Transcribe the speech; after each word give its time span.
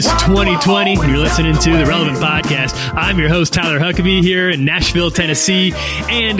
Is 0.00 0.06
2020. 0.22 0.94
You're 0.94 1.18
listening 1.18 1.54
to 1.54 1.76
the 1.76 1.84
Relevant 1.84 2.16
Podcast. 2.16 2.74
I'm 2.94 3.18
your 3.18 3.28
host, 3.28 3.52
Tyler 3.52 3.78
Huckabee, 3.78 4.22
here 4.22 4.48
in 4.48 4.64
Nashville, 4.64 5.10
Tennessee. 5.10 5.74
And 6.08 6.38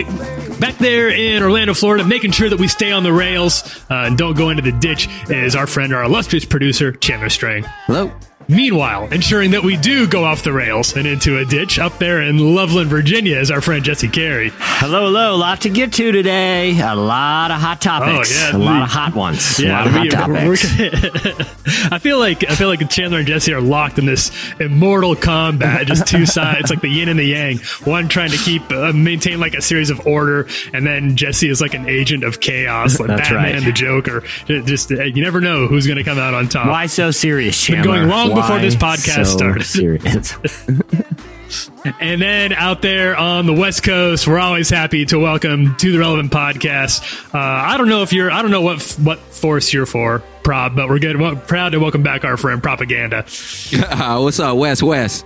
back 0.59 0.79
there 0.79 1.11
in 1.11 1.43
Orlando, 1.43 1.75
Florida, 1.75 2.03
making 2.05 2.31
sure 2.31 2.49
that 2.49 2.59
we 2.59 2.69
stay 2.69 2.91
on 2.91 3.03
the 3.03 3.13
rails 3.13 3.63
uh, 3.91 4.05
and 4.07 4.17
don't 4.17 4.35
go 4.35 4.49
into 4.49 4.63
the 4.63 4.73
ditch 4.73 5.09
is 5.29 5.55
our 5.55 5.67
friend, 5.67 5.93
our 5.93 6.05
illustrious 6.05 6.47
producer, 6.47 6.93
Chandler 6.93 7.29
Strang. 7.29 7.65
Hello. 7.87 8.11
Meanwhile, 8.51 9.11
ensuring 9.13 9.53
that 9.53 9.63
we 9.63 9.77
do 9.77 10.09
go 10.09 10.25
off 10.25 10.43
the 10.43 10.53
rails 10.53 10.97
and 10.97 11.07
into 11.07 11.39
a 11.39 11.45
ditch 11.45 11.79
up 11.79 11.99
there 11.99 12.21
in 12.21 12.37
Loveland, 12.39 12.91
Virginia, 12.91 13.39
is 13.39 13.49
our 13.49 13.61
friend 13.61 13.85
Jesse 13.85 14.09
Carey. 14.09 14.51
Hello, 14.55 15.05
hello. 15.05 15.35
A 15.35 15.37
lot 15.37 15.61
to 15.61 15.69
get 15.71 15.93
to 15.93 16.11
today. 16.11 16.81
A 16.81 16.97
lot 16.97 17.53
of 17.53 17.61
hot 17.61 17.81
topics. 17.81 18.33
Oh, 18.33 18.51
yeah. 18.51 18.57
A 18.57 18.59
lot 18.59 18.83
of 18.83 18.89
hot 18.89 19.15
ones. 19.15 19.61
a 19.61 19.69
lot 19.69 19.87
of 19.87 19.93
hot 19.93 20.11
topics. 20.11 20.65
I 21.93 21.99
feel 22.01 22.19
like 22.19 22.49
I 22.51 22.57
feel 22.57 22.67
like 22.67 22.89
Chandler 22.91 23.19
and 23.19 23.27
Jesse 23.29 23.53
are 23.55 23.61
locked 23.61 24.01
in 24.01 24.07
this 24.07 24.33
immortal 24.59 25.15
combat, 25.15 25.87
just 25.87 26.09
two 26.09 26.27
sides, 26.27 26.59
it's 26.63 26.71
like 26.71 26.81
the 26.81 26.89
yin 26.89 27.09
and 27.09 27.21
the 27.21 27.25
yang. 27.25 27.59
One 27.85 28.09
trying 28.09 28.31
to 28.31 28.37
keep 28.39 28.69
uh, 28.73 28.93
maintain 28.93 29.39
like 29.39 29.55
a 29.55 29.63
series 29.63 29.91
of 29.91 30.05
order, 30.09 30.49
and 30.73 30.85
then 30.85 31.15
Jesse 31.15 31.49
is 31.49 31.61
like 31.61 31.75
an 31.75 31.89
agent 31.89 32.25
of 32.25 32.41
chaos, 32.41 32.99
like 32.99 33.09
That's 33.09 33.29
Batman, 33.29 33.55
right. 33.55 33.65
the 33.65 33.73
Joker. 33.73 34.25
Just 34.47 34.91
uh, 34.91 35.05
you 35.05 35.23
never 35.23 35.41
know 35.41 35.69
who's 35.69 35.87
going 35.87 35.99
to 35.99 36.05
come 36.05 36.19
out 36.19 36.35
on 36.35 36.49
top. 36.49 36.67
Why 36.67 36.87
so 36.87 37.13
serious, 37.13 37.65
been 37.65 37.77
Chandler? 37.77 37.99
going 37.99 38.09
long 38.09 38.40
before 38.41 38.59
this 38.61 38.77
podcast 38.77 39.27
so 39.27 39.37
started. 39.39 39.65
Serious. 39.65 40.67
And 42.01 42.23
then 42.23 42.53
out 42.53 42.81
there 42.81 43.17
on 43.17 43.47
the 43.47 43.53
West 43.53 43.83
Coast, 43.83 44.29
we're 44.29 44.39
always 44.39 44.71
happy 44.71 45.05
to 45.07 45.19
welcome 45.19 45.75
to 45.77 45.91
the 45.91 45.99
Relevant 45.99 46.31
Podcast. 46.31 47.03
Uh, 47.35 47.39
I 47.39 47.77
don't 47.77 47.89
know 47.89 48.03
if 48.03 48.13
you're, 48.13 48.31
I 48.31 48.43
don't 48.43 48.53
know 48.53 48.61
what 48.61 48.81
what 49.03 49.19
force 49.19 49.73
you're 49.73 49.87
for, 49.87 50.23
Prop, 50.45 50.77
but 50.77 50.89
we're 50.89 51.01
good. 51.01 51.19
Well, 51.19 51.35
proud 51.35 51.71
to 51.71 51.79
welcome 51.79 52.05
back 52.05 52.25
our 52.25 52.37
friend 52.37 52.63
Propaganda. 52.63 53.25
Uh, 53.91 54.21
what's 54.21 54.39
up, 54.39 54.57
Wes? 54.57 54.81
Wes. 54.83 55.25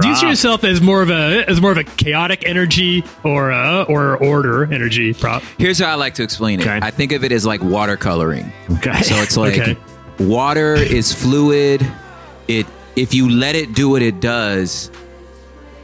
Do 0.00 0.08
you 0.08 0.16
see 0.16 0.26
yourself 0.28 0.64
as 0.64 0.80
more 0.80 1.02
of 1.02 1.10
a 1.10 1.44
as 1.48 1.60
more 1.60 1.70
of 1.70 1.78
a 1.78 1.84
chaotic 1.84 2.44
energy 2.48 3.04
or 3.22 3.52
uh, 3.52 3.84
or 3.84 4.16
order 4.16 4.64
energy? 4.72 5.14
Prop. 5.14 5.42
Here's 5.58 5.78
how 5.78 5.92
I 5.92 5.94
like 5.94 6.14
to 6.14 6.24
explain 6.24 6.60
it. 6.60 6.66
Okay. 6.66 6.80
I 6.84 6.90
think 6.90 7.12
of 7.12 7.22
it 7.22 7.30
as 7.30 7.46
like 7.46 7.60
watercoloring. 7.60 8.52
Okay. 8.78 9.02
So 9.02 9.14
it's 9.16 9.36
like 9.36 9.58
Okay. 9.60 9.76
water 10.18 10.74
is 10.74 11.12
fluid. 11.12 11.86
It 12.48 12.66
if 12.96 13.14
you 13.14 13.28
let 13.28 13.56
it 13.56 13.74
do 13.74 13.90
what 13.90 14.02
it 14.02 14.20
does 14.20 14.90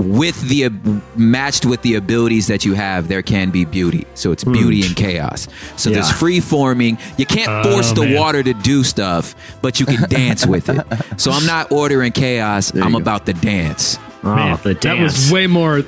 with 0.00 0.40
the 0.48 0.70
matched 1.14 1.66
with 1.66 1.82
the 1.82 1.96
abilities 1.96 2.46
that 2.46 2.64
you 2.64 2.72
have, 2.72 3.08
there 3.08 3.20
can 3.20 3.50
be 3.50 3.66
beauty. 3.66 4.06
So 4.14 4.32
it's 4.32 4.42
hmm. 4.42 4.52
beauty 4.52 4.82
and 4.82 4.96
chaos. 4.96 5.46
So 5.76 5.90
there's 5.90 6.10
free 6.10 6.40
forming. 6.40 6.98
You 7.18 7.26
can't 7.26 7.48
oh, 7.50 7.70
force 7.70 7.92
the 7.92 8.06
man. 8.06 8.14
water 8.14 8.42
to 8.42 8.54
do 8.54 8.82
stuff, 8.82 9.34
but 9.60 9.78
you 9.78 9.86
can 9.86 10.08
dance 10.08 10.46
with 10.46 10.68
it. 10.70 10.86
So 11.20 11.30
I'm 11.30 11.44
not 11.44 11.70
ordering 11.70 12.12
chaos. 12.12 12.74
I'm 12.74 12.94
about 12.94 13.26
the 13.26 13.34
dance. 13.34 13.98
oh, 14.24 14.34
Man, 14.34 14.58
the 14.62 14.74
that 14.74 14.98
was 14.98 15.30
way 15.30 15.46
more 15.46 15.82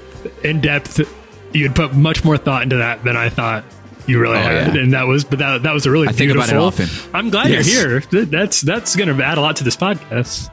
in 0.45 0.61
depth. 0.61 1.01
You'd 1.55 1.75
put 1.75 1.95
much 1.95 2.25
more 2.25 2.37
thought 2.37 2.63
into 2.63 2.77
that 2.77 3.05
than 3.05 3.17
I 3.17 3.29
thought 3.31 3.65
you 4.07 4.21
really 4.21 4.37
Oh, 4.37 4.43
had, 4.43 4.75
yeah. 4.75 4.83
and 4.83 4.93
that 4.93 5.07
was 5.07 5.25
but 5.25 5.39
that 5.39 5.63
that 5.63 5.73
was 5.73 5.87
a 5.87 5.91
really 5.91 6.09
I 6.09 6.13
think 6.13 6.33
about 6.33 6.49
it 6.49 6.53
beautiful. 6.53 6.85
often. 6.85 7.15
I'm 7.15 7.31
glad 7.31 7.51
Yes. 7.51 7.73
you're 7.73 8.01
here. 8.01 8.25
That's 8.27 8.61
that's 8.61 8.97
going 8.97 9.15
to 9.15 9.25
add 9.25 9.39
a 9.39 9.41
lot 9.41 9.57
to 9.57 9.65
this 9.65 9.77
podcast. 9.77 10.53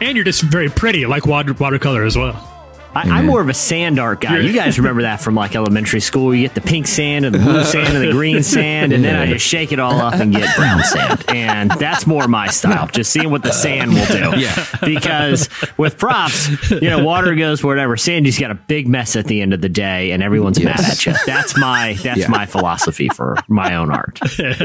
And 0.00 0.16
you're 0.16 0.24
just 0.24 0.42
very 0.42 0.68
pretty, 0.68 1.06
like 1.06 1.26
water 1.26 1.52
watercolor 1.52 2.04
as 2.04 2.16
well. 2.16 2.55
I, 2.96 3.18
I'm 3.18 3.26
more 3.26 3.40
of 3.40 3.48
a 3.48 3.54
sand 3.54 3.98
art 3.98 4.20
guy. 4.20 4.38
You 4.38 4.52
guys 4.52 4.78
remember 4.78 5.02
that 5.02 5.20
from 5.20 5.34
like 5.34 5.54
elementary 5.54 6.00
school? 6.00 6.34
You 6.34 6.42
get 6.46 6.54
the 6.54 6.60
pink 6.62 6.86
sand 6.86 7.24
and 7.26 7.34
the 7.34 7.38
blue 7.38 7.62
sand 7.64 7.96
and 7.96 8.06
the 8.08 8.12
green 8.12 8.42
sand, 8.42 8.92
and 8.92 9.04
then 9.04 9.14
I 9.16 9.26
just 9.26 9.46
shake 9.46 9.72
it 9.72 9.78
all 9.78 10.00
up 10.00 10.14
and 10.14 10.32
get 10.34 10.56
brown 10.56 10.82
sand. 10.82 11.24
And 11.28 11.70
that's 11.72 12.06
more 12.06 12.26
my 12.28 12.48
style. 12.48 12.86
Just 12.86 13.12
seeing 13.12 13.30
what 13.30 13.42
the 13.42 13.52
sand 13.52 13.92
will 13.92 14.06
do. 14.06 14.40
Yeah. 14.40 14.66
Because 14.82 15.48
with 15.76 15.98
props, 15.98 16.70
you 16.70 16.88
know, 16.88 17.04
water 17.04 17.34
goes 17.34 17.62
wherever. 17.62 17.96
Sandy's 17.96 18.38
got 18.38 18.50
a 18.50 18.54
big 18.54 18.88
mess 18.88 19.16
at 19.16 19.26
the 19.26 19.42
end 19.42 19.52
of 19.52 19.60
the 19.60 19.68
day, 19.68 20.12
and 20.12 20.22
everyone's 20.22 20.58
Yes. 20.58 20.80
mad 20.80 20.90
at 20.90 21.06
you. 21.06 21.12
That's 21.26 21.58
my 21.58 21.94
that's 22.02 22.20
Yeah. 22.20 22.28
my 22.28 22.46
philosophy 22.46 23.08
for 23.08 23.36
my 23.48 23.74
own 23.76 23.90
art. 23.90 24.18
And 24.38 24.56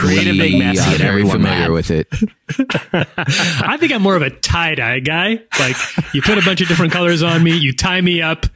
Create 0.00 0.26
a 0.28 0.32
big 0.38 0.58
mess, 0.58 0.78
uh, 0.80 0.90
are 0.90 0.98
get 0.98 1.00
everyone 1.06 1.32
familiar 1.32 1.60
mad. 1.60 1.70
with 1.70 1.90
it. 1.90 2.08
I 2.92 3.76
think 3.78 3.92
I'm 3.92 4.02
more 4.02 4.16
of 4.16 4.22
a 4.22 4.30
tie 4.30 4.74
dye 4.74 5.00
guy. 5.00 5.40
Like 5.58 5.76
you 6.14 6.22
put 6.22 6.38
a 6.38 6.42
bunch 6.44 6.60
of 6.60 6.68
different 6.68 6.92
colors 6.92 7.22
on 7.22 7.42
me, 7.42 7.56
you 7.56 7.72
tie 7.76 8.00
me 8.00 8.22
up, 8.22 8.46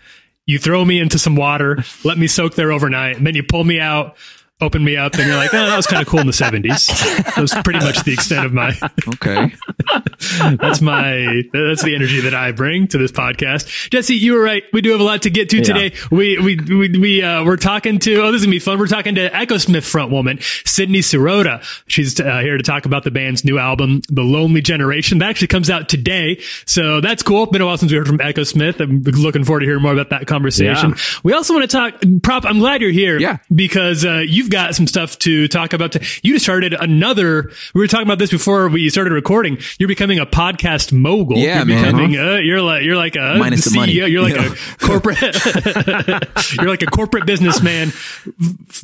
you 0.47 0.59
throw 0.59 0.85
me 0.85 0.99
into 0.99 1.19
some 1.19 1.37
water, 1.37 1.85
let 2.05 2.19
me 2.19 2.27
soak 2.27 2.55
there 2.55 2.73
overnight, 2.73 3.17
and 3.17 3.27
then 3.27 3.35
you 3.35 3.43
pull 3.43 3.65
me 3.65 3.79
out, 3.79 4.17
open 4.61 4.85
me 4.85 4.97
up, 4.97 5.15
and 5.15 5.27
you're 5.27 5.37
like, 5.37 5.53
oh, 5.55 5.59
that 5.67 5.77
was 5.77 5.87
kind 5.87 6.03
of 6.03 6.09
cool 6.09 6.21
in 6.21 6.27
the 6.27 6.33
70s. 6.33 6.87
That 7.35 7.39
was 7.41 7.53
pretty 7.65 7.81
much 7.81 8.03
the 8.05 8.13
extent 8.13 8.47
of 8.47 8.53
my. 8.53 8.75
Okay. 9.15 9.53
That's 10.39 10.81
my. 10.81 11.43
That's 11.53 11.83
the 11.83 11.95
energy 11.95 12.21
that 12.21 12.35
I 12.35 12.53
bring 12.53 12.87
to 12.89 12.99
this 12.99 13.11
podcast. 13.13 13.91
Jesse, 13.91 14.15
you 14.15 14.35
were 14.35 14.41
right. 14.43 14.63
We 14.73 14.81
do 14.81 14.91
have 14.93 15.01
a 15.01 15.05
lot 15.05 15.23
to 15.23 15.31
get 15.31 15.49
to 15.51 15.59
Yeah. 15.59 15.63
today. 15.63 15.97
We 16.11 16.39
we 16.39 16.57
we 16.57 16.99
we 16.99 17.23
uh, 17.23 17.45
we're 17.45 17.57
talking 17.57 17.99
to. 18.01 18.23
Oh, 18.23 18.31
this 18.33 18.41
is 18.41 18.47
gonna 18.47 18.55
be 18.55 18.59
fun. 18.59 18.79
We're 18.79 18.87
talking 18.87 19.15
to 19.17 19.29
Echosmith 19.31 19.79
frontwoman 19.91 20.43
Sydney 20.67 21.01
Sierota. 21.01 21.63
She's 21.87 22.21
uh, 22.21 22.39
here 22.41 22.57
to 22.57 22.63
talk 22.63 22.87
about 22.87 23.05
the 23.05 23.11
band's 23.11 23.45
new 23.45 23.59
album, 23.59 24.03
The 24.09 24.23
Lonely 24.23 24.61
Generation. 24.61 25.19
That 25.19 25.31
actually 25.31 25.49
comes 25.49 25.71
out 25.71 25.89
today, 25.89 26.41
so 26.67 27.01
that's 27.01 27.23
cool. 27.23 27.47
Been 27.47 27.63
a 27.63 27.67
while 27.67 27.79
since 27.79 27.91
we 27.91 27.99
heard 27.99 28.07
from 28.07 28.19
Echosmith. 28.19 28.81
I'm 28.81 29.03
looking 29.03 29.45
forward 29.45 29.61
to 29.61 29.67
hearing 29.67 29.83
more 29.83 29.93
about 29.93 30.11
that 30.11 30.27
conversation. 30.27 30.91
Yeah. 30.91 30.97
We 31.25 31.33
also 31.33 31.55
want 31.55 31.69
to 31.71 31.77
talk. 31.77 31.95
Prop. 32.23 32.45
I'm 32.45 32.59
glad 32.59 32.81
you're 32.83 32.91
here. 32.91 33.19
Yeah. 33.19 33.39
because 33.55 34.05
uh, 34.05 34.23
you've 34.27 34.50
got 34.51 34.75
some 34.75 34.87
stuff 34.87 35.19
to 35.21 35.49
talk 35.49 35.73
about. 35.73 35.95
You 36.25 36.35
just 36.35 36.45
started 36.45 36.75
another. 36.75 37.51
We 37.75 37.81
were 37.81 37.87
talking 37.87 38.07
about 38.07 38.19
this 38.19 38.31
before 38.31 38.69
we 38.69 38.91
started 38.91 39.13
recording. 39.13 39.59
You're 39.79 39.89
becoming 39.89 40.19
a 40.19 40.27
podcast 40.27 40.93
mogul. 40.93 41.39
Yeah, 41.39 41.59
you're 41.59 41.65
man. 41.67 41.85
Becoming, 41.85 42.19
uh, 42.19 42.37
you're 42.37 42.61
like 42.61 42.83
you're 42.85 42.97
like 42.97 43.17
a 43.17 43.37
Minus 43.39 43.65
the 43.65 43.75
money. 43.77 43.93
You're 43.93 44.23
like 44.23 44.35
Yeah. 44.35 44.53
a 44.53 44.77
corporate. 44.87 45.19
you're 46.57 46.69
like 46.69 46.83
a 46.83 46.87
corporate 46.87 47.27
businessman 47.27 47.93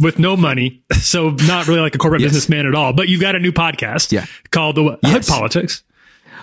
with 0.00 0.18
no 0.18 0.36
money. 0.36 0.82
So 0.94 1.30
not 1.46 1.66
really 1.68 1.80
like 1.80 1.94
a 1.94 1.98
corporate 1.98 2.22
Yes. 2.22 2.30
businessman 2.30 2.66
at 2.66 2.74
all. 2.74 2.92
But 2.92 3.08
you've 3.08 3.20
got 3.20 3.34
a 3.36 3.38
new 3.38 3.52
podcast. 3.52 4.12
Yeah. 4.12 4.26
Called 4.50 4.76
the? 4.76 4.98
Yes. 5.02 5.26
Hood 5.28 5.34
Politics. 5.34 5.82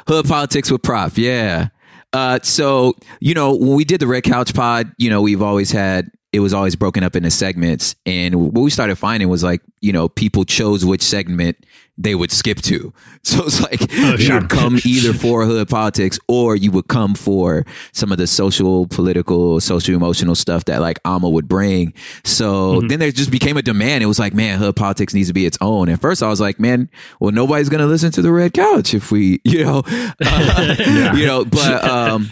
Hood 0.08 0.26
politics 0.28 0.70
with 0.70 0.82
Prop. 0.84 1.18
Yeah. 1.18 1.70
Uh, 2.12 2.40
so 2.44 2.94
you 3.20 3.34
know 3.34 3.56
when 3.56 3.76
we 3.76 3.86
did 3.86 4.00
the 4.00 4.08
Red 4.08 4.24
Couch 4.24 4.54
Pod, 4.54 4.92
you 4.98 5.10
know 5.10 5.22
we've 5.22 5.42
always 5.42 5.72
had 5.72 6.12
it 6.34 6.40
was 6.40 6.54
always 6.54 6.76
broken 6.76 7.04
up 7.04 7.16
into 7.16 7.32
segments, 7.32 7.96
and 8.06 8.36
what 8.36 8.62
we 8.62 8.70
started 8.70 8.98
finding 8.98 9.30
was 9.30 9.44
like 9.44 9.62
you 9.80 9.94
know 9.94 10.10
people 10.10 10.44
chose 10.44 10.84
which 10.84 11.02
segment 11.02 11.58
they 11.98 12.16
would 12.16 12.32
skip 12.32 12.62
to. 12.62 12.94
So 13.26 13.46
it's 13.46 13.62
like 13.62 13.90
you 13.94 14.18
sure. 14.18 14.42
would 14.42 14.50
come 14.50 14.80
either 14.86 15.14
for 15.14 15.46
hood 15.46 15.70
politics 15.70 16.20
or 16.28 16.58
you 16.58 16.72
would 16.74 16.90
come 16.90 17.16
for 17.16 17.66
some 17.94 18.12
of 18.12 18.18
the 18.18 18.28
social, 18.28 18.86
political, 18.88 19.62
social 19.62 19.96
emotional 19.96 20.36
stuff 20.36 20.66
that 20.66 20.82
like 20.82 21.00
Alma 21.06 21.30
would 21.30 21.48
bring. 21.48 21.94
So 22.26 22.82
then 22.82 23.00
there 23.00 23.12
just 23.12 23.32
became 23.32 23.56
a 23.56 23.62
demand. 23.62 24.04
It 24.04 24.08
was 24.08 24.20
like, 24.20 24.34
man, 24.34 24.60
hood 24.60 24.76
politics 24.76 25.14
needs 25.14 25.30
to 25.30 25.34
be 25.34 25.46
its 25.46 25.58
own. 25.62 25.88
At 25.88 26.02
first 26.02 26.22
I 26.22 26.28
was 26.28 26.42
like, 26.42 26.60
man, 26.60 26.90
well, 27.22 27.32
nobody's 27.32 27.70
going 27.70 27.80
to 27.80 27.88
listen 27.88 28.12
to 28.12 28.22
the 28.22 28.34
red 28.34 28.54
couch 28.54 28.94
if 28.94 29.10
we, 29.10 29.40
you 29.46 29.64
know, 29.64 29.84
uh, 29.88 31.14
you 31.16 31.26
know, 31.26 31.46
but, 31.46 31.82
um, 31.86 32.30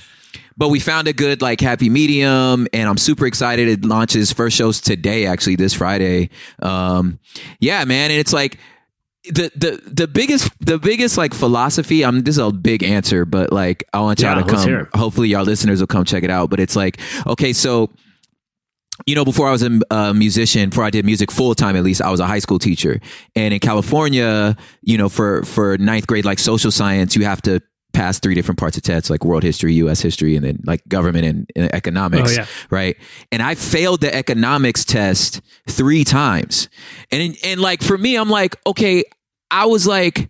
but 0.62 0.70
we 0.70 0.80
found 0.80 1.08
a 1.08 1.14
good 1.14 1.42
like 1.42 1.60
happy 1.60 1.90
medium 1.90 2.68
and 2.72 2.88
i'm 2.88 2.98
super 2.98 3.26
excited. 3.26 3.68
It 3.68 3.84
launches 3.84 4.32
first 4.32 4.56
shows 4.56 4.80
today 4.80 5.26
actually 5.26 5.56
this 5.56 5.74
friday. 5.74 6.30
Um 6.62 7.18
yeah 7.60 7.84
man 7.84 8.12
and 8.12 8.20
it's 8.20 8.32
like 8.32 8.60
the 9.24 9.52
the 9.56 9.82
the 9.92 10.08
biggest 10.08 10.52
the 10.64 10.78
biggest 10.78 11.18
like 11.18 11.34
philosophy 11.34 12.06
i'm 12.06 12.22
this 12.22 12.36
is 12.36 12.40
a 12.40 12.52
big 12.52 12.84
answer 12.84 13.26
but 13.26 13.52
like 13.52 13.84
i 13.92 14.00
want 14.00 14.20
y'all 14.20 14.36
Yeah, 14.38 14.44
to 14.44 14.50
come. 14.52 14.88
hopefully 14.94 15.30
y'all 15.30 15.44
listeners 15.44 15.80
will 15.80 15.88
come 15.88 16.06
check 16.06 16.24
it 16.24 16.30
out 16.30 16.52
but 16.52 16.60
it's 16.60 16.76
like 16.76 17.00
okay 17.26 17.54
so 17.54 17.90
you 19.08 19.16
know, 19.16 19.26
before 19.26 19.48
I 19.48 19.52
was 19.52 19.64
a 19.64 19.80
uh, 19.90 20.14
musician, 20.14 20.70
before 20.70 20.84
I 20.84 20.92
did 20.92 21.06
music 21.06 21.32
full 21.32 21.56
time, 21.56 21.76
at 21.76 21.84
least 21.84 22.04
I 22.04 22.12
was 22.12 22.20
a 22.20 22.28
high 22.28 22.38
school 22.38 22.60
teacher. 22.60 23.00
And 23.36 23.52
in 23.52 23.60
California, 23.60 24.56
you 24.84 24.96
know, 24.98 25.10
for 25.10 25.44
for 25.44 25.78
ninth 25.80 26.06
grade, 26.06 26.24
like 26.26 26.38
social 26.38 26.70
science, 26.70 27.16
you 27.16 27.26
have 27.26 27.42
to 27.44 27.62
pass 27.94 28.20
three 28.20 28.36
different 28.36 28.60
parts 28.60 28.78
of 28.78 28.84
tests, 28.84 29.10
like 29.10 29.24
world 29.24 29.44
history, 29.44 29.74
U.S. 29.76 30.02
history, 30.02 30.36
and 30.36 30.46
then 30.46 30.60
like 30.66 30.88
government 30.88 31.26
and, 31.26 31.52
and 31.56 31.74
economics. 31.74 32.32
Oh, 32.32 32.42
yeah. 32.42 32.46
Right. 32.70 32.98
And 33.32 33.42
I 33.42 33.56
failed 33.56 34.02
the 34.02 34.14
economics 34.14 34.86
test 34.86 35.42
three 35.70 36.04
times. 36.04 36.70
And 37.12 37.36
and 37.44 37.62
like 37.62 37.82
for 37.82 37.98
me, 37.98 38.16
I'm 38.16 38.30
like, 38.30 38.56
okay, 38.66 39.04
I 39.50 39.66
was 39.66 39.86
like, 39.86 40.30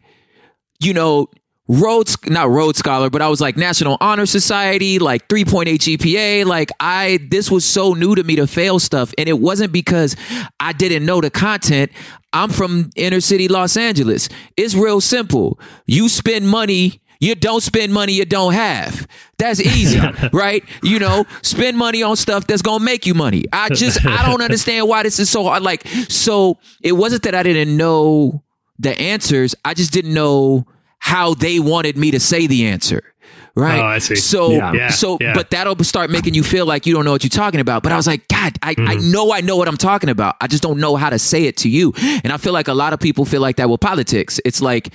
you 0.80 0.94
know, 0.94 1.28
Rhodes, 1.68 2.18
not 2.28 2.50
Rhodes 2.50 2.80
Scholar, 2.80 3.10
but 3.10 3.22
I 3.22 3.30
was 3.30 3.40
like 3.40 3.56
National 3.56 3.98
Honor 4.02 4.26
Society, 4.26 5.00
like 5.00 5.30
3.8 5.30 5.66
GPA. 5.76 6.46
Like 6.46 6.70
I, 6.82 7.20
this 7.30 7.50
was 7.50 7.64
so 7.64 7.94
new 7.94 8.14
to 8.14 8.24
me 8.26 8.36
to 8.36 8.46
fail 8.46 8.78
stuff. 8.78 9.14
And 9.18 9.30
it 9.30 9.40
wasn't 9.40 9.72
because 9.72 10.18
I 10.60 10.74
didn't 10.74 11.06
know 11.06 11.22
the 11.22 11.30
content. 11.30 11.92
I'm 12.34 12.50
from 12.50 12.90
inner 12.98 13.22
city 13.22 13.48
Los 13.48 13.78
Angeles. 13.78 14.28
It's 14.58 14.76
real 14.76 15.00
simple. 15.00 15.60
You 15.86 16.10
spend 16.10 16.50
money 16.50 17.02
you 17.22 17.36
don't 17.36 17.62
spend 17.62 17.94
money 17.94 18.12
you 18.12 18.26
don't 18.26 18.54
have. 18.54 19.08
That's 19.38 19.62
easy, 19.62 20.00
right? 20.34 20.64
You 20.84 21.00
know, 21.00 21.26
spend 21.44 21.78
money 21.78 22.04
on 22.04 22.18
stuff 22.18 22.46
that's 22.48 22.62
gonna 22.62 22.84
make 22.84 23.06
you 23.06 23.14
money. 23.14 23.46
I 23.54 23.70
just 23.70 24.06
I 24.06 24.26
don't 24.30 24.42
understand 24.42 24.90
why 24.90 25.04
this 25.04 25.20
is 25.20 25.30
so 25.30 25.46
hard. 25.46 25.64
Like, 25.64 25.88
so 26.10 26.58
it 26.82 26.92
wasn't 26.92 27.24
that 27.24 27.36
I 27.36 27.44
didn't 27.44 27.78
know 27.78 28.44
the 28.80 29.00
answers. 29.00 29.56
I 29.64 29.74
just 29.74 29.94
didn't 29.94 30.14
know 30.14 30.66
how 31.00 31.34
they 31.36 31.60
wanted 31.60 31.96
me 31.98 32.12
to 32.12 32.20
say 32.20 32.48
the 32.48 32.66
answer. 32.68 33.02
Right. 33.54 33.80
Oh, 33.82 33.86
I 33.86 33.98
see. 34.00 34.16
So, 34.16 34.52
Yeah. 34.52 34.90
So, 34.90 35.18
yeah. 35.20 35.34
but 35.34 35.50
that'll 35.50 35.76
start 35.84 36.10
making 36.10 36.36
you 36.36 36.42
feel 36.44 36.66
like 36.66 36.86
you 36.86 36.94
don't 36.94 37.04
know 37.04 37.12
what 37.12 37.24
you're 37.24 37.30
talking 37.30 37.60
about. 37.60 37.84
But 37.84 37.92
I 37.92 37.98
was 37.98 38.08
like, 38.08 38.28
God, 38.30 38.58
I, 38.62 38.72
I 38.72 38.74
Mm-hmm. 38.76 39.12
know 39.12 39.34
I 39.34 39.42
know 39.42 39.58
what 39.58 39.68
I'm 39.68 39.76
talking 39.78 40.10
about. 40.10 40.36
I 40.40 40.48
just 40.48 40.64
don't 40.64 40.80
know 40.80 40.96
how 40.96 41.10
to 41.10 41.20
say 41.20 41.44
it 41.46 41.58
to 41.58 41.70
you. 41.70 41.94
And 42.24 42.32
I 42.32 42.38
feel 42.38 42.54
like 42.54 42.70
a 42.70 42.74
lot 42.74 42.94
of 42.94 43.00
people 43.02 43.26
feel 43.26 43.42
like 43.42 43.58
that 43.58 43.70
with 43.70 43.82
politics. 43.82 44.40
It's 44.46 44.62
like 44.62 44.94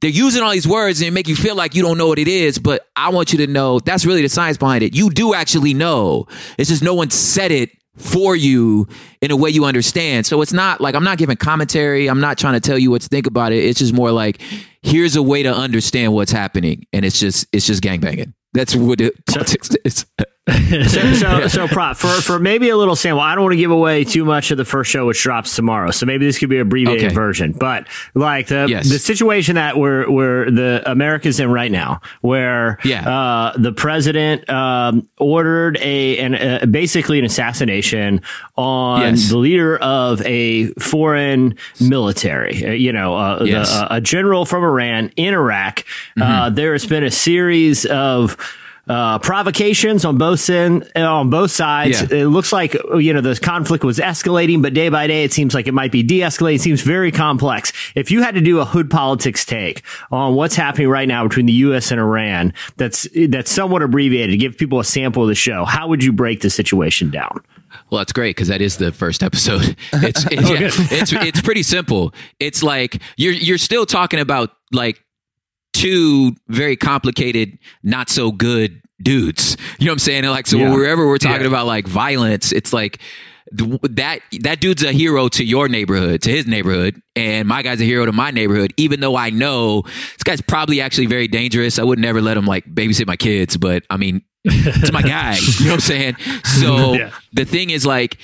they're 0.00 0.10
using 0.10 0.42
all 0.42 0.50
these 0.50 0.68
words 0.68 1.00
and 1.00 1.14
make 1.14 1.28
you 1.28 1.36
feel 1.36 1.54
like 1.54 1.74
you 1.74 1.82
don't 1.82 1.98
know 1.98 2.08
what 2.08 2.18
it 2.18 2.28
is. 2.28 2.58
But 2.58 2.88
I 2.96 3.10
want 3.10 3.32
you 3.32 3.38
to 3.38 3.46
know 3.46 3.78
that's 3.80 4.04
really 4.04 4.22
the 4.22 4.28
science 4.28 4.56
behind 4.56 4.82
it. 4.82 4.94
You 4.94 5.10
do 5.10 5.34
actually 5.34 5.74
know. 5.74 6.26
It's 6.58 6.68
just 6.68 6.82
no 6.82 6.94
one 6.94 7.10
said 7.10 7.50
it 7.50 7.70
for 7.96 8.34
you 8.34 8.88
in 9.20 9.30
a 9.30 9.36
way 9.36 9.50
you 9.50 9.64
understand. 9.64 10.26
So 10.26 10.42
it's 10.42 10.52
not 10.52 10.80
like 10.80 10.94
I'm 10.94 11.04
not 11.04 11.18
giving 11.18 11.36
commentary. 11.36 12.08
I'm 12.08 12.20
not 12.20 12.38
trying 12.38 12.54
to 12.54 12.60
tell 12.60 12.78
you 12.78 12.90
what 12.90 13.02
to 13.02 13.08
think 13.08 13.26
about 13.26 13.52
it. 13.52 13.64
It's 13.64 13.78
just 13.78 13.94
more 13.94 14.10
like 14.10 14.40
here's 14.82 15.16
a 15.16 15.22
way 15.22 15.42
to 15.42 15.54
understand 15.54 16.12
what's 16.12 16.32
happening, 16.32 16.86
and 16.92 17.04
it's 17.04 17.18
just 17.20 17.46
it's 17.52 17.66
just 17.66 17.82
gangbanging. 17.82 18.34
That's 18.52 18.74
what 18.74 19.00
it, 19.00 19.26
politics 19.26 19.70
is. 19.84 20.06
so, 20.46 21.12
so, 21.14 21.48
so 21.48 21.68
prop 21.68 21.96
for 21.96 22.08
for 22.20 22.38
maybe 22.38 22.68
a 22.68 22.76
little 22.76 22.96
sample. 22.96 23.20
I 23.20 23.34
don't 23.34 23.44
want 23.44 23.52
to 23.54 23.58
give 23.58 23.70
away 23.70 24.04
too 24.04 24.24
much 24.26 24.50
of 24.50 24.58
the 24.58 24.64
first 24.64 24.90
show, 24.90 25.06
which 25.06 25.22
drops 25.22 25.56
tomorrow. 25.56 25.90
So 25.90 26.04
maybe 26.04 26.26
this 26.26 26.38
could 26.38 26.50
be 26.50 26.56
an 26.56 26.62
abbreviated 26.62 27.06
Okay. 27.06 27.14
version. 27.14 27.52
But 27.52 27.86
like 28.14 28.48
the 28.48 28.66
Yes. 28.68 28.90
the 28.90 28.98
situation 28.98 29.54
that 29.54 29.78
we're 29.78 30.10
where 30.10 30.50
the 30.50 30.82
America's 30.84 31.40
in 31.40 31.50
right 31.50 31.72
now, 31.72 32.00
where 32.20 32.78
Yeah. 32.84 33.08
uh, 33.08 33.52
the 33.56 33.72
president 33.72 34.48
um, 34.50 35.08
ordered 35.18 35.78
a 35.80 36.18
an 36.18 36.34
uh, 36.34 36.66
basically 36.66 37.18
an 37.18 37.24
assassination 37.24 38.20
on 38.56 39.00
Yes. 39.00 39.30
the 39.30 39.38
leader 39.38 39.78
of 39.78 40.20
a 40.26 40.66
foreign 40.74 41.54
military. 41.80 42.66
Uh, 42.66 42.70
you 42.72 42.92
know, 42.92 43.16
uh, 43.16 43.38
the, 43.38 43.48
Yes. 43.48 43.72
uh, 43.72 43.88
a 43.90 44.00
general 44.00 44.44
from 44.44 44.62
Iran 44.62 45.10
in 45.16 45.32
Iraq. 45.32 45.84
Uh, 46.20 46.50
there 46.50 46.72
has 46.72 46.84
been 46.84 47.02
a 47.04 47.10
series 47.10 47.86
of 47.86 48.36
uh, 48.88 49.18
provocations 49.18 50.04
on 50.04 50.18
both 50.18 50.40
sin, 50.40 50.84
uh, 50.94 51.00
on 51.00 51.30
both 51.30 51.50
sides. 51.50 52.02
Yeah. 52.02 52.18
It 52.18 52.26
looks 52.26 52.52
like 52.52 52.74
you 52.96 53.12
know 53.12 53.20
the 53.20 53.36
conflict 53.36 53.84
was 53.84 53.98
escalating, 53.98 54.62
but 54.62 54.74
day 54.74 54.88
by 54.88 55.06
day 55.06 55.24
it 55.24 55.32
seems 55.32 55.54
like 55.54 55.66
it 55.66 55.74
might 55.74 55.92
be 55.92 56.02
de-escalating. 56.02 56.56
It 56.56 56.60
seems 56.60 56.82
very 56.82 57.10
complex. 57.10 57.72
If 57.94 58.10
you 58.10 58.22
had 58.22 58.34
to 58.34 58.40
do 58.40 58.60
a 58.60 58.64
hood 58.64 58.90
politics 58.90 59.44
take 59.44 59.82
on 60.10 60.34
what's 60.34 60.54
happening 60.54 60.88
right 60.88 61.08
now 61.08 61.26
between 61.26 61.46
the 61.46 61.52
U.S. 61.54 61.90
and 61.90 62.00
Iran, 62.00 62.52
that's 62.76 63.08
that's 63.28 63.50
somewhat 63.50 63.82
abbreviated. 63.82 64.32
to 64.32 64.36
Give 64.36 64.56
people 64.56 64.80
a 64.80 64.84
sample 64.84 65.22
of 65.22 65.28
the 65.28 65.34
show. 65.34 65.64
How 65.64 65.88
would 65.88 66.04
you 66.04 66.12
break 66.12 66.40
the 66.40 66.50
situation 66.50 67.10
down? 67.10 67.42
Well, 67.90 67.98
that's 67.98 68.12
great 68.12 68.36
because 68.36 68.48
that 68.48 68.60
is 68.60 68.76
the 68.76 68.92
first 68.92 69.22
episode. 69.22 69.76
It's 69.92 70.24
it's, 70.30 70.32
yeah, 70.32 70.98
it's 70.98 71.12
it's 71.12 71.40
pretty 71.40 71.62
simple. 71.62 72.14
It's 72.38 72.62
like 72.62 73.00
you're 73.16 73.32
you're 73.32 73.58
still 73.58 73.86
talking 73.86 74.20
about 74.20 74.50
like 74.72 75.03
two 75.74 76.34
very 76.48 76.76
complicated, 76.76 77.58
not 77.82 78.08
so 78.08 78.32
good 78.32 78.80
dudes. 79.02 79.56
You 79.78 79.86
know 79.86 79.90
what 79.90 79.94
I'm 79.96 79.98
saying? 79.98 80.24
And 80.24 80.30
like 80.30 80.46
so, 80.46 80.56
Yeah. 80.56 80.72
wherever 80.72 81.06
we're 81.06 81.18
talking 81.18 81.46
about 81.46 81.66
like 81.66 81.86
violence, 81.86 82.50
it's 82.52 82.72
like 82.72 82.98
that 83.52 84.20
that 84.40 84.60
dude's 84.60 84.82
a 84.82 84.92
hero 84.92 85.28
to 85.28 85.44
your 85.44 85.68
neighborhood, 85.68 86.22
to 86.22 86.30
his 86.30 86.46
neighborhood, 86.46 87.00
and 87.14 87.46
my 87.46 87.62
guy's 87.62 87.80
a 87.80 87.84
hero 87.84 88.06
to 88.06 88.12
my 88.12 88.30
neighborhood. 88.30 88.72
Even 88.78 89.00
though 89.00 89.16
I 89.16 89.30
know 89.30 89.82
this 89.82 90.22
guy's 90.24 90.40
probably 90.40 90.80
actually 90.80 91.06
very 91.06 91.28
dangerous, 91.28 91.78
I 91.78 91.82
would 91.84 91.98
never 91.98 92.22
let 92.22 92.36
him 92.36 92.46
like 92.46 92.64
babysit 92.64 93.06
my 93.06 93.16
kids. 93.16 93.56
But 93.56 93.84
I 93.90 93.96
mean, 93.98 94.22
it's 94.44 94.90
my 94.92 95.02
guy. 95.16 95.36
You 95.58 95.66
know 95.66 95.72
what 95.72 95.74
I'm 95.74 95.80
saying? 95.80 96.16
So 96.44 96.94
Yeah. 96.94 97.10
the 97.32 97.44
thing 97.44 97.70
is 97.70 97.84
like 97.84 98.16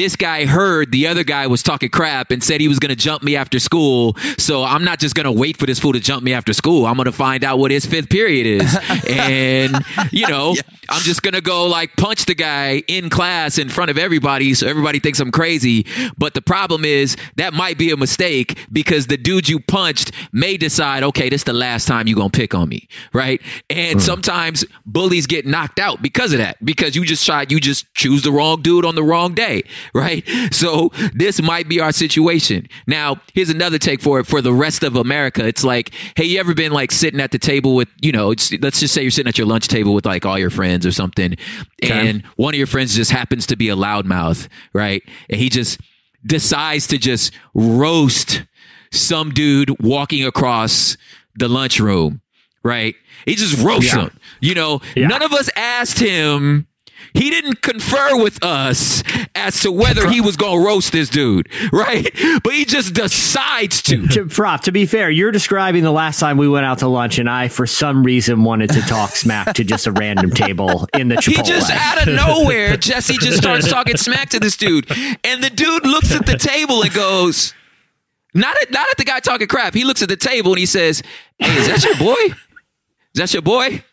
this 0.00 0.16
guy 0.16 0.46
heard 0.46 0.92
the 0.92 1.06
other 1.06 1.22
guy 1.22 1.46
was 1.46 1.62
talking 1.62 1.90
crap 1.90 2.30
and 2.30 2.42
said 2.42 2.58
he 2.58 2.68
was 2.68 2.78
going 2.78 2.88
to 2.88 2.96
jump 2.96 3.22
me 3.22 3.36
after 3.36 3.58
school. 3.58 4.16
So 4.38 4.64
I'm 4.64 4.82
not 4.82 4.98
just 4.98 5.14
going 5.14 5.26
to 5.26 5.32
wait 5.32 5.58
for 5.58 5.66
this 5.66 5.78
fool 5.78 5.92
to 5.92 6.00
jump 6.00 6.24
me 6.24 6.32
after 6.32 6.54
school. 6.54 6.86
I'm 6.86 6.96
going 6.96 7.04
to 7.04 7.12
find 7.12 7.44
out 7.44 7.58
what 7.58 7.70
his 7.70 7.84
fifth 7.84 8.08
period 8.08 8.46
is. 8.46 8.78
and, 9.10 9.84
you 10.10 10.26
know, 10.26 10.54
I'm 10.88 11.02
just 11.02 11.22
going 11.22 11.34
to 11.34 11.42
go 11.42 11.66
like 11.66 11.96
punch 11.98 12.24
the 12.24 12.34
guy 12.34 12.82
in 12.88 13.10
class 13.10 13.58
in 13.58 13.68
front 13.68 13.90
of 13.90 13.98
everybody. 13.98 14.54
So 14.54 14.66
everybody 14.66 15.00
thinks 15.00 15.20
I'm 15.20 15.30
crazy. 15.30 15.84
But 16.16 16.32
the 16.32 16.40
problem 16.40 16.86
is 16.86 17.14
that 17.36 17.52
might 17.52 17.76
be 17.76 17.90
a 17.90 17.96
mistake 17.98 18.58
because 18.72 19.06
the 19.06 19.18
dude 19.18 19.50
you 19.50 19.60
punched 19.60 20.12
may 20.32 20.56
decide, 20.56 21.02
okay, 21.02 21.28
this 21.28 21.42
is 21.42 21.44
the 21.44 21.52
last 21.52 21.86
time 21.86 22.08
you're 22.08 22.16
going 22.16 22.30
to 22.30 22.38
pick 22.38 22.54
on 22.54 22.70
me. 22.70 22.88
Right. 23.12 23.42
And 23.68 24.00
hmm. 24.00 24.04
sometimes 24.04 24.64
bullies 24.86 25.26
get 25.26 25.46
knocked 25.46 25.78
out 25.78 26.00
because 26.00 26.32
of 26.32 26.38
that, 26.38 26.64
because 26.64 26.96
you 26.96 27.04
just 27.04 27.26
tried, 27.26 27.52
you 27.52 27.60
just 27.60 27.92
choose 27.92 28.22
the 28.22 28.32
wrong 28.32 28.62
dude 28.62 28.86
on 28.86 28.94
the 28.94 29.04
wrong 29.04 29.34
day. 29.34 29.62
Right. 29.94 30.24
So 30.52 30.90
this 31.14 31.42
might 31.42 31.68
be 31.68 31.80
our 31.80 31.92
situation. 31.92 32.68
Now, 32.86 33.20
here's 33.34 33.50
another 33.50 33.78
take 33.78 34.00
for 34.00 34.20
it 34.20 34.26
for 34.26 34.40
the 34.40 34.52
rest 34.52 34.82
of 34.84 34.94
America. 34.96 35.44
It's 35.46 35.64
like, 35.64 35.92
hey, 36.16 36.24
you 36.24 36.38
ever 36.38 36.54
been 36.54 36.72
like 36.72 36.92
sitting 36.92 37.20
at 37.20 37.32
the 37.32 37.38
table 37.38 37.74
with, 37.74 37.88
you 38.00 38.12
know, 38.12 38.30
it's, 38.30 38.52
let's 38.60 38.78
just 38.80 38.94
say 38.94 39.02
you're 39.02 39.10
sitting 39.10 39.28
at 39.28 39.38
your 39.38 39.46
lunch 39.46 39.68
table 39.68 39.92
with 39.94 40.06
like 40.06 40.24
all 40.24 40.38
your 40.38 40.50
friends 40.50 40.86
or 40.86 40.92
something, 40.92 41.34
and 41.82 42.24
one 42.36 42.54
of 42.54 42.58
your 42.58 42.66
friends 42.66 42.94
just 42.94 43.10
happens 43.10 43.46
to 43.46 43.56
be 43.56 43.68
a 43.68 43.76
loudmouth, 43.76 44.48
right? 44.72 45.02
And 45.28 45.40
he 45.40 45.48
just 45.48 45.80
decides 46.24 46.86
to 46.88 46.98
just 46.98 47.32
roast 47.54 48.44
some 48.92 49.30
dude 49.30 49.70
walking 49.80 50.24
across 50.24 50.96
the 51.36 51.48
lunchroom, 51.48 52.20
right? 52.62 52.94
He 53.26 53.34
just 53.34 53.62
roasts 53.62 53.92
Yeah. 53.94 54.02
him. 54.02 54.18
You 54.40 54.54
know, 54.54 54.80
Yeah. 54.94 55.06
none 55.08 55.22
of 55.22 55.32
us 55.32 55.48
asked 55.56 55.98
him. 55.98 56.66
He 57.14 57.30
didn't 57.30 57.62
confer 57.62 58.16
with 58.20 58.42
us 58.44 59.02
as 59.34 59.60
to 59.62 59.72
whether 59.72 60.08
he 60.08 60.20
was 60.20 60.36
going 60.36 60.60
to 60.60 60.66
roast 60.66 60.92
this 60.92 61.08
dude, 61.08 61.48
right? 61.72 62.08
But 62.42 62.52
he 62.52 62.64
just 62.64 62.94
decides 62.94 63.82
to. 63.82 64.06
To, 64.08 64.26
prop, 64.26 64.62
to 64.62 64.72
be 64.72 64.86
fair, 64.86 65.10
you're 65.10 65.30
describing 65.30 65.82
the 65.82 65.92
last 65.92 66.20
time 66.20 66.36
we 66.36 66.48
went 66.48 66.66
out 66.66 66.78
to 66.78 66.88
lunch, 66.88 67.18
and 67.18 67.28
I, 67.28 67.48
for 67.48 67.66
some 67.66 68.02
reason, 68.04 68.44
wanted 68.44 68.70
to 68.70 68.80
talk 68.82 69.10
smack 69.10 69.54
to 69.54 69.64
just 69.64 69.86
a 69.86 69.92
random 69.92 70.30
table 70.30 70.88
in 70.94 71.08
the 71.08 71.16
Chipotle. 71.16 71.36
He 71.36 71.42
just 71.42 71.70
out 71.70 72.06
of 72.06 72.14
nowhere, 72.14 72.76
Jesse 72.76 73.18
just 73.18 73.38
starts 73.38 73.68
talking 73.68 73.96
smack 73.96 74.30
to 74.30 74.40
this 74.40 74.56
dude, 74.56 74.90
and 75.24 75.42
the 75.42 75.50
dude 75.50 75.86
looks 75.86 76.12
at 76.12 76.26
the 76.26 76.36
table 76.36 76.82
and 76.82 76.92
goes, 76.92 77.54
"Not 78.34 78.56
at 78.62 78.70
not 78.70 78.88
at 78.90 78.96
the 78.96 79.04
guy 79.04 79.20
talking 79.20 79.48
crap." 79.48 79.74
He 79.74 79.84
looks 79.84 80.02
at 80.02 80.08
the 80.08 80.16
table 80.16 80.52
and 80.52 80.58
he 80.58 80.66
says, 80.66 81.02
"Hey, 81.38 81.56
is 81.56 81.66
that 81.68 81.84
your 81.84 81.96
boy? 81.96 82.34
Is 83.14 83.16
that 83.16 83.32
your 83.32 83.42
boy?" 83.42 83.84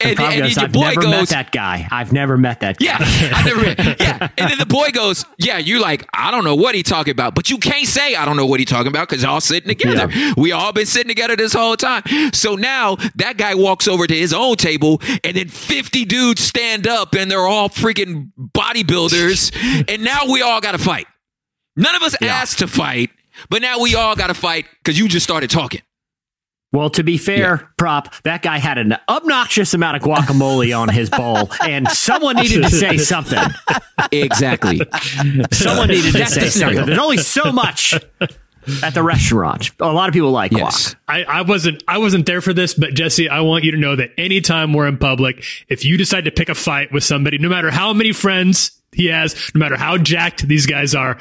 And, 0.00 0.16
Prop 0.16 0.30
and 0.30 0.42
goes, 0.42 0.54
your 0.54 0.64
I've 0.66 0.72
boy 0.72 0.80
never 0.80 1.00
goes, 1.00 1.10
met 1.10 1.28
that 1.30 1.50
guy. 1.50 1.88
I've 1.90 2.12
never 2.12 2.36
met 2.38 2.60
that 2.60 2.78
guy. 2.78 2.84
Yeah, 2.88 3.32
I 3.34 3.42
never. 3.42 3.64
Yeah, 4.00 4.28
and 4.38 4.50
then 4.50 4.58
the 4.58 4.66
boy 4.66 4.90
goes, 4.90 5.24
"Yeah." 5.38 5.58
you're 5.58 5.80
like, 5.80 6.06
I 6.14 6.30
don't 6.30 6.44
know 6.44 6.54
what 6.54 6.76
he 6.76 6.84
talking 6.84 7.10
about, 7.10 7.34
but 7.34 7.50
you 7.50 7.58
can't 7.58 7.86
say 7.86 8.14
I 8.14 8.24
don't 8.24 8.36
know 8.36 8.46
what 8.46 8.60
he 8.60 8.64
talking 8.66 8.86
about 8.86 9.08
because 9.08 9.24
y'all 9.24 9.40
sitting 9.40 9.68
together. 9.68 10.08
We 10.36 10.52
all 10.52 10.72
been 10.72 10.86
sitting 10.86 11.08
together 11.08 11.34
this 11.34 11.52
whole 11.52 11.76
time. 11.76 12.04
So 12.32 12.54
now 12.54 12.94
that 13.16 13.38
guy 13.38 13.56
walks 13.56 13.88
over 13.88 14.06
to 14.06 14.14
his 14.14 14.32
own 14.32 14.54
table, 14.54 15.00
and 15.24 15.36
then 15.36 15.48
fifty 15.48 16.04
dudes 16.04 16.42
stand 16.42 16.86
up, 16.86 17.14
and 17.16 17.28
they're 17.28 17.46
all 17.46 17.68
freaking 17.68 18.30
bodybuilders, 18.38 19.52
and 19.92 20.04
now 20.04 20.26
we 20.30 20.42
all 20.42 20.60
got 20.60 20.72
to 20.72 20.78
fight. 20.78 21.08
None 21.74 21.94
of 21.96 22.02
us 22.02 22.14
asked 22.22 22.60
to 22.60 22.68
fight, 22.68 23.10
but 23.50 23.62
now 23.62 23.80
we 23.80 23.96
all 23.96 24.14
got 24.14 24.28
to 24.28 24.34
fight 24.34 24.66
because 24.82 24.96
you 24.98 25.08
just 25.08 25.24
started 25.24 25.50
talking. 25.50 25.82
Well, 26.70 26.90
to 26.90 27.02
be 27.02 27.16
fair, 27.16 27.70
prop, 27.78 28.14
that 28.24 28.42
guy 28.42 28.58
had 28.58 28.76
an 28.76 28.96
obnoxious 29.08 29.72
amount 29.72 29.96
of 29.96 30.02
guacamole 30.02 30.78
on 30.78 30.90
his 30.90 31.08
bowl, 31.08 31.50
and 31.66 31.88
someone 31.88 32.36
needed 32.36 32.62
to 32.64 32.70
say 32.70 32.98
something. 32.98 33.38
Exactly. 34.12 34.80
Someone 35.50 35.88
needed 35.88 36.12
to 36.12 36.18
That's 36.18 36.34
say 36.34 36.48
scenario. 36.48 36.76
something. 36.76 36.86
There's 36.86 36.98
only 36.98 37.16
so 37.16 37.52
much 37.52 37.94
at 38.82 38.94
the 38.94 39.02
restaurant. 39.02 39.70
A 39.80 39.92
lot 39.92 40.08
of 40.08 40.12
people 40.12 40.30
like 40.30 40.52
yes. 40.52 40.94
guac. 40.94 40.96
I, 41.08 41.24
I 41.24 41.42
wasn't 41.42 41.82
I 41.88 41.98
wasn't 41.98 42.26
there 42.26 42.40
for 42.40 42.52
this, 42.52 42.74
but 42.74 42.94
Jesse, 42.94 43.28
I 43.28 43.40
want 43.40 43.64
you 43.64 43.72
to 43.72 43.78
know 43.78 43.96
that 43.96 44.10
anytime 44.18 44.72
we're 44.72 44.88
in 44.88 44.98
public, 44.98 45.42
if 45.68 45.84
you 45.84 45.96
decide 45.96 46.24
to 46.26 46.30
pick 46.30 46.48
a 46.48 46.54
fight 46.54 46.92
with 46.92 47.02
somebody, 47.02 47.38
no 47.38 47.48
matter 47.48 47.70
how 47.70 47.92
many 47.92 48.12
friends 48.12 48.72
he 48.92 49.06
has, 49.06 49.50
no 49.54 49.58
matter 49.58 49.76
how 49.76 49.96
jacked 49.96 50.46
these 50.46 50.66
guys 50.66 50.94
are, 50.94 51.18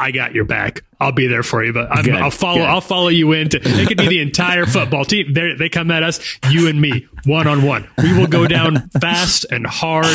I 0.00 0.10
got 0.12 0.34
your 0.34 0.44
back. 0.44 0.82
I'll 0.98 1.12
be 1.12 1.26
there 1.28 1.42
for 1.42 1.64
you, 1.64 1.72
but 1.72 1.90
I'm, 1.90 2.04
Good, 2.04 2.14
I'll 2.14 2.30
follow. 2.30 2.58
good. 2.58 2.66
I'll 2.68 2.80
follow 2.82 3.08
you 3.08 3.32
into. 3.32 3.58
It 3.62 3.88
could 3.88 3.96
be 3.96 4.08
the 4.08 4.20
entire 4.20 4.66
football 4.66 5.04
team. 5.06 5.32
They 5.32 5.54
they 5.54 5.68
come 5.70 5.90
at 5.90 6.02
us, 6.02 6.20
you 6.50 6.68
and 6.68 6.78
me, 6.78 7.06
one 7.24 7.46
on 7.46 7.62
one. 7.62 7.88
We 8.02 8.12
will 8.16 8.26
go 8.26 8.46
down 8.46 8.88
fast 9.00 9.46
and 9.50 9.66
hard. 9.66 10.06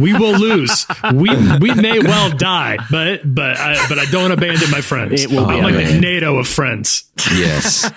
We 0.00 0.12
will 0.12 0.36
lose. 0.36 0.84
We 1.14 1.28
we 1.58 1.74
may 1.74 2.00
well 2.00 2.30
die, 2.30 2.78
but 2.90 3.20
but 3.24 3.56
I, 3.56 3.88
but 3.88 4.00
I 4.00 4.04
don't 4.06 4.32
abandon 4.32 4.68
my 4.70 4.80
friends. 4.80 5.22
It 5.22 5.30
will 5.30 5.46
be 5.46 5.54
I'm 5.54 5.62
like 5.62 5.86
the. 5.86 6.00
NATO 6.00 6.38
of 6.38 6.48
friends. 6.48 7.04
Yes. 7.32 7.88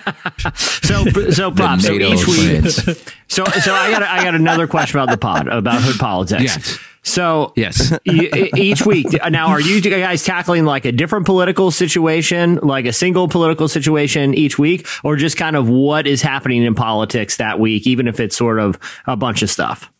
So 0.84 1.04
so 1.30 1.50
pop. 1.50 1.80
So 1.80 1.92
NATO 1.96 2.12
each 2.12 2.26
week. 2.28 2.96
So 3.28 3.44
so 3.44 3.74
I 3.74 3.90
got 3.90 4.04
I 4.04 4.22
got 4.22 4.36
another 4.36 4.68
question 4.68 5.00
about 5.00 5.10
the 5.10 5.18
pod 5.18 5.48
about 5.48 5.82
hood 5.82 5.98
politics. 5.98 6.42
Yes. 6.44 6.78
So 7.06 7.52
Yes. 7.56 7.92
each 8.04 8.84
week 8.84 9.06
uh, 9.22 9.28
now 9.28 9.46
are 9.48 9.60
you 9.60 9.80
guys 9.80 10.24
tackling 10.24 10.64
like 10.64 10.84
a 10.84 10.92
different 10.92 11.24
political 11.24 11.70
situation 11.70 12.56
like 12.56 12.84
a 12.84 12.92
single 12.92 13.28
political 13.28 13.68
situation 13.68 14.34
each 14.34 14.58
week 14.58 14.86
or 15.04 15.16
just 15.16 15.36
kind 15.36 15.54
of 15.56 15.68
what 15.68 16.06
is 16.06 16.20
happening 16.20 16.64
in 16.64 16.74
politics 16.74 17.36
that 17.36 17.60
week 17.60 17.86
even 17.86 18.08
if 18.08 18.18
it's 18.18 18.36
sort 18.36 18.58
of 18.58 18.76
a 19.06 19.16
bunch 19.16 19.42
of 19.42 19.48
stuff 19.48 19.90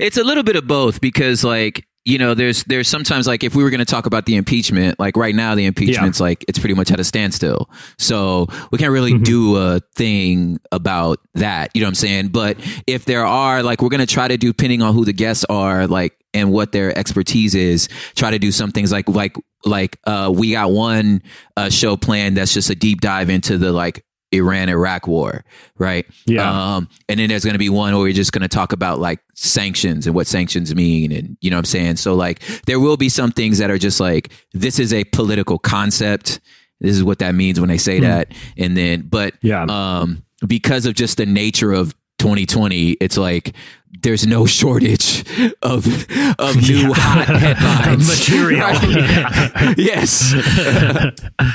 It's 0.00 0.16
a 0.16 0.24
little 0.24 0.42
bit 0.42 0.56
of 0.56 0.66
both 0.66 1.00
because 1.00 1.44
like 1.44 1.86
you 2.04 2.18
know 2.18 2.34
there's 2.34 2.64
there's 2.64 2.88
sometimes 2.88 3.26
like 3.26 3.42
if 3.42 3.54
we 3.54 3.62
were 3.62 3.70
going 3.70 3.78
to 3.78 3.84
talk 3.84 4.06
about 4.06 4.26
the 4.26 4.36
impeachment 4.36 4.98
like 4.98 5.16
right 5.16 5.34
now 5.34 5.54
the 5.54 5.64
impeachment's 5.64 6.20
like 6.20 6.44
it's 6.48 6.58
pretty 6.58 6.74
much 6.74 6.90
at 6.90 7.00
a 7.00 7.04
standstill. 7.04 7.70
So 7.98 8.46
we 8.70 8.78
can't 8.78 8.92
really 8.92 9.18
do 9.18 9.56
a 9.56 9.80
thing 9.94 10.60
about 10.70 11.18
that 11.34 11.70
you 11.74 11.80
know 11.80 11.86
what 11.86 11.90
i'm 11.90 11.94
saying? 11.94 12.28
But 12.28 12.58
if 12.86 13.04
there 13.06 13.24
are 13.24 13.62
like 13.62 13.80
we're 13.82 13.88
going 13.88 14.06
to 14.06 14.12
try 14.12 14.28
to 14.28 14.36
do 14.36 14.48
depending 14.48 14.82
on 14.82 14.94
who 14.94 15.04
the 15.04 15.12
guests 15.12 15.44
are 15.48 15.86
like 15.86 16.16
and 16.32 16.52
what 16.52 16.72
their 16.72 16.96
expertise 16.96 17.54
is 17.54 17.88
try 18.14 18.30
to 18.30 18.38
do 18.38 18.52
some 18.52 18.70
things 18.70 18.92
like 18.92 19.08
like 19.08 19.36
like 19.64 19.98
uh 20.04 20.30
we 20.34 20.52
got 20.52 20.70
one 20.70 21.22
uh 21.56 21.70
show 21.70 21.96
planned 21.96 22.36
that's 22.36 22.52
just 22.52 22.70
a 22.70 22.74
deep 22.74 23.00
dive 23.00 23.30
into 23.30 23.56
the 23.56 23.72
like 23.72 24.04
Iran 24.36 24.68
Iraq 24.68 25.06
war, 25.06 25.44
right? 25.78 26.06
Yeah. 26.26 26.76
Um, 26.76 26.88
and 27.08 27.18
then 27.20 27.28
there's 27.28 27.44
going 27.44 27.54
to 27.54 27.58
be 27.58 27.68
one 27.68 27.92
where 27.94 28.02
we're 28.02 28.12
just 28.12 28.32
going 28.32 28.42
to 28.42 28.48
talk 28.48 28.72
about 28.72 28.98
like 28.98 29.20
sanctions 29.34 30.06
and 30.06 30.14
what 30.14 30.26
sanctions 30.26 30.74
mean. 30.74 31.12
And 31.12 31.36
you 31.40 31.50
know 31.50 31.56
what 31.56 31.60
I'm 31.60 31.64
saying? 31.66 31.96
So 31.96 32.14
like 32.14 32.40
there 32.66 32.80
will 32.80 32.96
be 32.96 33.08
some 33.08 33.30
things 33.32 33.58
that 33.58 33.70
are 33.70 33.78
just 33.78 34.00
like, 34.00 34.32
this 34.52 34.78
is 34.78 34.92
a 34.92 35.04
political 35.04 35.58
concept. 35.58 36.40
This 36.80 36.96
is 36.96 37.04
what 37.04 37.18
that 37.20 37.34
means 37.34 37.60
when 37.60 37.68
they 37.68 37.78
say 37.78 38.00
that. 38.00 38.32
And 38.58 38.76
then, 38.76 39.02
but, 39.02 39.34
Yeah. 39.42 39.64
um, 39.68 40.24
because 40.46 40.84
of 40.86 40.94
just 40.94 41.16
the 41.16 41.24
nature 41.26 41.72
of 41.72 41.94
2020, 42.18 42.90
it's 43.00 43.16
like, 43.16 43.54
there's 44.02 44.26
no 44.26 44.44
shortage 44.46 45.24
of 45.62 45.86
of 46.38 46.56
new 46.56 46.92
hot 46.96 47.26
headlines 47.26 48.08
Material. 48.26 48.60
Right? 48.68 49.74
yes 49.78 50.32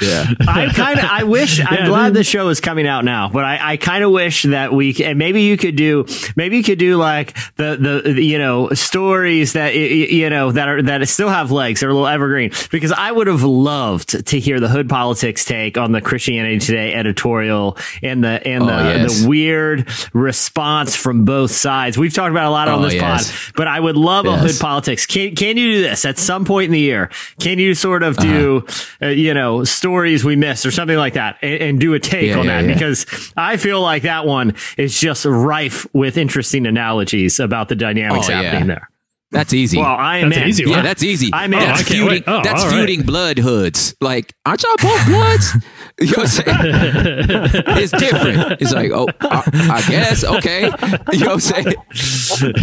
yeah 0.01 0.25
I 0.48 0.72
kind 0.74 1.00
of, 1.00 1.05
I 1.05 1.24
wish, 1.24 1.60
I'm 1.63 1.86
glad 1.88 2.13
the 2.13 2.24
show 2.24 2.50
is 2.50 2.60
coming 2.62 2.88
out 2.88 3.05
now, 3.05 3.29
but 3.29 3.46
I, 3.46 3.74
I 3.74 3.77
kind 3.77 4.03
of 4.03 4.12
wish 4.12 4.43
that 4.43 4.74
we, 4.74 4.96
and 5.03 5.17
maybe 5.19 5.41
you 5.43 5.58
could 5.58 5.75
do, 5.75 6.05
maybe 6.36 6.58
you 6.58 6.63
could 6.63 6.79
do 6.79 6.98
like 6.98 7.36
the, 7.55 8.01
the, 8.03 8.22
you 8.22 8.38
know, 8.38 8.69
stories 8.69 9.53
that, 9.53 9.74
y- 9.74 9.79
y- 9.79 10.08
you 10.10 10.29
know, 10.29 10.51
that 10.51 10.67
are, 10.67 10.81
that 10.84 11.08
still 11.08 11.29
have 11.29 11.51
legs, 11.51 11.79
they're 11.81 11.89
a 11.89 11.93
little 11.93 12.08
evergreen, 12.08 12.51
because 12.72 12.91
I 12.91 13.12
would 13.12 13.27
have 13.27 13.43
loved 13.43 14.25
to 14.27 14.39
hear 14.39 14.60
the 14.60 14.69
hood 14.69 14.89
politics 14.89 15.46
take 15.46 15.77
on 15.77 15.91
the 15.91 16.01
Christianity 16.01 16.60
Today 16.60 16.93
editorial 16.93 17.77
and 18.03 18.24
the, 18.24 18.46
and 18.48 18.63
oh, 18.63 18.67
the, 18.67 18.79
Oh, 18.79 18.84
yes. 18.84 19.22
the 19.22 19.27
weird 19.29 19.89
response 20.13 20.96
from 20.96 21.25
both 21.25 21.51
sides. 21.51 21.98
We've 21.98 22.13
talked 22.13 22.28
about 22.31 22.48
a 22.48 22.51
lot 22.51 22.67
on 22.67 22.79
Oh, 22.79 22.83
this 22.83 22.93
yes. 22.95 23.31
pod, 23.45 23.53
but 23.55 23.67
I 23.67 23.79
would 23.79 23.98
love 23.98 24.25
a 24.25 24.38
hood 24.38 24.57
politics. 24.59 25.05
Can 25.05 25.36
can 25.36 25.57
you 25.57 25.74
do 25.74 25.81
this 25.81 26.05
at 26.05 26.17
some 26.17 26.45
point 26.45 26.65
in 26.65 26.71
the 26.71 26.79
year? 26.79 27.09
Can 27.39 27.59
you 27.59 27.74
sort 27.75 28.03
of 28.03 28.17
do 28.17 28.57
Uh-huh. 28.67 29.05
uh, 29.07 29.09
you 29.09 29.33
know 29.33 29.63
stories 29.63 30.24
we 30.24 30.36
missed 30.36 30.65
or 30.65 30.71
something 30.71 30.98
like 30.98 31.13
that, 31.13 31.38
and, 31.41 31.62
and 31.62 31.79
do 31.79 31.93
a 31.93 32.00
take 32.00 32.27
Yeah, 32.29 32.39
on 32.39 32.45
yeah, 32.45 32.62
that? 32.62 32.67
yeah. 32.67 32.74
Because 32.74 33.05
I 33.38 33.57
feel 33.57 33.81
like 33.81 34.03
that 34.03 34.25
one 34.25 34.53
is 34.77 35.00
just 35.00 35.25
rife 35.25 35.86
with 35.93 36.17
interesting 36.17 36.65
analogies 36.65 37.39
about 37.39 37.69
the 37.69 37.75
dynamics 37.75 38.27
Oh, 38.27 38.31
yeah. 38.31 38.41
happening 38.43 38.67
there. 38.67 38.89
That's 39.31 39.53
easy. 39.53 39.77
Well, 39.77 39.86
I 39.86 40.17
am 40.17 40.29
That's 40.29 40.41
in. 40.41 40.48
easy 40.48 40.63
yeah, 40.65 40.81
that's 40.81 41.03
easy. 41.03 41.29
I'm 41.31 41.53
in. 41.53 41.59
That's 41.59 41.81
I 41.81 41.83
feuding. 41.83 42.24
Oh, 42.25 42.41
that's 42.43 42.63
all 42.63 42.69
right. 42.71 42.77
feuding 42.88 43.03
blood 43.05 43.38
hoods. 43.38 43.93
Like, 44.01 44.33
aren't 44.43 44.63
y'all 44.63 44.71
both 44.81 45.05
bloods? 45.05 45.53
you 46.01 46.07
know 46.07 46.17
what 46.17 46.19
I'm 46.19 46.27
saying? 46.27 46.45
it's 47.83 47.91
different. 47.91 48.61
It's 48.61 48.71
like, 48.73 48.91
oh, 48.91 49.07
I, 49.21 49.43
I 49.85 49.89
guess 49.89 50.23
okay. 50.23 50.65
You 51.11 51.19
know 51.19 51.33
what 51.33 51.33
I'm 51.33 51.39
saying? 51.39 51.75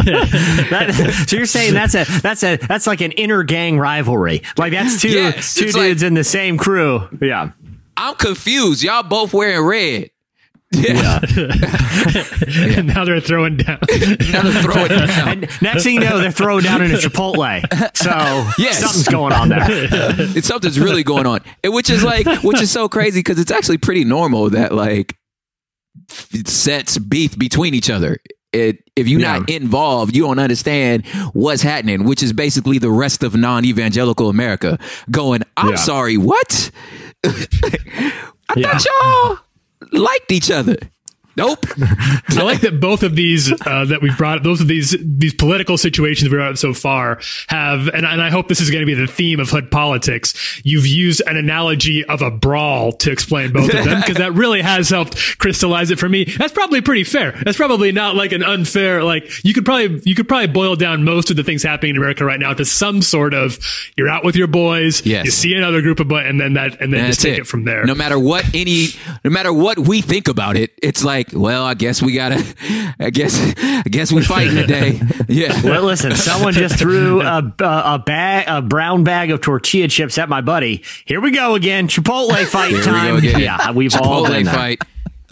That- 0.70 1.24
so 1.28 1.36
you're 1.36 1.46
saying 1.46 1.74
that's 1.74 1.94
a 1.94 2.04
that's 2.20 2.42
a 2.42 2.56
that's 2.56 2.86
like 2.86 3.00
an 3.00 3.12
inner 3.12 3.42
gang 3.42 3.78
rivalry. 3.78 4.42
Like 4.56 4.72
that's 4.72 5.00
two 5.00 5.08
Yes, 5.10 5.54
two 5.54 5.64
dudes 5.64 5.76
like- 5.76 6.02
in 6.02 6.14
the 6.14 6.24
same 6.24 6.58
crew. 6.58 7.08
Yeah. 7.20 7.50
I'm 7.96 8.14
confused. 8.16 8.82
Y'all 8.82 9.02
both 9.02 9.32
wearing 9.32 9.64
red. 9.64 10.10
Yeah. 10.86 12.78
And 12.78 12.86
now 12.88 13.04
they're 13.04 13.20
throwing 13.20 13.56
down. 13.56 13.78
Now 14.32 14.42
they're 14.42 14.62
throwing 14.62 14.88
down. 14.88 15.08
And 15.28 15.40
next 15.62 15.84
thing 15.84 15.94
you 15.94 16.00
know, 16.00 16.18
they're 16.18 16.30
throwing 16.30 16.62
down 16.64 16.82
in 16.82 16.90
a 16.90 16.94
Chipotle. 16.94 17.62
So 17.96 18.10
Yes. 18.62 18.78
something's 18.80 19.08
going 19.08 19.32
on 19.32 19.48
there. 19.48 19.66
It's 20.36 20.46
something's 20.48 20.78
really 20.78 21.02
going 21.02 21.26
on, 21.26 21.40
and 21.64 21.72
which 21.72 21.90
is 21.90 22.04
like, 22.04 22.26
which 22.42 22.60
is 22.60 22.70
so 22.70 22.88
crazy 22.88 23.20
because 23.20 23.38
it's 23.38 23.50
actually 23.50 23.78
pretty 23.78 24.04
normal 24.04 24.50
that 24.50 24.72
like 24.72 25.16
it 26.32 26.48
sets 26.48 26.98
beef 26.98 27.38
between 27.38 27.74
each 27.74 27.90
other. 27.90 28.18
It, 28.52 28.78
if 28.94 29.08
you're 29.08 29.20
not 29.20 29.50
involved, 29.50 30.14
you 30.16 30.22
don't 30.22 30.38
understand 30.38 31.04
what's 31.34 31.62
happening, 31.62 32.04
which 32.04 32.22
is 32.22 32.32
basically 32.32 32.78
the 32.78 32.90
rest 32.90 33.22
of 33.22 33.34
non-evangelical 33.34 34.28
America 34.30 34.78
going, 35.10 35.42
"I'm 35.56 35.70
Yeah. 35.70 35.74
sorry, 35.76 36.16
what? 36.16 36.70
I 37.24 37.34
Yeah. 38.56 38.78
thought 38.78 38.84
y'all 38.86 39.38
liked 39.92 40.32
each 40.32 40.50
other." 40.50 40.76
Nope. 41.36 41.66
I 42.30 42.42
like 42.42 42.60
that 42.62 42.80
both 42.80 43.02
of 43.02 43.14
these 43.16 43.52
uh, 43.52 43.84
that 43.86 44.00
we've 44.02 44.16
brought, 44.16 44.42
those 44.42 44.60
of 44.60 44.68
these 44.68 44.96
these 45.00 45.34
political 45.34 45.76
situations 45.76 46.24
we've 46.30 46.38
brought 46.38 46.52
up 46.52 46.56
so 46.58 46.72
far 46.72 47.20
have, 47.48 47.88
and, 47.88 48.06
and 48.06 48.22
I 48.22 48.30
hope 48.30 48.48
this 48.48 48.60
is 48.60 48.70
going 48.70 48.80
to 48.82 48.86
be 48.86 48.94
the 48.94 49.06
theme 49.06 49.38
of 49.40 49.50
hood 49.50 49.70
politics. 49.70 50.60
You've 50.64 50.86
used 50.86 51.22
an 51.26 51.36
analogy 51.36 52.04
of 52.04 52.22
a 52.22 52.30
brawl 52.30 52.92
to 52.92 53.10
explain 53.12 53.52
both 53.52 53.72
of 53.72 53.84
them 53.84 54.00
because 54.00 54.16
that 54.16 54.32
really 54.34 54.62
has 54.62 54.88
helped 54.88 55.38
crystallize 55.38 55.90
it 55.90 55.98
for 55.98 56.08
me. 56.08 56.24
That's 56.24 56.52
probably 56.52 56.80
pretty 56.80 57.04
fair. 57.04 57.32
That's 57.44 57.56
probably 57.56 57.92
not 57.92 58.16
like 58.16 58.32
an 58.32 58.42
unfair. 58.42 59.04
Like 59.04 59.44
you 59.44 59.52
could 59.54 59.64
probably 59.64 60.00
you 60.04 60.14
could 60.14 60.28
probably 60.28 60.46
boil 60.48 60.76
down 60.76 61.04
most 61.04 61.30
of 61.30 61.36
the 61.36 61.44
things 61.44 61.62
happening 61.62 61.90
in 61.90 61.96
America 61.98 62.24
right 62.24 62.40
now 62.40 62.54
to 62.54 62.64
some 62.64 63.02
sort 63.02 63.34
of 63.34 63.58
you're 63.96 64.08
out 64.08 64.24
with 64.24 64.36
your 64.36 64.46
boys, 64.48 65.04
Yes. 65.04 65.24
you 65.26 65.30
see 65.30 65.54
another 65.54 65.82
group 65.82 66.00
of 66.00 66.08
boys, 66.08 66.24
and 66.26 66.40
then 66.40 66.54
that 66.54 66.80
and 66.80 66.92
then 66.92 67.00
And 67.00 67.08
just 67.08 67.20
take 67.20 67.38
it. 67.40 67.46
from 67.46 67.64
there. 67.64 67.84
No 67.84 67.94
matter 67.94 68.18
what 68.18 68.44
any, 68.54 68.88
no 69.24 69.30
matter 69.30 69.52
what 69.52 69.78
we 69.78 70.00
think 70.00 70.28
about 70.28 70.56
it, 70.56 70.72
it's 70.82 71.04
like, 71.04 71.25
well, 71.32 71.64
I 71.64 71.74
guess 71.74 72.00
we 72.02 72.12
gotta, 72.14 72.44
I 73.00 73.10
guess, 73.10 73.38
I 73.58 73.82
guess 73.90 74.12
we 74.12 74.22
fighting 74.22 74.54
today. 74.56 75.00
Yeah. 75.28 75.60
Well, 75.64 75.82
listen, 75.82 76.14
someone 76.14 76.52
just 76.52 76.78
threw 76.78 77.20
a, 77.20 77.38
a, 77.58 77.64
a 77.94 78.02
bag, 78.04 78.44
a 78.48 78.62
brown 78.62 79.02
bag 79.02 79.30
of 79.32 79.40
tortilla 79.40 79.88
chips 79.88 80.18
at 80.18 80.28
my 80.28 80.40
buddy. 80.40 80.84
Here 81.04 81.20
we 81.20 81.32
go 81.32 81.54
again. 81.56 81.88
Chipotle 81.88 82.44
fight 82.46 82.68
Here 82.70 82.78
we 82.78 82.84
time. 82.84 83.08
go 83.12 83.16
again. 83.16 83.40
Yeah, 83.40 83.72
we've 83.72 83.92
all 83.96 84.24
Chipotle 84.24 84.28
been 84.30 84.44
there. 84.44 84.54
fight. 84.54 84.82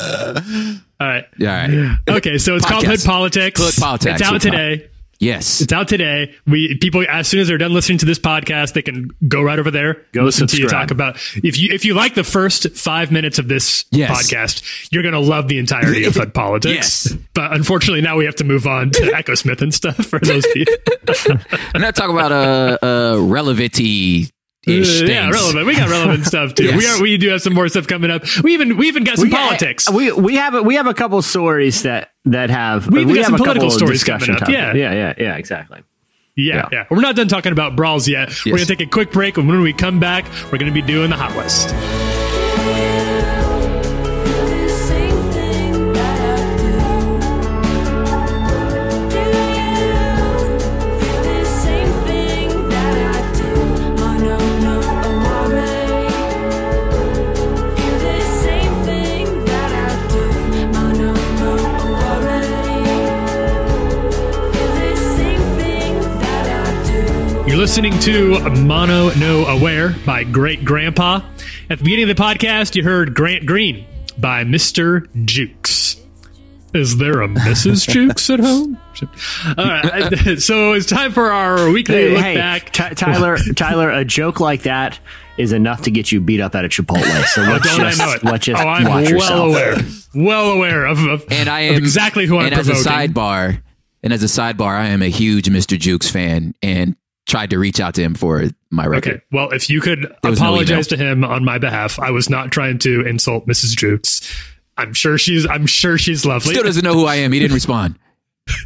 All 0.01 1.07
right. 1.09 1.25
All 1.41 1.47
right. 1.47 1.99
Okay, 2.09 2.39
so 2.39 2.57
it's 2.57 2.67
called 2.67 2.85
Hood 2.85 3.01
Politics. 3.05 3.61
Hood 3.63 3.75
Politics. 3.81 4.21
It's 4.21 4.23
out 4.23 4.33
Hood 4.33 4.43
today. 4.43 4.89
Yes. 5.25 5.61
It's 5.61 5.73
out 5.73 5.89
today. 5.89 6.35
We 6.47 6.77
people 6.79 7.05
as 7.09 7.27
soon 7.29 7.41
as 7.41 7.49
they're 7.49 7.59
done 7.59 7.73
listening 7.73 7.99
to 7.99 8.07
this 8.07 8.19
podcast, 8.19 8.75
they 8.75 8.83
can 8.83 9.11
go 9.27 9.43
right 9.43 9.59
over 9.59 9.71
there, 9.71 10.03
Go 10.13 10.23
listen 10.23 10.47
to 10.47 10.57
you 10.57 10.69
talk 10.69 10.91
about. 10.91 11.17
If 11.37 11.59
you 11.59 11.71
if 11.73 11.85
you 11.85 11.95
like 11.95 12.15
the 12.15 12.25
first 12.25 12.77
five 12.77 13.11
minutes 13.11 13.39
of 13.39 13.49
this 13.49 13.85
Yes. 13.91 14.11
podcast, 14.11 14.89
you're 14.93 15.03
gonna 15.03 15.21
love 15.21 15.49
the 15.49 15.59
entirety 15.59 16.05
of 16.05 16.15
Hood 16.15 16.35
Politics. 16.43 17.07
Yes. 17.07 17.17
But 17.35 17.53
unfortunately, 17.53 18.03
now 18.03 18.17
we 18.17 18.25
have 18.27 18.37
to 18.37 18.45
move 18.45 18.67
on 18.67 18.91
to 18.91 19.01
Echosmith 19.15 19.63
and 19.63 19.73
stuff 19.73 19.97
for 19.97 20.19
those 20.21 20.47
people. 20.49 20.75
I'm 21.75 21.81
not 21.81 21.95
talking 21.97 22.15
about 22.17 22.33
uh, 22.33 22.79
uh, 22.83 23.15
relevanty 23.17 24.31
ish 24.67 25.03
Uh, 25.03 25.07
yeah, 25.07 25.31
relevant. 25.31 25.67
We 25.67 25.77
got 25.77 25.89
relevant 25.89 26.25
stuff 26.33 26.55
too. 26.55 26.77
We 26.77 26.87
are. 26.87 27.01
We 27.03 27.17
do 27.17 27.29
have 27.31 27.43
some 27.43 27.55
more 27.55 27.69
stuff 27.69 27.87
coming 27.87 28.11
up. 28.11 28.23
We 28.43 28.55
even 28.55 28.77
we 28.77 28.89
even 28.89 29.05
got 29.05 29.17
some 29.17 29.25
We 29.27 29.31
got- 29.31 29.47
politics. 29.49 29.91
We 29.91 30.13
we 30.13 30.37
have 30.37 30.55
a, 30.55 30.63
we 30.63 30.75
have 30.77 30.87
a 30.87 30.95
couple 30.95 31.21
stories 31.23 31.83
that 31.83 32.11
that 32.27 32.51
have 32.51 32.89
We 32.91 33.03
even 33.03 33.15
got 33.15 33.21
have 33.23 33.27
some 33.27 33.37
political 33.39 33.71
stories 33.71 34.03
coming 34.05 34.31
up. 34.31 34.49
Yeah. 34.49 34.75
yeah, 34.75 34.93
yeah, 34.93 35.15
yeah, 35.19 35.37
exactly. 35.37 35.83
Yeah, 36.37 36.57
Yeah. 36.57 36.69
yeah. 36.73 36.85
We're 36.91 37.01
not 37.01 37.15
done 37.17 37.29
talking 37.29 37.53
about 37.53 37.77
brawls 37.77 38.09
yet. 38.09 38.29
We're 38.45 38.53
going 38.57 38.67
to 38.67 38.77
take 38.77 38.85
a 38.85 38.91
quick 38.91 39.13
break, 39.13 39.37
and 39.39 39.47
when 39.49 39.61
we 39.61 39.73
come 39.73 40.01
back, 40.01 40.25
we're 40.51 40.59
going 40.59 40.67
to 40.67 40.73
be 40.73 40.83
doing 40.83 41.11
the 41.11 41.17
Hot 41.17 41.37
List. 41.37 41.69
Listening 67.65 67.99
to 67.99 68.39
Mono 68.61 69.09
No 69.15 69.47
Aware 69.47 69.95
by 70.05 70.23
Great 70.23 70.67
Grandpa. 70.67 71.23
At 71.71 71.79
the 71.79 71.85
beginning 71.85 72.11
of 72.11 72.15
the 72.15 72.23
podcast, 72.23 72.75
you 72.75 72.85
heard 72.85 73.15
Grant 73.15 73.47
Green 73.47 73.87
by 74.19 74.45
Mr. 74.45 75.09
Jukes. 75.25 75.97
Is 76.75 76.99
there 76.99 77.23
a 77.23 77.27
Mrs. 77.27 77.89
Jukes 77.91 78.29
at 78.29 78.41
home? 78.41 78.79
All 79.57 79.65
right, 79.65 80.39
so 80.43 80.75
it's 80.75 80.85
time 80.85 81.11
for 81.13 81.33
our 81.33 81.71
weekly 81.71 81.95
Hey, 81.95 82.09
look 82.11 82.23
hey, 82.23 82.35
back. 82.35 82.71
Ty- 82.71 82.91
Tyler, 82.91 83.39
Tyler, 83.57 83.91
a 83.91 84.05
joke 84.05 84.41
like 84.41 84.65
that 84.65 84.99
is 85.39 85.53
enough 85.53 85.81
to 85.85 85.91
get 85.91 86.13
you 86.13 86.21
beat 86.21 86.41
up 86.43 86.55
at 86.55 86.67
a 86.67 86.69
Chipotle. 86.69 87.25
So 87.29 87.45
Oh, 87.45 87.47
let's 87.47 87.65
don't 87.77 87.81
I 87.87 87.95
know 87.95 88.13
it? 88.13 88.25
let's 88.25 88.45
just 88.45 88.63
oh, 88.63 88.69
I'm 88.69 88.85
watch 88.85 89.05
well 89.05 89.09
yourself. 89.11 89.49
aware, 89.49 89.77
well 90.15 90.51
aware 90.51 90.85
of, 90.85 90.99
of, 91.07 91.25
And 91.31 91.49
I 91.49 91.61
of 91.61 91.77
am 91.77 91.79
exactly 91.79 92.27
who 92.27 92.37
I'm 92.37 92.45
And 92.53 92.55
as 92.57 92.69
a 92.69 92.73
sidebar, 92.75 93.63
and 94.03 94.13
as 94.13 94.23
a 94.23 94.27
sidebar, 94.27 94.77
I 94.79 94.89
am 94.89 95.01
a 95.01 95.09
huge 95.09 95.47
Mr. 95.47 95.79
Jukes 95.79 96.11
fan, 96.11 96.55
and 96.63 96.95
tried 97.27 97.51
to 97.51 97.59
reach 97.59 97.81
out 97.81 97.95
to 97.95 98.03
him 98.03 98.15
for 98.15 98.45
my 98.71 98.87
record. 98.87 99.15
Okay. 99.15 99.23
Well, 99.33 99.51
if 99.51 99.71
you 99.71 99.81
could 99.81 100.13
was 100.23 100.41
no 100.41 100.47
apologize 100.47 100.87
to 100.89 100.97
him 100.97 101.25
on 101.25 101.45
my 101.45 101.59
behalf, 101.59 101.99
I 101.99 102.11
was 102.11 102.29
not 102.29 102.53
trying 102.53 102.79
to 102.81 103.07
insult 103.07 103.47
Mrs. 103.47 103.77
Jukes. 103.77 104.21
I'm 104.77 104.93
sure 104.93 105.19
she's. 105.19 105.47
I'm 105.47 105.67
sure 105.67 105.99
she's 105.99 106.27
lovely. 106.27 106.55
Still 106.55 106.65
doesn't 106.65 106.85
know 106.85 106.95
who 106.95 107.07
I 107.07 107.17
am. 107.17 107.33
He 107.33 107.39
didn't 107.39 107.55
respond. 107.55 107.99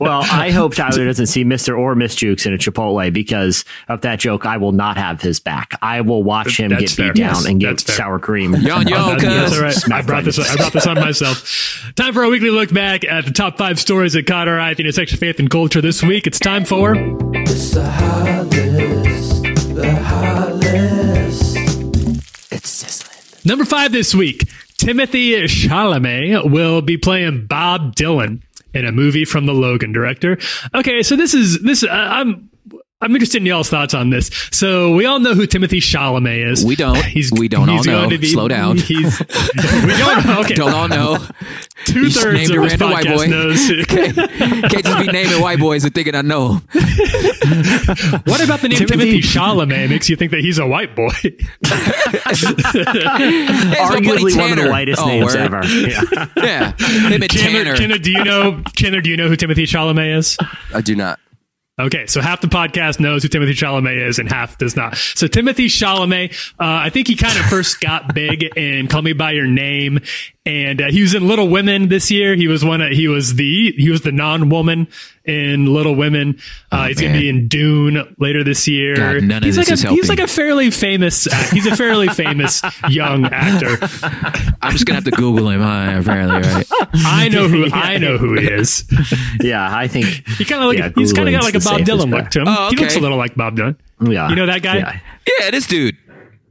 Well, 0.00 0.22
I 0.24 0.50
hope 0.50 0.74
Tyler 0.74 1.04
doesn't 1.04 1.26
see 1.26 1.44
Mr. 1.44 1.78
or 1.78 1.94
Miss 1.94 2.14
Jukes 2.16 2.46
in 2.46 2.54
a 2.54 2.58
Chipotle 2.58 3.12
because 3.12 3.64
of 3.88 4.00
that 4.00 4.18
joke. 4.18 4.44
I 4.46 4.56
will 4.56 4.72
not 4.72 4.96
have 4.96 5.20
his 5.20 5.38
back. 5.40 5.78
I 5.82 6.00
will 6.00 6.22
watch 6.24 6.58
him 6.58 6.70
That's 6.70 6.96
get 6.96 7.14
beat 7.14 7.20
down 7.22 7.34
Yes, 7.34 7.44
and 7.44 7.60
get 7.60 7.78
sour 7.80 8.18
cream. 8.18 8.54
Yo, 8.54 8.80
yo, 8.80 8.82
That's- 9.16 9.22
that's 9.22 9.22
cuz. 9.22 9.58
all 9.58 9.64
right. 9.64 9.92
I 9.92 10.02
brought 10.06 10.24
this. 10.24 10.38
I 10.38 10.56
brought 10.56 10.72
this 10.72 10.86
on 10.86 10.96
myself. 10.96 11.92
Time 11.94 12.12
for 12.14 12.22
a 12.24 12.28
weekly 12.28 12.50
look 12.50 12.72
back 12.72 13.04
at 13.04 13.24
the 13.26 13.30
top 13.30 13.56
five 13.58 13.78
stories 13.78 14.14
that 14.14 14.26
caught 14.26 14.48
our 14.48 14.58
eye 14.58 14.70
at 14.72 14.78
the 14.78 14.82
intersection 14.82 15.16
of 15.16 15.20
faith 15.20 15.38
and 15.38 15.50
culture 15.50 15.80
this 15.80 16.02
week. 16.02 16.26
It's 16.26 16.38
time 16.40 16.64
for 16.64 16.94
It's 17.34 17.72
the 17.72 17.84
high 17.88 18.40
list, 18.42 19.42
the 19.74 19.94
high 19.94 20.50
list. 20.52 21.56
It's 22.52 22.68
sizzling. 22.70 23.16
number 23.44 23.64
five 23.64 23.92
this 23.92 24.14
week. 24.14 24.44
Timothée 24.78 25.44
Chalamet 25.44 26.50
will 26.50 26.82
be 26.82 26.96
playing 26.96 27.46
Bob 27.46 27.94
Dylan 27.96 28.42
in 28.76 28.86
a 28.86 28.92
movie 28.92 29.24
from 29.24 29.46
the 29.46 29.54
Logan 29.54 29.92
director. 29.92 30.38
Okay, 30.74 31.02
so 31.02 31.16
this 31.16 31.34
is 31.34 31.62
this. 31.62 31.82
Uh, 31.82 31.88
I'm. 31.90 32.50
I'm 33.02 33.12
interested 33.14 33.42
in 33.42 33.46
y'all's 33.46 33.68
thoughts 33.68 33.92
on 33.92 34.08
this. 34.08 34.30
So 34.52 34.94
we 34.94 35.04
all 35.04 35.18
know 35.20 35.34
who 35.34 35.46
Timothée 35.46 35.82
Chalamet 35.82 36.50
is. 36.50 36.64
We 36.64 36.76
don't. 36.76 36.96
We 37.38 37.48
don't 37.48 37.68
all 37.68 37.84
know. 37.84 38.08
Slow 38.22 38.48
down. 38.48 38.78
He's, 38.78 39.18
we 39.20 39.26
don't 39.98 40.24
know. 40.26 40.40
Okay. 40.46 40.54
Don't 40.54 40.72
all 40.72 40.88
know. 40.88 41.18
Two 41.84 42.08
thirds 42.08 42.48
of 42.50 42.56
a 42.56 42.60
this 42.60 42.78
random 42.80 42.90
white 42.90 43.04
podcast 43.06 43.16
boy. 43.16 43.26
knows. 43.26 44.70
Can't 44.70 44.84
just 44.84 44.98
be 45.06 45.12
naming 45.12 45.40
white 45.42 45.58
boys 45.58 45.84
and 45.84 45.94
thinking 45.94 46.14
I 46.14 46.22
know. 46.22 46.52
'em. 46.52 46.62
What 48.24 48.42
about 48.42 48.60
the 48.60 48.68
name 48.70 48.78
Timothy, 48.78 49.20
Timothy- 49.20 49.22
Chalamet 49.22 49.88
makes 49.90 50.08
you 50.08 50.16
think 50.16 50.30
that 50.30 50.40
he's 50.40 50.58
a 50.58 50.66
white 50.66 50.94
boy? 50.96 51.10
It's 51.22 51.44
Arguably 53.80 54.36
one 54.36 54.50
of 54.58 54.64
the 54.64 54.70
whitest 54.70 55.02
Oh, 55.02 55.06
names 55.06 55.34
word. 55.34 55.36
ever. 55.36 55.64
Yeah. 55.66 56.02
Yeah, 56.36 56.72
him 57.10 57.22
and 57.22 57.30
Chandler, 57.30 57.64
Tanner. 57.64 57.76
Chandler, 57.76 57.98
do 57.98 58.10
you 58.10 58.24
know 58.24 58.62
Chandler? 58.74 59.00
Do 59.00 59.10
you 59.10 59.16
know 59.16 59.28
who 59.28 59.36
Timothée 59.36 59.64
Chalamet 59.64 60.16
is? 60.16 60.36
I 60.74 60.80
do 60.80 60.94
not. 60.96 61.18
Okay, 61.78 62.06
so 62.06 62.22
half 62.22 62.40
the 62.40 62.46
podcast 62.46 63.00
knows 63.00 63.22
who 63.22 63.28
Timothée 63.28 63.50
Chalamet 63.50 64.08
is, 64.08 64.18
and 64.18 64.30
half 64.30 64.56
does 64.56 64.76
not. 64.76 64.96
So 64.96 65.26
Timothée 65.26 65.66
Chalamet, 65.66 66.32
uh, 66.52 66.64
I 66.64 66.88
think 66.88 67.06
he 67.06 67.16
kind 67.16 67.38
of 67.38 67.44
first 67.46 67.82
got 67.82 68.14
big 68.14 68.44
in 68.56 68.88
"Call 68.88 69.02
Me 69.02 69.12
by 69.12 69.32
Your 69.32 69.46
Name," 69.46 70.00
and 70.46 70.80
uh, 70.80 70.90
he 70.90 71.02
was 71.02 71.14
in 71.14 71.26
Little 71.26 71.48
Women 71.48 71.88
this 71.88 72.10
year. 72.10 72.34
He 72.36 72.46
was 72.48 72.64
one. 72.64 72.80
Of, 72.80 72.92
he 72.92 73.08
was 73.08 73.34
the 73.34 73.72
he 73.76 73.90
was 73.90 74.00
the 74.02 74.12
non-woman 74.12 74.86
in 75.24 75.66
Little 75.66 75.94
Women. 75.96 76.38
Uh, 76.70 76.86
he's 76.86 77.00
going 77.00 77.12
to 77.12 77.18
be 77.18 77.28
in 77.28 77.48
Dune 77.48 78.14
later 78.18 78.44
this 78.44 78.68
year. 78.68 78.94
God, 78.94 79.22
none 79.24 79.38
of 79.38 79.42
he's 79.42 79.56
this 79.56 79.66
like 79.68 79.72
is 79.72 79.84
a, 79.84 79.88
he's 79.88 80.06
helping. 80.06 80.08
like 80.08 80.20
a 80.20 80.32
fairly 80.32 80.70
famous. 80.70 81.26
act- 81.26 81.52
He's 81.52 81.66
a 81.66 81.74
fairly 81.74 82.06
famous 82.22 82.62
young 82.88 83.24
actor. 83.26 83.76
I'm 84.62 84.70
just 84.72 84.86
gonna 84.86 84.94
have 84.96 85.04
to 85.04 85.10
Google 85.10 85.48
him. 85.50 85.60
Uh, 85.62 85.98
apparently, 85.98 86.48
right? 86.48 86.66
I 86.94 87.28
know 87.28 87.48
who 87.48 87.66
I 87.72 87.98
know 87.98 88.16
who 88.16 88.34
he 88.38 88.46
is. 88.46 88.84
Yeah, 89.40 89.68
I 89.70 89.88
think 89.88 90.06
He 90.38 90.44
kind 90.44 90.62
of 90.62 90.68
like 90.68 90.78
Yeah, 90.78 90.90
he's 90.94 91.12
kind 91.12 91.28
of 91.28 91.32
got 91.34 91.42
like 91.44 91.54
a 91.54 91.60
Bob 91.60 91.80
Dylan 91.80 92.10
look 92.10 92.30
to 92.30 92.40
him. 92.40 92.48
Oh, 92.48 92.68
He 92.70 92.76
looks 92.76 92.96
a 92.96 93.00
little 93.00 93.18
like 93.18 93.34
Bob 93.34 93.56
Dylan. 93.56 93.76
yeah. 94.00 94.28
You 94.28 94.36
know 94.36 94.46
that 94.46 94.62
guy? 94.62 94.76
Yeah. 94.78 94.98
Yeah, 95.40 95.50
this 95.50 95.66
dude. 95.66 95.96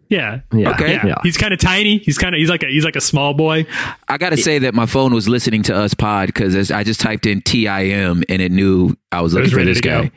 Yeah. 0.08 0.42
Yeah. 0.54 0.72
Okay. 0.72 0.94
Yeah. 0.94 1.06
Yeah. 1.08 1.16
He's 1.24 1.38
kind 1.38 1.54
of 1.54 1.60
tiny. 1.60 1.98
He's 1.98 2.18
kind 2.18 2.36
of 2.36 2.40
he's 2.40 2.50
like 2.50 2.64
a 2.64 2.68
he's 2.68 2.86
like 2.86 2.96
a 2.96 3.02
small 3.02 3.34
boy. 3.34 3.66
I 4.08 4.18
gotta 4.18 4.38
say 4.38 4.60
that 4.60 4.74
my 4.74 4.86
phone 4.86 5.14
was 5.14 5.28
listening 5.28 5.64
to 5.64 5.76
us 5.76 5.94
pod 5.94 6.28
because 6.28 6.72
I 6.72 6.84
just 6.84 7.00
typed 7.00 7.26
in 7.26 7.42
TIM 7.42 8.24
and 8.30 8.42
it 8.42 8.52
knew 8.52 8.96
I 9.12 9.22
was 9.22 9.34
looking 9.34 9.46
was 9.46 9.54
for 9.54 9.64
this 9.64 9.82
guy. 9.82 10.06
go. 10.08 10.12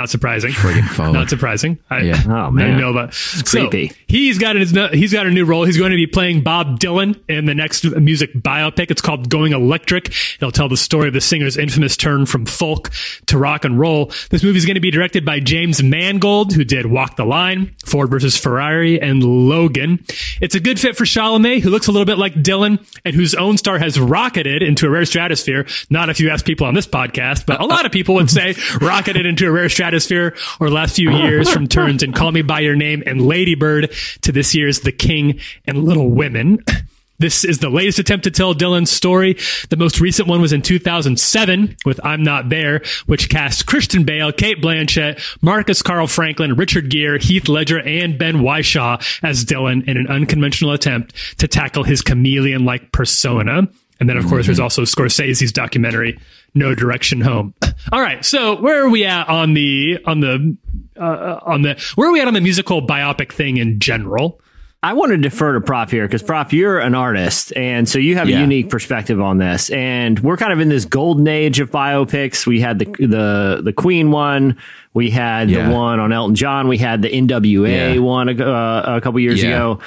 Not 0.00 0.08
surprising. 0.08 0.54
Not 0.98 1.28
surprising. 1.28 1.78
I, 1.90 2.00
Yeah. 2.00 2.22
Oh, 2.30 2.50
man. 2.50 2.66
didn't 2.68 2.80
know 2.80 2.92
that. 2.94 3.12
So, 3.12 3.68
creepy. 3.68 3.92
he's 4.06 4.38
got 4.38 4.56
his 4.56 4.70
he's 4.92 5.12
got 5.12 5.26
a 5.26 5.30
new 5.30 5.44
role. 5.44 5.64
He's 5.64 5.76
going 5.76 5.90
to 5.90 5.96
be 5.96 6.06
playing 6.06 6.42
Bob 6.42 6.78
Dylan 6.78 7.20
in 7.28 7.44
the 7.44 7.54
next 7.54 7.84
music 7.84 8.32
biopic. 8.32 8.90
It's 8.90 9.02
called 9.02 9.28
Going 9.28 9.52
Electric. 9.52 10.10
It'll 10.36 10.52
tell 10.52 10.70
the 10.70 10.76
story 10.78 11.08
of 11.08 11.12
the 11.12 11.20
singer's 11.20 11.58
infamous 11.58 11.98
turn 11.98 12.24
from 12.24 12.46
folk 12.46 12.90
to 13.26 13.36
rock 13.36 13.66
and 13.66 13.78
roll. 13.78 14.10
This 14.30 14.42
movie 14.42 14.56
is 14.56 14.64
going 14.64 14.76
to 14.76 14.80
be 14.80 14.90
directed 14.90 15.24
by 15.26 15.38
James 15.40 15.82
Mangold, 15.82 16.54
who 16.54 16.64
did 16.64 16.86
Walk 16.86 17.16
the 17.16 17.26
Line, 17.26 17.74
Ford 17.84 18.10
versus 18.10 18.38
Ferrari, 18.38 18.98
and 18.98 19.22
Logan. 19.22 20.02
It's 20.40 20.54
a 20.54 20.60
good 20.60 20.80
fit 20.80 20.96
for 20.96 21.04
Chalamet, 21.04 21.60
who 21.60 21.68
looks 21.68 21.88
a 21.88 21.92
little 21.92 22.06
bit 22.06 22.16
like 22.16 22.34
Dylan, 22.34 22.82
and 23.04 23.14
whose 23.14 23.34
own 23.34 23.58
star 23.58 23.78
has 23.78 24.00
rocketed 24.00 24.62
into 24.62 24.86
a 24.86 24.90
rare 24.90 25.04
stratosphere. 25.04 25.66
Not 25.90 26.08
if 26.08 26.20
you 26.20 26.30
ask 26.30 26.46
people 26.46 26.66
on 26.66 26.74
this 26.74 26.86
podcast, 26.86 27.44
but 27.44 27.60
a 27.60 27.66
lot 27.66 27.84
of 27.84 27.92
people 27.92 28.14
would 28.14 28.30
say 28.30 28.54
rocketed 28.80 29.26
into 29.26 29.46
a 29.46 29.50
rare 29.50 29.68
stratosphere 29.68 29.89
over 29.94 30.34
the 30.60 30.74
last 30.74 30.96
few 30.96 31.10
years 31.10 31.50
from 31.50 31.66
turns 31.68 32.02
in 32.02 32.12
Call 32.12 32.32
Me 32.32 32.42
By 32.42 32.60
Your 32.60 32.76
Name 32.76 33.02
and 33.06 33.20
Lady 33.26 33.54
Bird 33.54 33.92
to 34.22 34.32
this 34.32 34.54
year's 34.54 34.80
The 34.80 34.92
King 34.92 35.40
and 35.66 35.84
Little 35.84 36.10
Women. 36.10 36.64
This 37.20 37.44
is 37.44 37.58
the 37.58 37.68
latest 37.68 37.98
attempt 37.98 38.24
to 38.24 38.30
tell 38.30 38.54
Dylan's 38.54 38.90
story. 38.90 39.36
The 39.68 39.76
most 39.76 40.00
recent 40.00 40.26
one 40.26 40.40
was 40.40 40.54
in 40.54 40.62
2007 40.62 41.76
with 41.84 42.00
I'm 42.02 42.22
Not 42.22 42.48
There, 42.48 42.80
which 43.04 43.28
cast 43.28 43.66
Christian 43.66 44.04
Bale, 44.04 44.32
Cate 44.32 44.62
Blanchett, 44.62 45.20
Marcus 45.42 45.82
Carl 45.82 46.06
Franklin, 46.06 46.54
Richard 46.54 46.88
Gere, 46.88 47.18
Heath 47.18 47.46
Ledger, 47.46 47.78
and 47.78 48.18
Ben 48.18 48.36
Whishaw 48.36 49.02
as 49.22 49.44
Dylan 49.44 49.86
in 49.86 49.98
an 49.98 50.06
unconventional 50.06 50.72
attempt 50.72 51.14
to 51.38 51.46
tackle 51.46 51.84
his 51.84 52.00
chameleon-like 52.00 52.90
persona. 52.90 53.68
And 54.00 54.08
then, 54.08 54.16
of 54.16 54.26
course, 54.26 54.46
there's 54.46 54.56
mm-hmm. 54.56 54.64
also 54.64 54.82
Scorsese's 54.82 55.52
documentary, 55.52 56.18
No 56.54 56.74
Direction 56.74 57.20
Home. 57.20 57.54
All 57.92 58.00
right, 58.00 58.24
so 58.24 58.60
where 58.60 58.84
are 58.84 58.90
we 58.90 59.04
at 59.04 59.28
on 59.28 59.54
the 59.54 59.98
on 60.04 60.20
the 60.20 60.56
uh, 60.98 61.38
on 61.42 61.62
the 61.62 61.80
where 61.94 62.08
are 62.08 62.12
we 62.12 62.20
at 62.20 62.28
on 62.28 62.34
the 62.34 62.40
musical 62.40 62.86
biopic 62.86 63.32
thing 63.32 63.56
in 63.56 63.78
general? 63.80 64.40
I 64.82 64.94
want 64.94 65.10
to 65.10 65.18
defer 65.18 65.52
to 65.52 65.60
Prop 65.60 65.90
here 65.90 66.06
because 66.06 66.22
Prop, 66.22 66.54
you're 66.54 66.78
an 66.78 66.94
artist, 66.94 67.54
and 67.54 67.86
so 67.86 67.98
you 67.98 68.16
have 68.16 68.30
Yeah. 68.30 68.38
a 68.38 68.40
unique 68.40 68.70
perspective 68.70 69.20
on 69.20 69.36
this. 69.36 69.68
And 69.68 70.18
we're 70.20 70.38
kind 70.38 70.54
of 70.54 70.60
in 70.60 70.70
this 70.70 70.86
golden 70.86 71.28
age 71.28 71.60
of 71.60 71.70
biopics. 71.70 72.46
We 72.46 72.60
had 72.62 72.78
the 72.78 72.86
the 72.86 73.60
the 73.62 73.72
Queen 73.74 74.10
one, 74.10 74.56
we 74.94 75.10
had 75.10 75.50
Yeah. 75.50 75.68
the 75.68 75.74
one 75.74 76.00
on 76.00 76.12
Elton 76.12 76.34
John, 76.34 76.66
we 76.66 76.78
had 76.78 77.02
the 77.02 77.10
NWA 77.10 77.94
Yeah. 77.94 78.00
one 78.00 78.30
a, 78.30 78.42
uh, 78.42 78.94
a 78.96 79.00
couple 79.02 79.20
years 79.20 79.42
Yeah. 79.42 79.50
ago. 79.50 79.80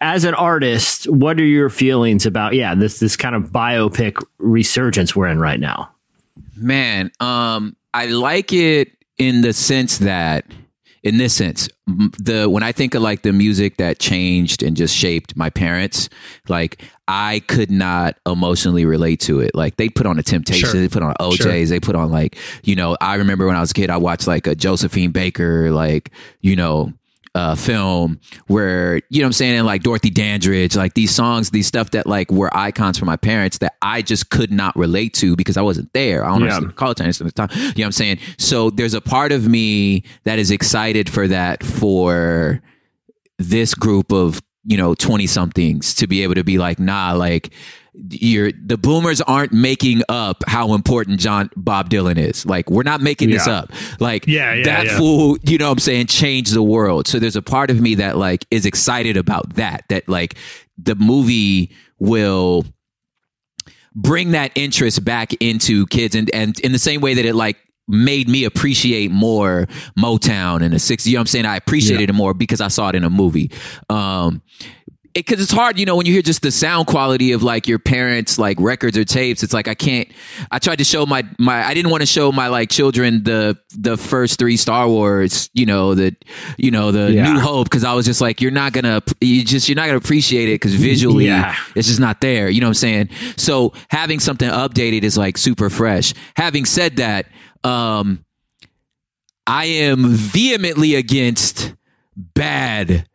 As 0.00 0.24
an 0.24 0.34
artist, 0.34 1.08
what 1.10 1.40
are 1.40 1.44
your 1.44 1.68
feelings 1.70 2.24
about 2.24 2.54
yeah 2.54 2.74
this 2.76 3.00
this 3.00 3.16
kind 3.16 3.34
of 3.34 3.50
biopic 3.50 4.22
resurgence 4.38 5.16
we're 5.16 5.26
in 5.26 5.40
right 5.40 5.58
now? 5.58 5.90
Man, 6.56 7.10
um, 7.20 7.76
I 7.92 8.06
like 8.06 8.52
it 8.52 8.92
in 9.18 9.40
the 9.42 9.52
sense 9.52 9.98
that, 9.98 10.44
in 11.02 11.18
this 11.18 11.34
sense, 11.34 11.68
the 11.86 12.48
when 12.50 12.62
I 12.62 12.72
think 12.72 12.94
of 12.94 13.02
like 13.02 13.22
the 13.22 13.32
music 13.32 13.76
that 13.76 13.98
changed 13.98 14.62
and 14.62 14.76
just 14.76 14.94
shaped 14.94 15.36
my 15.36 15.50
parents, 15.50 16.08
like 16.48 16.82
I 17.06 17.42
could 17.46 17.70
not 17.70 18.16
emotionally 18.26 18.84
relate 18.84 19.20
to 19.20 19.40
it. 19.40 19.54
Like 19.54 19.76
they 19.76 19.88
put 19.88 20.06
on 20.06 20.18
a 20.18 20.22
Temptation, 20.22 20.68
Sure. 20.68 20.80
they 20.80 20.88
put 20.88 21.02
on 21.04 21.14
O'Jays, 21.20 21.68
Sure. 21.68 21.76
they 21.76 21.80
put 21.80 21.94
on 21.94 22.10
like 22.10 22.36
you 22.64 22.74
know. 22.74 22.96
I 23.00 23.14
remember 23.16 23.46
when 23.46 23.54
I 23.56 23.60
was 23.60 23.70
a 23.70 23.74
kid, 23.74 23.88
I 23.90 23.98
watched 23.98 24.26
like 24.26 24.46
a 24.48 24.54
Josephine 24.56 25.12
Baker, 25.12 25.70
like 25.70 26.10
you 26.40 26.56
know. 26.56 26.92
Uh, 27.36 27.54
film 27.54 28.18
where 28.46 28.96
you 29.10 29.20
know 29.20 29.24
what 29.24 29.26
I'm 29.26 29.32
saying 29.34 29.56
and 29.58 29.66
like 29.66 29.82
Dorothy 29.82 30.08
Dandridge 30.08 30.74
like 30.74 30.94
these 30.94 31.14
songs 31.14 31.50
these 31.50 31.66
stuff 31.66 31.90
that 31.90 32.06
like 32.06 32.30
were 32.30 32.48
icons 32.56 32.96
for 32.98 33.04
my 33.04 33.16
parents 33.16 33.58
that 33.58 33.74
I 33.82 34.00
just 34.00 34.30
could 34.30 34.50
not 34.50 34.74
relate 34.74 35.12
to 35.20 35.36
because 35.36 35.58
I 35.58 35.60
wasn't 35.60 35.92
there 35.92 36.24
I 36.24 36.28
don't 36.30 36.40
Yeah. 36.40 36.54
understand 36.56 36.76
college 36.76 37.00
at 37.02 37.18
the 37.18 37.32
time. 37.32 37.48
You 37.52 37.58
know 37.60 37.72
what 37.76 37.84
I'm 37.86 37.92
saying? 37.92 38.18
So 38.38 38.70
there's 38.70 38.94
a 38.94 39.02
part 39.02 39.32
of 39.32 39.46
me 39.46 40.04
that 40.24 40.38
is 40.38 40.50
excited 40.50 41.10
for 41.10 41.28
that 41.28 41.62
for 41.62 42.62
this 43.38 43.74
group 43.74 44.12
of, 44.12 44.40
you 44.64 44.78
know, 44.78 44.94
20 44.94 45.26
somethings 45.26 45.94
to 45.96 46.06
be 46.06 46.22
able 46.22 46.36
to 46.36 46.44
be 46.44 46.56
like, 46.58 46.78
nah, 46.78 47.12
like 47.12 47.52
you're 48.10 48.52
the 48.52 48.76
boomers 48.76 49.20
aren't 49.22 49.52
making 49.52 50.02
up 50.08 50.44
how 50.46 50.74
important 50.74 51.20
John 51.20 51.50
Bob 51.56 51.90
Dylan 51.90 52.18
is. 52.18 52.44
Like 52.44 52.70
we're 52.70 52.82
not 52.82 53.00
making 53.00 53.30
this 53.30 53.46
up. 53.46 53.72
Like 54.00 54.26
Yeah, 54.26 54.54
yeah, 54.54 54.64
that 54.64 54.86
yeah. 54.86 54.98
fool, 54.98 55.38
you 55.42 55.58
know 55.58 55.66
what 55.66 55.72
I'm 55.72 55.78
saying, 55.78 56.06
changed 56.06 56.54
the 56.54 56.62
world. 56.62 57.06
So 57.08 57.18
there's 57.18 57.36
a 57.36 57.42
part 57.42 57.70
of 57.70 57.80
me 57.80 57.96
that 57.96 58.16
like 58.16 58.46
is 58.50 58.66
excited 58.66 59.16
about 59.16 59.54
that. 59.54 59.84
That 59.88 60.08
like 60.08 60.36
the 60.78 60.94
movie 60.94 61.72
will 61.98 62.64
bring 63.94 64.32
that 64.32 64.52
interest 64.54 65.04
back 65.04 65.32
into 65.40 65.86
kids 65.86 66.14
and 66.14 66.30
and 66.34 66.58
in 66.60 66.72
the 66.72 66.78
same 66.78 67.00
way 67.00 67.14
that 67.14 67.24
it 67.24 67.34
like 67.34 67.56
made 67.88 68.28
me 68.28 68.44
appreciate 68.44 69.10
more 69.10 69.66
Motown 69.96 70.62
in 70.62 70.72
the 70.72 70.76
60s. 70.76 71.06
You 71.06 71.12
know 71.12 71.18
what 71.18 71.22
I'm 71.22 71.26
saying? 71.28 71.46
I 71.46 71.56
appreciated 71.56 72.10
it 72.10 72.14
more 72.14 72.34
because 72.34 72.60
I 72.60 72.68
saw 72.68 72.88
it 72.88 72.96
in 72.96 73.04
a 73.04 73.10
movie. 73.10 73.52
Um, 73.88 74.42
because 75.16 75.42
it's 75.42 75.52
hard, 75.52 75.78
you 75.78 75.86
know, 75.86 75.96
when 75.96 76.06
you 76.06 76.12
hear 76.12 76.22
just 76.22 76.42
the 76.42 76.50
sound 76.50 76.86
quality 76.86 77.32
of 77.32 77.42
like 77.42 77.66
your 77.66 77.78
parents' 77.78 78.38
like 78.38 78.58
records 78.60 78.96
or 78.98 79.04
tapes. 79.04 79.42
It's 79.42 79.52
like 79.52 79.66
I 79.68 79.74
can't. 79.74 80.08
I 80.50 80.58
tried 80.58 80.76
to 80.76 80.84
show 80.84 81.06
my 81.06 81.24
my. 81.38 81.64
I 81.66 81.74
didn't 81.74 81.90
want 81.90 82.02
to 82.02 82.06
show 82.06 82.30
my 82.32 82.48
like 82.48 82.70
children 82.70 83.22
the 83.24 83.58
the 83.76 83.96
first 83.96 84.38
three 84.38 84.56
Star 84.56 84.88
Wars. 84.88 85.50
You 85.54 85.66
know 85.66 85.94
the 85.94 86.14
you 86.58 86.70
know 86.70 86.92
the 86.92 87.12
Yeah. 87.12 87.32
New 87.32 87.40
Hope 87.40 87.64
because 87.68 87.84
I 87.84 87.94
was 87.94 88.04
just 88.06 88.20
like 88.20 88.40
you're 88.40 88.50
not 88.50 88.72
gonna 88.72 89.02
you 89.20 89.44
just 89.44 89.68
you're 89.68 89.76
not 89.76 89.86
gonna 89.86 89.98
appreciate 89.98 90.48
it 90.48 90.54
because 90.60 90.74
visually 90.74 91.26
Yeah. 91.26 91.56
it's 91.74 91.88
just 91.88 92.00
not 92.00 92.20
there. 92.20 92.48
You 92.48 92.60
know 92.60 92.66
what 92.66 92.82
I'm 92.82 93.08
saying? 93.08 93.10
So 93.36 93.72
having 93.88 94.20
something 94.20 94.48
updated 94.50 95.02
is 95.02 95.16
like 95.18 95.38
super 95.38 95.70
fresh. 95.70 96.14
Having 96.36 96.66
said 96.66 96.96
that, 96.96 97.26
um, 97.64 98.24
I 99.46 99.64
am 99.66 100.08
vehemently 100.08 100.94
against 100.96 101.74
bad 102.16 103.06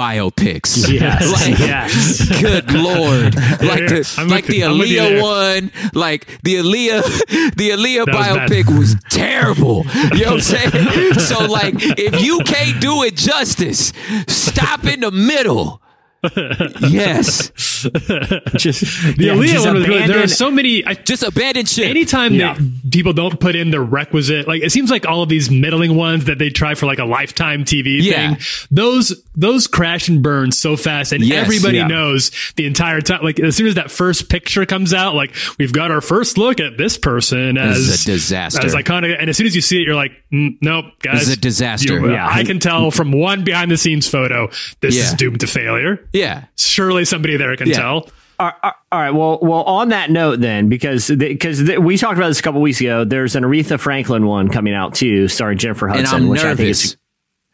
biopics. 0.00 0.88
Yes. 1.00 1.32
like, 1.32 1.58
yes. 1.58 2.40
Good 2.40 2.72
lord! 2.72 3.34
Like 3.70 3.86
the 3.88 4.14
I'm 4.18 4.28
like 4.28 4.46
the 4.46 4.56
you. 4.58 4.66
I'm 4.66 4.78
with 4.78 4.88
you 4.88 5.00
Aaliyah 5.00 5.22
one, 5.22 5.72
like 5.94 6.26
the 6.42 6.56
Aaliyah, 6.56 7.02
the 7.56 7.70
Aaliyah 7.70 8.06
That 8.06 8.14
was 8.14 8.26
biopic 8.26 8.78
was 8.78 8.96
terrible. 9.10 9.84
You 10.16 10.24
know 10.24 10.32
what 10.32 10.34
I'm 10.34 10.40
saying? 10.40 11.14
So 11.14 11.44
like, 11.46 11.74
if 11.98 12.22
you 12.22 12.40
can't 12.40 12.80
do 12.80 13.02
it 13.04 13.16
justice, 13.16 13.92
stop 14.26 14.84
in 14.84 15.00
the 15.00 15.10
middle. 15.10 15.80
Yes, 16.22 17.50
Just 17.80 18.82
The 18.82 19.14
yeah, 19.18 19.32
Aaliyah 19.34 19.46
just 19.46 19.66
one 19.66 19.74
was 19.76 19.86
good. 19.86 20.10
There 20.10 20.22
are 20.22 20.28
so 20.28 20.50
many. 20.50 20.84
I, 20.84 20.94
just 20.94 21.22
abandon 21.22 21.64
ship. 21.66 21.88
anytime 21.88 22.34
Yeah. 22.34 22.54
that 22.54 22.90
people 22.90 23.12
don't 23.14 23.40
put 23.40 23.56
in 23.56 23.70
the 23.70 23.80
requisite, 23.80 24.46
like 24.46 24.62
it 24.62 24.70
seems 24.70 24.90
like 24.90 25.06
all 25.06 25.22
of 25.22 25.28
these 25.28 25.50
middling 25.50 25.96
ones 25.96 26.26
that 26.26 26.38
they 26.38 26.50
try 26.50 26.74
for 26.74 26.86
like 26.86 26.98
a 26.98 27.04
lifetime 27.04 27.64
TV 27.64 28.02
Yeah. 28.02 28.34
thing, 28.34 28.66
those 28.70 29.22
those 29.34 29.66
crash 29.66 30.08
and 30.08 30.22
burn 30.22 30.52
so 30.52 30.76
fast, 30.76 31.12
and 31.12 31.24
Yes, 31.24 31.44
everybody 31.44 31.78
yeah. 31.78 31.86
knows 31.86 32.30
the 32.56 32.66
entire 32.66 33.00
time. 33.00 33.22
Like 33.22 33.40
as 33.40 33.56
soon 33.56 33.66
as 33.68 33.76
that 33.76 33.90
first 33.90 34.28
picture 34.28 34.66
comes 34.66 34.92
out, 34.92 35.14
like 35.14 35.34
we've 35.58 35.72
got 35.72 35.90
our 35.90 36.00
first 36.02 36.36
look 36.36 36.60
at 36.60 36.76
this 36.76 36.98
person 36.98 37.56
as 37.56 37.78
is 37.78 38.02
a 38.02 38.06
disaster. 38.12 38.66
as 38.66 38.74
iconic, 38.74 39.16
and 39.18 39.30
as 39.30 39.36
soon 39.36 39.46
as 39.46 39.54
you 39.54 39.62
see 39.62 39.80
it, 39.80 39.86
you're 39.86 39.94
like, 39.94 40.12
mm, 40.32 40.56
nope, 40.60 40.86
guys, 41.02 41.20
This 41.20 41.28
is 41.28 41.34
a 41.36 41.40
disaster. 41.40 41.94
you- 41.94 42.10
Yeah. 42.10 42.28
I 42.30 42.44
can 42.44 42.58
tell 42.58 42.90
from 42.90 43.12
one 43.12 43.42
behind 43.44 43.70
the 43.70 43.76
scenes 43.78 44.06
photo, 44.08 44.50
this 44.80 44.96
Yeah. 44.96 45.04
is 45.04 45.14
doomed 45.14 45.40
to 45.40 45.46
failure. 45.46 46.00
Yeah, 46.12 46.44
Surely 46.56 47.04
somebody 47.04 47.36
there 47.36 47.54
can 47.56 47.68
Yeah. 47.68 47.76
tell. 47.76 48.08
All 48.38 48.52
all- 48.62 48.72
all 48.90 49.00
right. 49.00 49.10
Well, 49.10 49.38
well. 49.42 49.62
On 49.64 49.90
that 49.90 50.10
note, 50.10 50.40
then, 50.40 50.68
because 50.68 51.08
because 51.10 51.62
we 51.78 51.98
talked 51.98 52.16
about 52.16 52.28
this 52.28 52.40
a 52.40 52.42
couple 52.42 52.60
weeks 52.62 52.80
ago, 52.80 53.04
there's 53.04 53.36
an 53.36 53.44
Aretha 53.44 53.78
Franklin 53.78 54.26
one 54.26 54.48
coming 54.48 54.74
out 54.74 54.94
too, 54.94 55.28
starring 55.28 55.58
Jennifer 55.58 55.88
Hudson. 55.88 56.06
and 56.06 56.24
I'm 56.24 56.28
which 56.28 56.40
I 56.40 56.54
think 56.54 56.60
nervous. 56.60 56.84
is. 56.84 56.96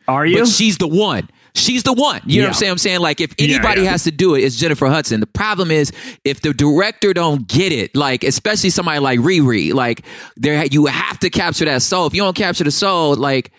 Are 0.09 0.25
you? 0.25 0.39
But 0.41 0.49
she's 0.49 0.79
the 0.79 0.87
one. 0.87 1.29
She's 1.57 1.83
the 1.83 1.93
one. 1.95 2.21
You 2.27 2.43
know 2.43 2.49
what 2.49 2.51
I'm 2.51 2.55
saying? 2.55 2.73
I'm 2.73 2.79
saying 2.79 3.01
like 3.01 3.21
if 3.21 3.35
anybody 3.39 3.83
yeah. 3.83 3.91
has 3.91 4.05
to 4.05 4.11
do 4.13 4.35
it, 4.37 4.43
it's 4.43 4.57
Jennifer 4.57 4.87
Hudson. 4.87 5.21
The 5.21 5.27
problem 5.27 5.71
is 5.71 5.91
if 6.25 6.41
the 6.43 6.53
director 6.53 7.13
don't 7.15 7.49
get 7.49 7.73
it, 7.73 7.97
like 7.97 8.23
especially 8.23 8.71
somebody 8.71 9.01
like 9.01 9.19
Riri, 9.21 9.73
like 9.73 10.05
there 10.37 10.65
you 10.67 10.87
have 10.87 11.19
to 11.21 11.31
capture 11.31 11.65
that 11.65 11.83
soul. 11.83 12.07
If 12.07 12.15
you 12.15 12.23
don't 12.23 12.37
capture 12.37 12.63
the 12.63 12.71
soul, 12.71 13.17
like 13.17 13.51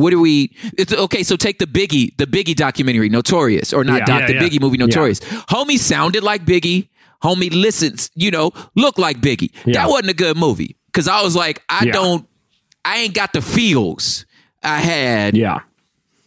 what 0.00 0.10
do 0.10 0.20
we? 0.20 0.54
It's 0.78 0.92
okay. 0.92 1.22
So 1.22 1.36
take 1.36 1.58
the 1.58 1.66
Biggie, 1.66 2.16
the 2.16 2.26
Biggie 2.26 2.54
documentary, 2.54 3.08
Notorious, 3.08 3.72
or 3.72 3.84
not 3.84 4.00
Yeah. 4.00 4.04
doc, 4.06 4.20
Yeah, 4.22 4.26
the 4.26 4.34
yeah. 4.34 4.40
Biggie 4.42 4.60
movie, 4.60 4.76
Notorious. 4.78 5.20
Homie 5.20 5.78
sounded 5.78 6.22
like 6.22 6.44
Biggie. 6.44 6.88
Homie 7.22 7.52
listens, 7.52 8.10
you 8.14 8.30
know, 8.30 8.52
look 8.74 8.98
like 8.98 9.20
Biggie. 9.20 9.50
Yeah. 9.64 9.74
That 9.84 9.88
wasn't 9.88 10.10
a 10.10 10.14
good 10.14 10.36
movie 10.36 10.76
because 10.86 11.08
I 11.08 11.22
was 11.22 11.34
like, 11.34 11.62
I 11.68 11.84
Yeah. 11.86 11.92
don't, 11.92 12.28
I 12.84 12.98
ain't 12.98 13.14
got 13.14 13.32
the 13.32 13.40
feels 13.42 14.26
I 14.62 14.78
had. 14.80 15.36
yeah. 15.36 15.60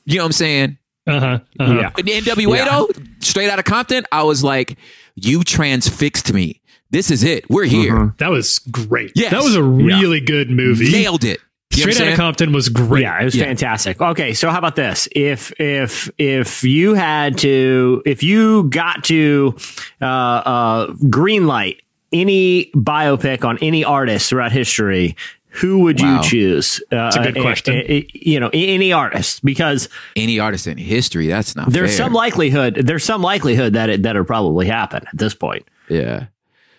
You 0.05 0.15
know 0.17 0.23
what 0.23 0.27
I'm 0.27 0.31
saying? 0.33 0.77
Uh 1.07 1.19
huh. 1.19 1.39
Uh-huh. 1.59 1.73
Yeah. 1.73 1.91
In 1.97 2.05
the 2.05 2.11
NWA 2.31 2.57
Yeah. 2.57 2.65
though, 2.65 2.89
straight 3.19 3.49
out 3.49 3.59
of 3.59 3.65
Compton, 3.65 4.03
I 4.11 4.23
was 4.23 4.43
like, 4.43 4.77
you 5.15 5.43
transfixed 5.43 6.33
me. 6.33 6.61
This 6.91 7.11
is 7.11 7.23
it. 7.23 7.47
We're 7.49 7.65
here. 7.65 8.15
That 8.17 8.31
was 8.31 8.57
great. 8.57 9.11
Yes. 9.15 9.31
That 9.31 9.43
was 9.43 9.55
a 9.55 9.61
really 9.63 10.19
good 10.19 10.49
movie. 10.49 10.91
Nailed 10.91 11.23
it. 11.23 11.39
You 11.79 11.85
know 11.85 11.91
Straight 11.91 11.95
I'm 11.95 12.01
Outta 12.01 12.09
saying? 12.09 12.17
Compton 12.17 12.51
was 12.53 12.69
great. 12.69 13.01
Yeah, 13.01 13.21
it 13.21 13.25
was 13.25 13.35
Yeah. 13.35 13.45
fantastic. 13.45 14.01
Okay, 14.01 14.33
so 14.33 14.49
how 14.49 14.57
about 14.59 14.75
this? 14.75 15.07
If 15.15 15.51
if 15.59 16.09
if 16.17 16.63
you 16.63 16.93
had 16.93 17.37
to, 17.39 18.01
if 18.05 18.23
you 18.23 18.63
got 18.69 19.03
to 19.05 19.55
uh, 20.01 20.05
uh, 20.05 20.93
green 21.09 21.47
light 21.47 21.81
any 22.11 22.71
biopic 22.75 23.45
on 23.45 23.57
any 23.61 23.83
artist 23.83 24.29
throughout 24.29 24.51
history, 24.51 25.15
who 25.49 25.79
would 25.79 25.99
Wow. 26.01 26.17
you 26.17 26.23
choose? 26.29 26.81
Uh, 26.91 27.11
a 27.15 27.23
good 27.23 27.37
uh, 27.37 27.41
question. 27.41 27.75
uh, 27.87 27.93
uh, 27.97 28.01
you 28.13 28.39
know, 28.39 28.49
any 28.53 28.91
artist, 28.93 29.43
because 29.45 29.89
Any 30.15 30.39
artist 30.39 30.67
in 30.67 30.77
history, 30.77 31.27
that's 31.27 31.55
not 31.55 31.71
there's 31.71 31.95
fair. 31.95 32.05
some 32.05 32.13
likelihood. 32.13 32.81
There's 32.83 33.03
some 33.03 33.21
likelihood 33.21 33.73
that 33.73 33.89
it 33.89 34.03
that'll 34.03 34.25
probably 34.25 34.67
happen 34.67 35.03
at 35.11 35.17
this 35.17 35.33
point. 35.33 35.65
Yeah. 35.89 36.25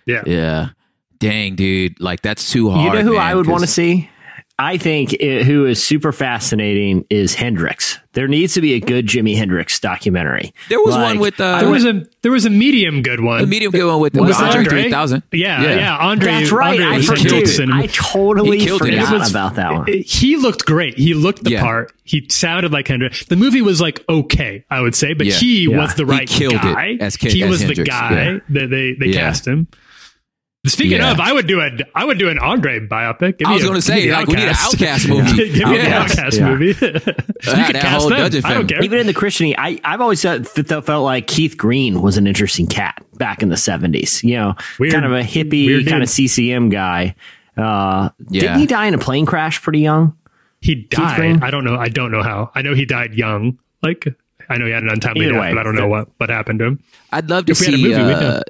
Yeah. 0.07 0.23
Yeah. 0.27 0.69
Dang, 1.19 1.55
dude. 1.55 2.01
Like 2.01 2.23
that's 2.23 2.51
too 2.51 2.71
hard. 2.71 2.85
you 2.85 2.99
know 2.99 3.05
who 3.05 3.13
man, 3.19 3.23
I 3.23 3.35
would 3.35 3.47
want 3.47 3.61
to 3.63 3.67
see? 3.67 4.09
I 4.63 4.77
think 4.77 5.15
uh, 5.15 5.43
who 5.45 5.65
is 5.65 5.83
super 5.83 6.13
fascinating 6.13 7.07
is 7.09 7.35
Hendrix. 7.35 7.99
There 8.13 8.29
needs 8.29 8.53
to 8.55 8.61
be 8.61 8.75
a 8.75 8.81
good 8.81 9.07
Jimi 9.07 9.35
Hendrix 9.35 9.81
documentary. 9.81 10.53
There 10.69 10.81
was 10.81 10.95
Like, 10.97 11.05
one 11.15 11.19
with 11.21 11.41
uh, 11.41 11.61
There 11.61 11.71
was 11.71 11.87
a 11.87 12.05
there 12.21 12.31
was 12.33 12.45
a 12.45 12.51
medium 12.51 13.01
good 13.03 13.21
one. 13.21 13.41
a 13.41 13.47
medium 13.47 13.73
good 13.73 13.87
one 13.87 14.01
with 14.01 14.13
the 14.13 14.23
Was 14.23 14.37
Andre 14.39 14.59
Andre? 14.65 14.83
3000. 14.83 15.23
Yeah, 15.33 15.63
yeah, 15.63 15.97
Andre. 15.97 16.33
That's 16.33 16.53
right. 16.53 16.79
Andre 16.79 16.87
I, 16.87 16.97
was 16.99 17.07
killed 17.09 17.49
forget- 17.49 17.71
I 17.73 17.87
totally 17.87 18.59
killed 18.59 18.81
forgot 18.83 19.19
was- 19.19 19.31
about 19.31 19.55
that 19.55 19.73
one. 19.73 19.87
He 20.05 20.37
looked 20.37 20.67
great. 20.67 20.99
He 20.99 21.15
looked 21.15 21.43
the 21.45 21.53
Yeah. 21.53 21.63
part. 21.63 21.93
He 22.05 22.27
sounded 22.29 22.71
like 22.71 22.87
Hendrix. 22.89 23.25
The 23.25 23.37
movie 23.37 23.63
was 23.63 23.81
like 23.81 24.05
okay, 24.11 24.65
I 24.71 24.83
would 24.83 24.95
say, 24.95 25.15
but 25.15 25.27
Yeah. 25.27 25.35
he 25.35 25.71
Yeah. 25.71 25.79
was 25.79 25.95
the 25.95 26.05
He 26.05 26.11
right 26.11 26.29
killed 26.29 26.53
it 26.55 26.61
guy. 26.63 26.97
as 27.01 27.15
he 27.15 27.43
as 27.45 27.49
was 27.49 27.65
the 27.65 27.77
guy 27.77 28.13
yeah. 28.33 28.39
that 28.51 28.69
they 28.69 28.93
they 28.93 29.07
Yeah. 29.07 29.21
cast 29.21 29.47
him. 29.47 29.69
Speaking 30.67 30.99
Yeah. 30.99 31.13
of, 31.13 31.21
I 31.21 31.33
would 31.33 31.47
do 31.47 31.61
a 31.63 31.71
I 31.95 32.05
would 32.05 32.19
do 32.19 32.29
an 32.29 32.39
Andre 32.39 32.81
biopic. 32.81 33.39
Give 33.39 33.49
I 33.49 33.55
was 33.55 33.65
gonna 33.65 33.81
say, 33.81 33.95
me 33.95 34.07
the 34.09 34.13
like, 34.13 34.27
we 34.27 34.35
need 34.35 34.49
an 34.49 34.55
OutKast 34.55 35.09
movie. 35.09 35.53
give 35.53 35.69
me 35.69 35.79
an 35.81 35.87
OutKast. 35.87 36.07
OutKast 36.17 36.39
Yeah. 36.39 36.49
movie. 36.51 36.67
you 36.67 36.73
that 37.57 37.67
could 37.67 37.77
cast 37.77 38.09
them. 38.09 38.43
I 38.45 38.55
don't 38.55 38.67
care. 38.69 38.83
Even 38.85 38.99
in 38.99 39.07
the 39.07 39.15
Christianity, 39.15 39.57
I, 39.59 39.81
I've 39.91 40.03
always 40.03 40.21
felt, 40.21 40.47
felt 40.47 40.85
felt 40.85 41.05
like 41.05 41.27
Keith 41.27 41.57
Green 41.57 42.03
was 42.03 42.19
an 42.19 42.27
interesting 42.27 42.67
cat 42.67 43.03
back 43.15 43.43
in 43.43 43.49
the 43.49 43.55
70s. 43.57 44.23
You 44.23 44.37
know, 44.37 44.55
Weird- 44.79 44.93
kind 44.93 45.07
of 45.07 45.13
a 45.13 45.23
hippie, 45.23 45.65
weird 45.67 45.87
kind 45.87 46.01
dude. 46.01 46.03
of 46.03 46.11
CCM 46.11 46.69
guy. 46.69 47.15
Uh, 47.57 48.11
Yeah. 48.29 48.41
Didn't 48.43 48.59
he 48.59 48.67
die 48.67 48.87
in 48.87 48.93
a 48.95 48.99
plane 48.99 49.25
crash 49.25 49.63
pretty 49.63 49.81
young? 49.81 50.15
He 50.61 50.75
died. 50.75 51.43
I 51.43 51.51
don't 51.51 51.65
know. 51.65 51.77
I 51.77 51.89
don't 51.89 52.13
know 52.13 52.23
how. 52.23 52.51
I 52.55 52.61
know 52.61 52.75
he 52.75 52.85
died 52.85 53.15
young. 53.15 53.59
Like 53.83 54.07
I 54.51 54.59
know 54.59 54.67
he 54.67 54.73
had 54.73 54.83
an 54.83 54.91
untimely 54.91 55.23
Either 55.25 55.33
death, 55.33 55.41
way. 55.41 55.55
but 55.55 55.59
I 55.61 55.63
don't 55.63 55.75
know 55.75 55.89
what 55.89 56.09
what 56.19 56.29
happened 56.29 56.59
to 56.59 56.67
him. 56.67 56.83
I'd 57.13 57.31
love 57.31 57.47
to 57.47 57.53
If 57.53 57.61
we 57.61 57.67
had 57.67 57.75
a 57.75 57.77
see 57.79 57.83
movie, 57.83 58.03
we'd 58.05 58.13
uh, 58.13 58.21
know. 58.21 58.43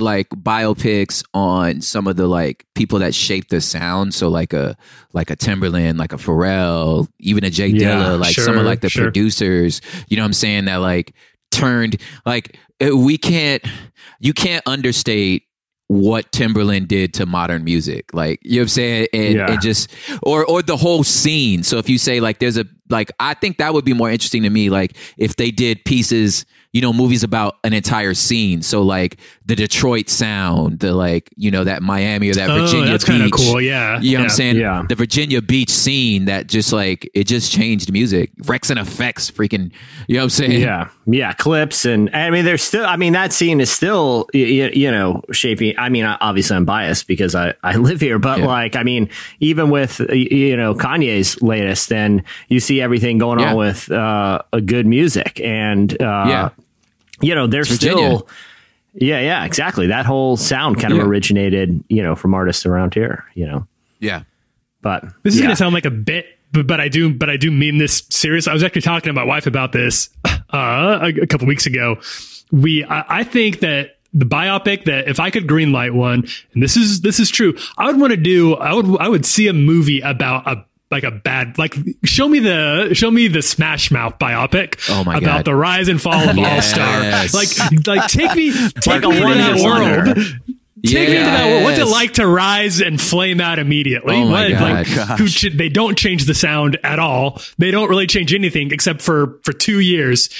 Like 0.00 0.28
biopics 0.30 1.24
on 1.34 1.80
some 1.80 2.06
of 2.06 2.16
the 2.16 2.26
like 2.26 2.66
people 2.74 2.98
that 3.00 3.14
shaped 3.14 3.50
the 3.50 3.60
sound. 3.60 4.14
So 4.14 4.28
like 4.28 4.52
a 4.52 4.76
like 5.12 5.30
a 5.30 5.36
Timbaland, 5.36 5.98
like 5.98 6.12
a 6.12 6.16
Pharrell, 6.16 7.08
even 7.20 7.44
a 7.44 7.50
Jay 7.50 7.68
Yeah, 7.68 7.96
Dilla, 7.96 8.20
like 8.20 8.34
some 8.34 8.56
of 8.58 8.64
like 8.64 8.80
the 8.80 8.88
sure. 8.88 9.04
producers. 9.04 9.80
You 10.08 10.16
know 10.16 10.22
what 10.22 10.28
I'm 10.28 10.32
saying? 10.34 10.64
That 10.66 10.76
like 10.76 11.14
turned 11.50 12.00
like 12.26 12.56
we 12.80 13.18
can't 13.18 13.64
you 14.20 14.32
can't 14.32 14.62
understate 14.66 15.44
what 15.88 16.30
Timbaland 16.32 16.86
did 16.86 17.14
to 17.14 17.24
modern 17.24 17.64
music. 17.64 18.12
Like, 18.12 18.40
you 18.42 18.56
know 18.56 18.58
what 18.58 18.62
I'm 18.64 18.68
saying? 18.68 19.08
And, 19.14 19.34
Yeah. 19.36 19.52
and 19.52 19.60
just, 19.62 19.90
or, 20.22 20.44
or 20.44 20.60
the 20.60 20.76
whole 20.76 21.02
scene. 21.02 21.62
So 21.62 21.78
if 21.78 21.88
you 21.88 21.96
say 21.96 22.20
like, 22.20 22.40
there's 22.40 22.58
a, 22.58 22.66
like, 22.90 23.10
I 23.18 23.32
think 23.32 23.56
that 23.56 23.72
would 23.72 23.86
be 23.86 23.94
more 23.94 24.10
interesting 24.10 24.42
to 24.42 24.50
me. 24.50 24.68
Like 24.68 24.98
if 25.16 25.36
they 25.36 25.50
did 25.50 25.86
pieces, 25.86 26.44
you 26.72 26.82
know, 26.82 26.92
movies 26.92 27.22
about 27.22 27.56
an 27.64 27.72
entire 27.72 28.12
scene. 28.14 28.60
So 28.62 28.82
like 28.82 29.16
the 29.46 29.56
Detroit 29.56 30.08
sound, 30.10 30.80
the 30.80 30.92
like, 30.94 31.30
you 31.36 31.50
know, 31.50 31.64
that 31.64 31.82
Miami 31.82 32.28
or 32.30 32.34
that 32.34 32.50
Oh, 32.50 32.60
Virginia 32.60 32.90
that's 32.90 33.04
Beach. 33.04 33.16
kinda 33.16 33.30
cool, 33.30 33.60
yeah, 33.60 33.98
You 34.00 34.12
know 34.18 34.24
what. 34.24 34.30
I'm 34.30 34.36
saying? 34.36 34.56
Yeah. 34.56 34.84
The 34.88 34.94
Virginia 34.94 35.40
Beach 35.40 35.70
scene 35.70 36.26
that 36.26 36.46
just 36.46 36.72
like, 36.72 37.10
it 37.14 37.24
just 37.24 37.50
changed 37.52 37.90
music. 37.90 38.32
Rex 38.46 38.68
and 38.68 38.78
effects 38.78 39.30
freaking, 39.30 39.72
you 40.08 40.14
know 40.16 40.20
what 40.20 40.24
I'm 40.24 40.30
saying? 40.30 40.60
Yeah, 40.60 40.88
yeah, 41.06 41.32
clips 41.32 41.86
and 41.86 42.10
I 42.14 42.28
mean, 42.30 42.44
there's 42.44 42.62
still. 42.62 42.84
I 42.84 42.96
mean, 42.96 43.14
that 43.14 43.32
scene 43.32 43.60
is 43.60 43.70
still, 43.70 44.28
you, 44.34 44.70
you 44.72 44.90
know, 44.90 45.22
shaping. 45.32 45.74
I 45.78 45.88
mean, 45.88 46.04
obviously, 46.04 46.56
I'm 46.56 46.64
biased 46.66 47.06
because 47.08 47.34
I 47.34 47.54
I 47.62 47.76
live 47.76 48.00
here, 48.02 48.18
but 48.18 48.40
Yeah. 48.40 48.46
like, 48.46 48.76
I 48.76 48.82
mean, 48.82 49.08
even 49.40 49.70
with 49.70 50.00
you 50.12 50.56
know 50.56 50.74
Kanye's 50.74 51.40
latest, 51.40 51.88
then 51.88 52.22
you 52.48 52.60
see 52.60 52.80
everything 52.82 53.16
going 53.18 53.38
Yeah. 53.40 53.52
on 53.52 53.56
with 53.56 53.90
uh, 53.90 54.40
a 54.52 54.60
good 54.60 54.86
music, 54.86 55.40
and 55.42 55.92
uh, 56.02 56.24
Yeah. 56.28 56.48
You 57.20 57.34
know, 57.34 57.46
there's 57.46 57.70
It's 57.70 57.82
Virginia. 57.82 58.06
still. 58.18 58.28
Yeah, 58.94 59.20
yeah, 59.20 59.44
exactly. 59.44 59.86
That 59.88 60.06
whole 60.06 60.36
sound 60.36 60.80
kind 60.80 60.94
Yeah. 60.94 61.02
of 61.02 61.08
originated, 61.08 61.84
you 61.88 62.02
know, 62.02 62.14
from 62.16 62.34
artists 62.34 62.66
around 62.66 62.94
here, 62.94 63.24
you 63.34 63.46
know. 63.46 63.66
Yeah. 64.00 64.22
But 64.82 65.04
This 65.22 65.34
is 65.34 65.40
yeah. 65.40 65.46
going 65.46 65.52
to 65.52 65.56
sound 65.56 65.74
like 65.74 65.84
a 65.84 65.90
bit, 65.90 66.26
but, 66.52 66.66
but 66.66 66.80
I 66.80 66.88
do, 66.88 67.12
but 67.12 67.28
I 67.30 67.36
do 67.36 67.50
mean 67.50 67.78
this 67.78 68.02
serious. 68.10 68.48
I 68.48 68.52
was 68.52 68.62
actually 68.64 68.82
talking 68.82 69.08
to 69.08 69.12
my 69.12 69.24
wife 69.24 69.46
about 69.46 69.72
this 69.72 70.08
uh, 70.24 70.98
a, 71.02 71.22
a 71.22 71.26
couple 71.26 71.46
weeks 71.46 71.66
ago. 71.66 72.00
We, 72.50 72.84
I, 72.84 73.20
I 73.20 73.24
think 73.24 73.60
that 73.60 73.96
the 74.14 74.24
biopic 74.24 74.84
that 74.86 75.06
if 75.08 75.20
I 75.20 75.30
could 75.30 75.46
greenlight 75.46 75.92
one, 75.92 76.26
and 76.54 76.62
this 76.62 76.76
is 76.78 77.02
this 77.02 77.20
is 77.20 77.28
true, 77.28 77.54
I 77.76 77.86
would 77.86 78.00
want 78.00 78.12
to 78.12 78.16
do. 78.16 78.54
I 78.54 78.72
would 78.72 78.98
I 79.00 79.06
would 79.08 79.26
see 79.26 79.48
a 79.48 79.52
movie 79.52 80.00
about 80.00 80.46
a 80.50 80.64
like 80.90 81.04
a 81.04 81.10
bad 81.10 81.58
like 81.58 81.74
show 82.04 82.26
me 82.28 82.38
the 82.38 82.90
show 82.94 83.10
me 83.10 83.28
the 83.28 83.42
Smash 83.42 83.90
Mouth 83.90 84.18
biopic 84.18 84.78
Oh 84.90 85.04
my 85.04 85.18
about 85.18 85.38
God. 85.38 85.44
the 85.44 85.54
rise 85.54 85.88
and 85.88 86.00
fall 86.00 86.14
of 86.28 86.36
Yes. 86.36 86.72
All 86.78 87.42
Star. 87.42 87.66
Like 87.80 87.86
like 87.86 88.10
take 88.10 88.34
me 88.34 88.52
take 88.80 88.86
Like 88.86 89.04
a 89.04 89.08
me 89.08 89.18
to 89.20 89.34
that 89.34 89.60
world. 89.62 90.06
wonder. 90.06 90.14
Take 90.86 91.08
me 91.08 91.14
to 91.16 91.20
that 91.24 91.46
world. 91.50 91.64
What's 91.64 91.78
it 91.80 91.86
like 91.88 92.14
to 92.14 92.26
rise 92.26 92.80
and 92.80 93.00
flame 93.00 93.40
out 93.40 93.58
immediately? 93.58 94.14
Oh 94.16 94.28
my 94.28 94.50
What- 94.50 94.86
God. 94.86 95.20
like, 95.20 95.28
should, 95.28 95.58
they 95.58 95.68
don't 95.68 95.98
change 95.98 96.24
the 96.26 96.34
sound 96.34 96.78
at 96.84 96.98
all. 97.00 97.40
They 97.58 97.70
don't 97.72 97.88
really 97.90 98.06
change 98.06 98.32
anything 98.32 98.70
except 98.70 99.02
for 99.02 99.38
for 99.42 99.52
two 99.52 99.80
years. 99.80 100.30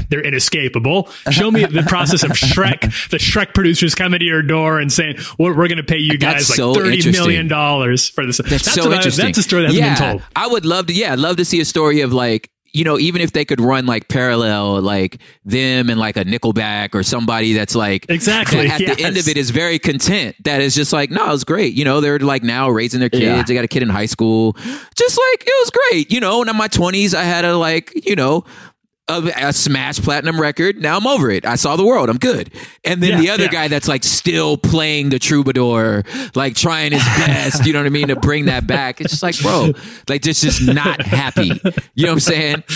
They're 0.10 0.20
inescapable. 0.24 1.08
Show 1.30 1.50
me 1.50 1.64
the 1.64 1.82
process 1.84 2.22
of 2.22 2.30
Shrek. 2.30 2.92
The 3.12 3.18
Shrek 3.18 3.54
producers 3.54 3.94
coming 3.94 4.20
to 4.20 4.24
your 4.24 4.42
door 4.42 4.78
and 4.78 4.92
saying, 4.92 5.16
"We're, 5.38 5.56
we're 5.56 5.68
going 5.68 5.76
to 5.76 5.82
pay 5.82 5.98
you 5.98 6.16
guys 6.18 6.48
That's 6.48 6.50
like 6.50 6.56
so 6.56 6.74
thirty 6.74 6.96
interesting. 6.96 7.12
million 7.12 7.48
dollars 7.48 8.08
for 8.08 8.24
this." 8.26 8.38
That's, 8.38 8.70
so 8.72 8.84
what 8.84 8.92
I- 8.92 8.96
interesting. 8.96 9.26
that's 9.26 9.38
a 9.38 9.42
story 9.42 9.62
that 9.62 9.68
hasn't 9.68 9.84
yeah, 9.84 9.94
been 9.98 10.18
told. 10.18 10.22
I 10.36 10.46
would 10.46 10.64
love 10.64 10.86
to. 10.86 10.92
Yeah, 10.92 11.12
I'd 11.12 11.18
love 11.18 11.36
to 11.36 11.44
see 11.44 11.60
a 11.60 11.64
story 11.64 12.00
of 12.00 12.12
like 12.12 12.50
you 12.74 12.84
know 12.84 12.98
even 12.98 13.20
if 13.20 13.32
they 13.32 13.44
could 13.44 13.60
run 13.60 13.84
like 13.84 14.08
parallel 14.08 14.80
like 14.80 15.20
them 15.44 15.90
and 15.90 16.00
like 16.00 16.16
a 16.16 16.24
Nickelback 16.24 16.94
or 16.94 17.02
somebody 17.02 17.52
that's 17.52 17.74
like 17.74 18.06
Exactly, 18.08 18.66
that 18.66 18.80
at 18.80 18.96
the 18.96 19.04
end 19.04 19.18
of 19.18 19.28
it 19.28 19.36
is 19.36 19.50
very 19.50 19.78
content. 19.78 20.36
That 20.44 20.60
is 20.62 20.74
just 20.74 20.92
like 20.92 21.10
no, 21.10 21.32
it's 21.34 21.44
great. 21.44 21.74
You 21.74 21.84
know, 21.84 22.00
they're 22.00 22.18
like 22.18 22.42
now 22.42 22.70
raising 22.70 23.00
their 23.00 23.10
kids. 23.10 23.24
Yeah. 23.24 23.42
They 23.42 23.54
got 23.54 23.64
a 23.64 23.68
kid 23.68 23.82
in 23.82 23.90
high 23.90 24.06
school. 24.06 24.54
Just 24.94 25.18
like 25.18 25.44
it 25.46 25.54
was 25.60 25.70
great. 25.70 26.10
You 26.10 26.20
know, 26.20 26.40
and 26.40 26.48
in 26.50 26.56
my 26.56 26.68
twenties, 26.68 27.14
I 27.14 27.24
had 27.24 27.44
a 27.44 27.56
like 27.56 27.92
you 28.06 28.16
know. 28.16 28.44
A, 29.08 29.48
a 29.48 29.52
smash 29.52 29.98
platinum 30.00 30.40
record. 30.40 30.76
Now 30.80 30.96
I'm 30.96 31.06
over 31.08 31.28
it. 31.28 31.44
I 31.44 31.56
saw 31.56 31.74
the 31.74 31.84
world. 31.84 32.08
I'm 32.08 32.18
good. 32.18 32.52
And 32.84 33.02
then 33.02 33.10
Yeah, 33.10 33.20
the 33.20 33.30
other 33.30 33.42
yeah. 33.44 33.50
guy 33.50 33.68
that's 33.68 33.88
like 33.88 34.04
still 34.04 34.56
playing 34.56 35.08
the 35.10 35.18
troubadour, 35.18 36.04
like 36.36 36.54
trying 36.54 36.92
his 36.92 37.02
best, 37.02 37.66
you 37.66 37.72
know 37.72 37.80
what 37.80 37.86
I 37.86 37.90
mean, 37.90 38.08
to 38.08 38.16
bring 38.16 38.44
that 38.44 38.66
back. 38.68 39.00
It's 39.00 39.10
just 39.10 39.22
like, 39.24 39.38
bro, 39.40 39.72
like 40.08 40.22
just 40.22 40.42
just 40.42 40.62
not 40.62 41.02
happy. 41.02 41.50
You 41.94 42.06
know 42.06 42.12
what 42.12 42.12
I'm 42.12 42.20
saying? 42.20 42.62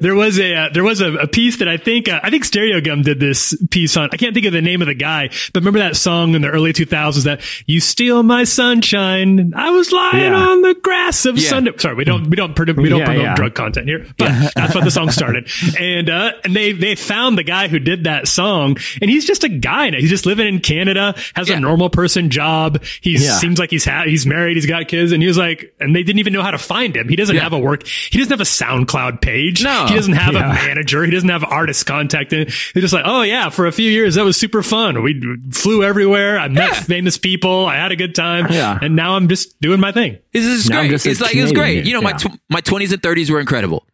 There 0.00 0.14
was 0.14 0.38
a 0.38 0.54
uh, 0.54 0.68
there 0.72 0.84
was 0.84 1.00
a, 1.00 1.12
a 1.14 1.26
piece 1.28 1.58
that 1.58 1.68
I 1.68 1.76
think 1.76 2.08
uh, 2.08 2.20
I 2.22 2.30
think 2.30 2.44
Stereogum 2.44 3.02
did 3.04 3.20
this 3.20 3.54
piece 3.70 3.96
on. 3.96 4.08
I 4.12 4.16
can't 4.16 4.34
think 4.34 4.46
of 4.46 4.52
the 4.52 4.62
name 4.62 4.80
of 4.82 4.86
the 4.88 4.94
guy, 4.94 5.28
but 5.52 5.60
remember 5.60 5.78
that 5.80 5.96
song 5.96 6.34
in 6.34 6.42
the 6.42 6.48
early 6.48 6.72
2000s 6.72 7.24
that 7.24 7.40
"You 7.66 7.80
Steal 7.80 8.22
My 8.22 8.44
Sunshine." 8.44 9.52
I 9.56 9.70
was 9.70 9.92
lying 9.92 10.24
Yeah. 10.32 10.34
on 10.48 10.62
the 10.62 10.74
grass 10.74 11.24
of 11.26 11.38
Yeah. 11.38 11.48
Sunday. 11.50 11.72
Sorry, 11.78 11.94
we 11.94 12.04
don't 12.04 12.28
we 12.28 12.36
don't 12.36 12.54
promote, 12.54 12.76
we 12.76 12.88
don't 12.88 13.00
Yeah, 13.00 13.04
promote 13.06 13.22
yeah. 13.24 13.34
drug 13.34 13.54
content 13.54 13.86
here, 13.88 14.06
but 14.18 14.52
that's 14.54 14.74
what 14.74 14.84
the 14.84 14.90
song 14.90 15.05
started. 15.12 15.48
And 15.78 16.08
uh, 16.10 16.32
and 16.44 16.54
they 16.54 16.72
they 16.72 16.94
found 16.94 17.38
the 17.38 17.42
guy 17.42 17.68
who 17.68 17.78
did 17.78 18.04
that 18.04 18.28
song, 18.28 18.76
and 19.00 19.10
he's 19.10 19.24
just 19.26 19.44
a 19.44 19.48
guy 19.48 19.90
now. 19.90 19.98
He's 19.98 20.10
just 20.10 20.26
living 20.26 20.46
in 20.46 20.60
Canada, 20.60 21.14
has 21.34 21.48
Yeah. 21.48 21.56
a 21.56 21.60
normal 21.60 21.90
person 21.90 22.30
job. 22.30 22.82
He 23.00 23.12
Yeah. 23.14 23.38
seems 23.38 23.58
like 23.58 23.70
he's 23.70 23.84
ha- 23.84 24.04
he's 24.06 24.26
married, 24.26 24.56
he's 24.56 24.66
got 24.66 24.88
kids, 24.88 25.12
and 25.12 25.22
he 25.22 25.26
was 25.28 25.38
like, 25.38 25.74
and 25.80 25.94
they 25.94 26.02
didn't 26.02 26.18
even 26.20 26.32
know 26.32 26.42
how 26.42 26.50
to 26.50 26.58
find 26.58 26.96
him. 26.96 27.08
He 27.08 27.16
doesn't 27.16 27.36
Yeah. 27.36 27.42
have 27.42 27.52
a 27.52 27.58
work. 27.58 27.86
He 27.86 28.18
doesn't 28.18 28.30
have 28.32 28.40
a 28.40 28.44
SoundCloud 28.44 29.20
page. 29.20 29.62
No. 29.62 29.86
He 29.86 29.94
doesn't 29.94 30.14
have 30.14 30.34
Yeah. 30.34 30.50
a 30.50 30.54
manager. 30.54 31.04
He 31.04 31.10
doesn't 31.10 31.28
have 31.28 31.44
artists 31.44 31.82
contacting. 31.82 32.46
He's 32.46 32.82
just 32.82 32.94
like, 32.94 33.04
oh 33.06 33.22
yeah, 33.22 33.48
for 33.50 33.66
a 33.66 33.72
few 33.72 33.90
years 33.90 34.14
that 34.16 34.24
was 34.24 34.36
super 34.36 34.62
fun. 34.62 35.02
We 35.02 35.20
flew 35.52 35.82
everywhere. 35.84 36.38
I 36.38 36.48
met 36.48 36.68
Yeah. 36.72 36.80
famous 36.80 37.18
people. 37.18 37.66
I 37.66 37.76
had 37.76 37.92
a 37.92 37.96
good 37.96 38.14
time. 38.14 38.46
Yeah. 38.50 38.78
And 38.80 38.96
now 38.96 39.16
I'm 39.16 39.28
just 39.28 39.60
doing 39.60 39.80
my 39.80 39.92
thing. 39.92 40.18
This 40.32 40.44
is 40.44 40.68
great. 40.68 40.92
It's 40.92 41.20
like 41.20 41.34
it 41.34 41.42
was 41.42 41.52
great. 41.52 41.84
You 41.84 41.92
know, 41.94 42.02
my 42.02 42.12
tw- 42.12 42.38
my 42.50 42.60
20s 42.60 42.92
and 42.92 43.02
30s 43.02 43.30
were 43.30 43.40
incredible. 43.40 43.84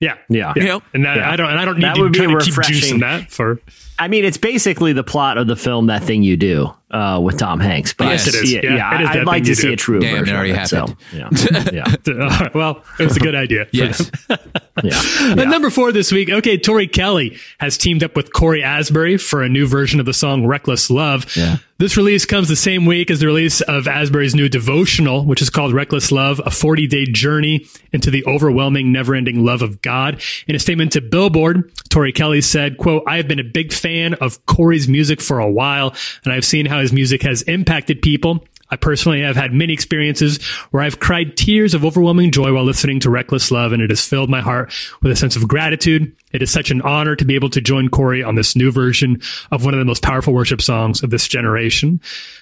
Yeah. 0.00 0.16
Yeah. 0.28 0.52
You 0.56 0.64
know? 0.64 0.82
And 0.94 1.04
that, 1.04 1.16
Yeah. 1.18 1.30
I 1.30 1.36
don't, 1.36 1.50
and 1.50 1.58
I 1.58 1.64
don't 1.64 1.76
need 1.76 1.84
That 1.84 1.94
to 1.96 2.02
would 2.02 2.12
be 2.12 2.18
try 2.20 2.26
to 2.32 2.38
keep 2.44 2.56
refreshing. 2.56 2.98
juicing 2.98 3.00
that 3.00 3.30
for, 3.30 3.60
I 4.00 4.08
mean, 4.08 4.24
it's 4.24 4.38
basically 4.38 4.92
the 4.92 5.04
plot 5.04 5.38
of 5.38 5.46
the 5.46 5.56
film 5.56 5.86
"That 5.86 6.02
Thing 6.02 6.22
You 6.22 6.36
Do" 6.36 6.72
uh, 6.90 7.20
with 7.22 7.38
Tom 7.38 7.60
Hanks. 7.60 7.92
But 7.92 8.06
Yes, 8.06 8.26
it 8.26 8.34
is. 8.34 8.52
Yeah, 8.52 8.60
Yeah, 8.62 8.74
yeah, 8.76 8.94
it 8.94 9.02
is 9.02 9.08
I'd 9.10 9.26
like 9.26 9.44
to 9.44 9.54
see 9.54 9.68
Do. 9.68 9.72
a 9.74 9.76
true 9.76 10.00
Damn, 10.00 10.16
it 10.16 10.18
version. 10.20 10.36
already 10.36 10.50
of 10.52 10.66
so, 10.66 10.86
happened. 11.12 11.72
yeah, 11.72 11.94
yeah, 12.08 12.48
well, 12.54 12.82
it 12.98 13.04
was 13.04 13.16
a 13.16 13.20
good 13.20 13.34
idea. 13.34 13.66
Yes. 13.72 14.10
them. 14.28 14.38
yeah. 14.82 15.34
At 15.38 15.48
number 15.48 15.70
four 15.70 15.92
this 15.92 16.10
week, 16.10 16.30
okay, 16.30 16.56
Tori 16.56 16.88
Kelly 16.88 17.38
has 17.58 17.76
teamed 17.76 18.02
up 18.02 18.16
with 18.16 18.32
Cory 18.32 18.62
Asbury 18.62 19.18
for 19.18 19.42
a 19.42 19.48
new 19.48 19.66
version 19.66 20.00
of 20.00 20.06
the 20.06 20.14
song 20.14 20.46
Reckless 20.46 20.90
Love. 20.90 21.36
Yeah. 21.36 21.58
This 21.78 21.96
release 21.96 22.26
comes 22.26 22.48
the 22.48 22.56
same 22.56 22.84
week 22.84 23.10
as 23.10 23.20
the 23.20 23.26
release 23.26 23.62
of 23.62 23.88
Asbury's 23.88 24.34
new 24.34 24.50
devotional, 24.50 25.24
which 25.24 25.40
is 25.40 25.48
called 25.48 25.72
Reckless 25.72 26.12
Love, 26.12 26.38
a 26.44 26.50
40 26.50 26.86
day 26.86 27.06
journey 27.06 27.66
into 27.92 28.10
the 28.10 28.22
overwhelming, 28.26 28.92
never 28.92 29.14
ending 29.14 29.44
love 29.46 29.62
of 29.62 29.80
God. 29.80 30.20
In 30.46 30.54
a 30.54 30.58
statement 30.58 30.92
to 30.92 31.00
Billboard, 31.00 31.72
Tori 31.88 32.12
Kelly 32.12 32.42
said, 32.42 32.76
quote, 32.76 33.02
I 33.06 33.16
have 33.16 33.28
been 33.28 33.38
a 33.38 33.44
big 33.44 33.72
fan 33.72 33.89
of 34.14 34.44
Cory's 34.46 34.88
music 34.88 35.20
for 35.20 35.38
a 35.38 35.50
while, 35.50 35.94
and 36.24 36.32
I've 36.32 36.44
seen 36.44 36.66
how 36.66 36.80
his 36.80 36.92
music 36.92 37.22
has 37.22 37.42
impacted 37.42 38.02
people. 38.02 38.44
I 38.70 38.76
personally 38.76 39.22
have 39.22 39.36
had 39.36 39.52
many 39.52 39.72
experiences 39.72 40.42
where 40.70 40.82
I've 40.82 41.00
cried 41.00 41.36
tears 41.36 41.74
of 41.74 41.84
overwhelming 41.84 42.30
joy 42.30 42.52
while 42.52 42.64
listening 42.64 43.00
to 43.00 43.10
Reckless 43.10 43.50
Love, 43.50 43.72
and 43.72 43.82
it 43.82 43.90
has 43.90 44.06
filled 44.06 44.30
my 44.30 44.40
heart 44.40 44.72
with 45.02 45.10
a 45.10 45.16
sense 45.16 45.34
of 45.34 45.48
gratitude. 45.48 46.14
It 46.32 46.42
is 46.42 46.50
such 46.50 46.70
an 46.70 46.80
honor 46.82 47.16
to 47.16 47.24
be 47.24 47.34
able 47.34 47.50
to 47.50 47.60
join 47.60 47.88
Cory 47.88 48.22
on 48.22 48.36
this 48.36 48.54
new 48.54 48.70
version 48.70 49.20
of 49.50 49.64
one 49.64 49.74
of 49.74 49.80
the 49.80 49.84
most 49.84 50.02
powerful 50.02 50.32
worship 50.32 50.62
songs 50.62 51.02
of 51.02 51.10
this 51.10 51.26
generation. 51.26 52.00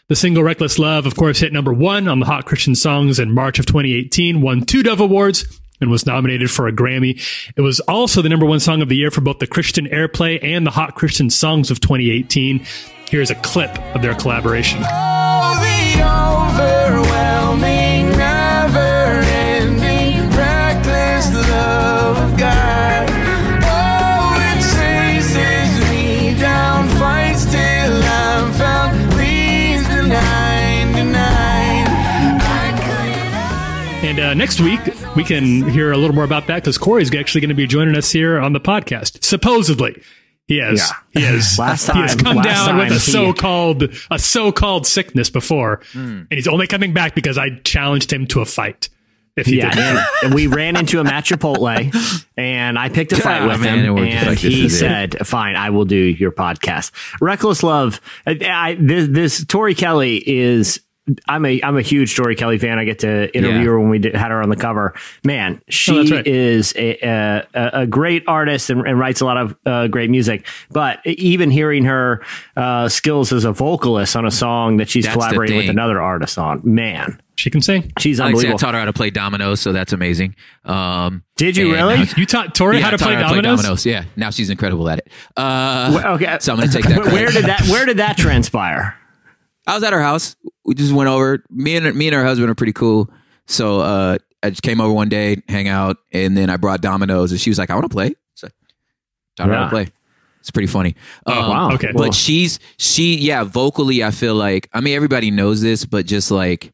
The 0.09 0.17
single 0.17 0.43
Reckless 0.43 0.79
Love, 0.79 1.07
of 1.07 1.17
course, 1.17 1.39
hit 1.39 1.53
number 1.53 1.73
one 1.73 2.09
on 2.09 2.21
the 2.21 2.27
Hot 2.27 2.45
Christian 2.45 2.75
Songs 2.75 3.19
in 3.19 3.33
March 3.33 3.59
of 3.59 3.65
2018, 3.67 4.43
won 4.43 4.63
two 4.63 4.83
Dove 4.83 5.01
Awards, 5.01 5.47
and 5.81 5.91
was 5.91 6.07
nominated 6.07 6.51
for 6.51 6.69
a 6.69 6.73
Grammy. 6.73 7.21
It 7.57 7.61
was 7.61 7.81
also 7.81 8.23
the 8.23 8.29
number 8.29 8.47
one 8.47 8.61
song 8.61 8.83
of 8.83 8.89
the 8.89 8.97
year 8.97 9.11
for 9.11 9.21
both 9.21 9.39
the 9.39 9.47
Christian 9.47 9.87
Airplay 9.87 10.43
and 10.43 10.67
the 10.67 10.71
Hot 10.71 10.95
Christian 10.95 11.31
Songs 11.31 11.71
of 11.71 11.81
2018. 11.81 12.65
Here's 13.11 13.31
a 13.31 13.37
clip 13.37 13.77
of 13.95 14.03
their 14.03 14.15
collaboration. 14.15 14.83
Next 34.39 34.61
week, 34.61 34.79
we 35.17 35.25
can 35.25 35.69
hear 35.69 35.91
a 35.91 35.97
little 35.97 36.15
more 36.15 36.23
about 36.25 36.47
that 36.47 36.57
because 36.63 36.79
Cory's 36.79 37.13
actually 37.13 37.41
going 37.41 37.49
to 37.49 37.57
be 37.57 37.67
joining 37.67 37.97
us 37.97 38.13
here 38.13 38.39
on 38.39 38.53
the 38.53 38.61
podcast. 38.61 39.25
Supposedly. 39.25 40.01
He 40.47 40.59
has, 40.59 40.79
Yeah. 40.79 41.21
he 41.21 41.27
has, 41.27 41.59
Last 41.59 41.91
he 41.91 41.99
has 41.99 42.15
time- 42.15 42.25
come 42.25 42.37
last 42.37 42.67
down 42.67 42.79
with 42.79 42.93
a 42.93 43.01
so-called, 43.01 43.83
a 44.13 44.19
so-called 44.19 44.87
sickness 44.87 45.29
before. 45.29 45.81
Hmm. 45.93 45.99
And 45.99 46.27
he's 46.31 46.47
only 46.47 46.69
coming 46.69 46.93
back 46.95 47.17
because 47.17 47.37
I 47.37 47.57
challenged 47.65 48.13
him 48.13 48.27
to 48.29 48.41
a 48.41 48.45
fight. 48.45 48.89
If 49.37 49.47
he 49.47 49.59
Yeah, 49.59 49.71
did. 49.71 49.83
and, 49.83 49.99
and 50.25 50.35
we 50.35 50.47
ran 50.47 50.77
into 50.77 50.99
him 51.01 51.09
at 51.09 51.25
Chipotle, 51.25 52.25
and 52.37 52.79
I 52.79 52.89
picked 52.91 53.13
a 53.13 53.17
fight 53.17 53.43
Oh, 53.43 53.49
with 53.49 53.61
man, 53.61 53.81
him, 53.85 53.99
and 53.99 54.27
like 54.29 54.39
he 54.39 54.65
is 54.67 54.75
it. 54.75 54.79
said, 54.79 55.27
"Fine, 55.27 55.55
I 55.57 55.71
will 55.71 55.85
do 55.85 55.95
your 55.97 56.33
podcast." 56.33 56.91
Reckless 57.21 57.63
Love. 57.63 58.01
I, 58.27 58.39
I, 58.45 58.77
this, 58.81 59.09
this 59.11 59.45
Tori 59.45 59.75
Kelly 59.77 60.17
is. 60.25 60.81
I'm 61.29 61.45
a 61.47 61.61
I'm 61.63 61.77
a 61.77 61.83
huge 61.83 62.17
Tori 62.17 62.37
Kelly 62.37 62.59
fan. 62.59 62.79
I 62.79 62.85
get 62.85 62.99
to 63.01 63.35
interview 63.37 63.59
Yeah. 63.59 63.65
her 63.65 63.81
when 63.81 63.89
we 63.91 63.99
did, 63.99 64.15
had 64.15 64.31
her 64.31 64.43
on 64.43 64.49
the 64.49 64.57
cover. 64.57 64.95
Man, 65.25 65.61
she 65.69 65.93
Oh, 66.13 66.17
right. 66.17 66.27
is 66.27 66.75
a, 66.77 66.99
a, 67.55 67.71
a 67.83 67.87
great 67.87 68.25
artist 68.27 68.71
and, 68.71 68.87
and 68.87 68.99
writes 68.99 69.21
a 69.21 69.25
lot 69.25 69.37
of 69.37 69.57
uh, 69.67 69.87
great 69.89 70.11
music. 70.11 70.47
But 70.71 71.01
even 71.07 71.51
hearing 71.51 71.85
her 71.85 72.23
uh, 72.57 72.89
skills 72.89 73.33
as 73.33 73.45
a 73.45 73.53
vocalist 73.53 74.17
on 74.17 74.27
a 74.27 74.31
song 74.31 74.77
that 74.79 74.89
she's 74.89 75.05
That's 75.05 75.15
collaborating 75.15 75.57
with 75.57 75.69
another 75.69 76.01
artist 76.01 76.39
on, 76.39 76.61
man, 76.65 77.21
She 77.37 77.51
can 77.51 77.61
sing. 77.63 77.93
she's 77.99 78.19
Like 78.21 78.35
I 78.35 78.39
said, 78.39 78.53
I 78.53 78.57
taught 78.57 78.75
her 78.75 78.81
how 78.81 78.87
to 78.87 78.93
play 78.93 79.11
dominoes, 79.11 79.61
so 79.61 79.73
that's 79.73 79.93
amazing. 79.93 80.35
Um, 80.65 81.23
Did 81.37 81.57
you 81.57 81.73
really? 81.73 81.97
now- 81.99 82.05
You 82.17 82.27
taught 82.27 82.55
Tori 82.55 82.79
Yeah, 82.79 82.85
how 82.85 82.91
to 82.91 82.99
play 82.99 83.15
her 83.15 83.23
how 83.23 83.33
to 83.35 83.41
dominoes? 83.43 83.87
Yeah, 83.87 84.05
now 84.17 84.31
she's 84.31 84.51
incredible 84.51 84.89
at 84.89 84.99
it. 84.99 85.13
Uh, 85.37 86.03
okay, 86.17 86.37
so 86.41 86.53
I'm 86.53 86.59
gonna 86.59 86.71
take 86.73 86.85
that. 86.87 86.99
Where- 87.05 87.13
Where 87.13 87.29
did 87.31 87.45
that 87.47 87.67
Where 87.69 87.87
did 87.87 87.97
that 87.99 88.17
transpire? 88.19 88.95
I 89.67 89.75
was 89.75 89.83
at 89.85 89.93
her 89.93 90.01
house. 90.03 90.35
We 90.69 90.75
just 90.75 90.93
went 90.93 91.09
over. 91.09 91.43
Me 91.51 91.77
and 91.77 91.97
me 91.97 92.09
and 92.09 92.15
her 92.15 92.23
husband 92.25 92.51
are 92.51 92.55
pretty 92.55 92.75
cool. 92.75 93.11
So 93.47 93.81
uh, 93.81 94.19
I 94.43 94.51
just 94.51 94.63
came 94.63 94.81
over 94.83 94.93
one 94.93 95.09
day, 95.09 95.43
hang 95.49 95.67
out, 95.67 95.97
and 96.13 96.37
then 96.37 96.51
I 96.51 96.59
brought 96.59 96.83
dominoes, 96.83 97.33
and 97.33 97.41
she 97.41 97.49
was 97.51 97.59
like, 97.59 97.71
"I 97.71 97.75
want 97.75 97.85
to 97.87 97.95
play." 97.95 98.15
So 98.35 98.49
taught 99.37 99.49
her 99.49 99.55
how 99.55 99.61
Yeah. 99.61 99.65
to 99.65 99.71
play. 99.71 99.87
It's 100.41 100.51
pretty 100.51 100.67
funny. 100.69 100.95
Um, 101.27 101.39
Oh, 101.39 101.51
wow. 101.51 101.71
Okay. 101.73 101.87
But 101.93 102.01
Well- 102.01 102.13
she's 102.13 102.59
she 102.77 103.17
yeah 103.17 103.45
vocally. 103.45 104.05
I 104.05 104.11
feel 104.11 104.35
like 104.35 104.69
I 104.75 104.81
mean 104.83 104.95
everybody 104.95 105.31
knows 105.31 105.63
this, 105.63 105.85
but 105.87 106.05
just 106.07 106.31
like 106.31 106.73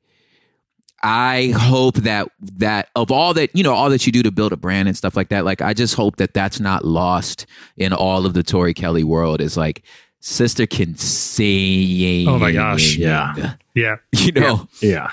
I 1.03 1.53
hope 1.57 1.97
that 1.97 2.29
that 2.59 2.89
of 2.97 3.11
all 3.11 3.35
that 3.35 3.51
you 3.55 3.63
know 3.63 3.75
all 3.75 3.91
that 3.91 4.07
you 4.07 4.13
do 4.13 4.23
to 4.23 4.31
build 4.33 4.53
a 4.53 4.57
brand 4.57 4.89
and 4.89 4.97
stuff 4.97 5.17
like 5.17 5.29
that. 5.29 5.45
Like 5.45 5.61
I 5.63 5.75
just 5.75 5.95
hope 5.95 6.17
that 6.17 6.33
that's 6.35 6.59
not 6.61 6.85
lost 6.85 7.47
in 7.77 7.93
all 7.93 8.27
of 8.27 8.33
the 8.35 8.43
Tori 8.43 8.73
Kelly 8.75 9.05
world. 9.05 9.41
Is 9.41 9.57
like 9.57 9.83
sister 10.25 10.67
can 10.67 10.97
sing. 10.97 12.27
Oh 12.27 12.39
my 12.39 12.51
gosh. 12.51 12.97
Yeah. 12.97 13.55
Yeah. 13.75 13.97
You 14.13 14.33
know. 14.33 14.69
Yeah. 14.81 15.11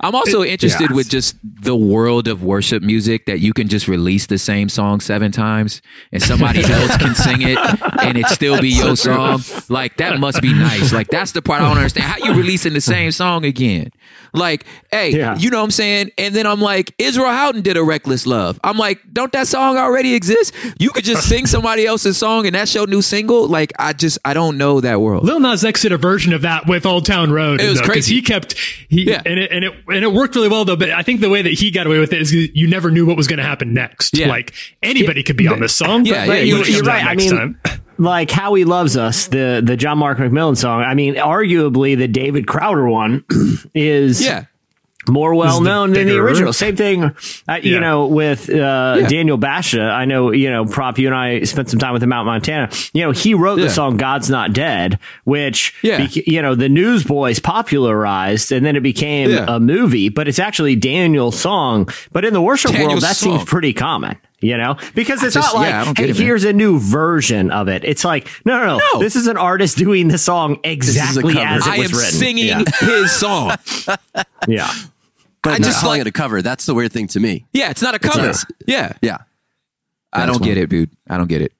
I'm 0.00 0.16
also 0.16 0.42
interested 0.42 0.90
with 0.90 1.08
just 1.08 1.36
the 1.42 1.76
world 1.76 2.26
of 2.26 2.42
worship 2.42 2.82
music 2.82 3.26
that 3.26 3.38
you 3.38 3.52
can 3.52 3.68
just 3.68 3.86
release 3.86 4.26
the 4.26 4.38
same 4.38 4.68
song 4.68 4.98
seven 5.00 5.30
times 5.30 5.80
and 6.10 6.20
somebody 6.20 6.60
else 6.64 6.96
can 6.96 7.14
sing 7.14 7.42
it 7.42 7.58
and 8.02 8.18
it 8.18 8.26
still 8.26 8.60
be 8.60 8.70
your 8.70 8.96
song. 8.96 9.42
Like 9.68 9.98
that 9.98 10.18
must 10.18 10.42
be 10.42 10.52
nice. 10.52 10.92
Like 10.92 11.08
that's 11.08 11.32
the 11.32 11.42
part 11.42 11.62
I 11.62 11.68
don't 11.68 11.76
understand. 11.76 12.04
How 12.04 12.18
you 12.18 12.34
releasing 12.34 12.72
the 12.72 12.80
same 12.80 13.12
song 13.12 13.44
again? 13.44 13.92
Like, 14.34 14.64
hey, 14.90 15.10
Yeah. 15.10 15.36
you 15.36 15.50
know 15.50 15.58
what 15.58 15.64
I'm 15.64 15.70
saying? 15.70 16.10
And 16.18 16.34
then 16.34 16.46
I'm 16.46 16.60
like, 16.60 16.94
Israel 16.98 17.30
Houghton 17.30 17.62
did 17.62 17.76
a 17.76 17.82
Reckless 17.82 18.26
Love. 18.26 18.58
I'm 18.64 18.78
like, 18.78 19.00
don't 19.12 19.30
that 19.32 19.46
song 19.46 19.76
already 19.76 20.14
exist? 20.14 20.54
You 20.78 20.90
could 20.90 21.04
just 21.04 21.28
sing 21.28 21.46
somebody 21.54 21.86
else's 21.86 22.16
song 22.16 22.46
and 22.46 22.54
that's 22.54 22.74
your 22.74 22.86
new 22.86 23.02
single. 23.02 23.46
Like, 23.46 23.72
I 23.78 23.92
just 23.92 24.18
I 24.24 24.32
don't 24.34 24.56
know 24.56 24.80
that 24.80 25.00
world. 25.00 25.24
Lil 25.24 25.40
Nas 25.40 25.64
X 25.64 25.82
did 25.82 25.92
a 25.92 25.98
version 25.98 26.32
of 26.32 26.42
that 26.42 26.66
with 26.66 26.86
Old 26.86 27.04
Town 27.04 27.30
Road. 27.30 27.60
It 27.60 27.68
was 27.68 27.74
though, 27.78 27.80
'cause 27.82 27.90
crazy. 27.92 28.14
He 28.16 28.22
kept 28.22 28.54
he 28.88 29.02
Yeah. 29.10 29.22
and 29.26 29.38
it 29.38 29.50
and 29.52 29.64
it 29.64 29.72
and 29.88 30.02
it 30.04 30.12
worked 30.12 30.34
really 30.34 30.48
well 30.48 30.64
though. 30.64 30.76
But 30.76 30.90
I 30.90 31.02
think 31.02 31.20
the 31.20 31.30
way 31.30 31.42
that 31.42 31.52
he 31.52 31.70
got 31.70 31.86
away 31.86 31.98
with 31.98 32.12
it 32.12 32.22
is 32.22 32.32
you 32.32 32.66
never 32.68 32.90
knew 32.90 33.04
what 33.04 33.16
was 33.16 33.26
going 33.26 33.38
to 33.38 33.44
happen 33.44 33.74
next. 33.74 34.16
Yeah. 34.16 34.28
like 34.28 34.52
anybody 34.82 35.22
could 35.22 35.36
be 35.36 35.46
on 35.48 35.60
this 35.60 35.74
song. 35.74 36.06
Yeah, 36.06 36.26
but 36.26 36.32
yeah, 36.38 36.42
you 36.42 36.56
you're- 36.56 36.70
you're 36.72 36.82
right. 36.82 37.04
I 37.04 37.14
next 37.14 37.30
mean, 37.30 37.36
time. 37.38 37.58
Like 38.02 38.30
"How 38.30 38.54
He 38.54 38.64
Loves 38.64 38.96
Us," 38.96 39.28
the 39.28 39.62
the 39.64 39.76
John 39.76 39.98
Mark 39.98 40.18
McMillan 40.18 40.56
song. 40.56 40.82
I 40.82 40.94
mean, 40.94 41.14
arguably 41.14 41.96
the 41.96 42.08
David 42.08 42.46
Crowder 42.46 42.88
one 42.88 43.24
is 43.74 44.24
Yeah. 44.24 44.44
more 45.08 45.34
well 45.34 45.60
known 45.60 45.92
than 45.92 46.06
the 46.06 46.16
original. 46.18 46.52
Same 46.52 46.74
thing, 46.76 47.04
uh, 47.48 47.58
you 47.62 47.78
know, 47.80 48.06
with 48.06 48.48
uh, 48.50 49.06
Daniel 49.08 49.36
Bashta. 49.38 49.88
I 49.90 50.04
know, 50.04 50.30
you 50.32 50.50
know, 50.50 50.64
Prop, 50.64 50.98
you 50.98 51.06
and 51.08 51.14
I 51.14 51.42
spent 51.42 51.70
some 51.70 51.78
time 51.78 51.92
with 51.92 52.02
him 52.02 52.12
out 52.12 52.20
in 52.22 52.26
Montana. 52.26 52.70
You 52.92 53.02
know, 53.04 53.10
he 53.12 53.34
wrote 53.34 53.58
Yeah. 53.58 53.64
the 53.66 53.70
song 53.70 53.96
"God's 53.96 54.28
Not 54.30 54.52
Dead," 54.52 54.98
which, 55.24 55.74
Yeah. 55.82 55.98
bec- 55.98 56.26
you 56.26 56.40
know, 56.42 56.54
the 56.54 56.68
Newsboys 56.68 57.38
popularized, 57.40 58.52
and 58.52 58.64
then 58.66 58.74
it 58.76 58.82
became 58.82 59.30
Yeah. 59.30 59.44
a 59.48 59.60
movie. 59.60 60.08
But 60.08 60.28
it's 60.28 60.38
actually 60.38 60.76
Daniel's 60.76 61.38
song. 61.38 61.88
But 62.12 62.24
in 62.24 62.32
the 62.32 62.42
worship 62.42 62.72
world, 62.72 63.00
that 63.02 63.16
song. 63.16 63.38
seems 63.38 63.44
pretty 63.48 63.72
common. 63.72 64.16
You 64.42 64.56
know, 64.58 64.76
because 64.94 65.22
it's 65.22 65.34
just- 65.34 65.54
not 65.54 65.60
like, 65.60 65.70
yeah, 65.70 65.82
I 65.96 66.00
hey, 66.02 66.10
it, 66.10 66.16
here's 66.16 66.44
a 66.44 66.52
new 66.52 66.78
version 66.80 67.50
of 67.52 67.68
it. 67.68 67.84
It's 67.84 68.04
like, 68.04 68.28
no, 68.44 68.58
no, 68.58 68.66
no, 68.78 68.80
No. 68.94 68.98
This 69.00 69.14
is 69.16 69.28
an 69.28 69.36
artist 69.36 69.78
doing 69.78 70.08
the 70.08 70.18
song 70.18 70.58
exactly 70.64 71.38
as 71.38 71.66
it 71.66 71.72
I 71.72 71.78
was 71.78 71.92
am 71.92 71.98
written. 71.98 72.12
singing 72.18 72.46
Yeah. 72.48 72.62
his 72.80 73.12
song. 73.12 73.52
yeah. 74.48 74.70
But 75.42 75.50
I 75.54 75.58
not 75.58 75.62
just 75.62 75.80
calling 75.80 76.00
like- 76.00 76.06
it 76.08 76.10
a 76.10 76.12
cover. 76.12 76.42
That's 76.42 76.66
the 76.66 76.74
weird 76.74 76.92
thing 76.92 77.06
to 77.08 77.20
me. 77.20 77.46
Yeah, 77.52 77.70
it's 77.70 77.82
not 77.82 77.94
a 77.94 77.98
cover. 78.00 78.26
not- 78.26 78.44
yeah. 78.66 78.94
Yeah. 79.00 79.18
I 80.12 80.26
don't 80.26 80.42
get 80.42 80.58
it, 80.58 80.68
dude. 80.68 80.90
I 81.08 81.16
don't 81.16 81.28
get 81.28 81.40
it. 81.40 81.52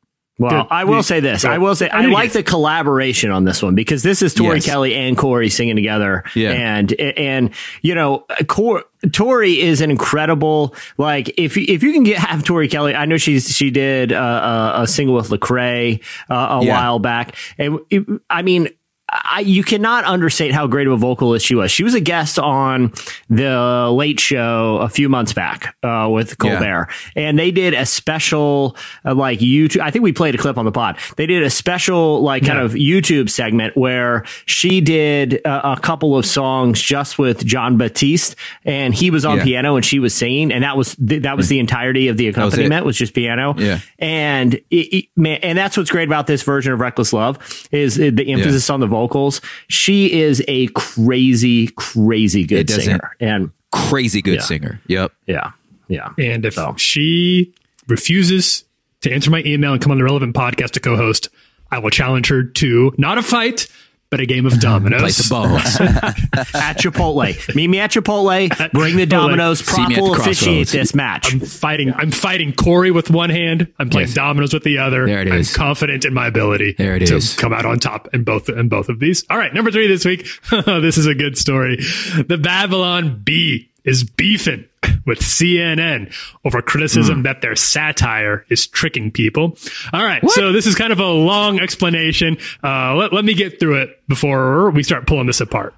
Well. 0.43 0.67
I 0.71 0.85
will 0.85 1.03
say 1.03 1.21
this. 1.21 1.45
I 1.45 1.59
will 1.59 1.75
say 1.75 1.89
I 1.89 2.07
like 2.07 2.33
the 2.33 2.43
collaboration 2.43 3.31
on 3.31 3.45
this 3.45 3.63
one 3.63 3.75
because 3.75 4.03
this 4.03 4.23
is 4.23 4.35
Tori 4.35 4.57
Yes. 4.57 4.67
Kelly 4.67 4.95
and 4.95 5.17
Cory 5.17 5.49
singing 5.51 5.77
together. 5.77 6.25
Yeah. 6.35 6.51
And 6.53 6.93
and 6.93 7.51
you 7.83 7.95
know, 7.95 8.27
Cor- 8.49 8.85
Tori 9.13 9.61
is 9.61 9.81
an 9.81 9.91
incredible 9.91 10.75
like 10.99 11.35
if 11.39 11.57
you- 11.57 11.67
if 11.69 11.83
you 11.83 11.93
can 11.93 12.03
get 12.05 12.19
have 12.19 12.45
Tori 12.45 12.69
Kelly. 12.69 12.95
I 12.95 13.07
know 13.07 13.17
she's 13.17 13.55
she 13.55 13.71
did 13.71 14.13
uh, 14.13 14.73
a, 14.77 14.83
a 14.83 14.87
single 14.87 15.15
with 15.17 15.29
Lecrae 15.31 16.03
uh, 16.31 16.59
a 16.61 16.65
Yeah. 16.65 16.75
while 16.77 16.99
back, 16.99 17.37
and 17.59 17.79
it, 17.91 18.05
I 18.29 18.43
mean. 18.43 18.69
I, 19.15 19.41
you 19.41 19.63
cannot 19.63 20.05
understate 20.05 20.53
how 20.53 20.67
great 20.67 20.87
of 20.87 20.95
a 20.95 20.97
vocalist 20.97 21.45
she 21.45 21.55
was. 21.55 21.71
She 21.71 21.85
was 21.85 21.95
a 21.95 22.01
guest 22.01 22.39
on 22.39 22.93
the 23.29 23.91
Late 23.95 24.19
Show 24.19 24.79
a 24.81 24.89
few 24.89 25.09
months 25.11 25.33
back 25.35 25.77
uh, 25.83 26.09
with 26.11 26.39
Colbert, 26.39 26.89
and 27.15 27.39
they 27.39 27.51
did 27.51 27.75
a 27.75 27.85
special 27.85 28.75
uh, 29.05 29.15
like 29.15 29.39
YouTube. 29.41 29.81
I 29.81 29.91
think 29.91 30.03
we 30.03 30.13
played 30.13 30.35
a 30.35 30.39
clip 30.39 30.57
on 30.57 30.65
the 30.65 30.73
pod. 30.73 30.99
They 31.17 31.27
did 31.27 31.43
a 31.43 31.51
special 31.51 32.23
like 32.23 32.45
kind 32.47 32.59
Yeah. 32.59 32.65
of 32.65 32.73
YouTube 32.73 33.29
segment 33.29 33.77
where 33.77 34.25
she 34.47 34.81
did 34.81 35.45
uh, 35.47 35.75
a 35.77 35.81
couple 35.81 36.17
of 36.17 36.25
songs 36.25 36.81
just 36.81 37.19
with 37.19 37.45
Jon 37.45 37.77
Batiste, 37.77 38.35
and 38.65 38.95
he 38.95 39.11
was 39.11 39.25
on 39.27 39.39
Yeah. 39.39 39.45
piano 39.45 39.77
and 39.77 39.85
she 39.85 39.99
was 39.99 40.15
singing, 40.15 40.51
and 40.53 40.65
that 40.65 40.77
was 40.77 40.97
th- 40.97 41.23
that 41.23 41.37
was 41.37 41.49
the 41.49 41.59
entirety 41.59 42.09
of 42.09 42.17
the 42.17 42.29
accompaniment 42.29 42.87
was, 42.87 42.97
just 42.97 43.13
piano. 43.15 43.55
Yeah. 43.59 43.81
and 43.99 44.55
it, 44.55 44.65
it- 44.71 45.05
man, 45.17 45.39
and 45.43 45.59
that's 45.59 45.77
what's 45.77 45.91
great 45.91 46.09
about 46.09 46.27
this 46.27 46.43
version 46.43 46.73
of 46.73 46.81
Reckless 46.81 47.13
Love 47.13 47.39
is 47.71 47.99
uh, 47.99 48.11
the 48.13 48.33
emphasis 48.33 48.71
on 48.71 48.81
the 48.81 48.87
vocals. 49.03 49.41
She 49.69 50.13
is 50.13 50.43
a 50.49 50.67
crazy, 50.69 51.69
crazy 51.69 52.45
good 52.45 52.71
singer, 52.71 53.17
and 53.21 53.51
Crazy 53.73 54.21
good 54.21 54.35
Yeah. 54.35 54.41
singer. 54.43 54.81
Yep. 54.87 55.13
yeah, 55.27 55.51
yeah. 55.89 56.11
And 56.19 56.45
if 56.45 56.55
So. 56.55 56.75
she 56.77 57.53
refuses 57.89 58.65
to 59.01 59.11
answer 59.11 59.31
my 59.31 59.43
email 59.47 59.73
and 59.73 59.81
come 59.81 59.91
on 59.93 59.99
the 59.99 60.05
relevant 60.05 60.35
podcast 60.37 60.73
to 60.73 60.81
co-host, 60.81 61.29
I 61.71 61.79
will 61.79 61.91
challenge 61.91 62.29
her 62.29 62.43
to 62.45 62.93
not 62.99 63.17
a 63.19 63.23
fight, 63.23 63.67
but 64.13 64.21
a 64.21 64.27
game 64.27 64.45
of 64.45 64.61
dominoes. 64.61 65.01
Play 65.01 65.11
some 65.11 65.43
balls. 65.43 65.81
at 65.81 66.77
Chipotle. 66.79 67.55
Meet 67.57 67.67
me 67.69 67.81
at 67.81 67.91
Chipotle. 67.93 68.73
Bring 68.73 68.97
the 68.97 69.07
dominoes. 69.07 69.61
See 69.61 69.75
Prop 69.75 69.89
me 69.89 69.95
at 69.95 69.99
the 69.99 70.03
will 70.03 70.15
officiate 70.21 70.69
this 70.69 70.95
match. 70.95 71.33
I'm 71.33 71.41
fighting. 71.41 71.95
I'm 71.95 72.11
fighting 72.11 72.53
Cory 72.53 72.91
with 72.91 73.11
one 73.11 73.31
hand. 73.31 73.73
I'm 73.79 73.89
playing 73.89 74.09
Yes. 74.09 74.15
dominoes 74.15 74.53
with 74.53 74.65
the 74.65 74.77
other. 74.79 75.07
There 75.07 75.23
it 75.23 75.33
I'm 75.33 75.45
confident 75.47 76.05
in 76.05 76.13
my 76.13 76.27
ability. 76.27 76.75
There 76.77 76.97
it 76.97 77.07
to 77.07 77.17
is. 77.17 77.35
come 77.37 77.55
out 77.55 77.65
on 77.65 77.79
top 77.79 78.09
in 78.13 78.23
both 78.23 78.51
in 78.51 78.69
both 78.69 78.91
of 78.91 78.99
these. 79.01 79.25
All 79.31 79.39
right, 79.39 79.53
number 79.55 79.71
three 79.71 79.87
this 79.89 80.05
week. 80.05 80.29
this 80.51 80.99
is 80.99 81.07
a 81.07 81.15
good 81.15 81.39
story. 81.39 81.77
The 81.77 82.39
Babylon 82.39 83.23
Bee 83.25 83.71
is 83.85 84.05
beefing 84.05 84.65
with 85.07 85.19
CNN 85.21 86.15
over 86.45 86.63
criticism 86.63 87.17
Hmm. 87.19 87.23
that 87.23 87.41
their 87.43 87.57
satire 87.57 88.45
is 88.49 88.67
tricking 88.67 89.11
people. 89.11 89.57
All 89.93 90.05
right, 90.05 90.23
so 90.31 90.53
this 90.53 90.67
is 90.67 90.75
kind 90.75 90.93
of 90.93 91.01
a 91.01 91.07
long 91.09 91.59
explanation. 91.61 92.39
Uh, 92.63 92.95
let, 92.95 93.13
let 93.13 93.25
me 93.25 93.35
get 93.35 93.59
through 93.59 93.83
it 93.83 93.91
before 94.09 94.71
we 94.71 94.83
start 94.83 95.07
pulling 95.07 95.27
this 95.27 95.41
apart. 95.41 95.75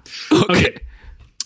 okay. 0.49 0.77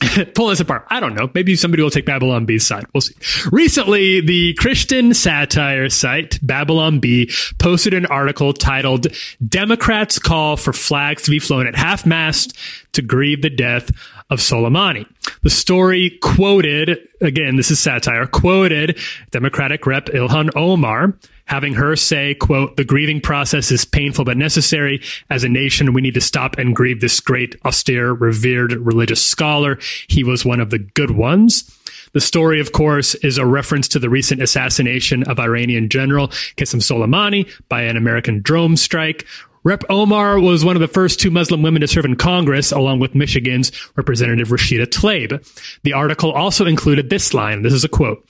pull 0.34 0.48
this 0.48 0.62
apart. 0.62 0.86
I 0.90 1.02
don't 1.02 1.14
know. 1.14 1.30
Maybe 1.34 1.58
somebody 1.58 1.84
will 1.84 1.90
take 1.90 2.06
Babylon 2.06 2.46
Bee's 2.46 2.66
side. 2.66 2.86
We'll 2.94 3.02
see. 3.02 3.16
Recently, 3.52 4.22
the 4.22 4.54
Christian 4.54 5.14
satire 5.14 5.90
site 5.90 6.40
Babylon 6.42 7.00
Bee 7.02 7.30
posted 7.58 7.94
an 7.94 8.06
article 8.06 8.54
titled 8.54 9.08
Democrats 9.46 10.18
Call 10.18 10.56
for 10.56 10.72
Flags 10.72 11.24
to 11.24 11.32
be 11.32 11.40
Flown 11.40 11.68
at 11.68 11.76
Half 11.76 12.06
Mast 12.06 12.58
to 12.94 13.02
Grieve 13.02 13.42
the 13.42 13.50
Death 13.50 13.92
of 14.30 14.40
Soleimani. 14.40 15.08
The 15.44 15.50
story 15.50 16.18
quoted, 16.22 16.98
again, 17.22 17.56
this 17.56 17.72
is 17.72 17.80
satire, 17.80 18.26
quoted 18.26 19.00
Democratic 19.32 19.86
Rep 19.86 20.06
Ilhan 20.08 20.56
Omar 20.56 21.16
having 21.50 21.74
her 21.74 21.96
say, 21.96 22.36
quote, 22.36 22.78
the 22.78 22.84
grieving 22.84 23.20
process 23.20 23.72
is 23.72 23.84
painful 23.84 24.24
but 24.24 24.38
necessary. 24.38 25.02
As 25.32 25.44
a 25.44 25.50
nation, 25.50 25.94
we 25.94 26.02
need 26.02 26.14
to 26.14 26.22
stop 26.22 26.60
and 26.60 26.76
grieve 26.76 27.02
this 27.02 27.20
great, 27.20 27.56
austere, 27.66 28.14
revered 28.14 28.74
religious 28.74 29.26
scholar. 29.26 29.80
He 30.08 30.24
was 30.24 30.46
one 30.46 30.60
of 30.60 30.70
the 30.70 30.78
good 30.78 31.12
ones. 31.12 31.76
The 32.14 32.22
story, 32.22 32.60
of 32.60 32.72
course, 32.72 33.16
is 33.16 33.38
a 33.38 33.46
reference 33.46 33.88
to 33.90 34.00
the 34.00 34.10
recent 34.10 34.42
assassination 34.42 35.24
of 35.24 35.40
Iranian 35.40 35.90
General 35.90 36.28
Qasem 36.28 36.82
Soleimani 36.82 37.50
by 37.68 37.82
an 37.82 37.98
American 37.98 38.42
drone 38.42 38.78
strike. 38.78 39.26
Rep 39.64 39.84
Omar 39.90 40.40
was 40.40 40.64
one 40.64 40.76
of 40.76 40.80
the 40.80 40.88
first 40.88 41.20
two 41.20 41.32
Muslim 41.32 41.62
women 41.62 41.82
to 41.82 41.88
serve 41.88 42.06
in 42.06 42.16
Congress, 42.16 42.72
along 42.72 43.00
with 43.00 43.16
Michigan's 43.16 43.72
Representative 43.96 44.50
Rashida 44.50 44.86
Tlaib. 44.86 45.46
The 45.84 45.94
article 45.94 46.32
also 46.32 46.66
included 46.66 47.10
this 47.10 47.34
line. 47.34 47.62
This 47.62 47.74
is 47.74 47.84
a 47.84 47.90
quote. 47.90 48.26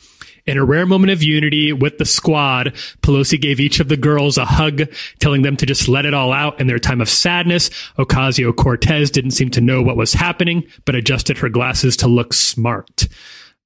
In 0.48 0.58
a 0.58 0.66
rare 0.66 0.88
moment 0.88 1.12
of 1.12 1.22
unity 1.22 1.72
with 1.74 2.00
the 2.00 2.06
squad, 2.06 2.74
Pelosi 3.04 3.40
gave 3.40 3.60
each 3.60 3.80
of 3.80 3.88
the 3.88 3.98
girls 3.98 4.38
a 4.38 4.46
hug, 4.46 4.82
telling 5.20 5.44
them 5.44 5.56
to 5.58 5.66
just 5.68 5.88
let 5.88 6.06
it 6.06 6.16
all 6.16 6.34
out 6.34 6.60
in 6.60 6.66
their 6.66 6.80
time 6.80 7.02
of 7.02 7.10
sadness. 7.10 7.70
Ocasio 8.00 8.56
Cortez 8.56 9.12
didn't 9.12 9.32
seem 9.32 9.52
to 9.52 9.62
know 9.62 9.84
what 9.84 9.98
was 9.98 10.14
happening, 10.14 10.64
but 10.86 10.96
adjusted 10.96 11.38
her 11.38 11.50
glasses 11.50 11.96
to 11.98 12.08
look 12.08 12.34
smart. 12.34 13.08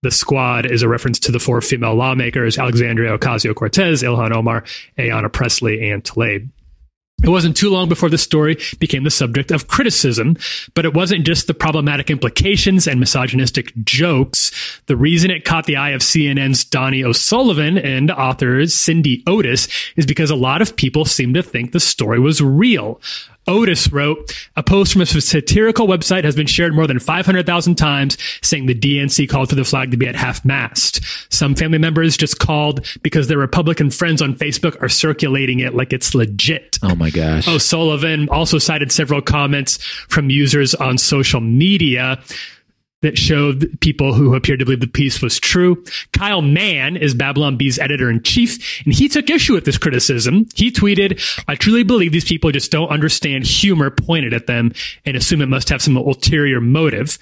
The 0.02 0.12
squad 0.12 0.66
is 0.66 0.82
a 0.82 0.90
reference 0.90 1.20
to 1.20 1.32
the 1.32 1.40
four 1.40 1.62
female 1.62 1.96
lawmakers, 1.96 2.58
Alexandria 2.58 3.18
Ocasio 3.18 3.56
Cortez, 3.56 4.04
Ilhan 4.04 4.36
Omar, 4.36 4.66
Ayanna 4.98 5.32
Pressley, 5.32 5.90
and 5.90 6.04
Tlaib. 6.04 6.50
It 7.24 7.30
wasn't 7.30 7.56
too 7.56 7.70
long 7.70 7.88
before 7.88 8.10
the 8.10 8.18
story 8.18 8.58
became 8.80 9.06
the 9.06 9.10
subject 9.10 9.50
of 9.50 9.70
criticism, 9.70 10.36
but 10.74 10.84
it 10.84 10.94
wasn't 10.94 11.26
just 11.26 11.48
the 11.48 11.54
problematic 11.54 12.10
implications 12.10 12.86
and 12.86 13.00
misogynistic 13.00 13.72
jokes. 13.86 14.52
The 14.88 14.98
reason 14.98 15.32
it 15.32 15.46
caught 15.46 15.66
the 15.66 15.78
eye 15.78 15.92
of 15.92 16.02
CNN's 16.02 16.66
Donie 16.66 17.04
O'Sullivan 17.04 17.78
and 17.78 18.12
author 18.12 18.68
Cindy 18.68 19.24
Otis 19.26 19.70
is 19.96 20.06
because 20.06 20.32
a 20.32 20.36
lot 20.36 20.62
of 20.62 20.76
people 20.76 21.06
seem 21.06 21.34
to 21.34 21.42
think 21.42 21.72
the 21.72 21.80
story 21.80 22.20
was 22.20 22.42
real. 22.42 23.00
Otis 23.48 23.92
wrote, 23.92 24.48
a 24.56 24.64
post 24.64 24.94
from 24.94 25.02
a 25.02 25.06
satirical 25.06 25.88
website 25.88 26.24
has 26.24 26.36
been 26.36 26.48
shared 26.48 26.74
more 26.74 26.88
than 26.88 27.00
500,000 27.00 27.76
times 27.76 28.18
saying 28.42 28.66
the 28.66 28.76
DNC 28.76 29.30
called 29.30 29.50
for 29.50 29.56
the 29.56 29.64
flag 29.64 29.92
to 29.92 29.98
be 29.98 30.08
at 30.08 30.16
half 30.16 30.46
mast. 30.46 31.02
Some 31.34 31.56
family 31.56 31.78
members 31.78 32.16
just 32.18 32.40
called 32.40 32.86
because 33.02 33.28
their 33.28 33.38
Republican 33.38 33.92
friends 33.92 34.22
on 34.22 34.36
Facebook 34.36 34.82
are 34.82 34.90
circulating 34.90 35.60
it 35.60 35.74
like 35.74 35.94
it's 35.94 36.16
legit. 36.16 36.80
Oh 36.82 36.96
my 36.96 37.10
gosh. 37.10 37.48
Oh, 37.48 37.56
O'Sullivan 37.56 38.30
also 38.30 38.58
cited 38.58 38.92
several 38.92 39.22
comments 39.22 39.78
from 39.84 40.30
users 40.30 40.74
on 40.76 40.98
social 40.98 41.42
media 41.42 42.22
that 43.04 43.18
showed 43.18 43.80
people 43.80 44.14
who 44.14 44.34
appeared 44.34 44.60
to 44.60 44.66
believe 44.66 44.80
the 44.80 44.88
piece 44.88 45.22
was 45.22 45.40
true. 45.40 45.84
Kyle 46.14 46.42
Mann 46.42 46.98
is 46.98 47.14
Babylon 47.14 47.58
Bee's 47.58 47.78
editor 47.78 48.10
in 48.10 48.24
chief, 48.24 48.82
and 48.86 48.94
he 48.94 49.08
took 49.08 49.30
issue 49.30 49.54
with 49.54 49.66
this 49.66 49.78
criticism. 49.78 50.48
He 50.56 50.72
tweeted, 50.72 51.22
I 51.48 51.56
truly 51.56 51.84
believe 51.84 52.12
these 52.12 52.26
people 52.26 52.52
just 52.52 52.72
don't 52.72 52.90
understand 52.90 53.46
humor 53.46 53.92
pointed 53.92 54.34
at 54.34 54.48
them 54.48 54.74
and 55.06 55.16
assume 55.16 55.42
it 55.42 55.48
must 55.50 55.70
have 55.70 55.82
some 55.82 55.98
ulterior 55.98 56.60
motive. 56.60 57.18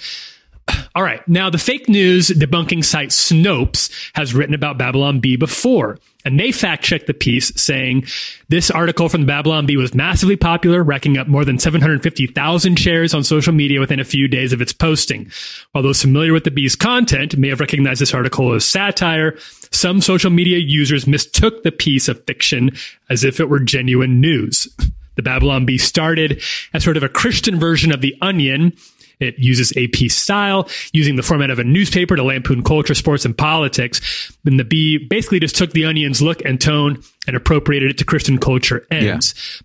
All 0.93 1.03
right. 1.03 1.25
Now, 1.27 1.49
the 1.49 1.57
fake 1.57 1.87
news 1.87 2.27
debunking 2.27 2.83
site 2.83 3.09
Snopes 3.09 3.91
has 4.13 4.33
written 4.33 4.53
about 4.53 4.77
Babylon 4.77 5.21
Bee 5.21 5.37
before, 5.37 5.99
and 6.25 6.37
they 6.37 6.51
fact 6.51 6.83
checked 6.83 7.07
the 7.07 7.13
piece 7.13 7.53
saying 7.55 8.05
this 8.49 8.69
article 8.69 9.07
from 9.07 9.21
the 9.21 9.27
Babylon 9.27 9.65
Bee 9.65 9.77
was 9.77 9.95
massively 9.95 10.35
popular, 10.35 10.83
racking 10.83 11.17
up 11.17 11.27
more 11.27 11.45
than 11.45 11.57
750,000 11.57 12.75
shares 12.77 13.13
on 13.13 13.23
social 13.23 13.53
media 13.53 13.79
within 13.79 14.01
a 14.01 14.05
few 14.05 14.27
days 14.27 14.51
of 14.51 14.61
its 14.61 14.73
posting. 14.73 15.31
While 15.71 15.83
those 15.83 16.01
familiar 16.01 16.33
with 16.33 16.43
the 16.43 16.51
Bee's 16.51 16.75
content 16.75 17.37
may 17.37 17.47
have 17.47 17.61
recognized 17.61 18.01
this 18.01 18.13
article 18.13 18.53
as 18.53 18.65
satire, 18.65 19.37
some 19.71 20.01
social 20.01 20.29
media 20.29 20.57
users 20.57 21.07
mistook 21.07 21.63
the 21.63 21.71
piece 21.71 22.09
of 22.09 22.23
fiction 22.25 22.71
as 23.09 23.23
if 23.23 23.39
it 23.39 23.49
were 23.49 23.59
genuine 23.59 24.19
news. 24.19 24.67
The 25.15 25.21
Babylon 25.21 25.65
Bee 25.65 25.77
started 25.77 26.41
as 26.73 26.83
sort 26.83 26.97
of 26.97 27.03
a 27.03 27.09
Christian 27.09 27.59
version 27.59 27.91
of 27.93 28.01
The 28.01 28.15
Onion. 28.21 28.73
It 29.21 29.35
uses 29.37 29.71
AP 29.77 30.09
style, 30.09 30.67
using 30.91 31.15
the 31.15 31.23
format 31.23 31.49
of 31.49 31.59
a 31.59 31.63
newspaper 31.63 32.15
to 32.15 32.23
lampoon 32.23 32.63
culture, 32.63 32.95
sports, 32.95 33.23
and 33.23 33.37
politics. 33.37 34.35
And 34.45 34.59
the 34.59 34.65
Bee 34.65 34.97
basically 34.97 35.39
just 35.39 35.55
took 35.55 35.71
The 35.71 35.85
Onion's 35.85 36.21
look 36.21 36.43
and 36.43 36.59
tone 36.59 37.01
and 37.27 37.37
appropriated 37.37 37.91
it 37.91 37.97
to 37.99 38.05
Christian 38.05 38.37
culture 38.37 38.85
ends. 38.91 39.61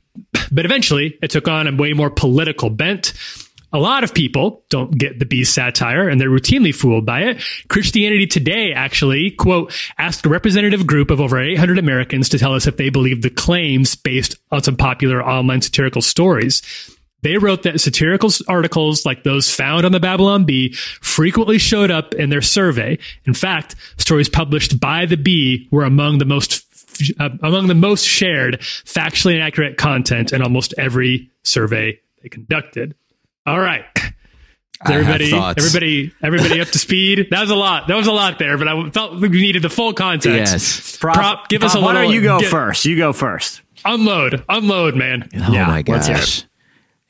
But 0.53 0.65
eventually, 0.65 1.19
it 1.23 1.31
took 1.31 1.49
on 1.49 1.67
a 1.67 1.75
way 1.75 1.93
more 1.93 2.11
political 2.11 2.71
bent. 2.71 3.13
A 3.73 3.79
lot 3.79 4.05
of 4.05 4.15
people 4.15 4.65
don't 4.71 4.97
get 4.97 5.19
the 5.19 5.27
Bee's 5.27 5.51
satire 5.51 6.09
and 6.09 6.21
they're 6.21 6.31
routinely 6.31 6.75
fooled 6.75 7.05
by 7.05 7.23
it. 7.23 7.43
Christianity 7.69 8.27
Today 8.27 8.73
actually, 8.73 9.33
quote, 9.33 9.73
asked 9.99 10.25
a 10.25 10.29
representative 10.29 10.87
group 10.87 11.11
of 11.11 11.21
over 11.21 11.43
800 11.43 11.79
Americans 11.79 12.29
to 12.31 12.39
tell 12.39 12.55
us 12.55 12.67
if 12.67 12.77
they 12.77 12.89
believed 12.89 13.23
the 13.23 13.31
claims 13.31 13.95
based 13.95 14.37
on 14.51 14.63
some 14.63 14.77
popular 14.77 15.23
online 15.23 15.61
satirical 15.61 16.01
stories. 16.01 16.63
They 17.27 17.39
wrote 17.39 17.65
that 17.65 17.81
satirical 17.81 18.31
articles 18.47 19.05
like 19.05 19.25
those 19.25 19.51
found 19.53 19.85
on 19.85 19.91
the 19.91 19.99
Babylon 19.99 20.45
Bee 20.45 20.75
frequently 20.75 21.59
showed 21.59 21.91
up 21.91 22.15
in 22.15 22.31
their 22.31 22.41
survey. 22.41 22.99
In 23.25 23.35
fact, 23.35 23.75
stories 23.97 24.29
published 24.29 24.79
by 24.79 25.07
the 25.07 25.17
Bee 25.17 25.67
were 25.73 25.83
among 25.83 26.19
the 26.19 26.25
most 26.25 26.63
uh, 27.19 27.31
among 27.43 27.67
the 27.67 27.75
most 27.75 28.05
shared 28.07 28.61
factually 28.61 29.35
inaccurate 29.35 29.77
content 29.77 30.33
in 30.33 30.41
almost 30.41 30.73
every 30.79 31.29
survey 31.43 31.99
they 32.23 32.29
conducted. 32.29 32.95
All 33.45 33.59
right. 33.59 33.85
Is 33.97 34.03
everybody, 34.85 35.33
everybody, 35.33 36.13
everybody 36.23 36.61
up 36.61 36.69
to 36.69 36.79
speed. 36.79 37.27
That 37.33 37.41
was 37.41 37.51
a 37.51 37.57
lot. 37.57 37.89
That 37.89 37.97
was 37.97 38.07
a 38.07 38.13
lot 38.13 38.39
there, 38.39 38.57
but 38.57 38.69
I 38.69 38.91
felt 38.91 39.21
we 39.21 39.29
needed 39.31 39.63
the 39.63 39.69
full 39.71 39.95
context. 39.95 40.53
Yes. 40.53 40.97
Prop, 40.99 41.49
give 41.49 41.65
us 41.65 41.75
a 41.75 41.81
Why 41.81 41.87
little. 41.89 42.03
don't 42.03 42.13
you 42.13 42.23
go 42.23 42.39
get- 42.39 42.51
first? 42.53 42.85
You 42.85 42.97
go 42.97 43.13
first. 43.13 43.63
Unload, 43.85 44.45
unload, 44.49 44.95
man. 44.95 45.29
Oh 45.35 45.53
Yeah, 45.53 45.67
my 45.67 45.83
let's 45.89 46.07
hear 46.07 46.17
gosh. 46.19 46.45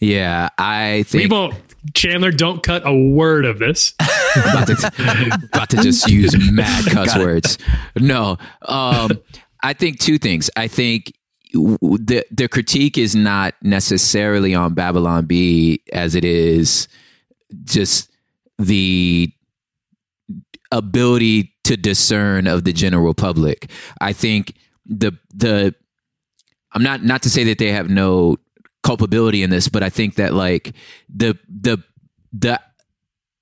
Yeah, 0.00 0.48
I 0.58 1.04
think 1.04 1.12
We 1.12 1.18
think 1.20 1.32
won't. 1.32 1.54
Chandler, 1.94 2.32
don't 2.32 2.62
cut 2.62 2.82
a 2.84 2.94
word 2.94 3.44
of 3.44 3.58
this. 3.58 3.94
about 4.36 4.66
to, 4.66 5.48
about 5.52 5.70
to 5.70 5.76
just 5.76 6.08
use 6.08 6.34
mad 6.50 6.84
cuss 6.90 7.16
words. 7.16 7.58
No, 7.96 8.36
um, 8.62 9.12
I 9.62 9.72
think 9.72 10.00
two 10.00 10.18
things. 10.18 10.50
I 10.56 10.68
think 10.68 11.12
the 11.52 12.24
the 12.30 12.48
critique 12.48 12.98
is 12.98 13.14
not 13.14 13.54
necessarily 13.62 14.54
on 14.54 14.74
Babylon 14.74 15.26
Bee 15.26 15.82
as 15.92 16.14
it 16.14 16.24
is 16.24 16.88
just 17.64 18.10
the 18.58 19.32
ability 20.72 21.54
to 21.64 21.76
discern 21.76 22.46
of 22.46 22.64
the 22.64 22.72
general 22.72 23.14
public. 23.14 23.70
I 24.00 24.12
think 24.12 24.54
the 24.84 25.12
the 25.32 25.74
I'm 26.72 26.82
not 26.82 27.02
not 27.02 27.22
to 27.22 27.30
say 27.30 27.44
that 27.44 27.58
they 27.58 27.72
have 27.72 27.88
no 27.88 28.36
culpability 28.86 29.42
in 29.42 29.50
this, 29.50 29.68
but 29.68 29.82
I 29.82 29.90
think 29.90 30.14
that 30.14 30.32
like 30.32 30.72
the 31.14 31.36
the 31.48 31.82
the 32.32 32.60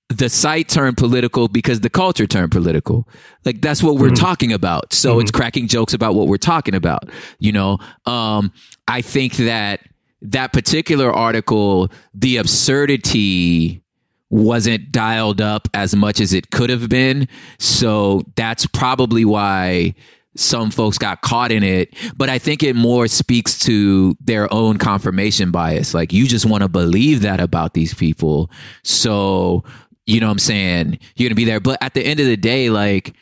the 0.09 0.29
site 0.29 0.69
turned 0.69 0.97
political 0.97 1.49
because 1.49 1.81
the 1.81 1.91
culture 1.91 2.27
turned 2.27 2.53
political. 2.53 3.09
Like 3.45 3.61
that's 3.61 3.83
what 3.83 3.97
we're 3.97 4.11
talking 4.11 4.53
about. 4.53 4.93
So 4.93 5.19
it's 5.21 5.31
cracking 5.31 5.67
jokes 5.67 5.95
about 5.95 6.15
what 6.15 6.29
we're 6.29 6.37
talking 6.37 6.75
about. 6.75 7.11
You 7.39 7.53
know, 7.53 7.79
um, 8.07 8.53
I 8.87 9.01
think 9.01 9.35
that 9.37 9.81
that 10.23 10.53
particular 10.53 11.13
article, 11.13 11.91
the 12.15 12.39
absurdity 12.39 13.83
wasn't 14.31 14.91
dialed 14.91 15.41
up 15.41 15.69
as 15.75 15.95
much 15.95 16.21
as 16.21 16.33
it 16.33 16.51
could 16.51 16.71
have 16.71 16.89
been. 16.89 17.29
So 17.59 18.23
that's 18.37 18.67
probably 18.67 19.25
why 19.25 19.95
some 20.37 20.71
folks 20.71 20.99
got 20.99 21.23
caught 21.23 21.53
in 21.53 21.63
it. 21.63 21.95
But 22.17 22.29
I 22.29 22.39
think 22.39 22.63
it 22.63 22.75
more 22.75 23.07
speaks 23.09 23.59
to 23.61 24.17
their 24.21 24.53
own 24.53 24.79
confirmation 24.79 25.51
bias. 25.51 25.95
Like 25.95 26.13
you 26.13 26.27
just 26.27 26.47
want 26.47 26.63
to 26.63 26.69
believe 26.69 27.23
that 27.23 27.41
about 27.41 27.75
these 27.75 27.95
people. 27.95 28.51
So, 28.83 29.65
you 30.07 30.21
know 30.21 30.27
what 30.27 30.33
I'm 30.33 30.39
saying? 30.39 30.99
You're 31.17 31.29
going 31.29 31.31
to 31.31 31.35
be 31.35 31.45
there. 31.45 31.61
But 31.61 31.79
at 31.83 31.95
the 31.95 32.05
end 32.05 32.21
of 32.21 32.27
the 32.27 32.37
day, 32.37 32.71
like, 32.71 33.15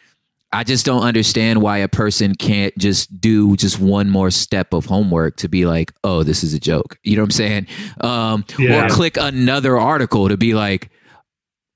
I 0.55 0.65
just 0.65 0.85
don't 0.85 1.03
understand 1.03 1.63
why 1.63 1.79
a 1.79 1.89
person 1.89 2.35
can't 2.35 2.77
just 2.77 3.21
do 3.21 3.57
just 3.57 3.79
one 3.81 4.11
more 4.11 4.31
step 4.31 4.75
of 4.75 4.85
homework 4.85 5.37
to 5.39 5.49
be 5.49 5.65
like, 5.65 5.93
oh, 6.05 6.25
this 6.25 6.45
is 6.45 6.53
a 6.53 6.61
joke. 6.61 6.99
You 7.05 7.17
know 7.17 7.23
what 7.23 7.29
I'm 7.29 7.31
saying? 7.31 7.67
Um, 8.03 8.45
Yeah. 8.59 8.85
Or 8.85 8.89
click 8.91 9.17
another 9.17 9.79
article 9.79 10.29
to 10.29 10.37
be 10.37 10.53
like, 10.53 10.91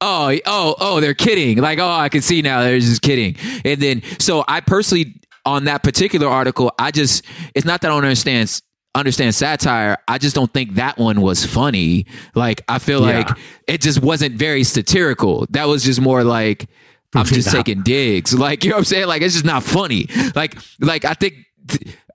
oh, 0.03 0.37
oh, 0.45 0.75
oh, 0.79 1.01
they're 1.01 1.15
kidding. 1.15 1.57
Like, 1.59 1.79
oh, 1.79 1.89
I 1.89 2.11
can 2.11 2.21
see 2.21 2.43
now 2.43 2.61
they're 2.61 2.79
just 2.79 3.01
kidding. 3.01 3.37
And 3.65 3.81
then, 3.81 4.03
so 4.19 4.45
I 4.47 4.61
personally, 4.61 5.23
on 5.47 5.65
that 5.65 5.83
particular 5.83 6.27
article, 6.29 6.73
I 6.79 6.91
just, 6.91 7.25
it's 7.55 7.65
not 7.65 7.81
that 7.81 7.91
I 7.91 7.95
don't 7.95 8.05
understand 8.05 8.61
understand 8.95 9.35
satire. 9.35 9.99
I 10.09 10.17
just 10.19 10.35
don't 10.35 10.51
think 10.53 10.75
that 10.77 10.97
one 10.97 11.21
was 11.21 11.45
funny. 11.45 12.07
Like, 12.35 12.63
I 12.67 12.79
feel 12.79 13.01
Yeah. 13.07 13.19
like 13.19 13.29
it 13.69 13.83
just 13.83 14.01
wasn't 14.01 14.37
very 14.37 14.65
satirical. 14.65 15.47
That 15.51 15.69
was 15.69 15.85
just 15.85 16.01
more 16.01 16.25
like, 16.25 16.67
I'm 17.15 17.27
just 17.27 17.51
taking 17.51 17.83
digs. 17.83 18.35
Like, 18.39 18.65
you 18.65 18.71
know 18.71 18.77
what 18.77 18.81
I'm 18.81 18.85
saying? 18.87 19.07
Like, 19.07 19.21
it's 19.23 19.35
just 19.35 19.45
not 19.45 19.63
funny. 19.63 20.09
Like, 20.35 20.57
like 20.81 21.05
I 21.05 21.13
think, 21.13 21.35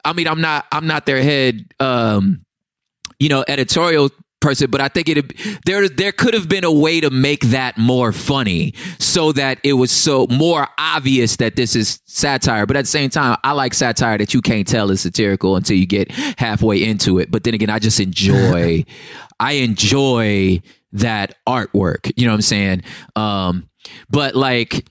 I 0.04 0.14
mean, 0.14 0.28
I'm 0.28 0.42
not, 0.42 0.66
I'm 0.72 0.88
not 0.88 1.06
their 1.06 1.22
head, 1.22 1.66
um, 1.80 2.44
you 3.20 3.30
know, 3.30 3.46
editorial 3.48 4.10
person, 4.42 4.70
but 4.70 4.82
I 4.82 4.88
think 4.88 5.08
it 5.08 5.34
there 5.66 5.88
there 5.88 6.12
could 6.12 6.34
have 6.34 6.50
been 6.50 6.64
a 6.64 6.72
way 6.72 7.00
to 7.00 7.10
make 7.10 7.42
that 7.48 7.78
more 7.78 8.12
funny 8.12 8.74
so 9.00 9.32
that 9.34 9.60
it 9.64 9.74
was 9.74 9.92
so 9.92 10.28
more 10.30 10.68
obvious 10.78 11.38
that 11.38 11.56
this 11.56 11.76
is 11.76 12.02
satire. 12.06 12.66
But 12.66 12.76
at 12.78 12.82
the 12.82 12.92
same 12.92 13.10
time, 13.10 13.38
I 13.44 13.54
like 13.54 13.74
satire 13.74 14.18
that 14.18 14.34
you 14.34 14.42
can't 14.42 14.68
tell 14.68 14.92
is 14.92 15.02
satirical 15.02 15.56
until 15.56 15.78
you 15.78 15.86
get 15.86 16.12
halfway 16.12 16.84
into 16.84 17.20
it. 17.20 17.32
But 17.32 17.44
then 17.44 17.54
again, 17.54 17.70
I 17.70 17.80
just 17.80 18.00
enjoy 18.00 18.84
I 19.40 19.54
enjoy 19.54 20.62
that 20.94 21.36
artwork. 21.48 22.12
You 22.16 22.26
know 22.26 22.34
what 22.34 22.36
I'm 22.36 22.42
saying? 22.42 22.84
Um, 23.16 23.70
but 24.10 24.36
like 24.36 24.86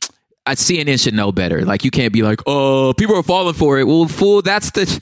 I 0.47 0.55
CNN 0.55 1.01
should 1.01 1.15
know 1.15 1.31
better. 1.31 1.65
Like 1.65 1.85
you 1.85 1.91
can't 1.91 2.13
be 2.13 2.23
like, 2.23 2.41
oh, 2.47 2.93
people 2.97 3.15
are 3.15 3.23
falling 3.23 3.55
for 3.55 3.79
it. 3.79 3.85
Well, 3.85 4.07
fool, 4.09 4.43
that's 4.43 4.71
the 4.73 5.01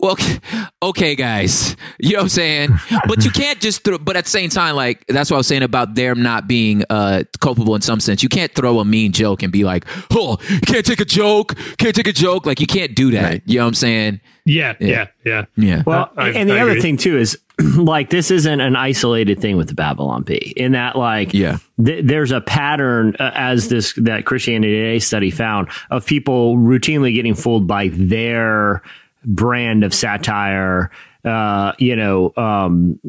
well, 0.00 0.16
okay, 0.82 1.14
guys. 1.16 1.76
You 1.98 2.12
know 2.12 2.18
what 2.18 2.22
I'm 2.24 2.28
saying? 2.28 2.70
But 3.06 3.24
you 3.24 3.30
can't 3.30 3.60
just 3.60 3.82
throw, 3.84 3.98
but 3.98 4.16
at 4.16 4.24
the 4.24 4.30
same 4.30 4.48
time, 4.50 4.76
like, 4.76 5.04
that's 5.08 5.30
what 5.30 5.36
I 5.36 5.38
was 5.38 5.46
saying 5.46 5.62
about 5.62 5.94
them 5.94 6.22
not 6.22 6.46
being 6.46 6.84
uh, 6.90 7.24
culpable 7.40 7.74
in 7.74 7.80
some 7.80 8.00
sense. 8.00 8.22
You 8.22 8.28
can't 8.28 8.54
throw 8.54 8.78
a 8.78 8.84
mean 8.84 9.12
joke 9.12 9.42
and 9.42 9.52
be 9.52 9.64
like, 9.64 9.84
oh, 10.12 10.38
you 10.50 10.60
can't 10.60 10.86
take 10.86 11.00
a 11.00 11.04
joke, 11.04 11.54
can't 11.78 11.94
take 11.94 12.06
a 12.08 12.12
joke. 12.12 12.46
Like, 12.46 12.60
you 12.60 12.66
can't 12.66 12.94
do 12.94 13.10
that. 13.12 13.42
You 13.48 13.58
know 13.58 13.64
what 13.64 13.68
I'm 13.68 13.74
saying? 13.74 14.20
Yeah, 14.44 14.74
yeah, 14.80 15.08
yeah. 15.24 15.44
Yeah. 15.56 15.82
Well, 15.86 16.10
I- 16.16 16.30
and 16.30 16.48
the 16.48 16.54
I 16.56 16.60
other 16.62 16.70
agree. 16.70 16.82
thing 16.82 16.96
too 16.96 17.18
is 17.18 17.38
like 17.76 18.08
this 18.10 18.30
isn't 18.30 18.60
an 18.60 18.76
isolated 18.76 19.40
thing 19.40 19.56
with 19.58 19.68
the 19.68 19.74
Babylon 19.74 20.22
Bee. 20.22 20.54
In 20.56 20.72
that, 20.72 20.96
like, 20.96 21.34
Yeah. 21.34 21.58
th- 21.84 22.04
there's 22.06 22.30
a 22.30 22.40
pattern 22.40 23.14
uh, 23.18 23.32
as 23.34 23.68
this 23.68 23.92
that 23.94 24.24
Christianity 24.24 24.72
Today 24.74 24.98
study 25.00 25.30
found 25.30 25.68
of 25.90 26.06
people 26.06 26.56
routinely 26.56 27.12
getting 27.12 27.34
fooled 27.34 27.66
by 27.66 27.88
their 27.92 28.82
brand 29.24 29.84
of 29.84 29.94
satire. 29.94 30.90
Uh, 31.24 31.72
you 31.78 31.96
know, 31.96 32.32
um, 32.36 33.00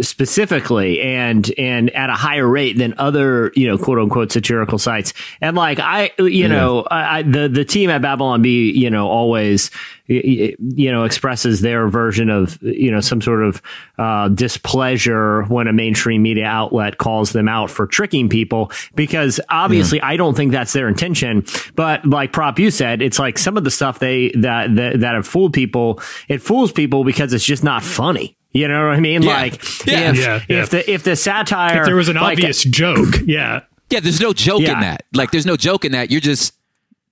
specifically 0.00 1.00
and 1.00 1.52
and 1.56 1.90
at 1.90 2.10
a 2.10 2.14
higher 2.14 2.48
rate 2.48 2.76
than 2.76 2.94
other 2.98 3.52
you 3.54 3.66
know 3.66 3.78
quote 3.78 3.98
unquote 3.98 4.32
satirical 4.32 4.78
sites. 4.78 5.12
And 5.40 5.56
like 5.56 5.78
i 5.78 6.10
you 6.18 6.48
know 6.48 6.82
I, 6.90 7.18
I 7.18 7.22
the 7.22 7.48
the 7.48 7.64
team 7.64 7.90
at 7.90 8.02
babylon 8.02 8.42
bee 8.42 8.72
you 8.72 8.90
know 8.90 9.08
always 9.08 9.70
you 10.06 10.56
know 10.92 11.04
expresses 11.04 11.60
their 11.60 11.88
version 11.88 12.28
of 12.28 12.60
you 12.62 12.90
know 12.90 13.00
some 13.00 13.22
sort 13.22 13.42
of 13.42 13.62
uh, 13.98 14.28
displeasure 14.28 15.44
when 15.44 15.66
a 15.66 15.72
mainstream 15.72 16.22
media 16.22 16.44
outlet 16.44 16.98
calls 16.98 17.32
them 17.32 17.48
out 17.48 17.70
for 17.70 17.86
tricking 17.86 18.28
people 18.28 18.70
because 18.94 19.40
obviously 19.48 20.00
i 20.02 20.16
don't 20.16 20.36
think 20.36 20.52
that's 20.52 20.72
their 20.72 20.88
intention. 20.88 21.44
But 21.74 22.04
like 22.04 22.32
prop 22.32 22.58
you 22.58 22.70
said 22.70 23.00
it's 23.00 23.18
like 23.18 23.38
some 23.38 23.56
of 23.56 23.64
the 23.64 23.70
stuff 23.70 23.98
they 23.98 24.30
that 24.36 24.74
that, 24.74 25.00
that 25.00 25.14
have 25.14 25.26
fooled 25.26 25.52
people 25.52 26.00
it 26.28 26.42
fools 26.42 26.72
people 26.72 27.04
because 27.04 27.32
it's 27.32 27.44
just 27.44 27.64
not 27.64 27.82
funny 27.82 28.36
you 28.54 28.66
know 28.68 28.86
what 28.88 28.96
I 28.96 29.00
mean? 29.00 29.22
Yeah. 29.22 29.36
Like, 29.36 29.86
Yeah. 29.86 30.10
if, 30.12 30.16
Yeah, 30.18 30.40
yeah. 30.48 30.62
if 30.62 30.70
the 30.70 30.90
if 30.90 31.02
the 31.02 31.16
satire, 31.16 31.80
If 31.80 31.86
there 31.86 31.96
was 31.96 32.08
an 32.08 32.16
like, 32.16 32.38
obvious 32.38 32.64
uh, 32.64 32.70
joke, 32.70 33.16
yeah. 33.26 33.60
Yeah, 33.90 34.00
there's 34.00 34.20
no 34.20 34.32
joke 34.32 34.62
Yeah. 34.62 34.72
in 34.74 34.80
that. 34.80 35.04
Like, 35.12 35.30
there's 35.30 35.44
no 35.46 35.56
joke 35.56 35.84
in 35.84 35.92
that. 35.92 36.10
You're 36.10 36.20
just 36.22 36.54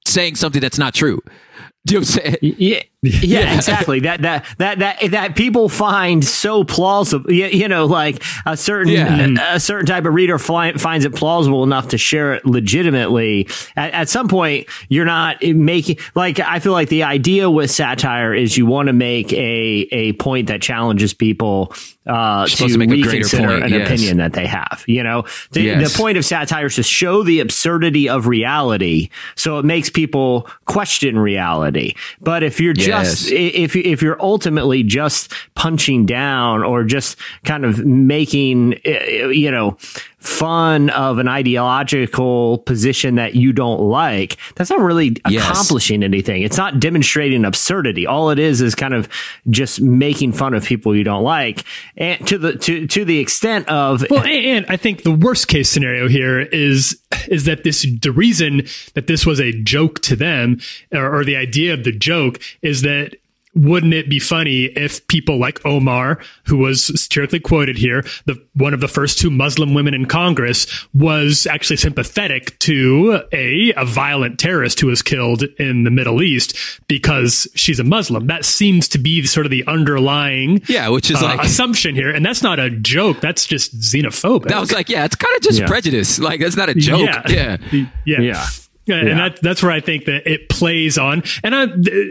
saying 0.06 0.36
something 0.36 0.60
that's 0.62 0.78
not 0.78 0.94
true. 0.94 1.20
Do 1.84 1.94
you 1.94 2.00
know 2.00 2.06
what 2.06 2.16
I'm 2.26 2.32
saying? 2.40 2.54
Yeah, 2.58 2.82
yeah, 3.22 3.56
exactly. 3.56 3.98
That 4.00 4.22
that 4.22 4.46
that 4.58 4.78
that 4.78 5.10
that 5.10 5.34
people 5.34 5.68
find 5.68 6.24
so 6.24 6.62
plausible. 6.62 7.32
You, 7.32 7.46
you 7.46 7.66
know, 7.66 7.86
like 7.86 8.22
a 8.46 8.56
certain 8.56 8.92
Yeah. 8.92 9.54
a 9.54 9.58
certain 9.58 9.86
type 9.86 10.04
of 10.04 10.14
reader 10.14 10.38
fi- 10.38 10.74
finds 10.74 11.04
it 11.04 11.12
plausible 11.12 11.64
enough 11.64 11.88
to 11.88 11.98
share 11.98 12.34
it 12.34 12.46
legitimately. 12.46 13.48
At, 13.76 13.92
at 13.92 14.08
some 14.08 14.28
point, 14.28 14.68
you're 14.88 15.04
not 15.04 15.42
making 15.42 15.98
like 16.14 16.38
I 16.38 16.60
feel 16.60 16.72
like 16.72 16.90
the 16.90 17.02
idea 17.02 17.50
with 17.50 17.72
satire 17.72 18.34
is 18.34 18.56
you 18.56 18.66
want 18.66 18.86
to 18.86 18.92
make 18.92 19.32
a 19.32 19.88
a 19.90 20.12
point 20.14 20.46
that 20.46 20.62
challenges 20.62 21.12
people 21.12 21.74
uh, 22.06 22.46
to, 22.46 22.68
to 22.68 22.78
reconsider 22.78 23.46
point, 23.46 23.64
an 23.64 23.72
yes. 23.72 23.86
opinion 23.88 24.16
that 24.18 24.32
they 24.32 24.46
have. 24.46 24.82
You 24.86 25.02
know, 25.04 25.24
the, 25.52 25.62
Yes. 25.62 25.92
the 25.92 25.96
point 25.98 26.18
of 26.18 26.24
satire 26.24 26.66
is 26.66 26.74
to 26.76 26.82
show 26.82 27.22
the 27.22 27.38
absurdity 27.40 28.08
of 28.08 28.26
reality, 28.26 29.08
so 29.36 29.58
it 29.58 29.64
makes 29.64 29.88
people 29.90 30.48
question 30.66 31.16
reality. 31.18 31.94
But 32.20 32.42
if 32.42 32.60
you're 32.60 32.74
just 33.00 33.30
if 33.30 33.74
if 33.76 34.02
you're 34.02 34.20
ultimately 34.22 34.82
just 34.82 35.32
punching 35.54 36.06
down 36.06 36.62
or 36.62 36.84
just 36.84 37.18
kind 37.44 37.64
of 37.64 37.84
making 37.84 38.74
uh, 38.86 39.28
you 39.28 39.50
know 39.50 39.76
fun 40.18 40.88
of 40.90 41.18
an 41.18 41.26
ideological 41.26 42.58
position 42.58 43.16
that 43.16 43.34
you 43.34 43.52
don't 43.52 43.80
like 43.80 44.36
that's 44.54 44.70
not 44.70 44.78
really 44.80 45.16
Yes. 45.28 45.42
accomplishing 45.48 46.02
anything. 46.02 46.42
It's 46.42 46.56
not 46.56 46.78
demonstrating 46.80 47.44
absurdity. 47.44 48.06
All 48.06 48.30
it 48.30 48.38
is 48.38 48.60
is 48.60 48.74
kind 48.74 48.94
of 48.94 49.08
just 49.50 49.80
making 49.80 50.32
fun 50.32 50.54
of 50.54 50.64
people 50.64 50.94
you 50.96 51.04
don't 51.04 51.22
like. 51.24 51.64
And 51.96 52.24
to 52.28 52.38
the 52.38 52.56
to 52.58 52.86
to 52.86 53.04
the 53.04 53.18
extent 53.18 53.68
of 53.68 54.04
Well, 54.10 54.22
and, 54.22 54.30
and 54.30 54.66
I 54.68 54.76
think 54.76 55.02
the 55.02 55.10
worst 55.12 55.48
case 55.48 55.68
scenario 55.68 56.08
here 56.08 56.40
is 56.40 57.00
is 57.28 57.44
that 57.44 57.64
this 57.64 57.86
the 58.00 58.12
reason 58.12 58.62
that 58.94 59.06
this 59.06 59.26
was 59.26 59.40
a 59.40 59.52
joke 59.52 60.00
to 60.02 60.16
them, 60.16 60.60
or, 60.92 61.20
or 61.20 61.24
the 61.24 61.36
idea 61.36 61.74
of 61.74 61.84
the 61.84 61.92
joke, 61.92 62.40
is 62.62 62.82
that 62.82 63.16
wouldn't 63.54 63.92
it 63.92 64.08
be 64.08 64.18
funny 64.18 64.64
if 64.64 65.06
people 65.08 65.38
like 65.38 65.64
Omar, 65.66 66.18
who 66.46 66.56
was 66.56 66.86
satirically 67.00 67.38
quoted 67.40 67.76
here, 67.76 68.02
the 68.24 68.42
one 68.54 68.72
of 68.72 68.80
the 68.80 68.88
first 68.88 69.18
two 69.18 69.30
Muslim 69.30 69.74
women 69.74 69.92
in 69.92 70.06
Congress, 70.06 70.66
was 70.94 71.46
actually 71.46 71.76
sympathetic 71.76 72.58
to 72.60 73.20
a 73.32 73.72
a 73.76 73.84
violent 73.84 74.38
terrorist 74.40 74.80
who 74.80 74.86
was 74.86 75.02
killed 75.02 75.42
in 75.58 75.84
the 75.84 75.90
Middle 75.90 76.22
East 76.22 76.56
because 76.88 77.46
she's 77.54 77.78
a 77.78 77.84
Muslim. 77.84 78.26
That 78.26 78.44
seems 78.44 78.88
to 78.88 78.98
be 78.98 79.22
sort 79.24 79.44
of 79.44 79.50
the 79.50 79.64
underlying 79.66 80.62
Yeah, 80.68 80.88
which 80.88 81.10
is 81.10 81.22
uh, 81.22 81.26
like 81.26 81.40
assumption 81.44 81.94
here, 81.94 82.10
and 82.10 82.24
that's 82.24 82.42
not 82.42 82.58
a 82.58 82.70
joke. 82.70 83.20
That's 83.20 83.46
just 83.46 83.78
xenophobic. 83.78 84.48
that 84.48 84.60
was 84.60 84.72
like, 84.72 84.88
yeah, 84.88 85.04
it's 85.04 85.16
kind 85.16 85.34
of 85.36 85.42
just 85.42 85.60
Yeah. 85.60 85.66
prejudice. 85.66 86.18
Like 86.18 86.40
that's 86.40 86.56
not 86.56 86.68
a 86.70 86.74
joke. 86.74 87.00
Yeah. 87.28 87.56
yeah, 87.72 87.86
yeah. 88.06 88.20
Yeah. 88.20 88.46
Yeah, 88.84 88.96
and 88.96 89.18
that, 89.20 89.40
that's 89.40 89.62
where 89.62 89.70
I 89.70 89.80
think 89.80 90.06
that 90.06 90.26
it 90.26 90.48
plays 90.48 90.98
on. 90.98 91.22
And 91.44 91.54
I, 91.54 91.66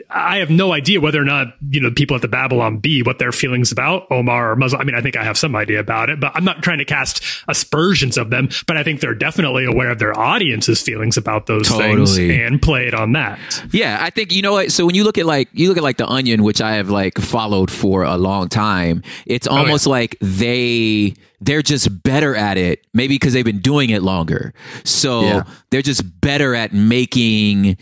I 0.10 0.38
have 0.38 0.50
no 0.50 0.72
idea 0.72 1.02
whether 1.02 1.22
or 1.22 1.26
not, 1.26 1.48
you 1.70 1.82
know, 1.82 1.92
people 1.92 2.16
at 2.16 2.22
the 2.22 2.30
Babylon 2.30 2.78
Bee, 2.78 3.04
what 3.04 3.20
their 3.20 3.34
feelings 3.34 3.74
about 3.74 4.08
Omar 4.10 4.52
or 4.52 4.56
Muslim. 4.56 4.80
I 4.80 4.86
mean, 4.86 4.96
I 4.96 5.02
think 5.02 5.18
I 5.18 5.24
have 5.24 5.38
some 5.38 5.54
idea 5.54 5.82
about 5.82 6.10
it, 6.10 6.22
but 6.22 6.32
I'm 6.34 6.46
not 6.46 6.64
trying 6.64 6.78
to 6.78 6.86
cast 6.86 7.24
aspersions 7.50 8.18
of 8.18 8.30
them, 8.30 8.48
but 8.68 8.78
I 8.78 8.84
think 8.84 9.02
they're 9.02 9.14
definitely 9.14 9.66
aware 9.66 9.90
of 9.92 10.00
their 10.00 10.18
audience's 10.18 10.82
feelings 10.82 11.18
about 11.18 11.48
those 11.48 11.68
things 11.68 12.18
and 12.18 12.62
play 12.62 12.88
it 12.88 12.94
on 12.94 13.12
that. 13.14 13.40
Yeah, 13.72 13.98
I 14.00 14.10
think 14.10 14.32
you 14.32 14.42
know 14.42 14.54
what. 14.54 14.72
So 14.72 14.86
when 14.86 14.96
you 14.96 15.04
look 15.04 15.18
at 15.18 15.26
like 15.26 15.50
you 15.52 15.68
look 15.68 15.78
at 15.78 15.84
like 15.84 15.98
the 15.98 16.08
Onion, 16.08 16.42
which 16.42 16.62
I 16.62 16.76
have 16.76 16.90
like 16.90 17.18
followed 17.18 17.70
for 17.70 18.04
a 18.04 18.18
long 18.18 18.48
time, 18.48 19.04
it's 19.26 19.48
oh, 19.48 19.58
almost 19.58 19.88
like 19.88 20.16
they 20.22 21.16
they're 21.42 21.62
just 21.64 22.04
better 22.04 22.36
at 22.36 22.58
it. 22.58 22.86
Maybe 22.94 23.16
because 23.16 23.34
they've 23.34 23.44
been 23.46 23.60
doing 23.60 23.90
it 23.90 24.02
longer, 24.04 24.54
so 24.84 25.22
Yeah. 25.22 25.44
they're 25.72 25.82
just 25.82 26.22
better 26.22 26.56
at 26.56 26.72
making, 26.74 27.78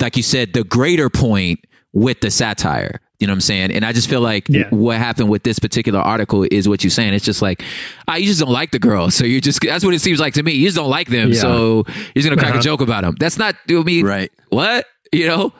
like 0.00 0.16
you 0.16 0.22
said, 0.22 0.52
the 0.54 0.64
greater 0.64 1.10
point 1.10 1.60
with 1.92 2.20
the 2.20 2.30
satire. 2.30 3.00
You 3.20 3.28
know 3.28 3.32
what 3.32 3.36
I'm 3.36 3.40
saying? 3.42 3.70
And 3.70 3.84
I 3.86 3.92
just 3.92 4.10
feel 4.10 4.20
like 4.20 4.48
Yeah. 4.48 4.68
what 4.70 4.98
happened 4.98 5.28
with 5.30 5.44
this 5.44 5.58
particular 5.58 6.00
article 6.00 6.44
is 6.50 6.68
what 6.68 6.82
you're 6.82 6.90
saying. 6.90 7.14
It's 7.14 7.24
just 7.24 7.40
like, 7.40 7.62
ah, 8.08 8.16
you 8.16 8.26
just 8.26 8.40
don't 8.40 8.50
like 8.50 8.72
the 8.72 8.78
girl. 8.80 9.10
So 9.10 9.24
you're 9.24 9.40
just, 9.40 9.60
that's 9.62 9.84
what 9.84 9.94
it 9.94 10.00
seems 10.00 10.18
like 10.20 10.34
to 10.34 10.42
me. 10.42 10.52
You 10.52 10.66
just 10.66 10.76
don't 10.76 10.90
like 10.90 11.08
them. 11.08 11.28
Yeah. 11.32 11.40
So 11.40 11.84
you're 11.86 12.22
just 12.22 12.26
going 12.26 12.36
to 12.36 12.42
crack 12.42 12.50
Uh-huh. 12.50 12.58
a 12.58 12.62
joke 12.62 12.80
about 12.80 13.02
them. 13.04 13.14
That's 13.18 13.38
not, 13.38 13.54
I 13.68 13.72
mean, 13.82 14.04
Right. 14.04 14.30
what? 14.50 14.86
You 15.12 15.26
know? 15.28 15.52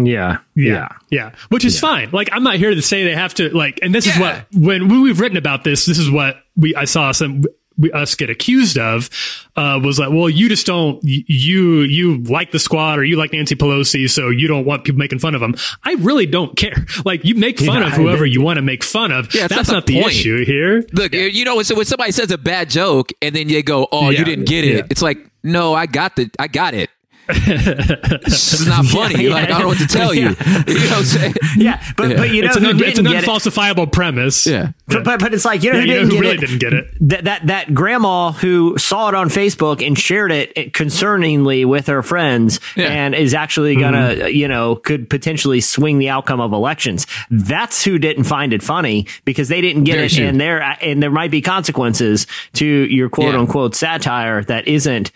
yeah 0.00 0.38
Yeah. 0.54 0.88
Yeah. 1.10 1.30
Which 1.48 1.64
is 1.64 1.80
fine. 1.80 2.10
Like, 2.12 2.28
I'm 2.30 2.42
not 2.44 2.56
here 2.56 2.72
to 2.74 2.82
say 2.82 3.02
they 3.04 3.14
have 3.16 3.34
to, 3.34 3.48
like, 3.56 3.80
and 3.82 3.92
this 3.94 4.06
is 4.06 4.16
what, 4.18 4.46
when, 4.52 4.86
when 4.88 5.00
we've 5.00 5.18
written 5.18 5.38
about 5.38 5.64
this, 5.64 5.86
this 5.86 5.98
is 5.98 6.10
what 6.10 6.36
we, 6.58 6.74
I 6.74 6.84
saw 6.84 7.12
some, 7.12 7.44
we, 7.78 7.92
us 7.92 8.16
get 8.16 8.28
accused 8.28 8.76
of, 8.76 9.08
uh, 9.54 9.78
was 9.82 9.98
like, 10.00 10.10
well, 10.10 10.28
you 10.28 10.48
just 10.48 10.66
don't, 10.66 10.98
you, 11.04 11.82
you 11.82 12.18
like 12.24 12.50
the 12.50 12.58
squad 12.58 12.98
or 12.98 13.04
you 13.04 13.16
like 13.16 13.32
Nancy 13.32 13.54
Pelosi, 13.54 14.10
so 14.10 14.28
you 14.30 14.48
don't 14.48 14.64
want 14.64 14.82
people 14.84 14.98
making 14.98 15.20
fun 15.20 15.34
of 15.36 15.40
them. 15.40 15.54
I 15.84 15.92
really 15.94 16.26
don't 16.26 16.56
care. 16.56 16.74
Like, 17.04 17.24
you 17.24 17.36
make 17.36 17.58
fun 17.60 17.80
Yeah, 17.80 17.86
of 17.86 17.92
whoever 17.94 18.26
you 18.26 18.42
want 18.42 18.56
to 18.56 18.62
make 18.62 18.82
fun 18.82 19.12
of. 19.12 19.32
Yeah, 19.32 19.44
it's 19.44 19.54
That's 19.54 19.68
not 19.68 19.74
not 19.74 19.86
the 19.86 20.00
the 20.00 20.06
issue 20.06 20.44
here. 20.44 20.84
Look, 20.92 21.12
you 21.14 21.44
know, 21.44 21.62
so 21.62 21.76
when 21.76 21.86
somebody 21.86 22.10
says 22.12 22.30
a 22.32 22.36
bad 22.38 22.68
joke 22.68 23.12
and 23.22 23.34
then 23.34 23.48
you 23.48 23.62
go, 23.62 23.86
"Oh, 23.92 24.10
you 24.10 24.24
didn't 24.24 24.46
get 24.46 24.64
it," 24.64 24.74
Yeah. 24.76 24.82
it's 24.90 25.00
like, 25.00 25.18
no, 25.44 25.72
I 25.74 25.86
got 25.86 26.16
the, 26.16 26.28
I 26.38 26.48
got 26.48 26.74
it. 26.74 26.90
It's 27.28 28.66
not 28.66 28.84
funny. 28.86 29.24
Yeah, 29.24 29.30
like 29.34 29.44
I 29.44 29.46
don't 29.46 29.60
know 29.60 29.68
what 29.68 29.78
to 29.78 29.86
tell 29.86 30.14
yeah. 30.14 30.30
you. 30.30 30.36
You 30.68 30.74
know 30.74 30.90
what 30.90 30.98
I'm 30.98 31.04
saying? 31.04 31.34
yeah 31.56 31.82
but 31.96 32.16
but 32.16 32.30
you 32.30 32.42
know 32.42 32.48
It's 32.48 32.56
an, 32.56 32.64
who 32.64 32.70
un, 32.70 32.82
it's 32.84 32.98
an 32.98 33.04
didn't 33.04 33.12
get 33.20 33.24
it? 33.24 33.28
unfalsifiable 33.28 33.90
premise. 33.92 34.46
Yeah. 34.46 34.72
But, 34.86 35.04
but 35.04 35.20
but 35.20 35.34
it's 35.34 35.44
like 35.44 35.62
you 35.62 35.72
know 35.72 35.78
Yeah, 35.78 35.84
who 35.84 35.88
you 35.90 35.94
didn't 35.98 36.10
who 36.10 36.14
get 36.16 36.20
really 36.20 36.34
it? 36.34 36.40
didn't 36.40 36.58
get 36.58 36.72
it? 36.74 36.86
That 37.00 37.24
that 37.24 37.46
that 37.46 37.74
grandma 37.74 38.32
who 38.32 38.76
saw 38.78 39.08
it 39.08 39.14
on 39.14 39.28
Facebook 39.28 39.86
and 39.86 39.98
shared 39.98 40.32
it 40.32 40.54
concerningly 40.72 41.64
with 41.66 41.86
her 41.86 42.02
friends 42.02 42.60
Yeah. 42.76 42.86
and 42.88 43.14
is 43.14 43.34
actually 43.34 43.76
gonna 43.76 43.98
mm-hmm. 43.98 44.22
uh, 44.22 44.26
you 44.26 44.48
know 44.48 44.76
could 44.76 45.08
potentially 45.10 45.60
swing 45.60 45.98
the 45.98 46.08
outcome 46.10 46.40
of 46.40 46.52
elections. 46.52 47.06
That's 47.30 47.84
who 47.84 47.98
didn't 47.98 48.24
find 48.24 48.52
it 48.52 48.62
funny 48.62 49.06
because 49.24 49.48
they 49.48 49.60
didn't 49.60 49.84
get 49.84 49.94
Very 49.94 50.06
it, 50.06 50.12
true. 50.12 50.26
and 50.26 50.40
there 50.40 50.62
uh, 50.62 50.76
and 50.80 51.02
there 51.02 51.10
might 51.10 51.30
be 51.30 51.40
consequences 51.40 52.26
to 52.54 52.66
your 52.66 53.08
quote 53.08 53.32
Yeah. 53.34 53.40
unquote 53.40 53.74
satire 53.74 54.42
that 54.44 54.68
isn't 54.68 55.10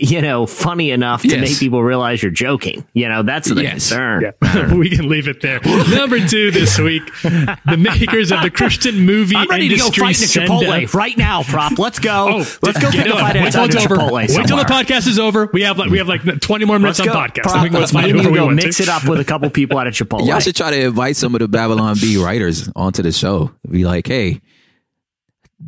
you 0.00 0.20
know 0.22 0.46
funny 0.46 0.90
enough 0.90 1.22
to 1.22 1.28
Yes. 1.28 1.40
make 1.40 1.55
people 1.58 1.82
realize 1.82 2.22
you're 2.22 2.30
joking. 2.32 2.86
You 2.94 3.08
know 3.08 3.22
that's 3.22 3.48
the 3.48 3.62
Yes. 3.62 3.72
concern. 3.90 4.32
Yeah, 4.42 4.74
we 4.74 4.90
can 4.90 5.08
leave 5.08 5.28
it 5.28 5.40
there. 5.42 5.60
Number 5.90 6.18
two 6.26 6.50
this 6.50 6.78
week, 6.78 7.02
the 7.22 7.76
makers 7.78 8.32
of 8.32 8.42
the 8.42 8.50
Christian 8.50 9.00
movie 9.06 9.36
I'm 9.36 9.48
ready 9.48 9.68
to 9.68 9.76
go 9.76 9.90
fight 9.90 10.20
in 10.20 10.28
send 10.28 10.48
Chipotle 10.50 10.84
up- 10.84 10.94
right 10.94 11.16
now, 11.16 11.42
prop. 11.42 11.78
Let's 11.78 11.98
go. 11.98 12.28
Oh, 12.28 12.36
Let's 12.62 12.78
go 12.80 12.90
get 12.90 13.06
pick 13.06 13.14
a 13.14 13.18
fight 13.18 13.34
Wait 13.36 13.46
at 13.46 13.52
till 13.52 13.62
a 13.62 13.66
it's 13.66 13.76
over. 13.76 13.96
Chipotle 13.96 14.12
Wait 14.12 14.46
till 14.46 14.56
the 14.56 14.64
podcast 14.64 15.06
is 15.06 15.18
over. 15.18 15.48
We 15.52 15.62
have 15.62 15.78
like 15.78 15.90
we 15.90 15.98
have 15.98 16.08
like 16.08 16.40
twenty 16.40 16.64
more 16.64 16.78
minutes 16.78 16.98
Let's 16.98 17.08
on 17.10 17.14
go, 17.14 17.20
podcast. 17.32 17.42
Prop, 17.42 17.54
So 17.56 17.62
we 17.62 17.68
can 17.68 17.72
go 17.74 17.78
let's 17.80 17.92
fight 17.92 18.04
me 18.04 18.10
and 18.10 18.20
whoever 18.20 18.28
you 18.36 18.42
we 18.42 18.48
go 18.48 18.54
mix 18.54 18.76
to. 18.78 18.82
it 18.84 18.88
up 18.88 19.08
with 19.08 19.20
a 19.20 19.24
couple 19.24 19.48
people 19.50 19.78
at 19.80 19.86
a 19.86 19.90
Chipotle. 19.90 20.26
Y'all 20.26 20.40
should 20.40 20.56
try 20.56 20.70
to 20.70 20.80
invite 20.80 21.16
some 21.16 21.34
of 21.34 21.40
the 21.40 21.48
Babylon 21.48 21.96
Bee 22.00 22.16
writers 22.16 22.68
onto 22.76 23.02
the 23.02 23.12
show. 23.12 23.50
Be 23.70 23.84
like, 23.84 24.06
hey, 24.06 24.40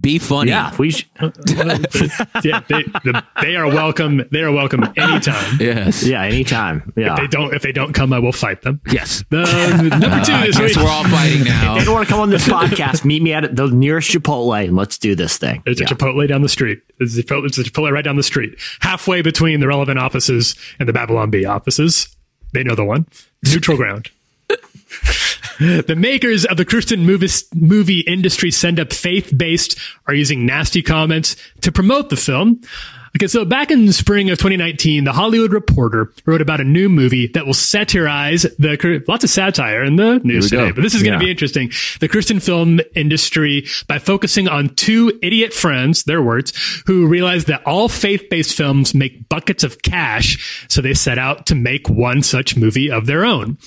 be 0.00 0.18
funny. 0.18 0.50
yeah, 0.50 0.76
we 0.76 0.90
should, 0.90 1.06
yeah, 1.20 2.60
they, 2.68 2.82
the, 3.04 3.24
they 3.40 3.56
are 3.56 3.66
welcome. 3.66 4.22
They 4.30 4.40
are 4.42 4.52
welcome 4.52 4.84
anytime. 4.96 5.56
Yes. 5.58 6.02
yeah, 6.04 6.22
anytime. 6.24 6.92
Yeah. 6.94 7.14
If 7.14 7.20
they 7.20 7.26
don't, 7.26 7.54
if 7.54 7.62
they 7.62 7.72
don't 7.72 7.94
come, 7.94 8.12
I 8.12 8.18
will 8.18 8.32
fight 8.32 8.62
them. 8.62 8.80
Yes. 8.92 9.24
The, 9.30 9.44
number 9.98 9.98
two 10.24 10.32
uh, 10.32 10.36
I 10.36 10.46
this 10.46 10.58
guess 10.58 10.76
we're 10.76 10.88
all 10.90 11.04
fighting 11.04 11.44
now. 11.44 11.74
If 11.76 11.78
they 11.80 11.84
don't 11.86 11.94
want 11.94 12.06
to 12.06 12.12
come 12.12 12.20
on 12.20 12.28
this 12.30 12.46
podcast, 12.46 13.04
meet 13.06 13.22
me 13.22 13.32
at 13.32 13.56
the 13.56 13.68
nearest 13.68 14.10
Chipotle 14.10 14.62
and 14.62 14.76
let's 14.76 14.98
do 14.98 15.14
this 15.14 15.38
thing. 15.38 15.62
There's 15.64 15.80
Yeah. 15.80 15.86
a 15.86 15.88
Chipotle 15.94 16.28
down 16.28 16.42
the 16.42 16.48
street. 16.50 16.80
There's 16.98 17.16
a 17.16 17.22
Chipotle, 17.22 17.42
there's 17.42 17.58
a 17.58 17.64
Chipotle 17.70 17.90
right 17.90 18.04
down 18.04 18.16
the 18.16 18.22
street, 18.22 18.58
halfway 18.80 19.22
between 19.22 19.60
the 19.60 19.68
relevant 19.68 19.98
offices 19.98 20.54
and 20.78 20.86
the 20.88 20.92
Babylon 20.92 21.30
Bee 21.30 21.46
offices. 21.46 22.14
They 22.52 22.62
know 22.62 22.74
the 22.74 22.84
one. 22.84 23.06
Neutral 23.44 23.76
ground. 23.78 24.10
The 25.58 25.96
makers 25.96 26.44
of 26.44 26.56
the 26.56 26.64
Christian 26.64 27.04
movie, 27.04 28.00
industry 28.00 28.50
send 28.50 28.78
up 28.78 28.92
faith 28.92 29.36
based 29.36 29.78
are 30.06 30.14
using 30.14 30.46
nasty 30.46 30.82
comments 30.82 31.36
to 31.62 31.72
promote 31.72 32.10
the 32.10 32.16
film. 32.16 32.60
Okay, 33.18 33.26
so 33.26 33.44
back 33.44 33.72
in 33.72 33.86
the 33.86 33.92
spring 33.92 34.30
of 34.30 34.38
2019, 34.38 35.02
the 35.02 35.10
Hollywood 35.12 35.52
Reporter 35.52 36.12
wrote 36.24 36.40
about 36.40 36.60
a 36.60 36.64
new 36.64 36.88
movie 36.88 37.26
that 37.26 37.46
will 37.46 37.52
satirize 37.52 38.42
the 38.42 39.02
lots 39.08 39.24
of 39.24 39.30
satire 39.30 39.82
in 39.82 39.96
the 39.96 40.20
news 40.22 40.50
today. 40.50 40.68
go. 40.68 40.74
But 40.74 40.82
this 40.82 40.94
is 40.94 41.02
going 41.02 41.18
to 41.18 41.24
be 41.24 41.28
interesting. 41.28 41.72
The 41.98 42.06
Christian 42.06 42.38
film 42.38 42.78
industry 42.94 43.66
by 43.88 43.98
focusing 43.98 44.46
on 44.46 44.68
two 44.68 45.18
idiot 45.20 45.52
friends, 45.52 46.04
their 46.04 46.22
words, 46.22 46.52
who 46.86 47.08
realized 47.08 47.48
that 47.48 47.66
all 47.66 47.88
faith-based 47.88 48.56
films 48.56 48.94
make 48.94 49.28
buckets 49.28 49.64
of 49.64 49.82
cash, 49.82 50.64
so 50.68 50.80
they 50.80 50.94
set 50.94 51.18
out 51.18 51.44
to 51.46 51.56
make 51.56 51.90
one 51.90 52.22
such 52.22 52.56
movie 52.56 52.88
of 52.88 53.06
their 53.06 53.24
own. 53.24 53.58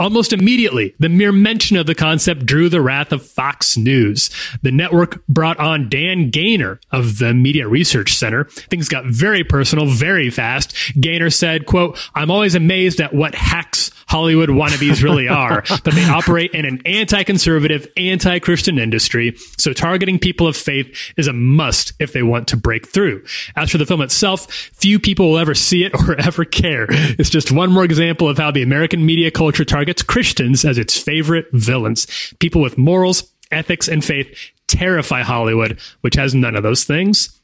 Almost 0.00 0.32
immediately, 0.32 0.96
the 0.98 1.08
mere 1.08 1.30
mention 1.30 1.76
of 1.76 1.86
the 1.86 1.94
concept 1.94 2.44
drew 2.44 2.68
the 2.68 2.82
wrath 2.82 3.12
of 3.12 3.24
Fox 3.24 3.76
News. 3.76 4.30
The 4.62 4.72
network 4.72 5.24
brought 5.28 5.60
on 5.60 5.88
Dan 5.88 6.30
Gainor 6.30 6.80
of 6.90 7.18
the 7.18 7.32
Media 7.34 7.68
Research 7.68 8.12
Center. 8.12 8.44
Things 8.44 8.88
got 8.95 8.95
very 9.04 9.44
personal 9.44 9.86
very 9.86 10.30
fast. 10.30 10.74
Gainor 10.98 11.30
said, 11.30 11.66
quote, 11.66 11.98
I'm 12.14 12.30
always 12.30 12.54
amazed 12.54 13.00
at 13.00 13.14
what 13.14 13.34
hacks 13.34 13.90
Hollywood 14.08 14.48
wannabes 14.48 15.02
really 15.02 15.28
are, 15.36 15.64
but 15.68 15.94
they 15.94 16.04
operate 16.04 16.52
in 16.52 16.64
an 16.64 16.80
anti-conservative, 16.86 17.88
anti-Christian 17.96 18.78
industry. 18.78 19.36
So 19.58 19.72
targeting 19.72 20.18
people 20.18 20.46
of 20.46 20.56
faith 20.56 21.12
is 21.16 21.26
a 21.26 21.32
must 21.32 21.92
if 21.98 22.12
they 22.12 22.22
want 22.22 22.48
to 22.48 22.56
break 22.56 22.86
through. 22.86 23.24
As 23.56 23.70
for 23.70 23.78
the 23.78 23.86
film 23.86 24.00
itself, 24.00 24.50
few 24.52 24.98
people 24.98 25.30
will 25.30 25.38
ever 25.38 25.54
see 25.54 25.84
it 25.84 25.94
or 25.94 26.14
ever 26.20 26.44
care. 26.44 26.86
It's 26.90 27.30
just 27.30 27.52
one 27.52 27.72
more 27.72 27.84
example 27.84 28.28
of 28.28 28.38
how 28.38 28.50
the 28.50 28.62
American 28.62 29.04
media 29.04 29.30
culture 29.30 29.64
targets 29.64 30.02
Christians 30.02 30.64
as 30.64 30.78
its 30.78 30.96
favorite 30.98 31.46
villains. 31.52 32.06
People 32.38 32.60
with 32.60 32.78
morals, 32.78 33.32
ethics, 33.50 33.88
and 33.88 34.04
faith 34.04 34.52
terrify 34.66 35.22
Hollywood, 35.22 35.80
which 36.00 36.14
has 36.16 36.34
none 36.34 36.56
of 36.56 36.62
those 36.62 36.84
things. 36.84 37.35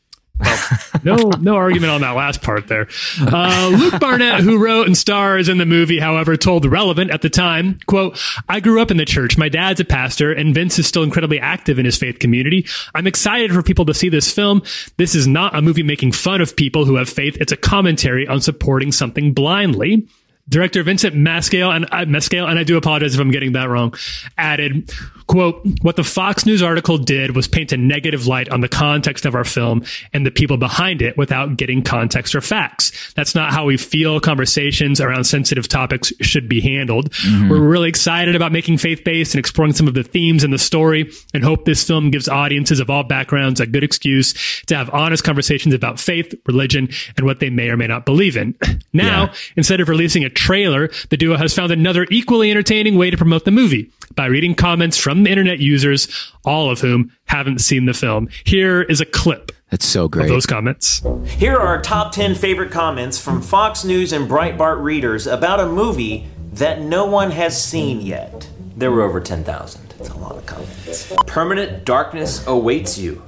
No, 1.05 1.16
no 1.40 1.57
argument 1.57 1.90
on 1.90 2.03
that 2.03 2.12
last 2.12 2.43
part 2.43 2.68
there. 2.68 2.86
Uh, 3.18 3.72
Luke 3.76 3.99
Barnett, 3.99 4.40
who 4.40 4.62
wrote 4.62 4.86
and 4.86 4.97
stars 4.97 5.49
in 5.49 5.59
the 5.59 5.66
movie, 5.66 5.99
however, 5.99 6.36
told 6.36 6.64
relevant 6.64 7.11
at 7.11 7.22
the 7.22 7.30
time, 7.30 7.80
quote, 7.86 8.20
I 8.49 8.61
grew 8.61 8.80
up 8.80 8.93
in 8.93 8.99
the 8.99 9.05
church. 9.05 9.36
My 9.36 9.49
dad's 9.49 9.80
a 9.80 9.84
pastor 9.84 10.32
and 10.32 10.55
Vince 10.55 10.78
is 10.78 10.86
still 10.86 11.03
incredibly 11.03 11.40
active 11.40 11.80
in 11.80 11.86
his 11.86 11.99
faith 11.99 12.20
community. 12.20 12.66
I'm 12.95 13.09
excited 13.09 13.53
for 13.53 13.62
people 13.62 13.84
to 13.86 13.95
see 13.95 14.11
this 14.11 14.32
film. 14.32 14.62
This 14.97 15.16
is 15.16 15.26
not 15.26 15.57
a 15.57 15.62
movie 15.62 15.82
making 15.82 16.12
fun 16.12 16.40
of 16.40 16.55
people 16.55 16.84
who 16.84 16.95
have 16.97 17.09
faith. 17.09 17.36
It's 17.40 17.53
a 17.53 17.57
commentary 17.57 18.28
on 18.28 18.40
supporting 18.40 18.93
something 18.93 19.32
blindly. 19.32 20.07
Director 20.49 20.82
Vincent 20.82 21.14
Mascale 21.14 21.74
and 21.74 21.84
uh, 21.86 22.05
Mescale, 22.05 22.49
and 22.49 22.59
I 22.59 22.64
do 22.64 22.76
apologize 22.76 23.14
if 23.14 23.20
I'm 23.20 23.30
getting 23.30 23.53
that 23.53 23.68
wrong, 23.68 23.95
added, 24.36 24.93
quote, 25.26 25.64
what 25.82 25.97
the 25.97 26.05
Fox 26.05 26.45
News 26.45 26.62
article 26.62 26.99
did 26.99 27.36
was 27.36 27.47
paint 27.47 27.72
a 27.72 27.76
negative 27.76 28.26
light 28.26 28.49
on 28.51 28.61
the 28.61 28.68
context 28.68 29.24
of 29.24 29.34
our 29.34 29.45
film 29.45 29.84
and 30.12 30.26
the 30.26 30.30
people 30.30 30.57
behind 30.57 31.01
it 31.01 31.16
without 31.16 31.57
getting 31.57 31.80
context 31.82 32.34
or 32.34 32.40
facts. 32.40 33.14
That's 33.14 33.34
not 33.34 33.53
how 33.53 33.64
we 33.64 33.76
feel 33.76 34.20
conversations 34.20 35.01
around 35.01 35.24
sensitive 35.24 35.68
topics 35.68 36.12
should 36.20 36.49
be 36.49 36.61
handled. 36.61 37.14
We're 37.49 37.61
really 37.61 37.88
excited 37.88 38.34
about 38.34 38.53
making 38.53 38.78
faith-based 38.78 39.34
and 39.34 39.38
exploring 39.38 39.72
some 39.72 39.86
of 39.88 39.95
the 39.95 40.03
themes 40.03 40.45
in 40.45 40.51
the 40.51 40.59
story 40.59 41.11
and 41.32 41.45
hope 41.45 41.64
this 41.64 41.86
film 41.86 42.11
gives 42.11 42.28
audiences 42.28 42.80
of 42.80 42.90
all 42.90 43.05
backgrounds 43.05 43.61
a 43.61 43.66
good 43.66 43.84
excuse 43.84 44.62
to 44.66 44.76
have 44.76 44.90
honest 44.90 45.24
conversations 45.24 45.72
about 45.72 46.01
faith, 46.01 46.34
religion, 46.47 46.88
and 47.16 47.26
what 47.26 47.40
they 47.40 47.49
may 47.49 47.70
or 47.70 47.76
may 47.76 47.86
not 47.86 48.05
believe 48.05 48.36
in. 48.36 48.57
Now, 48.93 49.32
instead 49.57 49.80
of 49.80 49.88
releasing 49.88 50.24
a 50.24 50.32
trailer, 50.35 50.91
the 51.11 51.16
duo 51.16 51.37
has 51.37 51.55
found 51.55 51.72
another 51.72 52.07
equally 52.11 52.51
entertaining 52.51 52.97
way 52.97 53.11
to 53.11 53.16
promote 53.16 53.45
the 53.45 53.51
movie 53.51 53.91
by 54.14 54.26
reading 54.26 54.55
comments 54.55 54.97
from 54.97 55.26
internet 55.26 55.59
users, 55.59 56.09
all 56.45 56.70
of 56.70 56.80
whom 56.80 57.12
haven't 57.26 57.61
seen 57.61 57.87
the 57.87 57.95
film. 57.95 58.28
Here 58.45 58.83
is 58.83 59.01
a 59.01 59.07
clip 59.07 59.53
That's 59.70 59.87
so 59.87 60.05
of 60.05 60.11
great. 60.11 60.28
those 60.28 60.45
comments. 60.47 61.03
Here 61.26 61.55
are 61.57 61.66
our 61.66 61.83
top 61.83 62.12
10 62.12 62.35
favorite 62.35 62.70
comments 62.70 63.18
from 63.18 63.41
Fox 63.41 63.85
News 63.85 64.12
and 64.12 64.28
Breitbart 64.28 64.83
readers 64.83 65.26
about 65.26 65.61
a 65.61 65.66
movie 65.66 66.26
that 66.53 66.80
no 66.83 67.07
one 67.07 67.30
has 67.30 67.62
seen 67.62 68.01
yet. 68.03 68.49
There 68.76 68.91
were 68.91 69.03
over 69.03 69.20
10,000. 69.20 69.91
It's 70.03 70.11
a 70.11 70.18
lot 70.18 70.36
of 70.36 70.44
comments. 70.46 71.12
Permanent 71.28 71.84
darkness 71.84 72.44
awaits 72.48 72.98
you. 72.98 73.22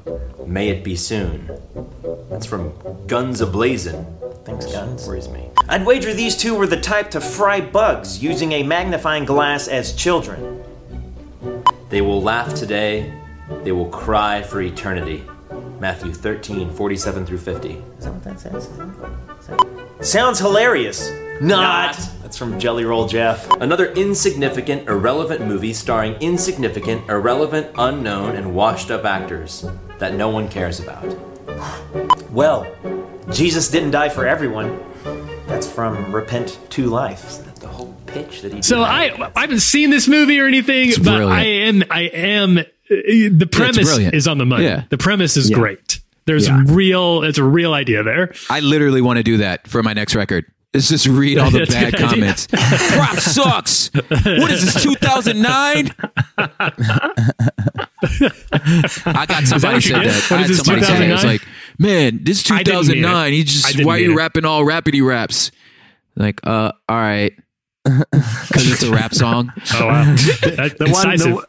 May 0.44 0.70
it 0.70 0.82
be 0.82 0.96
soon. 0.96 1.48
That's 2.28 2.46
from 2.46 2.74
Guns 3.06 3.40
Ablazing. 3.40 4.04
Thanks, 4.44 4.66
Guns. 4.72 5.06
Worries 5.06 5.28
me. 5.28 5.50
I'd 5.68 5.86
wager 5.86 6.12
these 6.12 6.36
two 6.36 6.56
were 6.56 6.66
the 6.66 6.80
type 6.80 7.12
to 7.12 7.20
fry 7.20 7.60
bugs 7.60 8.20
using 8.20 8.50
a 8.50 8.64
magnifying 8.64 9.24
glass 9.24 9.68
as 9.68 9.94
children. 9.94 10.64
They 11.90 12.00
will 12.00 12.20
laugh 12.20 12.54
today. 12.54 13.14
They 13.62 13.70
will 13.70 13.88
cry 13.90 14.42
for 14.42 14.60
eternity. 14.60 15.24
Matthew 15.78 16.12
13, 16.12 16.72
47 16.72 17.24
through 17.24 17.38
50. 17.38 17.68
Is 17.70 18.04
that 18.04 18.12
what 18.12 18.24
that 18.24 18.40
says? 18.40 18.68
Sounds 20.00 20.38
hilarious. 20.38 21.10
Not. 21.40 21.96
That's 22.22 22.36
from 22.38 22.58
Jelly 22.58 22.84
Roll 22.84 23.06
Jeff. 23.08 23.50
Another 23.60 23.92
insignificant, 23.92 24.88
irrelevant 24.88 25.46
movie 25.46 25.72
starring 25.72 26.14
insignificant, 26.20 27.08
irrelevant, 27.08 27.68
unknown, 27.76 28.36
and 28.36 28.54
washed 28.54 28.90
up 28.90 29.04
actors 29.04 29.66
that 29.98 30.14
no 30.14 30.28
one 30.28 30.48
cares 30.48 30.80
about. 30.80 31.04
Well, 32.30 32.66
Jesus 33.30 33.70
didn't 33.70 33.90
die 33.92 34.08
for 34.08 34.26
everyone. 34.26 34.78
That's 35.46 35.70
from 35.70 36.14
Repent 36.14 36.58
to 36.70 36.86
Life. 36.86 37.38
The 37.60 37.68
whole 37.68 37.94
pitch 38.06 38.42
that 38.42 38.52
he 38.52 38.62
So. 38.62 38.82
I 38.82 39.30
I 39.34 39.40
haven't 39.40 39.60
seen 39.60 39.90
this 39.90 40.06
movie 40.08 40.38
or 40.40 40.46
anything, 40.46 40.90
but 40.96 41.02
brilliant. 41.16 41.32
I 41.32 41.44
am 41.44 41.82
I 41.90 42.00
am 42.02 42.58
uh, 42.58 42.62
the 42.90 43.48
premise 43.50 43.96
is 43.98 44.28
on 44.28 44.38
the 44.38 44.44
money. 44.46 44.64
Yeah. 44.64 44.84
The 44.90 44.98
premise 44.98 45.36
is 45.36 45.50
Yeah. 45.50 45.56
great. 45.56 46.00
There's 46.26 46.46
Yeah. 46.48 46.62
real 46.66 47.22
it's 47.22 47.38
a 47.38 47.44
real 47.44 47.74
idea 47.74 48.02
there. 48.02 48.32
I 48.50 48.60
literally 48.60 49.00
want 49.02 49.18
to 49.18 49.22
do 49.22 49.36
that 49.38 49.66
for 49.68 49.82
my 49.82 49.92
next 49.92 50.14
record. 50.14 50.46
Is 50.72 50.88
just 50.88 51.06
read 51.06 51.38
all 51.38 51.50
the 51.52 51.66
bad 51.66 51.94
comments. 51.96 52.46
Crap 52.52 53.20
sucks. 53.20 53.90
What 53.94 54.50
is 54.50 54.74
this? 54.74 54.82
2009? 54.82 55.90
I 59.06 59.26
got 59.28 59.44
somebody 59.46 59.80
said 59.80 60.02
that. 60.04 60.28
I 60.32 60.36
had 60.38 60.54
somebody 60.54 60.82
say 60.84 60.98
that. 60.98 61.08
It 61.08 61.12
was 61.12 61.24
like, 61.24 61.42
man, 61.78 62.20
this 62.22 62.50
I 62.50 62.62
didn't 62.62 62.88
mean 62.88 62.98
it. 62.98 63.02
2009. 63.02 63.32
You 63.34 63.44
just 63.44 63.84
why 63.84 63.96
are 63.96 63.98
you 64.00 64.12
it. 64.12 64.16
rapping 64.16 64.44
all 64.44 64.64
rapidy 64.64 65.06
raps? 65.06 65.50
Like, 66.16 66.40
uh, 66.44 66.72
all 66.88 66.96
right, 66.96 67.32
because 67.84 68.70
it's 68.72 68.82
a 68.82 68.90
rap 68.92 69.14
song. 69.14 69.52
Oh 69.74 69.86
wow. 69.86 70.04
That, 70.14 70.76
The 70.78 70.90
one, 70.90 71.16
the, 71.16 71.46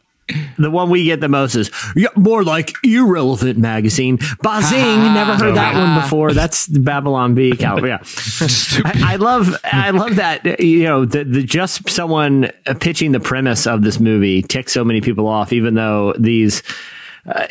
the 0.57 0.71
one 0.71 0.89
we 0.89 1.03
get 1.03 1.19
the 1.19 1.29
most 1.29 1.55
is 1.55 1.69
yeah, 1.95 2.07
more 2.15 2.43
like 2.43 2.73
irrelevant 2.83 3.59
magazine. 3.59 4.17
Bazing, 4.41 4.79
ah, 4.79 5.13
never 5.13 5.43
heard 5.43 5.55
that 5.55 5.75
one 5.75 6.01
before. 6.01 6.33
That's 6.33 6.67
Babylon 6.67 7.35
Bee. 7.35 7.55
Cal- 7.55 7.85
yeah, 7.85 7.99
I, 8.83 9.13
I 9.13 9.15
love, 9.17 9.55
I 9.63 9.91
love 9.91 10.15
that. 10.15 10.59
You 10.59 10.83
know, 10.83 11.05
the, 11.05 11.23
the 11.23 11.43
just 11.43 11.89
someone 11.89 12.51
pitching 12.79 13.11
the 13.11 13.19
premise 13.19 13.67
of 13.67 13.83
this 13.83 13.99
movie 13.99 14.41
ticks 14.41 14.73
so 14.73 14.83
many 14.83 15.01
people 15.01 15.27
off, 15.27 15.53
even 15.53 15.75
though 15.75 16.13
these. 16.17 16.63
Uh, 17.27 17.47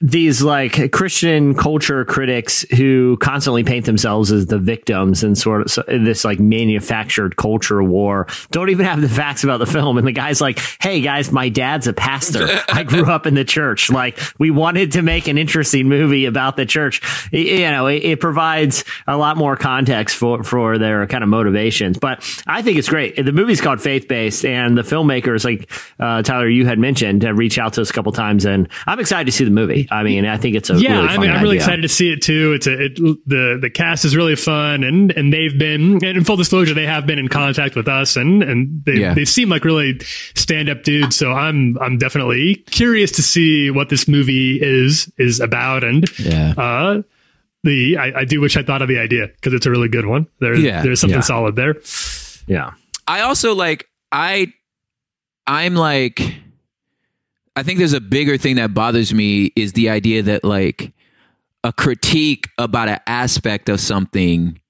these 0.00 0.42
like 0.42 0.92
Christian 0.92 1.54
culture 1.54 2.04
critics 2.04 2.64
who 2.76 3.16
constantly 3.16 3.64
paint 3.64 3.84
themselves 3.84 4.30
as 4.30 4.46
the 4.46 4.58
victims 4.58 5.24
and 5.24 5.36
sort 5.36 5.62
of 5.62 5.70
so, 5.72 5.82
this 5.88 6.24
like 6.24 6.38
manufactured 6.38 7.36
culture 7.36 7.82
war 7.82 8.28
don't 8.52 8.70
even 8.70 8.86
have 8.86 9.00
the 9.00 9.08
facts 9.08 9.42
about 9.42 9.58
the 9.58 9.66
film. 9.66 9.98
And 9.98 10.06
the 10.06 10.12
guy's 10.12 10.40
like, 10.40 10.60
Hey 10.80 11.00
guys, 11.00 11.32
my 11.32 11.48
dad's 11.48 11.88
a 11.88 11.92
pastor. 11.92 12.46
I 12.68 12.84
grew 12.84 13.06
up 13.06 13.26
in 13.26 13.34
the 13.34 13.44
church. 13.44 13.90
Like 13.90 14.20
we 14.38 14.52
wanted 14.52 14.92
to 14.92 15.02
make 15.02 15.26
an 15.26 15.36
interesting 15.36 15.88
movie 15.88 16.26
about 16.26 16.56
the 16.56 16.66
church. 16.66 17.00
You 17.32 17.70
know, 17.72 17.88
it, 17.88 18.04
it 18.04 18.20
provides 18.20 18.84
a 19.08 19.16
lot 19.16 19.36
more 19.36 19.56
context 19.56 20.16
for, 20.16 20.44
for 20.44 20.78
their 20.78 21.06
kind 21.08 21.24
of 21.24 21.30
motivations, 21.30 21.98
but 21.98 22.24
I 22.46 22.62
think 22.62 22.78
it's 22.78 22.88
great. 22.88 23.16
The 23.16 23.32
movie's 23.32 23.60
called 23.60 23.80
Faith 23.80 24.06
Based 24.06 24.44
and 24.44 24.78
the 24.78 24.82
filmmakers, 24.82 25.44
like, 25.44 25.70
uh, 25.98 26.22
Tyler, 26.22 26.48
you 26.48 26.66
had 26.66 26.78
mentioned, 26.78 27.22
have 27.22 27.38
reached 27.38 27.58
out 27.58 27.72
to 27.74 27.80
us 27.82 27.90
a 27.90 27.92
couple 27.92 28.12
times 28.12 28.44
and 28.44 28.68
excited 28.98 29.26
to 29.26 29.32
see 29.32 29.44
the 29.44 29.50
movie. 29.50 29.86
I 29.90 30.02
mean, 30.02 30.24
I 30.26 30.36
think 30.36 30.56
it's 30.56 30.70
a 30.70 30.74
yeah, 30.80 30.96
really 30.96 31.08
I 31.08 31.18
mean, 31.18 31.30
I'm 31.30 31.42
really 31.42 31.56
idea. 31.56 31.64
excited 31.64 31.82
to 31.82 31.88
see 31.88 32.12
it 32.12 32.22
too. 32.22 32.52
It's 32.52 32.66
a, 32.66 32.84
it, 32.86 32.94
the 33.26 33.58
the 33.60 33.70
cast 33.70 34.04
is 34.04 34.16
really 34.16 34.36
fun, 34.36 34.84
and 34.84 35.10
and 35.12 35.32
they've 35.32 35.56
been, 35.58 35.94
and 35.94 36.04
in 36.18 36.24
full 36.24 36.36
disclosure, 36.36 36.74
they 36.74 36.86
have 36.86 37.06
been 37.06 37.18
in 37.18 37.28
contact 37.28 37.76
with 37.76 37.88
us, 37.88 38.16
and 38.16 38.42
and 38.42 38.82
they 38.84 38.94
Yeah. 38.94 39.14
they 39.14 39.24
seem 39.24 39.48
like 39.48 39.64
really 39.64 39.98
stand 40.34 40.68
up 40.68 40.82
dudes. 40.82 41.16
So 41.16 41.32
I'm 41.32 41.78
I'm 41.80 41.98
definitely 41.98 42.56
curious 42.70 43.12
to 43.12 43.22
see 43.22 43.70
what 43.70 43.88
this 43.88 44.08
movie 44.08 44.58
is 44.62 45.12
is 45.18 45.40
about, 45.40 45.84
and 45.84 46.04
Yeah. 46.18 46.54
uh, 46.56 47.02
the 47.64 47.96
I, 47.98 48.20
I 48.20 48.24
do 48.24 48.40
wish 48.40 48.56
I 48.56 48.62
thought 48.62 48.82
of 48.82 48.88
the 48.88 48.98
idea 48.98 49.28
because 49.28 49.54
it's 49.54 49.66
a 49.66 49.70
really 49.70 49.88
good 49.88 50.06
one. 50.06 50.26
There's 50.40 50.60
Yeah, 50.62 50.82
there's 50.82 51.00
something 51.00 51.18
yeah. 51.18 51.22
solid 51.22 51.54
there. 51.56 51.76
Yeah. 52.46 52.72
I 53.06 53.20
also 53.20 53.54
like 53.54 53.88
I 54.10 54.52
I'm 55.46 55.74
like 55.74 56.20
I 57.54 57.62
think 57.62 57.78
there's 57.78 57.92
a 57.92 58.00
bigger 58.00 58.38
thing 58.38 58.56
that 58.56 58.74
bothers 58.74 59.12
me 59.12 59.52
is 59.56 59.74
the 59.74 59.90
idea 59.90 60.22
that 60.22 60.44
like 60.44 60.92
a 61.64 61.72
critique 61.72 62.48
about 62.58 62.88
an 62.88 62.98
aspect 63.06 63.68
of 63.68 63.80
something 63.80 64.60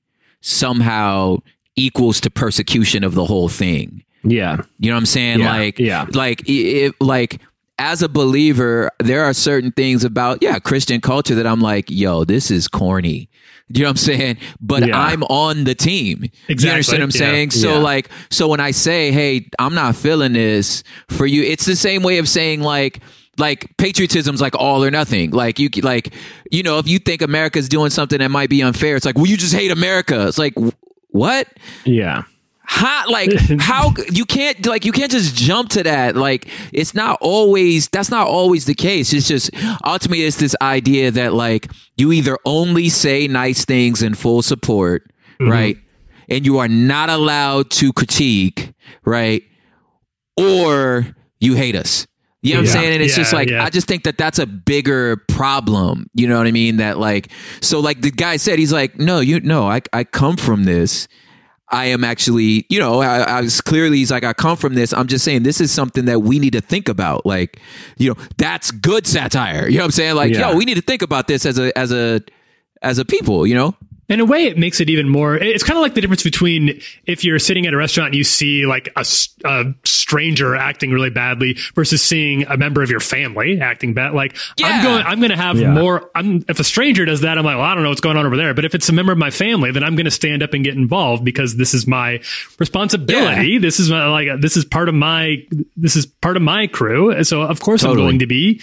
somehow 0.41 1.39
equals 1.77 2.21
to 2.21 2.31
persecution 2.31 3.05
of 3.05 3.15
the 3.15 3.25
whole 3.25 3.49
thing. 3.49 4.05
Yeah. 4.25 4.63
You 4.79 4.91
know 4.91 4.97
what 4.97 5.01
I'm 5.01 5.07
saying? 5.07 5.41
Yeah, 5.41 5.53
like, 5.53 5.79
yeah. 5.79 6.07
like, 6.13 6.43
it, 6.47 6.95
like, 7.01 7.41
as 7.79 8.03
a 8.03 8.09
believer, 8.09 8.91
there 8.99 9.25
are 9.25 9.33
certain 9.33 9.73
things 9.73 10.05
about, 10.05 10.43
yeah, 10.43 10.59
Christian 10.59 11.01
culture 11.01 11.35
that 11.35 11.47
I'm 11.47 11.61
like, 11.61 11.91
yo, 11.91 12.25
this 12.25 12.51
is 12.51 12.69
corny. 12.69 13.29
You 13.69 13.83
know 13.83 13.87
what 13.87 13.91
I'm 13.91 13.97
saying? 13.97 14.39
But 14.61 14.87
Yeah. 14.87 15.01
I'm 15.01 15.23
on 15.25 15.65
the 15.65 15.75
team. 15.75 16.31
You 16.49 16.55
understand 16.69 17.01
what 17.01 17.05
I'm 17.05 17.11
yeah, 17.11 17.31
saying? 17.31 17.51
So, 17.53 17.73
yeah. 17.73 17.79
like, 17.79 18.11
so 18.31 18.49
when 18.49 18.61
I 18.61 18.71
say, 18.73 19.11
hey, 19.13 19.49
I'm 19.59 19.75
not 19.75 19.97
feeling 19.97 20.35
this 20.35 20.83
for 21.09 21.27
you, 21.27 21.43
it's 21.43 21.65
the 21.65 21.77
same 21.77 22.03
way 22.03 22.19
of 22.19 22.29
saying, 22.29 22.61
like, 22.61 23.01
like 23.39 23.75
patriotism's 23.79 24.43
like 24.43 24.55
all 24.55 24.85
or 24.85 24.91
nothing. 24.91 25.31
Like 25.31 25.59
you, 25.59 25.71
like 25.83 26.13
you 26.51 26.63
know, 26.63 26.79
if 26.79 26.87
you 26.87 26.99
think 26.99 27.23
America's 27.23 27.67
doing 27.67 27.89
something 27.89 28.19
that 28.19 28.31
might 28.31 28.51
be 28.51 28.63
unfair, 28.63 28.95
it's 28.95 29.07
like, 29.07 29.17
well, 29.17 29.27
you 29.27 29.39
just 29.39 29.55
hate 29.55 29.71
America. 29.71 30.29
It's 30.29 30.37
like, 30.37 30.53
what? 31.09 31.49
Yeah. 31.87 32.25
How 32.73 33.09
like 33.11 33.33
how 33.61 33.93
you 34.11 34.25
can't 34.25 34.67
like 34.67 34.85
you 34.85 34.93
can't 34.93 35.11
just 35.11 35.35
jump 35.35 35.69
to 35.71 35.83
that 35.83 36.17
like 36.17 36.49
it's 36.73 36.95
not 36.95 37.19
always 37.21 37.89
that's 37.89 38.11
not 38.11 38.27
always 38.27 38.65
the 38.65 38.75
case 38.75 39.13
it's 39.13 39.29
just 39.29 39.51
ultimately 39.85 40.25
it's 40.25 40.39
this 40.39 40.57
idea 40.61 41.11
that 41.11 41.33
like 41.33 41.71
you 41.97 42.13
either 42.13 42.39
only 42.45 42.89
say 42.89 43.29
nice 43.29 43.65
things 43.65 44.03
in 44.03 44.15
full 44.15 44.43
support 44.43 45.11
mm-hmm. 45.39 45.51
right 45.51 45.77
and 46.33 46.47
you 46.47 46.59
are 46.59 46.69
not 46.69 47.11
allowed 47.11 47.71
to 47.71 47.93
critique, 47.93 48.73
right? 49.05 49.43
Or 50.37 51.07
you 51.41 51.55
hate 51.55 51.77
us. 51.77 52.07
You 52.41 52.55
know 52.55 52.61
what 52.61 52.69
I'm 52.69 52.73
saying? 52.73 52.95
And 52.95 53.03
it's 53.03 53.15
just 53.15 53.33
like 53.33 53.51
yeah. 53.51 53.63
I 53.63 53.71
just 53.71 53.87
think 53.87 54.03
that 54.05 54.19
that's 54.19 54.39
a 54.41 54.47
bigger 54.47 55.19
problem. 55.29 56.07
You 56.15 56.27
know 56.27 56.39
what 56.39 56.47
I 56.47 56.51
mean? 56.51 56.79
That 56.79 56.99
like 56.99 57.31
so 57.61 57.79
like 57.79 58.01
the 58.01 58.11
guy 58.11 58.37
said 58.37 58.59
he's 58.59 58.73
like 58.73 58.99
no 58.99 59.21
you 59.21 59.39
no 59.41 59.69
I 59.69 59.83
I 59.93 60.05
come 60.05 60.37
from 60.37 60.65
this. 60.65 61.07
I 61.73 61.87
am 61.87 62.05
actually 62.05 62.67
you 62.69 62.79
know 62.79 63.01
I, 63.01 63.21
I 63.21 63.41
was 63.41 63.61
clearly 63.61 63.99
he's 63.99 64.11
like 64.11 64.25
I 64.25 64.33
come 64.33 64.57
from 64.57 64.75
this. 64.75 64.93
I'm 64.93 65.09
just 65.09 65.25
saying 65.25 65.43
this 65.43 65.61
is 65.61 65.73
something 65.73 66.05
that 66.05 66.21
we 66.21 66.39
need 66.39 66.53
to 66.53 66.61
think 66.61 66.89
about. 66.89 67.27
Like 67.27 67.61
you 67.97 68.09
know 68.11 68.17
that's 68.37 68.71
good 68.71 69.07
satire. 69.07 69.69
You 69.69 69.79
know 69.79 69.83
what 69.83 69.87
I'm 69.87 69.91
saying? 69.93 70.15
Like 70.15 70.33
Yeah. 70.33 70.51
yo 70.51 70.57
we 70.57 70.65
need 70.65 70.77
to 70.77 70.83
think 70.83 71.03
about 71.03 71.27
this 71.27 71.47
as 71.47 71.59
a 71.59 71.77
as 71.77 71.93
a 71.93 72.21
as 72.83 72.99
a 72.99 73.05
people. 73.05 73.47
You 73.47 73.55
know? 73.55 73.75
In 74.09 74.21
a 74.21 74.25
way, 74.27 74.45
it 74.47 74.59
makes 74.59 74.81
it 74.81 74.91
even 74.91 75.09
more. 75.09 75.37
It's 75.37 75.63
kind 75.63 75.79
of 75.79 75.83
like 75.83 75.95
the 75.95 76.01
difference 76.01 76.23
between 76.25 76.81
if 77.07 77.25
you're 77.25 77.39
sitting 77.39 77.67
at 77.67 77.73
a 77.73 77.77
restaurant 77.77 78.09
and 78.09 78.17
you 78.17 78.25
see 78.25 78.67
like 78.67 78.93
a, 78.97 79.07
a 79.47 79.75
stranger 79.85 80.55
acting 80.55 80.91
really 80.91 81.09
badly 81.09 81.57
versus 81.75 82.03
seeing 82.03 82.45
a 82.49 82.57
member 82.57 82.83
of 82.83 82.91
your 82.91 83.01
family 83.01 83.61
acting 83.61 83.95
bad. 83.95 84.13
Like 84.13 84.37
yeah. 84.59 84.67
I'm 84.67 84.83
going, 84.85 85.07
I'm 85.07 85.19
going 85.21 85.31
to 85.31 85.37
have 85.37 85.57
Yeah. 85.59 85.73
more. 85.73 86.11
I'm 86.15 86.45
if 86.49 86.59
a 86.61 86.65
stranger 86.65 87.05
does 87.07 87.23
that, 87.23 87.39
I'm 87.39 87.45
like, 87.45 87.57
well, 87.57 87.65
I 87.65 87.75
don't 87.75 87.85
know 87.85 87.89
what's 87.91 88.01
going 88.03 88.17
on 88.17 88.27
over 88.27 88.37
there. 88.37 88.53
But 88.53 88.65
if 88.65 88.75
it's 88.75 88.89
a 88.89 88.93
member 88.93 89.13
of 89.13 89.19
my 89.19 89.31
family, 89.31 89.71
then 89.71 89.85
I'm 89.85 89.95
going 89.95 90.05
to 90.05 90.11
stand 90.11 90.43
up 90.43 90.53
and 90.53 90.63
get 90.65 90.75
involved 90.75 91.25
because 91.25 91.57
this 91.57 91.73
is 91.73 91.87
my 91.87 92.21
responsibility. 92.59 93.53
Yeah. 93.53 93.59
This 93.61 93.81
is 93.81 93.91
my, 93.91 94.07
like 94.09 94.29
this 94.41 94.57
is 94.57 94.65
part 94.65 94.89
of 94.89 94.95
my 94.95 95.37
this 95.77 95.97
is 95.97 96.07
part 96.07 96.37
of 96.37 96.43
my 96.43 96.67
crew. 96.67 97.23
So 97.25 97.43
of 97.43 97.61
course 97.61 97.83
Totally. 97.83 98.01
I'm 98.03 98.09
going 98.11 98.19
to 98.19 98.27
be 98.27 98.61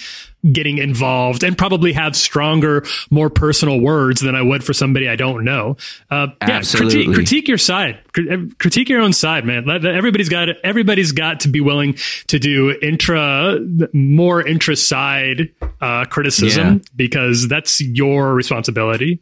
getting 0.51 0.77
involved 0.77 1.43
and 1.43 1.57
probably 1.57 1.93
have 1.93 2.15
stronger, 2.15 2.85
more 3.09 3.29
personal 3.29 3.79
words 3.79 4.21
than 4.21 4.35
I 4.35 4.41
would 4.41 4.63
for 4.63 4.73
somebody 4.73 5.09
I 5.09 5.15
don't 5.15 5.43
know. 5.43 5.75
Uh, 6.09 6.27
yeah, 6.47 6.61
critique, 6.61 7.13
critique 7.13 7.47
your 7.47 7.57
side, 7.57 7.99
critique 8.57 8.89
your 8.89 9.01
own 9.01 9.13
side, 9.13 9.45
man. 9.45 9.69
Everybody's 9.69 10.29
got 10.29 10.49
everybody's 10.63 11.11
got 11.11 11.41
to 11.41 11.49
be 11.49 11.59
willing 11.61 11.95
to 12.27 12.39
do 12.39 12.71
intra, 12.81 13.59
more 13.93 14.45
intra 14.45 14.75
side 14.75 15.49
uh, 15.81 16.05
criticism 16.05 16.73
Yeah. 16.75 16.79
because 16.95 17.47
that's 17.47 17.81
your 17.81 18.33
responsibility. 18.33 19.19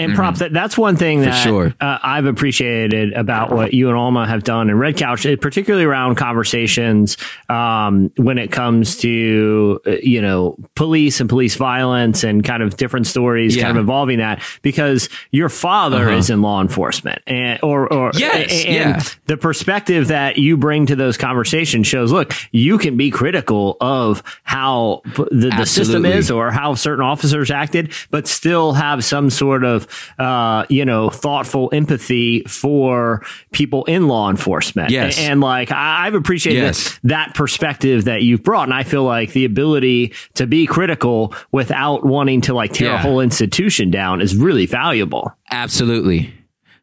And 0.00 0.14
prop 0.14 0.36
that 0.36 0.52
that's 0.52 0.76
one 0.78 0.96
thing 0.96 1.20
that 1.22 1.32
sure. 1.42 1.74
uh, 1.80 1.98
I've 2.02 2.26
appreciated 2.26 3.12
about 3.12 3.52
what 3.52 3.74
you 3.74 3.88
and 3.88 3.96
Alma 3.96 4.26
have 4.26 4.42
done 4.42 4.70
in 4.70 4.76
Red 4.78 4.96
Couch, 4.96 5.26
eh, 5.26 5.36
particularly 5.40 5.84
around 5.84 6.16
conversations 6.16 7.16
um, 7.48 8.10
when 8.16 8.38
it 8.38 8.50
comes 8.52 8.96
to 8.98 9.80
uh, 9.86 9.90
you 10.02 10.20
know 10.22 10.56
police 10.74 11.20
and 11.20 11.28
police 11.28 11.56
violence 11.56 12.24
and 12.24 12.44
kind 12.44 12.62
of 12.62 12.76
different 12.76 13.06
stories 13.06 13.56
Yeah. 13.56 13.64
kind 13.64 13.76
of 13.76 13.80
involving 13.82 14.18
that 14.18 14.42
because 14.62 15.08
your 15.30 15.48
father 15.48 16.08
Uh-huh. 16.08 16.16
is 16.18 16.30
in 16.30 16.42
law 16.42 16.60
enforcement 16.60 17.22
and 17.26 17.58
or 17.62 17.92
or 17.92 18.10
Yes, 18.14 18.64
and 18.64 18.74
yeah. 18.74 19.02
the 19.26 19.36
perspective 19.36 20.08
that 20.08 20.38
you 20.38 20.56
bring 20.56 20.86
to 20.86 20.96
those 20.96 21.16
conversations 21.16 21.86
shows 21.86 22.10
look 22.12 22.32
you 22.52 22.78
can 22.78 22.96
be 22.96 23.10
critical 23.10 23.76
of 23.80 24.22
how 24.44 25.02
the, 25.30 25.52
the 25.56 25.66
system 25.66 26.04
is 26.04 26.30
or 26.30 26.50
how 26.50 26.74
certain 26.74 27.04
officers 27.04 27.50
acted, 27.50 27.92
but 28.10 28.26
still 28.26 28.72
have 28.72 29.04
some 29.04 29.30
sort 29.30 29.64
of, 29.64 29.86
uh, 30.18 30.66
you 30.68 30.84
know, 30.84 31.10
thoughtful 31.10 31.68
empathy 31.72 32.42
for 32.46 33.24
people 33.52 33.84
in 33.84 34.08
law 34.08 34.30
enforcement. 34.30 34.90
Yes. 34.90 35.18
And, 35.18 35.32
and, 35.32 35.40
like, 35.40 35.72
I, 35.72 36.06
I've 36.06 36.14
appreciated 36.14 36.60
Yes. 36.60 36.98
that 37.04 37.34
perspective 37.34 38.04
that 38.04 38.22
you've 38.22 38.42
brought. 38.42 38.64
And 38.64 38.74
I 38.74 38.82
feel 38.82 39.04
like 39.04 39.32
the 39.32 39.44
ability 39.44 40.12
to 40.34 40.46
be 40.46 40.66
critical 40.66 41.34
without 41.52 42.04
wanting 42.04 42.40
to 42.42 42.54
like 42.54 42.72
tear 42.72 42.94
a 42.94 42.98
whole 42.98 43.20
institution 43.20 43.90
down 43.90 44.20
is 44.20 44.36
really 44.36 44.66
valuable. 44.66 45.32
Absolutely. 45.50 46.32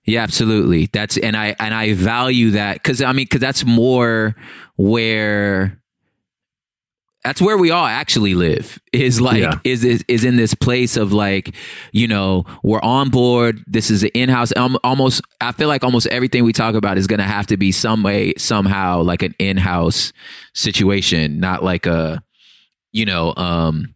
Yeah, 0.06 0.24
absolutely. 0.24 0.88
That's 0.94 1.18
and 1.18 1.36
I 1.36 1.56
and 1.60 1.74
I 1.74 1.94
value 1.94 2.52
that 2.52 2.76
because 2.76 3.02
I 3.02 3.12
mean 3.12 3.26
because 3.26 3.42
that's 3.42 3.66
more 3.66 4.36
where 4.78 5.80
that's 7.24 7.42
where 7.42 7.58
we 7.58 7.72
all 7.72 7.86
actually 7.86 8.36
live 8.36 8.80
is 8.94 9.20
like 9.20 9.42
Yeah. 9.42 9.60
is, 9.64 9.84
is 9.84 10.04
is 10.08 10.24
in 10.24 10.38
this 10.38 10.54
place 10.54 10.96
of 10.98 11.12
like 11.12 11.54
you 11.92 12.08
know 12.08 12.46
we're 12.64 12.82
on 12.82 13.10
board 13.10 13.62
this 13.68 13.90
is 13.92 14.04
an 14.04 14.10
in-house 14.14 14.54
um, 14.56 14.78
almost 14.84 15.22
i 15.42 15.52
feel 15.52 15.68
like 15.68 15.84
almost 15.84 16.08
everything 16.08 16.44
we 16.46 16.54
talk 16.54 16.76
about 16.76 16.98
is 16.98 17.06
going 17.08 17.20
to 17.20 17.26
have 17.26 17.48
to 17.48 17.58
be 17.58 17.72
some 17.72 18.02
way 18.04 18.34
somehow 18.38 19.02
like 19.02 19.24
an 19.24 19.36
in-house 19.40 20.14
situation 20.54 21.40
not 21.40 21.64
like 21.64 21.86
a 21.86 22.24
you 22.94 23.06
know 23.06 23.34
um 23.36 23.94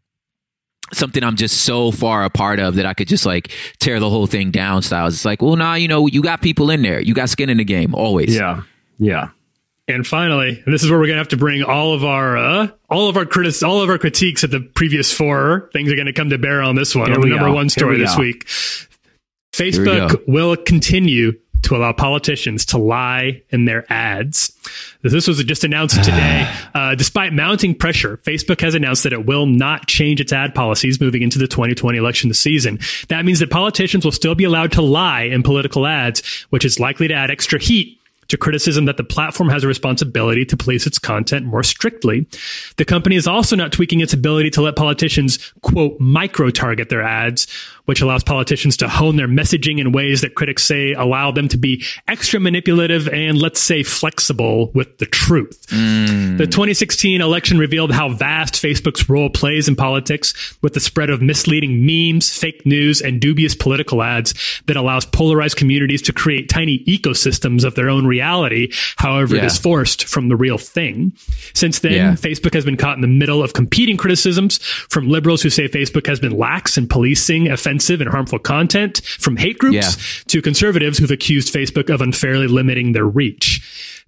something 0.93 1.23
I'm 1.23 1.37
just 1.37 1.61
so 1.61 1.89
far 1.91 2.25
a 2.25 2.29
part 2.29 2.59
of 2.59 2.75
that 2.75 2.85
I 2.85 2.93
could 2.93 3.07
just 3.07 3.25
like 3.25 3.49
tear 3.79 4.01
the 4.01 4.09
whole 4.09 4.27
thing 4.27 4.51
down 4.51 4.81
styles. 4.81 5.13
It's 5.13 5.23
like, 5.23 5.41
well, 5.41 5.55
nah, 5.55 5.75
you 5.75 5.87
know, 5.87 6.05
you 6.05 6.21
got 6.21 6.41
people 6.41 6.69
in 6.69 6.81
there. 6.81 6.99
You 6.99 7.13
got 7.13 7.29
skin 7.29 7.49
in 7.49 7.59
the 7.59 7.63
game 7.63 7.95
always. 7.95 8.35
Yeah. 8.35 8.63
Yeah. 8.99 9.29
And 9.87 10.05
finally, 10.05 10.61
and 10.63 10.73
this 10.73 10.83
is 10.83 10.89
where 10.89 10.99
we're 10.99 11.07
gonna 11.07 11.17
have 11.17 11.29
to 11.29 11.37
bring 11.37 11.63
all 11.63 11.93
of 11.93 12.05
our 12.05 12.37
uh, 12.37 12.67
all 12.89 13.09
of 13.09 13.17
our 13.17 13.25
critics, 13.25 13.63
all 13.63 13.81
of 13.81 13.89
our 13.89 13.97
critiques 13.97 14.43
of 14.43 14.51
the 14.51 14.61
previous 14.61 15.11
four 15.11 15.69
things 15.73 15.91
are 15.91 15.95
gonna 15.95 16.13
come 16.13 16.29
to 16.29 16.37
bear 16.37 16.61
on 16.61 16.75
this 16.75 16.95
one. 16.95 17.11
On 17.11 17.19
the 17.19 17.27
number 17.27 17.47
go. 17.47 17.53
one 17.53 17.69
story 17.69 17.97
we 17.97 18.03
this 18.03 18.15
go. 18.15 18.21
week. 18.21 18.45
Facebook 19.53 20.11
go. 20.11 20.21
will 20.27 20.55
continue 20.55 21.33
to 21.63 21.75
allow 21.75 21.93
politicians 21.93 22.65
to 22.65 22.77
lie 22.77 23.41
in 23.49 23.65
their 23.65 23.85
ads. 23.91 24.51
This 25.03 25.27
was 25.27 25.43
just 25.43 25.63
announced 25.63 25.95
today. 26.03 26.51
Uh, 26.73 26.95
despite 26.95 27.33
mounting 27.33 27.75
pressure, 27.75 28.17
Facebook 28.17 28.61
has 28.61 28.75
announced 28.75 29.03
that 29.03 29.13
it 29.13 29.25
will 29.25 29.45
not 29.45 29.87
change 29.87 30.19
its 30.19 30.33
ad 30.33 30.55
policies 30.55 30.99
moving 30.99 31.21
into 31.21 31.37
the 31.37 31.47
2020 31.47 31.97
election 31.97 32.33
season. 32.33 32.79
That 33.09 33.25
means 33.25 33.39
that 33.39 33.49
politicians 33.49 34.05
will 34.05 34.11
still 34.11 34.35
be 34.35 34.43
allowed 34.43 34.71
to 34.73 34.81
lie 34.81 35.23
in 35.23 35.43
political 35.43 35.85
ads, 35.85 36.21
which 36.49 36.65
is 36.65 36.79
likely 36.79 37.07
to 37.07 37.13
add 37.13 37.29
extra 37.29 37.59
heat 37.59 38.00
to 38.31 38.37
criticism 38.37 38.85
that 38.85 38.97
the 38.97 39.03
platform 39.03 39.49
has 39.49 39.63
a 39.63 39.67
responsibility 39.67 40.45
to 40.45 40.57
police 40.57 40.87
its 40.87 40.97
content 40.97 41.45
more 41.45 41.63
strictly. 41.63 42.25
The 42.77 42.85
company 42.85 43.15
is 43.15 43.27
also 43.27 43.55
not 43.55 43.71
tweaking 43.71 43.99
its 43.99 44.13
ability 44.13 44.49
to 44.51 44.61
let 44.61 44.75
politicians, 44.75 45.53
quote, 45.61 45.99
micro 45.99 46.49
target 46.49 46.89
their 46.89 47.03
ads, 47.03 47.47
which 47.91 47.99
allows 47.99 48.23
politicians 48.23 48.77
to 48.77 48.87
hone 48.87 49.17
their 49.17 49.27
messaging 49.27 49.77
in 49.77 49.91
ways 49.91 50.21
that 50.21 50.33
critics 50.33 50.63
say 50.63 50.93
allow 50.93 51.29
them 51.29 51.49
to 51.49 51.57
be 51.57 51.83
extra 52.07 52.39
manipulative 52.39 53.09
and, 53.09 53.37
let's 53.37 53.59
say, 53.59 53.83
flexible 53.83 54.71
with 54.73 54.97
the 54.99 55.05
truth. 55.05 55.65
Mm. 55.67 56.37
The 56.37 56.47
2016 56.47 57.19
election 57.19 57.57
revealed 57.57 57.91
how 57.91 58.07
vast 58.07 58.53
Facebook's 58.53 59.09
role 59.09 59.29
plays 59.29 59.67
in 59.67 59.75
politics 59.75 60.33
with 60.61 60.73
the 60.73 60.79
spread 60.79 61.09
of 61.09 61.21
misleading 61.21 61.85
memes, 61.85 62.33
fake 62.33 62.65
news, 62.65 63.01
and 63.01 63.19
dubious 63.19 63.55
political 63.55 64.01
ads 64.01 64.33
that 64.67 64.77
allows 64.77 65.03
polarized 65.03 65.57
communities 65.57 66.01
to 66.03 66.13
create 66.13 66.47
tiny 66.47 66.85
ecosystems 66.85 67.65
of 67.65 67.75
their 67.75 67.89
own 67.89 68.07
reality, 68.07 68.71
however 68.95 69.35
it 69.35 69.39
Yeah. 69.39 69.47
is 69.47 69.57
forced 69.57 70.05
from 70.05 70.29
the 70.29 70.37
real 70.37 70.57
thing. 70.57 71.11
Since 71.53 71.79
then, 71.79 71.91
Yeah. 71.91 72.13
Facebook 72.13 72.53
has 72.53 72.63
been 72.63 72.77
caught 72.77 72.95
in 72.95 73.01
the 73.01 73.07
middle 73.09 73.43
of 73.43 73.51
competing 73.51 73.97
criticisms 73.97 74.59
from 74.89 75.09
liberals 75.09 75.41
who 75.41 75.49
say 75.49 75.67
Facebook 75.67 76.07
has 76.07 76.21
been 76.21 76.37
lax 76.37 76.77
in 76.77 76.87
policing 76.87 77.49
offensive 77.49 77.80
and 78.01 78.09
harmful 78.09 78.39
content, 78.39 79.01
from 79.19 79.37
hate 79.37 79.57
groups 79.57 79.75
Yeah. 79.75 80.23
to 80.27 80.41
conservatives 80.41 80.97
who've 80.97 81.11
accused 81.11 81.53
Facebook 81.53 81.89
of 81.93 82.01
unfairly 82.01 82.47
limiting 82.47 82.91
their 82.93 83.05
reach. 83.05 83.61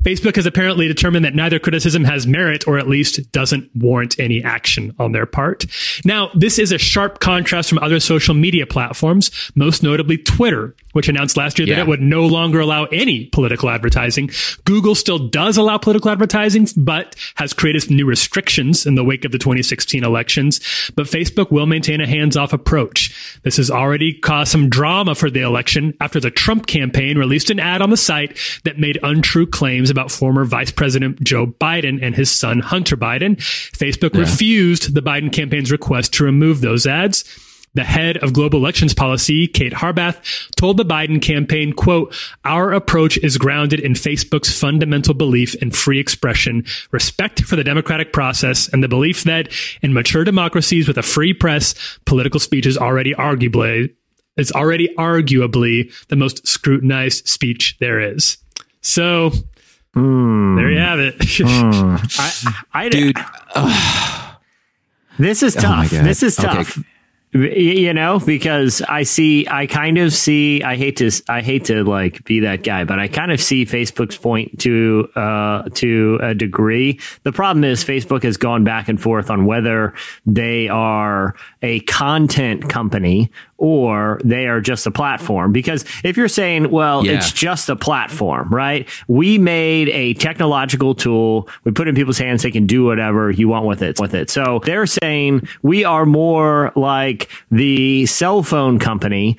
Facebook 0.04 0.36
has 0.36 0.46
apparently 0.46 0.88
determined 0.88 1.26
that 1.26 1.36
neither 1.36 1.60
criticism 1.60 2.04
has 2.04 2.28
merit 2.28 2.68
or 2.68 2.78
at 2.78 2.88
least 2.88 3.32
doesn't 3.32 3.70
warrant 3.76 4.20
any 4.20 4.44
action 4.44 4.96
on 5.00 5.12
their 5.12 5.26
part. 5.26 5.66
Now, 6.04 6.30
this 6.34 6.60
is 6.60 6.72
a 6.72 6.78
sharp 6.78 7.20
contrast 7.20 7.70
from 7.70 7.80
other 7.80 8.00
social 8.00 8.34
media 8.34 8.66
platforms, 8.66 9.32
most 9.56 9.84
notably 9.84 10.18
Twitter, 10.18 10.76
which 10.94 11.10
announced 11.10 11.38
last 11.38 11.60
year 11.60 11.68
that 11.68 11.80
it 11.80 11.88
would 11.88 12.02
no 12.02 12.26
longer 12.26 12.60
allow 12.60 12.86
any 12.86 13.26
political 13.26 13.70
advertising. 13.70 14.30
Google 14.66 14.96
still 14.96 15.28
does 15.28 15.58
allow 15.58 15.78
political 15.78 16.12
advertising, 16.12 16.68
but 16.78 17.16
has 17.36 17.54
created 17.54 17.84
some 17.84 17.96
new 17.96 18.06
restrictions 18.06 18.86
in 18.86 18.96
the 18.96 19.04
wake 19.04 19.26
of 19.26 19.32
the 19.32 19.40
2016 19.40 20.04
elections. 20.04 20.60
But 20.96 21.08
Facebook 21.08 21.52
will 21.52 21.66
maintain 21.66 22.00
a 22.00 22.08
hands-off 22.08 22.54
approach. 22.54 23.40
This 23.44 23.58
has 23.58 23.72
already 23.72 24.14
caused 24.14 24.52
some 24.52 24.70
drama 24.70 25.16
for 25.16 25.30
the 25.30 25.42
election 25.42 25.96
after 26.00 26.20
the 26.20 26.32
Trump 26.32 26.68
campaign 26.68 27.18
released 27.18 27.50
an 27.50 27.60
ad 27.60 27.82
on 27.82 27.90
the 27.90 27.98
site 27.98 28.38
that 28.64 28.80
made 28.80 29.00
untrue 29.04 29.48
claims 29.48 29.83
about 29.90 30.12
former 30.12 30.46
Vice 30.46 30.72
President 30.72 31.22
Joe 31.24 31.48
Biden 31.48 32.00
and 32.02 32.16
his 32.16 32.32
son 32.32 32.60
Hunter 32.60 32.98
Biden. 32.98 33.38
Facebook 33.38 34.18
refused 34.18 34.94
the 34.94 35.02
Biden 35.02 35.32
campaign's 35.32 35.72
request 35.72 36.14
to 36.14 36.24
remove 36.24 36.62
those 36.62 36.86
ads. 36.86 37.24
The 37.76 37.84
head 37.84 38.18
of 38.18 38.34
global 38.34 38.60
elections 38.60 38.94
policy, 38.94 39.48
Kate 39.48 39.74
Harbath, 39.74 40.52
told 40.56 40.78
the 40.78 40.86
Biden 40.86 41.20
campaign, 41.20 41.74
quote, 41.74 42.16
our 42.46 42.72
approach 42.72 43.18
is 43.18 43.40
grounded 43.40 43.80
in 43.80 43.94
Facebook's 43.94 44.58
fundamental 44.58 45.16
belief 45.16 45.56
in 45.56 45.72
free 45.72 46.00
expression, 46.00 46.66
respect 46.92 47.42
for 47.42 47.56
the 47.56 47.64
democratic 47.64 48.14
process, 48.14 48.70
and 48.70 48.84
the 48.84 48.88
belief 48.88 49.24
that 49.24 49.52
in 49.82 49.92
mature 49.92 50.24
democracies 50.24 50.88
with 50.88 51.00
a 51.00 51.04
free 51.04 51.34
press, 51.34 51.74
political 52.06 52.40
speech 52.40 52.68
is 52.68 52.78
already 52.78 53.16
arguably, 53.16 53.92
is 54.38 54.52
already 54.52 54.94
arguably 55.00 55.92
the 56.10 56.16
most 56.16 56.46
scrutinized 56.46 57.28
speech 57.28 57.76
there 57.80 58.00
is. 58.00 58.38
So 58.82 59.32
there 59.96 60.72
you 60.72 60.80
have 60.80 61.00
it. 61.00 61.16
I, 61.46 62.64
I, 62.74 62.90
Dude, 62.90 63.18
this 65.20 65.44
is 65.44 65.56
Oh 65.58 65.62
tough. 65.62 65.92
God. 65.92 66.06
this 66.06 66.24
is 66.24 66.36
tough. 66.36 66.78
Y- 67.36 67.48
you 67.48 67.94
know 67.96 68.20
because 68.20 68.84
i 68.84 69.02
see 69.02 69.48
i 69.50 69.66
kind 69.66 69.98
of 69.98 70.14
see 70.14 70.62
i 70.62 70.76
hate 70.76 70.98
to 70.98 71.10
i 71.28 71.42
hate 71.42 71.66
to 71.66 71.84
like 71.84 72.24
be 72.26 72.42
that 72.42 72.62
guy 72.62 72.84
but 72.84 73.00
i 73.00 73.08
kind 73.08 73.32
of 73.32 73.42
see 73.42 73.66
facebook's 73.66 74.16
point 74.16 74.60
to 74.60 75.10
uh 75.16 75.64
to 75.74 76.20
a 76.22 76.36
degree 76.36 77.00
the 77.24 77.32
problem 77.32 77.64
is 77.64 77.84
facebook 77.84 78.22
has 78.22 78.38
gone 78.38 78.64
back 78.64 78.88
and 78.88 79.02
forth 79.02 79.32
on 79.32 79.48
whether 79.48 79.96
they 80.28 80.68
are 80.70 81.34
a 81.64 81.80
content 81.82 82.70
company 82.70 83.32
or 83.64 84.20
they 84.26 84.46
are 84.48 84.60
just 84.60 84.86
a 84.86 84.92
platform. 84.92 85.54
Because 85.54 85.86
if 86.04 86.18
you're 86.18 86.28
saying 86.28 86.70
well 86.70 87.06
Yeah. 87.06 87.14
it's 87.14 87.32
just 87.32 87.70
a 87.70 87.76
platform 87.78 88.50
right? 88.50 88.88
We 89.08 89.38
made 89.38 89.88
a 89.90 90.14
technological 90.16 90.94
tool. 90.96 91.48
We 91.64 91.72
put 91.72 91.88
it 91.88 91.92
in 91.92 91.96
people's 91.96 92.18
hands. 92.18 92.44
They 92.44 92.52
can 92.52 92.68
do 92.68 92.84
whatever 92.84 93.32
you 93.32 93.48
want 93.48 93.66
with 93.66 93.82
it 93.82 94.00
with 94.02 94.14
it. 94.14 94.30
So 94.30 94.62
they're 94.66 94.86
saying 94.86 95.48
we 95.62 95.86
are 95.86 96.06
more 96.06 96.74
like 96.76 97.30
the 97.52 98.06
cell 98.06 98.44
phone 98.44 98.80
company 98.80 99.38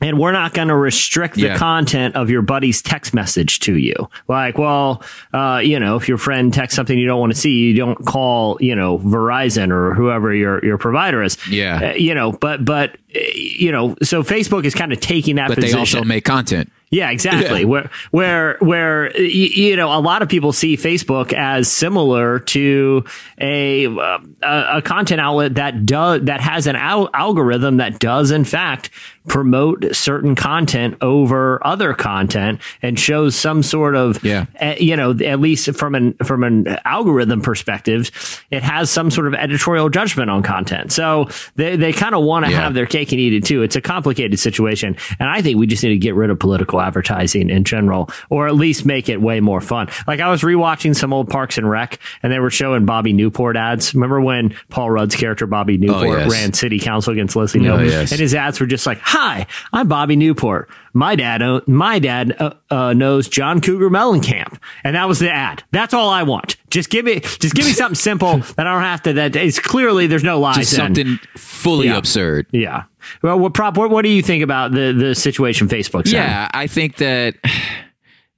and 0.00 0.18
we're 0.18 0.32
not 0.32 0.54
going 0.54 0.68
to 0.68 0.76
restrict 0.76 1.34
the 1.34 1.42
Yeah. 1.42 1.56
content 1.56 2.16
of 2.16 2.30
your 2.30 2.42
buddy's 2.42 2.80
text 2.82 3.12
message 3.14 3.60
to 3.60 3.76
you. 3.76 3.94
Like, 4.28 4.56
well, 4.58 5.02
uh, 5.34 5.60
you 5.62 5.78
know, 5.78 5.96
if 5.96 6.08
your 6.08 6.18
friend 6.18 6.52
texts 6.52 6.76
something 6.76 6.98
you 6.98 7.06
don't 7.06 7.20
want 7.20 7.32
to 7.34 7.38
see, 7.38 7.50
you 7.50 7.74
don't 7.74 8.04
call, 8.06 8.56
you 8.60 8.74
know, 8.74 8.98
Verizon 8.98 9.70
or 9.70 9.94
whoever 9.94 10.34
your 10.34 10.64
your 10.64 10.78
provider 10.78 11.22
is. 11.22 11.36
Yeah. 11.48 11.90
Uh, 11.90 11.94
you 11.96 12.14
know, 12.14 12.32
but 12.32 12.64
but 12.64 12.96
uh, 13.14 13.18
you 13.34 13.70
know, 13.72 13.94
so 14.02 14.22
Facebook 14.22 14.64
is 14.64 14.74
kind 14.74 14.92
of 14.92 15.00
taking 15.00 15.36
that 15.36 15.48
But 15.48 15.56
they 15.56 15.62
position. 15.72 15.78
also 15.80 16.02
make 16.04 16.24
content. 16.24 16.70
Yeah, 16.92 17.10
exactly. 17.10 17.60
Yeah. 17.60 17.66
Where 17.66 17.90
where 18.10 18.56
where 18.58 19.16
you 19.20 19.76
know 19.76 19.96
a 19.96 20.00
lot 20.00 20.22
of 20.22 20.28
people 20.28 20.52
see 20.52 20.76
Facebook 20.76 21.32
as 21.32 21.70
similar 21.70 22.40
to 22.40 23.04
a 23.40 23.86
uh, 23.86 24.18
a, 24.42 24.64
a 24.78 24.82
content 24.82 25.20
outlet 25.20 25.54
that 25.54 25.86
does 25.86 26.22
that 26.24 26.40
has 26.40 26.66
an 26.66 26.74
al- 26.74 27.08
algorithm 27.14 27.76
that 27.76 28.00
does 28.00 28.32
in 28.32 28.44
fact 28.44 28.90
promote 29.28 29.84
certain 29.94 30.34
content 30.34 30.96
over 31.02 31.64
other 31.66 31.92
content 31.92 32.60
and 32.82 32.98
shows 32.98 33.36
some 33.36 33.62
sort 33.62 33.94
of 33.94 34.22
Yeah. 34.24 34.46
uh, 34.60 34.74
you 34.80 34.96
know 34.96 35.10
at 35.24 35.40
least 35.40 35.72
from 35.76 35.94
an 35.94 36.14
from 36.24 36.42
an 36.42 36.66
algorithm 36.86 37.42
perspective 37.42 38.10
it 38.50 38.62
has 38.62 38.90
some 38.90 39.10
sort 39.10 39.26
of 39.26 39.34
editorial 39.34 39.90
judgment 39.90 40.30
on 40.30 40.42
content 40.42 40.90
so 40.90 41.28
they 41.56 41.76
they 41.76 41.92
kind 41.92 42.14
of 42.14 42.24
want 42.24 42.46
to 42.46 42.50
Yeah. 42.50 42.62
have 42.62 42.74
their 42.74 42.86
cake 42.86 43.12
and 43.12 43.20
eat 43.20 43.34
it 43.34 43.44
too 43.44 43.62
it's 43.62 43.76
a 43.76 43.80
complicated 43.82 44.38
situation 44.40 44.96
and 45.18 45.28
i 45.28 45.42
think 45.42 45.58
we 45.58 45.66
just 45.66 45.82
need 45.82 45.90
to 45.90 45.98
get 45.98 46.14
rid 46.14 46.30
of 46.30 46.38
political 46.38 46.80
advertising 46.80 47.50
in 47.50 47.64
general 47.64 48.08
or 48.30 48.46
at 48.48 48.54
least 48.54 48.86
make 48.86 49.08
it 49.10 49.20
way 49.20 49.40
more 49.40 49.60
fun 49.60 49.88
like 50.06 50.20
i 50.20 50.30
was 50.30 50.40
rewatching 50.40 50.96
some 50.96 51.12
old 51.12 51.28
parks 51.28 51.58
and 51.58 51.68
rec 51.68 51.98
and 52.22 52.32
they 52.32 52.38
were 52.38 52.50
showing 52.50 52.86
bobby 52.86 53.12
newport 53.12 53.54
ads 53.56 53.94
remember 53.94 54.20
when 54.20 54.54
paul 54.70 54.90
rudd's 54.90 55.14
character 55.14 55.46
bobby 55.46 55.76
newport 55.76 56.08
Oh, 56.08 56.16
yes. 56.16 56.30
ran 56.32 56.52
city 56.54 56.78
council 56.78 57.12
against 57.12 57.36
leslie 57.36 57.68
Oh, 57.68 57.78
yes. 57.80 58.10
and 58.12 58.20
his 58.20 58.34
ads 58.34 58.58
were 58.58 58.66
just 58.66 58.86
like 58.86 58.98
hi 59.20 59.46
i'm 59.74 59.86
bobby 59.86 60.16
newport 60.16 60.70
my 60.94 61.14
dad 61.14 61.42
my 61.68 61.98
dad 61.98 62.34
uh, 62.40 62.54
uh, 62.70 62.92
knows 62.94 63.28
john 63.28 63.60
cougar 63.60 63.90
mellencamp 63.90 64.58
and 64.82 64.96
that 64.96 65.06
was 65.06 65.18
the 65.18 65.30
ad 65.30 65.62
that's 65.72 65.92
all 65.92 66.08
i 66.08 66.22
want 66.22 66.56
just 66.70 66.88
give 66.88 67.04
me 67.04 67.20
just 67.20 67.54
give 67.54 67.66
me 67.66 67.72
something 67.72 67.94
simple 68.10 68.38
that 68.56 68.66
i 68.66 68.72
don't 68.72 68.82
have 68.82 69.02
to 69.02 69.12
that 69.12 69.36
is 69.36 69.58
clearly 69.58 70.06
there's 70.06 70.24
no 70.24 70.40
lies 70.40 70.56
Just 70.56 70.72
in. 70.72 70.78
something 70.78 71.18
fully 71.36 71.88
Yeah. 71.88 71.98
absurd. 71.98 72.46
Yeah. 72.52 72.84
Well, 73.22 73.38
what 73.38 73.52
prop? 73.54 73.76
What, 73.76 73.90
what 73.90 74.02
do 74.02 74.08
you 74.08 74.22
think 74.22 74.42
about 74.42 74.72
the 74.72 74.92
the 74.92 75.14
situation 75.14 75.68
Facebook's 75.68 76.10
in? 76.12 76.16
Yeah, 76.18 76.48
I 76.52 76.66
think 76.66 76.96
that 76.96 77.34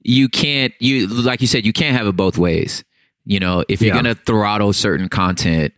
you 0.01 0.27
can't 0.29 0.73
you 0.79 1.07
like 1.07 1.41
you 1.41 1.47
said 1.47 1.65
you 1.65 1.73
can't 1.73 1.95
have 1.97 2.07
it 2.07 2.15
both 2.17 2.37
ways. 2.37 2.83
You 3.25 3.39
know, 3.39 3.63
if 3.69 3.81
you're 3.81 3.95
Yeah. 3.95 4.01
going 4.01 4.15
to 4.15 4.21
throttle 4.21 4.73
certain 4.73 5.07
content, 5.09 5.73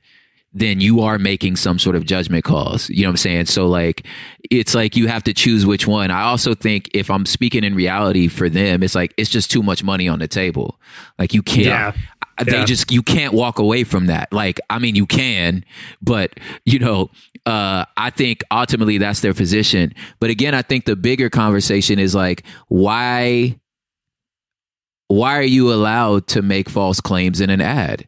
then 0.57 0.79
you 0.79 1.01
are 1.01 1.19
making 1.19 1.57
some 1.57 1.77
sort 1.77 1.97
of 1.97 2.05
judgment 2.05 2.45
calls. 2.45 2.89
You 2.89 3.01
know 3.03 3.09
what 3.09 3.13
I'm 3.13 3.17
saying? 3.17 3.45
So 3.47 3.67
like 3.67 4.07
it's 4.49 4.73
like 4.73 4.95
you 4.95 5.07
have 5.07 5.21
to 5.25 5.33
choose 5.33 5.65
which 5.65 5.85
one. 5.85 6.11
I 6.11 6.21
also 6.23 6.55
think 6.55 6.89
if 6.93 7.11
I'm 7.11 7.25
speaking 7.25 7.65
in 7.65 7.75
reality 7.75 8.29
for 8.29 8.47
them, 8.47 8.81
it's 8.81 8.95
like 8.95 9.13
it's 9.17 9.29
just 9.29 9.51
too 9.51 9.61
much 9.61 9.83
money 9.83 10.07
on 10.07 10.19
the 10.19 10.29
table. 10.29 10.79
Like 11.19 11.33
you 11.33 11.43
can't 11.43 11.65
Yeah. 11.67 11.91
they 12.41 12.53
Yeah. 12.59 12.63
just 12.65 12.89
you 12.89 13.03
can't 13.03 13.33
walk 13.33 13.59
away 13.59 13.83
from 13.83 14.05
that. 14.07 14.31
Like 14.31 14.61
I 14.69 14.79
mean 14.79 14.95
you 14.95 15.05
can, 15.05 15.65
but 16.01 16.39
you 16.63 16.79
know, 16.79 17.09
uh 17.45 17.83
I 17.97 18.09
think 18.11 18.41
ultimately 18.49 18.97
that's 18.97 19.19
their 19.19 19.33
position. 19.33 19.93
But 20.21 20.29
again, 20.29 20.55
I 20.55 20.61
think 20.61 20.85
the 20.85 20.95
bigger 20.95 21.29
conversation 21.29 21.99
is 21.99 22.15
like 22.15 22.43
why 22.69 23.59
why 25.07 25.37
are 25.37 25.43
you 25.43 25.71
allowed 25.71 26.27
to 26.27 26.41
make 26.41 26.69
false 26.69 27.01
claims 27.01 27.41
in 27.41 27.49
an 27.49 27.61
ad? 27.61 28.07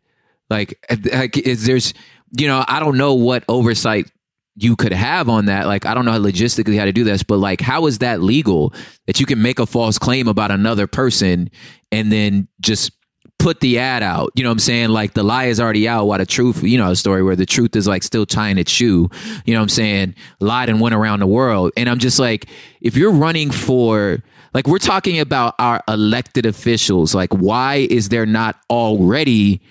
Like, 0.50 0.80
like 1.14 1.38
is 1.38 1.66
there's, 1.66 1.94
you 2.32 2.48
know, 2.48 2.64
I 2.68 2.80
don't 2.80 2.98
know 2.98 3.14
what 3.14 3.44
oversight 3.48 4.12
you 4.56 4.76
could 4.76 4.92
have 4.92 5.30
on 5.30 5.46
that. 5.46 5.68
Like, 5.68 5.86
I 5.86 5.94
don't 5.94 6.04
know 6.06 6.14
how 6.14 6.20
logistically 6.20 6.80
how 6.80 6.86
to 6.86 6.92
do 6.92 7.04
this, 7.04 7.22
but 7.22 7.38
like, 7.38 7.62
how 7.62 7.86
is 7.86 8.00
that 8.00 8.22
legal 8.22 8.74
that 9.06 9.20
you 9.20 9.26
can 9.26 9.42
make 9.42 9.60
a 9.60 9.68
false 9.68 10.00
claim 10.00 10.28
about 10.28 10.50
another 10.50 10.88
person 10.88 11.52
and 11.92 12.12
then 12.12 12.48
just 12.60 12.92
put 13.38 13.60
the 13.60 13.78
ad 13.78 14.02
out? 14.02 14.32
You 14.34 14.44
know 14.44 14.50
what 14.50 14.54
I'm 14.54 14.60
saying? 14.60 14.90
Like, 14.90 15.14
the 15.14 15.22
lie 15.22 15.46
is 15.46 15.60
already 15.60 15.88
out. 15.88 16.06
While 16.06 16.18
the 16.18 16.26
truth, 16.26 16.64
you 16.64 16.78
know, 16.80 16.90
a 16.90 16.96
story 16.96 17.22
where 17.22 17.36
the 17.36 17.46
truth 17.46 17.76
is 17.76 17.88
like 17.88 18.02
still 18.02 18.26
tying 18.26 18.58
its 18.58 18.72
shoe. 18.72 19.10
You 19.46 19.54
know 19.54 19.60
what 19.60 19.64
I'm 19.64 19.70
saying? 19.70 20.16
Lied 20.40 20.70
and 20.70 20.82
went 20.82 20.96
around 20.96 21.20
the 21.20 21.28
world. 21.28 21.72
And 21.78 21.88
I'm 21.88 22.00
just 22.00 22.18
like, 22.18 22.48
if 22.82 22.98
you're 22.98 23.12
running 23.12 23.52
for, 23.52 24.24
like, 24.56 24.66
we're 24.66 24.80
talking 24.80 25.20
about 25.20 25.54
our 25.60 25.84
elected 25.88 26.48
officials. 26.48 27.14
Like, 27.14 27.32
why 27.32 27.88
is 27.92 28.10
there 28.10 28.26
not 28.26 28.60
already 28.72 29.62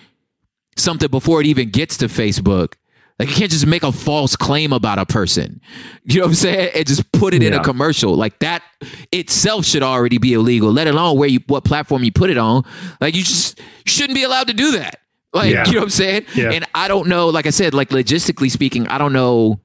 something 0.76 1.08
before 1.10 1.40
it 1.40 1.46
even 1.46 1.70
gets 1.70 1.96
to 1.98 2.06
Facebook? 2.06 2.74
Like, 3.18 3.30
you 3.30 3.34
can't 3.34 3.50
just 3.50 3.66
make 3.66 3.82
a 3.82 3.92
false 3.92 4.36
claim 4.36 4.74
about 4.74 4.98
a 4.98 5.06
person. 5.06 5.62
You 6.04 6.16
know 6.16 6.24
what 6.24 6.28
I'm 6.28 6.34
saying? 6.34 6.70
And 6.74 6.86
just 6.86 7.10
put 7.12 7.32
it 7.32 7.42
in 7.42 7.54
a 7.54 7.62
commercial. 7.64 8.14
Like, 8.14 8.38
that 8.40 8.62
itself 9.10 9.64
should 9.64 9.82
already 9.82 10.18
be 10.18 10.34
illegal, 10.34 10.70
let 10.70 10.86
alone 10.86 11.16
where 11.18 11.28
you, 11.28 11.40
what 11.46 11.64
platform 11.64 12.04
you 12.04 12.12
put 12.12 12.28
it 12.28 12.36
on. 12.36 12.62
Like, 13.00 13.14
you 13.14 13.22
just 13.22 13.58
shouldn't 13.86 14.14
be 14.16 14.22
allowed 14.22 14.48
to 14.48 14.52
do 14.52 14.72
that. 14.72 15.00
Like, 15.32 15.50
Yeah. 15.52 15.66
you 15.66 15.72
know 15.72 15.78
what 15.80 15.84
I'm 15.84 15.90
saying? 15.90 16.26
Yeah. 16.34 16.50
And 16.50 16.66
I 16.74 16.88
don't 16.88 17.08
know, 17.08 17.28
like 17.28 17.46
I 17.46 17.50
said, 17.50 17.72
like 17.72 17.88
logistically 17.88 18.50
speaking, 18.50 18.86
I 18.88 18.98
don't 18.98 19.14
know 19.14 19.60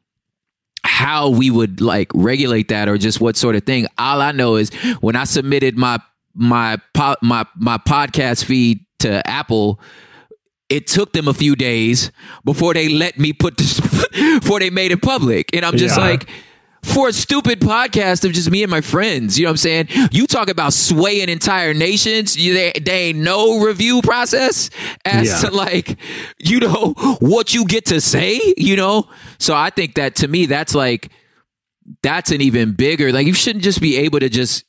how 0.84 1.30
we 1.30 1.52
would 1.52 1.82
like 1.82 2.10
regulate 2.14 2.70
that 2.70 2.88
or 2.90 2.98
just 2.98 3.20
what 3.22 3.36
sort 3.36 3.56
of 3.56 3.64
thing. 3.64 3.86
All 3.98 4.22
I 4.22 4.32
know 4.32 4.56
is 4.56 4.70
when 5.02 5.16
I 5.18 5.26
submitted 5.26 5.78
my 5.78 6.00
my 6.34 6.78
my 7.22 7.46
my 7.56 7.78
podcast 7.78 8.46
feed 8.46 8.86
to 9.00 9.26
Apple, 9.30 9.80
it 10.72 10.88
took 10.88 11.14
them 11.14 11.28
a 11.28 11.34
few 11.34 11.56
days 11.56 12.12
before 12.46 12.74
they 12.74 12.90
let 12.90 13.20
me 13.20 13.34
put 13.34 13.58
this 13.58 13.80
before 14.40 14.60
they 14.60 14.70
made 14.70 14.92
it 14.92 15.02
public. 15.02 15.54
And 15.56 15.66
I'm 15.66 15.78
just 15.78 15.98
Yeah. 15.98 16.04
like 16.04 16.30
for 16.84 17.10
a 17.10 17.14
stupid 17.14 17.60
podcast 17.60 18.26
of 18.26 18.32
just 18.32 18.50
me 18.50 18.64
and 18.64 18.72
my 18.72 18.82
friends, 18.82 19.38
you 19.38 19.44
know 19.46 19.50
what 19.50 19.54
I'm 19.54 19.58
saying? 19.58 19.88
You 20.12 20.26
talk 20.26 20.50
about 20.50 20.74
swaying 20.74 21.30
entire 21.30 21.76
nations. 21.76 22.36
You, 22.36 22.56
they, 22.56 22.72
they 22.82 23.10
ain't 23.10 23.20
no 23.20 23.60
review 23.60 24.02
process 24.02 24.72
as 25.06 25.28
Yeah. 25.28 25.50
to 25.50 25.56
like, 25.56 25.98
you 26.40 26.60
know, 26.60 26.94
what 27.20 27.54
you 27.54 27.66
get 27.66 27.86
to 27.88 28.02
say, 28.02 28.42
you 28.58 28.76
know? 28.76 29.08
So 29.38 29.54
I 29.54 29.70
think 29.70 29.94
that 29.96 30.16
to 30.16 30.28
me, 30.28 30.48
that's 30.48 30.74
like, 30.74 31.12
that's 32.02 32.32
an 32.32 32.42
even 32.42 32.72
bigger, 32.74 33.12
like, 33.12 33.28
you 33.28 33.34
shouldn't 33.34 33.64
just 33.64 33.80
be 33.82 33.98
able 33.98 34.20
to 34.20 34.30
just 34.30 34.64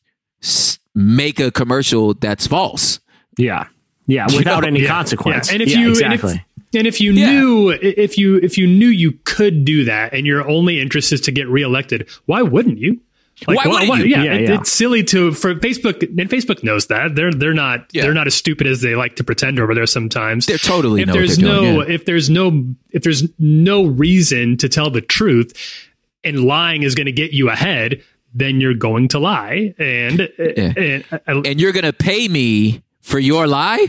make 0.95 1.41
a 1.41 1.51
commercial 1.51 2.13
that's 2.15 2.47
false. 2.47 3.01
Yeah. 3.39 3.69
Yeah. 4.13 4.27
Without 4.37 4.65
any 4.67 4.81
Yeah, 4.83 4.89
consequence. 4.89 5.49
yeah. 5.49 5.55
And 5.55 5.63
if 5.63 5.71
Yeah, 5.71 5.79
you 5.81 5.89
exactly. 5.91 6.31
and 6.33 6.41
if, 6.41 6.79
and 6.79 6.87
if 6.87 7.01
you 7.01 7.13
Yeah. 7.13 7.31
knew 7.33 7.71
if 7.71 8.19
you 8.19 8.37
if 8.37 8.57
you 8.59 8.67
knew 8.67 8.89
you 8.89 9.13
could 9.25 9.65
do 9.65 9.85
that 9.85 10.13
and 10.15 10.27
your 10.27 10.49
only 10.49 10.81
interest 10.81 11.13
is 11.13 11.21
to 11.23 11.33
get 11.33 11.49
reelected, 11.49 12.09
why 12.27 12.43
wouldn't 12.43 12.79
you? 12.79 13.01
Why 13.47 13.57
wouldn't 13.67 14.01
you? 14.01 14.05
Yeah, 14.07 14.23
Yeah, 14.25 14.33
it- 14.35 14.49
yeah. 14.49 14.55
it's 14.61 14.71
silly 14.71 15.03
to 15.05 15.33
for 15.33 15.55
Facebook 15.57 16.03
and 16.03 16.31
Facebook 16.31 16.63
knows 16.63 16.87
that 16.87 17.15
they're 17.17 17.33
they're 17.33 17.55
not 17.55 17.87
Yeah. 17.93 18.03
they're 18.03 18.15
not 18.15 18.27
as 18.27 18.35
stupid 18.35 18.67
as 18.67 18.83
they 18.83 18.95
like 18.95 19.17
to 19.17 19.25
pretend 19.25 19.59
over 19.59 19.75
there 19.75 19.87
sometimes. 19.87 20.47
They're 20.47 20.59
totally 20.59 21.01
if 21.03 21.09
know 21.09 21.13
what 21.15 21.19
there's 21.19 21.37
they're 21.39 21.47
no 21.49 21.61
doing, 21.63 21.89
yeah. 21.89 21.95
if 21.95 22.05
there's 22.05 22.31
no 22.31 22.65
if 22.93 23.03
there's 23.03 23.25
no 23.41 23.85
reason 23.85 24.57
to 24.59 24.69
tell 24.69 24.91
the 24.91 25.01
truth 25.01 25.55
and 26.23 26.45
lying 26.45 26.83
is 26.85 26.95
going 26.95 27.07
to 27.07 27.13
get 27.13 27.33
you 27.33 27.49
ahead, 27.51 28.01
then 28.35 28.61
you're 28.61 28.75
going 28.75 29.09
to 29.09 29.19
lie 29.19 29.75
and 29.79 30.21
and, 30.39 31.05
and, 31.27 31.47
And 31.47 31.61
you're 31.61 31.73
going 31.73 31.85
to 31.85 31.93
pay 31.93 32.29
me 32.29 32.83
for 33.03 33.19
your 33.19 33.47
lie? 33.47 33.89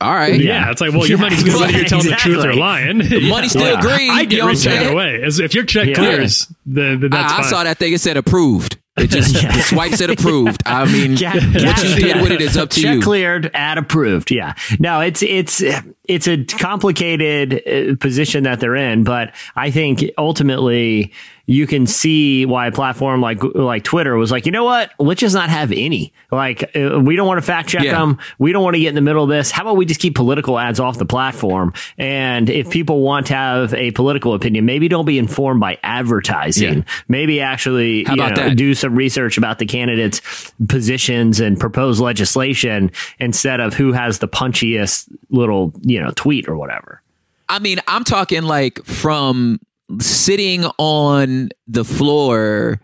All 0.00 0.12
right. 0.14 0.38
yeah, 0.38 0.70
it's 0.70 0.80
like, 0.80 0.92
well, 0.92 1.06
your 1.06 1.16
Yeah, 1.18 1.24
money's 1.24 1.42
going 1.44 1.60
whether 1.60 1.72
you're 1.72 1.84
telling 1.84 2.06
the 2.06 2.12
truth 2.16 2.44
or 2.44 2.50
exactly. 2.50 2.60
lying. 2.60 3.28
money's 3.28 3.50
still 3.52 3.62
Yeah. 3.72 3.80
green, 3.80 4.10
I 4.10 4.20
you 4.22 4.26
get 4.26 4.38
know 4.38 4.44
what 4.46 4.50
I'm 4.50 4.56
rich 4.56 4.66
either 4.66 4.84
saying? 4.84 4.96
way. 4.96 5.22
As 5.22 5.38
if 5.38 5.54
your 5.54 5.64
check 5.64 5.88
Yeah. 5.88 5.94
clears, 5.94 6.46
then, 6.66 7.00
then 7.00 7.10
that's 7.10 7.32
I, 7.32 7.38
I 7.38 7.42
saw 7.42 7.64
that 7.64 7.78
thing. 7.78 7.92
It 7.94 8.00
said 8.00 8.16
approved. 8.16 8.76
It 8.96 9.08
just 9.10 9.32
the 9.42 9.60
swipe 9.62 9.92
said 9.94 10.10
approved. 10.10 10.62
I 10.66 10.84
mean, 10.84 11.12
Yeah, 11.16 11.34
what 11.34 11.42
yeah, 11.62 11.82
you 11.82 11.94
did 11.94 12.06
yeah. 12.16 12.22
with 12.22 12.32
it 12.32 12.40
is 12.42 12.56
up 12.56 12.70
to 12.70 12.80
you. 12.80 12.86
Check 12.86 12.94
you. 12.96 13.02
cleared, 13.02 13.50
ad 13.54 13.78
approved. 13.78 14.30
Yeah. 14.30 14.54
No, 14.78 15.00
it's 15.00 15.22
it's 15.22 15.62
it's 16.06 16.28
a 16.28 16.44
complicated 16.44 17.54
uh, 17.66 17.96
position 17.96 18.44
that 18.44 18.60
they're 18.60 18.76
in, 18.76 19.04
but 19.04 19.34
I 19.56 19.70
think 19.70 20.04
ultimately, 20.18 21.12
you 21.46 21.66
can 21.66 21.86
see 21.86 22.46
why 22.46 22.68
a 22.68 22.72
platform 22.72 23.20
like 23.20 23.42
like 23.54 23.84
Twitter 23.84 24.16
was 24.16 24.32
like, 24.32 24.46
you 24.46 24.52
know 24.52 24.64
what? 24.64 24.90
Let's 24.98 25.20
just 25.20 25.34
not 25.34 25.50
have 25.50 25.72
any. 25.72 26.12
Like, 26.32 26.74
uh, 26.74 26.98
we 27.00 27.16
don't 27.16 27.26
want 27.26 27.38
to 27.38 27.42
fact 27.42 27.68
check 27.68 27.82
Yeah. 27.84 27.92
them. 27.98 28.18
We 28.38 28.52
don't 28.52 28.62
want 28.64 28.74
to 28.76 28.80
get 28.80 28.88
in 28.88 28.94
the 28.94 29.02
middle 29.02 29.22
of 29.24 29.28
this. 29.28 29.50
How 29.50 29.62
about 29.62 29.76
we 29.76 29.84
just 29.84 30.00
keep 30.00 30.14
political 30.14 30.58
ads 30.58 30.80
off 30.80 30.96
the 30.96 31.04
platform? 31.04 31.74
And 31.98 32.48
if 32.48 32.70
people 32.70 33.02
want 33.02 33.26
to 33.26 33.34
have 33.34 33.74
a 33.74 33.90
political 33.90 34.32
opinion, 34.32 34.64
maybe 34.64 34.88
don't 34.88 35.04
be 35.04 35.18
informed 35.18 35.60
by 35.60 35.78
advertising. 35.82 36.78
Yeah. 36.78 36.84
Maybe 37.08 37.40
actually 37.40 38.04
How 38.04 38.14
you 38.14 38.30
know, 38.34 38.54
do 38.54 38.74
some 38.74 38.94
research 38.96 39.36
about 39.36 39.58
the 39.58 39.66
candidates' 39.66 40.22
positions 40.68 41.40
and 41.40 41.60
proposed 41.60 42.00
legislation 42.00 42.90
instead 43.18 43.60
of 43.60 43.74
who 43.74 43.92
has 43.92 44.18
the 44.18 44.28
punchiest 44.28 45.08
little 45.30 45.72
you 45.82 46.00
know 46.00 46.10
tweet 46.16 46.48
or 46.48 46.56
whatever. 46.56 47.02
I 47.48 47.58
mean, 47.58 47.80
I'm 47.86 48.04
talking 48.04 48.42
like 48.44 48.82
from 48.84 49.60
sitting 50.00 50.64
on 50.78 51.50
the 51.66 51.84
floor 51.84 52.80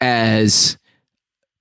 as 0.00 0.78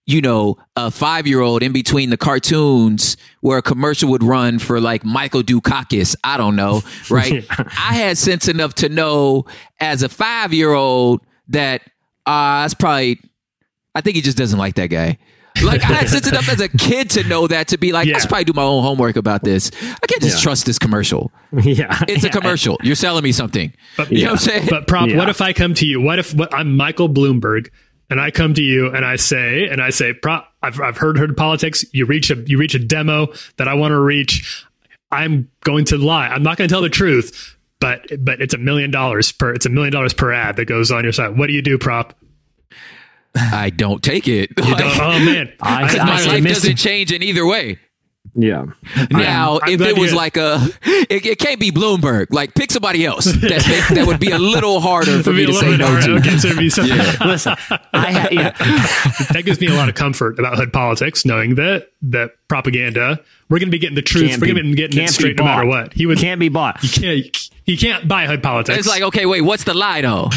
you 0.05 0.21
know 0.21 0.57
a 0.75 0.89
five 0.89 1.27
year 1.27 1.41
old 1.41 1.63
in 1.63 1.73
between 1.73 2.09
the 2.09 2.17
cartoons 2.17 3.17
where 3.41 3.57
a 3.57 3.61
commercial 3.61 4.09
would 4.09 4.23
run 4.23 4.59
for 4.59 4.79
like 4.79 5.03
Michael 5.03 5.41
Dukakis. 5.43 6.15
I 6.23 6.37
don't 6.37 6.55
know, 6.55 6.81
right? 7.09 7.45
I 7.49 7.93
had 7.93 8.17
sense 8.17 8.47
enough 8.47 8.75
to 8.75 8.89
know 8.89 9.45
as 9.79 10.03
a 10.03 10.09
five 10.09 10.53
year 10.53 10.73
old 10.73 11.21
that 11.49 11.81
uh 12.25 12.61
that's 12.61 12.73
probably 12.73 13.19
I 13.95 14.01
think 14.01 14.15
he 14.15 14.21
just 14.21 14.37
doesn't 14.37 14.59
like 14.59 14.75
that 14.75 14.87
guy. 14.87 15.17
Like 15.63 15.81
I 15.83 15.87
had 15.93 16.09
sense 16.09 16.27
enough 16.27 16.49
as 16.49 16.59
a 16.59 16.69
kid 16.69 17.09
to 17.11 17.23
know 17.23 17.47
that 17.47 17.67
to 17.69 17.77
be 17.77 17.91
like 17.91 18.07
I 18.07 18.11
Yeah. 18.11 18.17
should 18.19 18.29
probably 18.29 18.45
do 18.45 18.53
my 18.53 18.63
own 18.63 18.83
homework 18.83 19.15
about 19.15 19.43
this. 19.43 19.71
I 19.81 20.07
can't 20.07 20.21
just 20.21 20.41
trust 20.43 20.65
this 20.65 20.77
commercial. 20.79 21.31
yeah, 21.61 22.03
It's 22.07 22.23
a 22.23 22.29
commercial. 22.29 22.77
You're 22.83 22.95
selling 22.95 23.23
me 23.23 23.31
something. 23.31 23.73
But, 23.95 24.11
you 24.11 24.25
know 24.25 24.31
what 24.31 24.41
I'm 24.41 24.47
saying? 24.47 24.67
But 24.69 24.87
prop, 24.87 25.09
Yeah. 25.09 25.17
what 25.17 25.29
if 25.29 25.41
I 25.41 25.53
come 25.53 25.73
to 25.75 25.85
you? 25.85 25.99
What 26.01 26.19
if 26.19 26.33
what, 26.33 26.53
I'm 26.53 26.75
Michael 26.75 27.09
Bloomberg 27.09 27.69
and 28.09 28.21
I 28.21 28.31
come 28.31 28.53
to 28.53 28.61
you 28.63 28.87
and 28.93 29.05
I 29.05 29.15
say 29.17 29.67
and 29.67 29.81
I 29.81 29.89
say 29.89 30.13
prop 30.13 30.47
I've 30.63 30.79
I've 30.81 30.97
heard 30.97 31.17
heard 31.17 31.35
politics. 31.37 31.83
You 31.93 32.05
reach 32.05 32.29
a 32.31 32.35
you 32.45 32.57
reach 32.57 32.75
a 32.75 32.79
demo 32.79 33.27
that 33.57 33.67
I 33.67 33.73
want 33.73 33.91
to 33.91 33.99
reach. 33.99 34.65
I'm 35.11 35.49
going 35.63 35.85
to 35.85 35.97
lie. 35.97 36.27
I'm 36.27 36.43
not 36.43 36.57
going 36.57 36.67
to 36.67 36.73
tell 36.73 36.81
the 36.81 36.89
truth. 36.89 37.55
But 37.79 38.01
but 38.25 38.41
it's 38.41 38.53
a 38.55 38.57
million 38.57 38.89
dollars 38.89 39.31
per 39.31 39.53
it's 39.53 39.65
a 39.65 39.69
million 39.69 39.93
dollars 39.93 40.13
per 40.13 40.31
ad 40.33 40.55
that 40.55 40.65
goes 40.65 40.89
on 40.91 41.03
your 41.03 41.13
site. 41.13 41.35
What 41.35 41.47
do 41.47 41.53
you 41.53 41.61
do, 41.61 41.77
prop? 41.77 42.17
I 43.53 43.69
don't 43.69 44.03
take 44.03 44.27
it. 44.27 44.51
You 44.57 44.63
Like, 44.63 44.77
don't- 44.77 44.99
oh 45.01 45.19
man, 45.19 45.53
I- 45.61 45.83
because 45.83 45.99
I 45.99 46.05
my 46.05 46.17
say 46.19 46.27
life 46.41 46.43
doesn't 46.43 46.75
change 46.77 47.11
in 47.11 47.21
either 47.23 47.45
way. 47.45 47.79
yeah. 48.35 48.65
Now, 49.09 49.59
I'm 49.63 49.73
if 49.73 49.77
glad 49.79 49.89
it 49.91 49.97
was 49.97 50.11
you- 50.11 50.17
like 50.17 50.37
a, 50.37 50.59
it, 50.83 51.25
it 51.25 51.39
can't 51.39 51.59
be 51.59 51.71
Bloomberg. 51.71 52.27
Like, 52.31 52.53
pick 52.53 52.71
somebody 52.71 53.05
else. 53.05 53.25
That 53.47 53.89
that 53.93 54.05
would 54.07 54.19
be 54.19 54.31
a 54.31 54.37
little 54.37 54.79
harder 54.79 55.23
for 55.23 55.31
me 55.33 55.45
to 55.45 55.51
little 55.53 55.71
say 55.71 55.77
no 55.77 55.99
to. 56.01 56.15
Okay, 56.17 56.37
so 56.37 56.47
it'd 56.49 56.59
be 56.59 56.69
something- 56.69 56.97
Listen, 57.27 57.55
I 57.93 58.11
ha- 58.11 58.27
yeah. 58.31 58.51
that 59.33 59.43
gives 59.45 59.59
me 59.59 59.67
a 59.67 59.73
lot 59.73 59.89
of 59.89 59.95
comfort 59.95 60.37
about 60.39 60.55
hood 60.57 60.71
politics, 60.73 61.25
knowing 61.25 61.55
that 61.55 61.87
that 62.03 62.31
propaganda. 62.47 63.19
We're 63.49 63.59
going 63.59 63.67
to 63.69 63.71
be 63.71 63.79
getting 63.79 63.95
the 63.95 64.01
truth. 64.01 64.29
Can't 64.31 64.41
we're 64.41 64.47
going 64.53 64.57
to 64.57 64.63
be 64.63 64.75
getting 64.75 64.97
it 64.97 65.01
can't 65.01 65.09
be 65.09 65.13
straight 65.13 65.37
no 65.37 65.45
matter 65.45 65.65
what. 65.65 65.93
He 65.93 66.05
would 66.05 66.17
can't 66.17 66.39
be 66.39 66.49
bought. 66.49 66.83
You 66.83 66.89
can't. 66.89 67.49
You 67.65 67.77
can't 67.77 68.07
buy 68.07 68.27
hood 68.27 68.41
politics. 68.41 68.77
It's 68.79 68.87
like, 68.87 69.01
okay, 69.01 69.25
wait, 69.25 69.41
what's 69.41 69.65
the 69.65 69.73
lie 69.73 69.99
though? 70.01 70.29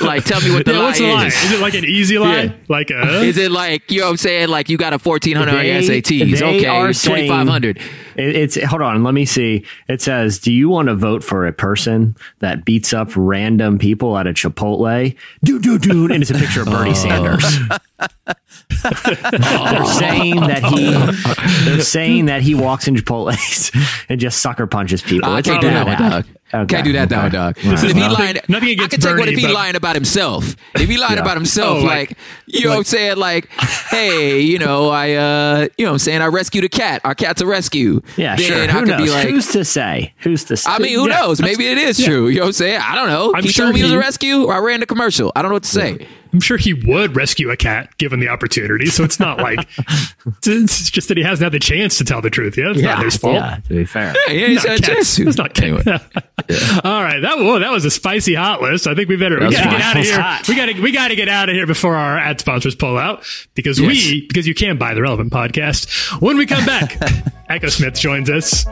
Like, 0.00 0.24
tell 0.24 0.40
me 0.40 0.52
what 0.52 0.64
the 0.64 0.72
yeah, 0.72 0.78
lie 0.78 0.84
what's 0.84 0.98
the 0.98 1.12
lie? 1.12 1.26
is. 1.26 1.34
Is 1.44 1.52
it 1.52 1.60
like 1.60 1.74
an 1.74 1.84
easy 1.84 2.16
lie? 2.18 2.42
Yeah. 2.42 2.52
Like 2.68 2.90
a 2.90 3.22
Is 3.22 3.38
it 3.38 3.50
like 3.50 3.90
you 3.90 4.00
know 4.00 4.06
what 4.06 4.10
I'm 4.12 4.16
saying? 4.18 4.48
Like 4.50 4.68
you 4.68 4.76
got 4.78 4.92
a 4.92 4.98
1400 4.98 5.50
They- 5.50 5.80
SATs. 6.00 6.38
they 6.38 6.44
Okay, 6.44 6.66
are 6.66 6.92
2500. 6.92 7.80
It, 8.16 8.36
it's 8.36 8.62
hold 8.64 8.82
on. 8.82 9.02
Let 9.02 9.14
me 9.14 9.24
see. 9.24 9.64
It 9.88 10.00
says, 10.00 10.38
"Do 10.38 10.52
you 10.52 10.68
want 10.68 10.88
to 10.88 10.94
vote 10.94 11.22
for 11.22 11.46
a 11.46 11.52
person 11.52 12.16
that 12.40 12.64
beats 12.64 12.92
up 12.92 13.10
random 13.14 13.78
people 13.78 14.16
at 14.18 14.26
a 14.26 14.32
Chipotle?" 14.32 15.16
Do 15.44 15.58
do 15.58 15.78
do, 15.78 16.04
and 16.12 16.22
it's 16.22 16.30
a 16.30 16.34
picture 16.34 16.62
of 16.62 16.66
Bernie 16.66 16.90
oh. 16.90 16.94
Sanders. 16.94 17.58
they're 18.82 19.84
saying 19.84 20.36
that 20.36 20.64
he. 20.64 21.70
They're 21.70 21.80
saying 21.80 22.26
that 22.26 22.42
he 22.42 22.54
walks 22.54 22.88
in 22.88 22.96
Chipotle's 22.96 23.70
and 24.08 24.20
just 24.20 24.40
sucker 24.40 24.66
punches 24.66 25.02
people. 25.02 25.30
I 25.30 25.38
It's 25.38 25.48
can't 25.48 25.62
a 25.62 25.68
do 25.68 25.74
that 25.74 26.26
bad 26.52 26.58
one, 26.58 26.62
ad. 26.62 26.68
dog. 26.68 26.70
Okay. 26.70 26.74
Can't 26.74 26.84
do 26.84 26.92
that, 26.92 27.12
Okay. 27.12 27.14
dog, 27.30 27.32
dog. 27.32 27.64
Right. 27.64 27.84
If 27.84 27.92
he 27.92 28.00
Well, 28.00 28.12
lying, 28.12 28.36
nothing 28.48 28.68
I 28.68 28.72
against 28.72 28.90
can 28.90 29.00
take 29.00 29.18
what 29.18 29.28
if 29.28 29.38
he 29.38 29.46
but- 29.46 29.52
lying 29.54 29.76
about 29.76 29.94
himself. 29.94 30.56
If 30.74 30.88
he 30.88 30.96
lied 30.96 31.12
Yeah. 31.12 31.20
about 31.20 31.36
himself, 31.36 31.78
Oh, 31.78 31.82
like- 31.84 31.96
like, 32.10 32.18
you 32.46 32.64
know 32.64 32.70
what 32.70 32.76
I'm 32.78 32.84
saying, 32.84 33.16
like, 33.16 33.48
hey, 33.90 34.40
you 34.40 34.58
know, 34.58 34.90
I, 34.90 35.14
uh, 35.14 35.66
you 35.78 35.84
know 35.84 35.90
what 35.90 35.94
I'm 35.94 35.98
saying, 35.98 36.20
I 36.22 36.26
rescued 36.26 36.64
a 36.64 36.68
cat. 36.68 37.00
Our 37.04 37.14
cat's 37.14 37.40
a 37.40 37.46
rescue. 37.46 38.00
Yeah, 38.16 38.36
then 38.36 38.46
sure. 38.46 38.56
I 38.62 38.66
Who 38.66 38.78
could 38.80 38.88
knows? 38.88 39.00
be 39.02 39.10
like, 39.10 39.28
Who's 39.28 39.48
to 39.52 39.64
say? 39.64 40.12
Who's 40.18 40.44
to 40.44 40.56
say? 40.56 40.70
I 40.70 40.78
mean, 40.78 40.94
who 40.94 41.08
Yeah, 41.08 41.20
knows? 41.20 41.40
Maybe 41.40 41.66
it 41.68 41.78
is 41.78 42.02
true. 42.04 42.28
You 42.28 42.36
know 42.36 42.40
what 42.42 42.46
I'm 42.48 42.52
saying? 42.52 42.80
I 42.80 42.94
don't 42.94 43.08
know. 43.08 43.32
I'm 43.34 43.42
he 43.42 43.48
sure 43.50 43.64
told 43.66 43.74
me 43.74 43.80
it 43.80 43.84
was 43.84 43.92
a 43.92 43.98
rescue, 43.98 44.44
or 44.44 44.54
I 44.54 44.58
ran 44.58 44.80
the 44.80 44.86
commercial. 44.86 45.32
I 45.34 45.42
don't 45.42 45.50
know 45.50 45.56
what 45.56 45.62
to 45.64 45.68
say. 45.70 46.06
I'm 46.32 46.40
sure 46.40 46.56
he 46.56 46.74
would 46.74 47.16
rescue 47.16 47.50
a 47.50 47.56
cat 47.56 47.96
given 47.98 48.20
the 48.20 48.28
opportunity. 48.28 48.86
So 48.86 49.04
it's 49.04 49.18
not 49.20 49.38
like 49.38 49.68
it's 50.46 50.90
just 50.90 51.08
that 51.08 51.16
he 51.16 51.22
hasn't 51.22 51.44
had 51.44 51.52
the 51.52 51.58
chance 51.58 51.98
to 51.98 52.04
tell 52.04 52.20
the 52.20 52.30
truth 52.30 52.56
Yeah, 52.56 52.70
It's 52.70 52.80
yeah, 52.80 52.94
not 52.94 53.04
his 53.04 53.16
fault. 53.16 53.34
yeah. 53.34 53.56
To 53.68 53.74
be 53.74 53.84
fair. 53.84 54.14
Yeah, 54.28 54.46
he's 54.48 54.64
Not 54.64 54.66
had 54.66 54.78
a 54.78 54.82
chance 54.82 54.96
cats. 54.98 55.16
to. 55.16 55.28
It's 55.28 55.36
not 55.38 55.54
cat. 55.54 55.64
Anyway. 55.64 55.82
All 56.84 57.02
right, 57.02 57.20
that 57.20 57.38
whoa, 57.38 57.58
that 57.58 57.70
was 57.72 57.84
a 57.84 57.90
spicy 57.90 58.34
hot 58.34 58.62
list. 58.62 58.86
I 58.86 58.94
think 58.94 59.08
we 59.08 59.16
better 59.16 59.36
we 59.36 59.40
got 59.40 59.50
to 59.50 59.56
fun. 59.56 59.70
get 59.72 59.80
out 59.82 59.96
of 59.96 60.02
here. 60.04 60.20
hot. 60.20 60.48
We 60.48 60.54
got 60.56 60.66
to 60.66 60.80
we 60.80 60.92
got 60.92 61.08
to 61.08 61.16
get 61.16 61.28
out 61.28 61.48
of 61.48 61.54
here 61.54 61.66
before 61.66 61.94
our 61.96 62.18
ad 62.18 62.38
sponsors 62.40 62.74
pull 62.74 62.96
out 62.98 63.24
because 63.54 63.80
Yes. 63.80 63.88
we 63.88 64.26
because 64.28 64.46
you 64.46 64.54
can 64.54 64.76
buy 64.78 64.94
the 64.94 65.02
relevant 65.02 65.32
podcast. 65.32 66.20
When 66.20 66.36
we 66.36 66.46
come 66.46 66.64
back, 66.66 66.90
Echosmith 67.50 67.98
joins 67.98 68.30
us. 68.30 68.64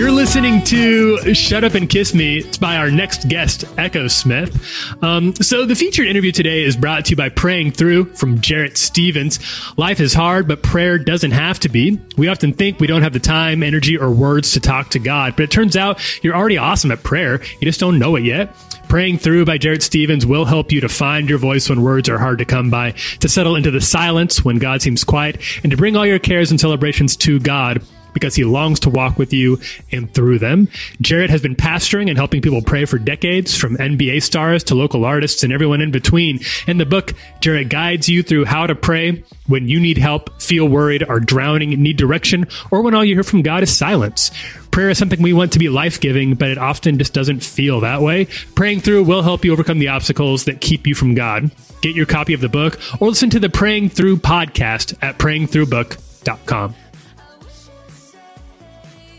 You're 0.00 0.10
listening 0.10 0.64
to 0.64 1.34
Shut 1.34 1.62
Up 1.62 1.74
and 1.74 1.86
Kiss 1.86 2.14
Me. 2.14 2.38
It's 2.38 2.56
by 2.56 2.78
our 2.78 2.90
next 2.90 3.28
guest, 3.28 3.66
Echosmith. 3.76 5.04
Um, 5.04 5.34
so, 5.34 5.66
the 5.66 5.74
featured 5.74 6.06
interview 6.06 6.32
today 6.32 6.62
is 6.62 6.74
brought 6.74 7.04
to 7.04 7.10
you 7.10 7.16
by 7.16 7.28
Praying 7.28 7.72
Through 7.72 8.06
from 8.14 8.40
Jarrett 8.40 8.78
Stevens. 8.78 9.38
Life 9.76 10.00
is 10.00 10.14
hard, 10.14 10.48
but 10.48 10.62
prayer 10.62 10.98
doesn't 10.98 11.32
have 11.32 11.60
to 11.60 11.68
be. 11.68 12.00
We 12.16 12.28
often 12.28 12.54
think 12.54 12.80
we 12.80 12.86
don't 12.86 13.02
have 13.02 13.12
the 13.12 13.20
time, 13.20 13.62
energy, 13.62 13.98
or 13.98 14.10
words 14.10 14.52
to 14.52 14.60
talk 14.60 14.88
to 14.92 14.98
God, 14.98 15.36
but 15.36 15.42
it 15.42 15.50
turns 15.50 15.76
out 15.76 16.00
you're 16.24 16.34
already 16.34 16.56
awesome 16.56 16.92
at 16.92 17.02
prayer. 17.02 17.42
You 17.60 17.66
just 17.66 17.78
don't 17.78 17.98
know 17.98 18.16
it 18.16 18.24
yet. 18.24 18.56
Praying 18.88 19.18
Through 19.18 19.44
by 19.44 19.58
Jarrett 19.58 19.82
Stevens 19.82 20.24
will 20.24 20.46
help 20.46 20.72
you 20.72 20.80
to 20.80 20.88
find 20.88 21.28
your 21.28 21.38
voice 21.38 21.68
when 21.68 21.82
words 21.82 22.08
are 22.08 22.18
hard 22.18 22.38
to 22.38 22.46
come 22.46 22.70
by, 22.70 22.92
to 23.18 23.28
settle 23.28 23.54
into 23.54 23.70
the 23.70 23.82
silence 23.82 24.42
when 24.42 24.56
God 24.56 24.80
seems 24.80 25.04
quiet, 25.04 25.42
and 25.62 25.70
to 25.70 25.76
bring 25.76 25.94
all 25.94 26.06
your 26.06 26.18
cares 26.18 26.50
and 26.50 26.58
celebrations 26.58 27.16
to 27.16 27.38
God 27.38 27.82
because 28.12 28.34
he 28.34 28.44
longs 28.44 28.80
to 28.80 28.90
walk 28.90 29.18
with 29.18 29.32
you 29.32 29.58
and 29.92 30.12
through 30.12 30.38
them. 30.38 30.68
Jarrett 31.00 31.30
has 31.30 31.42
been 31.42 31.56
pastoring 31.56 32.08
and 32.08 32.18
helping 32.18 32.42
people 32.42 32.62
pray 32.62 32.84
for 32.84 32.98
decades, 32.98 33.56
from 33.56 33.76
NBA 33.76 34.22
stars 34.22 34.64
to 34.64 34.74
local 34.74 35.04
artists 35.04 35.42
and 35.42 35.52
everyone 35.52 35.80
in 35.80 35.90
between. 35.90 36.40
In 36.66 36.78
the 36.78 36.86
book, 36.86 37.14
Jarrett 37.40 37.68
guides 37.68 38.08
you 38.08 38.22
through 38.22 38.44
how 38.44 38.66
to 38.66 38.74
pray 38.74 39.22
when 39.46 39.68
you 39.68 39.80
need 39.80 39.98
help, 39.98 40.40
feel 40.40 40.68
worried, 40.68 41.02
are 41.02 41.20
drowning, 41.20 41.70
need 41.82 41.96
direction, 41.96 42.46
or 42.70 42.82
when 42.82 42.94
all 42.94 43.04
you 43.04 43.14
hear 43.14 43.24
from 43.24 43.42
God 43.42 43.62
is 43.62 43.76
silence. 43.76 44.30
Prayer 44.70 44.90
is 44.90 44.98
something 44.98 45.20
we 45.20 45.32
want 45.32 45.52
to 45.52 45.58
be 45.58 45.68
life 45.68 46.00
giving, 46.00 46.34
but 46.34 46.50
it 46.50 46.58
often 46.58 46.98
just 46.98 47.12
doesn't 47.12 47.42
feel 47.42 47.80
that 47.80 48.00
way. 48.00 48.26
Praying 48.54 48.80
through 48.80 49.04
will 49.04 49.22
help 49.22 49.44
you 49.44 49.52
overcome 49.52 49.80
the 49.80 49.88
obstacles 49.88 50.44
that 50.44 50.60
keep 50.60 50.86
you 50.86 50.94
from 50.94 51.14
God. 51.14 51.50
Get 51.80 51.96
your 51.96 52.06
copy 52.06 52.34
of 52.34 52.40
the 52.40 52.48
book 52.48 52.78
or 53.00 53.08
listen 53.08 53.30
to 53.30 53.40
the 53.40 53.50
Praying 53.50 53.90
Through 53.90 54.18
podcast 54.18 54.96
at 55.02 55.18
prayingthroughbook.com. 55.18 56.74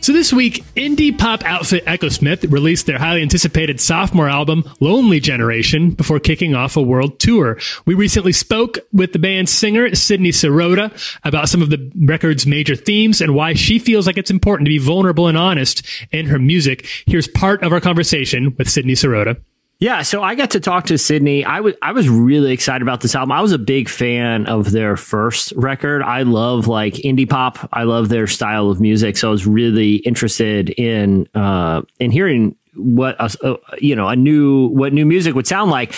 So 0.02 0.14
this 0.14 0.34
week, 0.34 0.64
indie 0.76 1.16
pop 1.16 1.46
outfit 1.46 1.86
Echosmith 1.86 2.52
released 2.52 2.88
their 2.88 2.98
highly 2.98 3.22
anticipated 3.22 3.80
sophomore 3.80 4.28
album, 4.28 4.64
Lonely 4.80 5.20
Generation, 5.20 5.92
before 5.92 6.20
kicking 6.20 6.56
off 6.56 6.76
a 6.76 6.82
world 6.82 7.20
tour. 7.20 7.60
We 7.86 7.94
recently 7.94 8.32
spoke 8.32 8.80
with 8.92 9.14
the 9.14 9.20
band's 9.20 9.52
singer, 9.52 9.94
Sydney 9.94 10.32
Sierota, 10.32 10.92
about 11.24 11.50
some 11.50 11.62
of 11.62 11.70
the 11.70 11.92
record's 11.96 12.48
major 12.48 12.76
themes 12.76 13.22
and 13.22 13.36
why 13.36 13.54
she 13.54 13.78
feels 13.78 14.08
like 14.08 14.18
it's 14.18 14.32
important 14.32 14.66
to 14.66 14.72
be 14.72 14.80
vulnerable 14.80 15.28
and 15.28 15.38
honest 15.38 15.86
in 16.12 16.26
her 16.26 16.40
music. 16.40 16.88
Here's 17.06 17.28
part 17.28 17.62
of 17.62 17.72
our 17.72 17.80
conversation 17.80 18.56
with 18.58 18.72
Sydney 18.72 18.94
Sierota. 18.94 19.40
Yeah, 19.82 20.04
so 20.04 20.22
I 20.22 20.36
got 20.36 20.52
to 20.52 20.60
talk 20.60 20.86
to 20.86 20.98
Sydney. 21.00 21.44
I 21.44 21.62
was 21.62 21.74
I 21.82 21.92
was 21.92 22.08
really 22.08 22.52
excited 22.52 22.84
about 22.84 23.02
this 23.02 23.16
album. 23.16 23.32
I 23.32 23.42
was 23.42 23.52
a 23.52 23.58
big 23.58 23.90
fan 23.90 24.46
of 24.46 24.70
their 24.70 24.96
first 24.96 25.54
record. 25.56 26.04
I 26.04 26.22
love 26.22 26.68
like 26.68 26.94
indie 26.94 27.28
pop. 27.28 27.68
I 27.74 27.82
love 27.82 28.08
their 28.08 28.28
style 28.28 28.70
of 28.70 28.80
music. 28.80 29.18
So 29.18 29.30
I 29.30 29.32
was 29.32 29.48
really 29.48 29.96
interested 29.96 30.70
in 30.70 31.28
uh 31.34 31.82
in 32.00 32.12
hearing 32.12 32.56
what 32.76 33.16
a, 33.20 33.58
you 33.80 33.96
know 33.96 34.08
a 34.08 34.16
new 34.16 34.68
what 34.68 34.94
new 34.94 35.06
music 35.06 35.36
would 35.36 35.48
sound 35.48 35.72
like. 35.72 35.94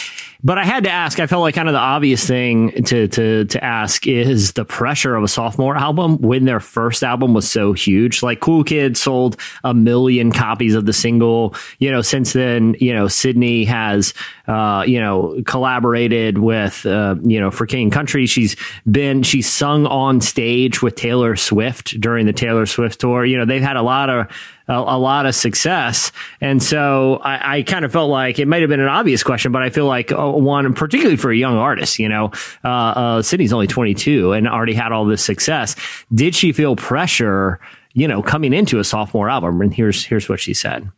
But 0.45 0.57
I 0.57 0.65
had 0.65 0.83
to 0.83 0.89
ask. 0.89 1.21
I 1.21 1.27
felt 1.27 1.41
like 1.41 1.55
kind 1.55 1.69
of 1.69 1.73
the 1.73 1.79
obvious 1.79 2.25
thing 2.27 2.71
to 2.83 3.07
to 3.07 3.45
to 3.45 3.63
ask 3.63 4.07
is 4.07 4.53
the 4.53 4.65
pressure 4.65 5.15
of 5.15 5.23
a 5.23 5.27
sophomore 5.27 5.77
album 5.77 6.17
when 6.17 6.45
their 6.45 6.59
first 6.59 7.03
album 7.03 7.33
was 7.33 7.49
so 7.49 7.73
huge. 7.73 8.21
Like 8.21 8.39
Cool 8.39 8.63
Kid 8.63 8.97
sold 8.97 9.37
a 9.63 9.73
million 9.73 10.31
copies 10.31 10.75
of 10.75 10.85
the 10.85 10.93
single. 10.93 11.55
You 11.79 11.91
know, 11.91 12.01
since 12.01 12.33
then, 12.33 12.75
you 12.79 12.93
know, 12.93 13.07
Sydney 13.07 13.63
has 13.65 14.13
uh, 14.47 14.83
you 14.85 14.99
know 14.99 15.41
collaborated 15.45 16.39
with 16.39 16.85
uh, 16.85 17.15
you 17.21 17.39
know 17.39 17.51
for 17.51 17.65
King 17.65 17.91
Country. 17.91 18.25
She's 18.25 18.55
been 18.89 19.23
she's 19.23 19.49
sung 19.49 19.85
on 19.85 20.21
stage 20.21 20.81
with 20.81 20.95
Taylor 20.95 21.35
Swift 21.35 21.99
during 22.01 22.25
the 22.25 22.33
Taylor 22.33 22.65
Swift 22.65 22.99
tour. 22.99 23.23
You 23.23 23.37
know, 23.37 23.45
they've 23.45 23.61
had 23.61 23.77
a 23.77 23.83
lot 23.83 24.09
of 24.09 24.27
a, 24.67 24.73
a 24.73 24.97
lot 24.97 25.25
of 25.25 25.35
success. 25.35 26.11
And 26.41 26.61
so 26.61 27.15
I, 27.23 27.57
I, 27.57 27.63
kind 27.63 27.85
of 27.85 27.91
felt 27.91 28.09
like 28.09 28.39
it 28.39 28.47
might 28.47 28.61
have 28.61 28.69
been 28.69 28.79
an 28.79 28.87
obvious 28.87 29.23
question, 29.23 29.51
but 29.51 29.61
I 29.61 29.69
feel 29.69 29.85
like 29.85 30.11
uh, 30.11 30.31
one, 30.31 30.73
particularly 30.73 31.17
for 31.17 31.31
a 31.31 31.35
young 31.35 31.57
artist, 31.57 31.99
you 31.99 32.09
know, 32.09 32.31
uh, 32.63 32.67
uh, 32.67 33.21
Sydney's 33.21 33.53
only 33.53 33.67
22 33.67 34.33
and 34.33 34.47
already 34.47 34.73
had 34.73 34.91
all 34.91 35.05
this 35.05 35.23
success. 35.23 35.75
Did 36.13 36.35
she 36.35 36.51
feel 36.51 36.75
pressure, 36.75 37.59
you 37.93 38.07
know, 38.07 38.21
coming 38.21 38.53
into 38.53 38.79
a 38.79 38.83
sophomore 38.83 39.29
album? 39.29 39.61
And 39.61 39.73
here's, 39.73 40.03
here's 40.03 40.29
what 40.29 40.39
she 40.39 40.53
said. 40.53 40.89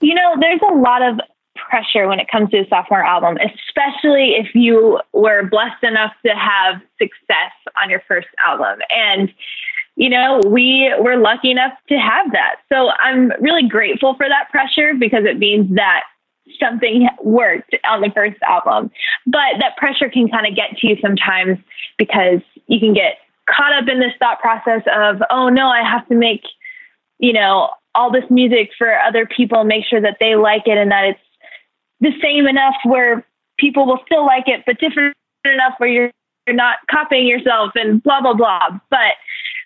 You 0.00 0.14
know, 0.14 0.36
there's 0.40 0.60
a 0.70 0.74
lot 0.74 1.02
of 1.02 1.18
pressure 1.68 2.08
when 2.08 2.20
it 2.20 2.28
comes 2.30 2.50
to 2.50 2.58
a 2.58 2.68
sophomore 2.68 3.04
album, 3.04 3.36
especially 3.36 4.36
if 4.38 4.54
you 4.54 5.00
were 5.12 5.44
blessed 5.48 5.82
enough 5.82 6.12
to 6.24 6.32
have 6.32 6.80
success 6.98 7.52
on 7.82 7.90
your 7.90 8.02
first 8.06 8.28
album. 8.46 8.78
And 8.90 9.32
you 9.98 10.08
know, 10.08 10.40
we 10.46 10.94
were 11.00 11.16
lucky 11.16 11.50
enough 11.50 11.72
to 11.88 11.96
have 11.96 12.30
that. 12.30 12.56
So 12.72 12.90
I'm 13.00 13.32
really 13.40 13.66
grateful 13.68 14.14
for 14.14 14.28
that 14.28 14.48
pressure 14.48 14.94
because 14.94 15.24
it 15.24 15.38
means 15.40 15.74
that 15.74 16.02
something 16.60 17.08
worked 17.20 17.74
on 17.84 18.00
the 18.00 18.10
first 18.14 18.36
album. 18.46 18.92
But 19.26 19.58
that 19.58 19.76
pressure 19.76 20.08
can 20.08 20.28
kind 20.28 20.46
of 20.46 20.54
get 20.54 20.78
to 20.78 20.86
you 20.86 20.96
sometimes 21.02 21.58
because 21.98 22.38
you 22.68 22.78
can 22.78 22.94
get 22.94 23.18
caught 23.50 23.72
up 23.72 23.88
in 23.88 23.98
this 23.98 24.12
thought 24.20 24.38
process 24.38 24.82
of, 24.86 25.20
oh 25.30 25.48
no, 25.48 25.66
I 25.66 25.82
have 25.82 26.06
to 26.08 26.14
make, 26.14 26.42
you 27.18 27.32
know, 27.32 27.70
all 27.96 28.12
this 28.12 28.30
music 28.30 28.70
for 28.78 29.00
other 29.00 29.26
people, 29.26 29.64
make 29.64 29.84
sure 29.84 30.00
that 30.00 30.18
they 30.20 30.36
like 30.36 30.62
it 30.66 30.78
and 30.78 30.92
that 30.92 31.06
it's 31.06 31.20
the 32.00 32.12
same 32.22 32.46
enough 32.46 32.76
where 32.84 33.26
people 33.58 33.84
will 33.84 33.98
still 34.06 34.24
like 34.24 34.44
it, 34.46 34.62
but 34.64 34.78
different 34.78 35.16
enough 35.44 35.74
where 35.78 35.90
you're, 35.90 36.12
you're 36.46 36.54
not 36.54 36.76
copying 36.88 37.26
yourself 37.26 37.72
and 37.74 38.00
blah, 38.00 38.22
blah, 38.22 38.34
blah. 38.34 38.68
But 38.90 39.18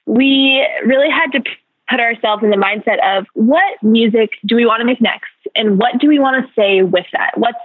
we 0.07 0.67
really 0.85 1.11
had 1.11 1.31
to 1.33 1.43
put 1.89 2.01
ourselves 2.01 2.43
in 2.43 2.51
the 2.51 2.57
mindset 2.57 2.99
of 3.05 3.27
what 3.35 3.83
music 3.83 4.31
do 4.47 4.57
we 4.57 4.65
want 4.67 4.81
to 4.81 4.87
make 4.87 5.01
next 5.01 5.31
and 5.55 5.79
what 5.79 5.99
do 5.99 6.09
we 6.09 6.19
want 6.19 6.45
to 6.45 6.53
say 6.55 6.83
with 6.83 7.07
that? 7.13 7.33
What's 7.37 7.59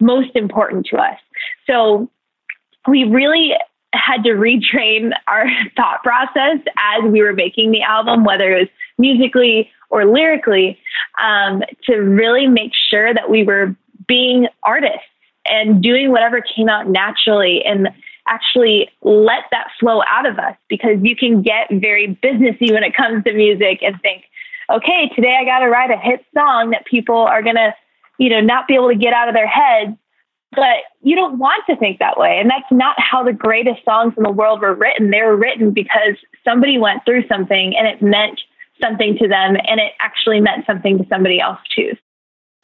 most 0.00 0.34
important 0.34 0.86
to 0.86 0.96
us? 0.96 1.18
So 1.66 2.10
we 2.88 3.04
really 3.04 3.52
had 3.92 4.22
to 4.24 4.30
retrain 4.30 5.12
our 5.28 5.46
thought 5.76 6.02
process 6.02 6.58
as 6.78 7.10
we 7.10 7.22
were 7.22 7.32
making 7.32 7.72
the 7.72 7.82
album, 7.82 8.24
whether 8.24 8.56
it 8.56 8.60
was 8.60 8.68
musically 8.98 9.70
or 9.90 10.04
lyrically, 10.06 10.78
um, 11.22 11.62
to 11.84 11.96
really 11.96 12.46
make 12.46 12.72
sure 12.90 13.14
that 13.14 13.30
we 13.30 13.44
were 13.44 13.76
being 14.06 14.48
artists 14.62 14.98
and 15.46 15.82
doing 15.82 16.10
whatever 16.10 16.40
came 16.40 16.68
out 16.68 16.88
naturally 16.88 17.62
and 17.64 17.88
actually 18.26 18.90
let 19.02 19.44
that 19.50 19.68
flow 19.78 20.02
out 20.08 20.26
of 20.26 20.38
us 20.38 20.56
because 20.68 20.98
you 21.02 21.16
can 21.16 21.42
get 21.42 21.68
very 21.70 22.18
businessy 22.22 22.72
when 22.72 22.82
it 22.82 22.96
comes 22.96 23.24
to 23.24 23.32
music 23.32 23.80
and 23.82 24.00
think, 24.00 24.24
okay, 24.70 25.10
today 25.14 25.36
I 25.40 25.44
got 25.44 25.60
to 25.60 25.68
write 25.68 25.90
a 25.90 25.96
hit 25.96 26.24
song 26.34 26.70
that 26.70 26.86
people 26.86 27.16
are 27.16 27.42
going 27.42 27.56
to, 27.56 27.74
you 28.18 28.30
know, 28.30 28.40
not 28.40 28.66
be 28.66 28.74
able 28.74 28.88
to 28.88 28.96
get 28.96 29.12
out 29.12 29.28
of 29.28 29.34
their 29.34 29.48
heads. 29.48 29.96
But 30.52 30.84
you 31.02 31.16
don't 31.16 31.38
want 31.38 31.64
to 31.68 31.76
think 31.76 31.98
that 31.98 32.16
way. 32.16 32.38
And 32.40 32.48
that's 32.48 32.70
not 32.70 32.94
how 32.98 33.24
the 33.24 33.32
greatest 33.32 33.84
songs 33.84 34.14
in 34.16 34.22
the 34.22 34.30
world 34.30 34.60
were 34.60 34.74
written. 34.74 35.10
They 35.10 35.22
were 35.22 35.36
written 35.36 35.72
because 35.72 36.16
somebody 36.44 36.78
went 36.78 37.04
through 37.04 37.26
something 37.26 37.74
and 37.76 37.88
it 37.88 38.00
meant 38.00 38.40
something 38.80 39.18
to 39.18 39.26
them 39.26 39.56
and 39.66 39.80
it 39.80 39.92
actually 40.00 40.40
meant 40.40 40.64
something 40.64 40.98
to 40.98 41.06
somebody 41.08 41.40
else 41.40 41.58
too. 41.74 41.94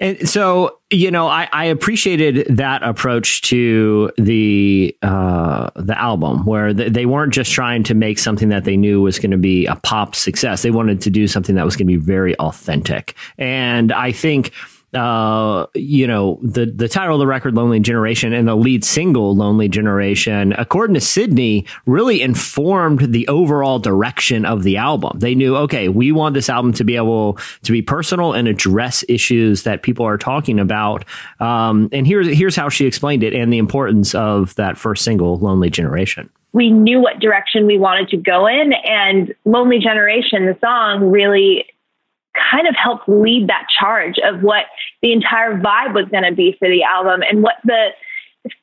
And 0.01 0.29
so, 0.29 0.79
you 0.91 1.11
know, 1.11 1.29
I, 1.29 1.49
I 1.53 1.67
appreciated 1.67 2.47
that 2.57 2.83
approach 2.83 3.43
to 3.43 4.11
the 4.17 4.97
uh, 5.03 5.71
the 5.77 5.97
album, 5.99 6.47
where 6.47 6.73
they 6.73 7.07
weren't 7.07 7.35
just 7.35 7.53
trying 7.53 7.83
to 7.85 7.95
make 7.95 8.19
something 8.19 8.49
that 8.49 8.65
they 8.65 8.77
knew 8.77 9.03
was 9.03 9.19
going 9.19 9.31
to 9.31 9.37
be 9.37 9.67
a 9.67 9.77
pop 9.77 10.15
success. 10.15 10.63
They 10.63 10.71
wanted 10.71 11.03
to 11.03 11.11
do 11.11 11.29
something 11.29 11.55
that 11.55 11.67
was 11.67 11.77
going 11.77 11.87
to 11.87 11.93
be 11.93 12.03
very 12.03 12.35
authentic. 12.37 13.15
And 13.37 13.93
I 13.93 14.11
think 14.11 14.53
uh, 14.95 15.67
you 15.75 16.07
know, 16.07 16.39
the 16.43 16.67
the 16.67 16.89
title 16.89 17.15
of 17.15 17.21
the 17.21 17.27
record, 17.27 17.55
"Lonely 17.55 17.81
Generation," 17.81 18.33
and 18.33 18.49
the 18.49 18.57
lead 18.57 18.85
single, 18.85 19.37
"Lonely 19.37 19.69
Generation," 19.69 20.53
according 20.59 20.95
to 20.95 21.01
Sydney, 21.01 21.67
really 21.87 22.23
informed 22.23 23.13
the 23.13 23.29
overall 23.29 23.79
direction 23.79 24.45
of 24.45 24.65
the 24.65 24.77
album. 24.77 25.19
They 25.21 25.35
knew, 25.35 25.57
okay, 25.57 25.89
we 25.89 26.11
want 26.11 26.35
this 26.35 26.49
album 26.49 26.73
to 26.75 26.85
be 26.85 26.97
able 26.97 27.39
to 27.63 27.73
be 27.73 27.83
personal 27.83 28.33
and 28.33 28.49
address 28.49 29.05
issues 29.09 29.63
that 29.63 29.83
people 29.83 30.05
are 30.05 30.19
talking 30.19 30.59
about. 30.59 31.05
Um, 31.39 31.89
and 31.93 32.07
here's 32.07 32.27
here's 32.27 32.57
how 32.57 32.69
she 32.69 32.87
explained 32.87 33.23
it 33.23 33.33
and 33.33 33.53
the 33.53 33.59
importance 33.59 34.15
of 34.15 34.55
that 34.57 34.77
first 34.77 35.05
single, 35.05 35.39
"Lonely 35.39 35.71
Generation." 35.71 36.29
We 36.53 36.71
knew 36.71 37.01
what 37.01 37.21
direction 37.21 37.65
we 37.65 37.79
wanted 37.79 38.09
to 38.09 38.17
go 38.17 38.49
in, 38.49 38.73
and 38.85 39.33
"Lonely 39.45 39.79
Generation," 39.79 40.47
the 40.47 40.57
song, 40.61 41.11
really 41.11 41.65
kind 42.51 42.67
of 42.67 42.75
helped 42.75 43.09
lead 43.09 43.49
that 43.49 43.67
charge 43.79 44.17
of 44.25 44.43
what 44.43 44.67
the 45.03 45.13
entire 45.13 45.59
vibe 45.59 45.95
was 45.95 46.07
going 46.11 46.25
to 46.25 46.33
be 46.33 46.57
for 46.59 46.69
the 46.69 46.83
album 46.83 47.23
and 47.29 47.43
what 47.43 47.57
the 47.65 47.89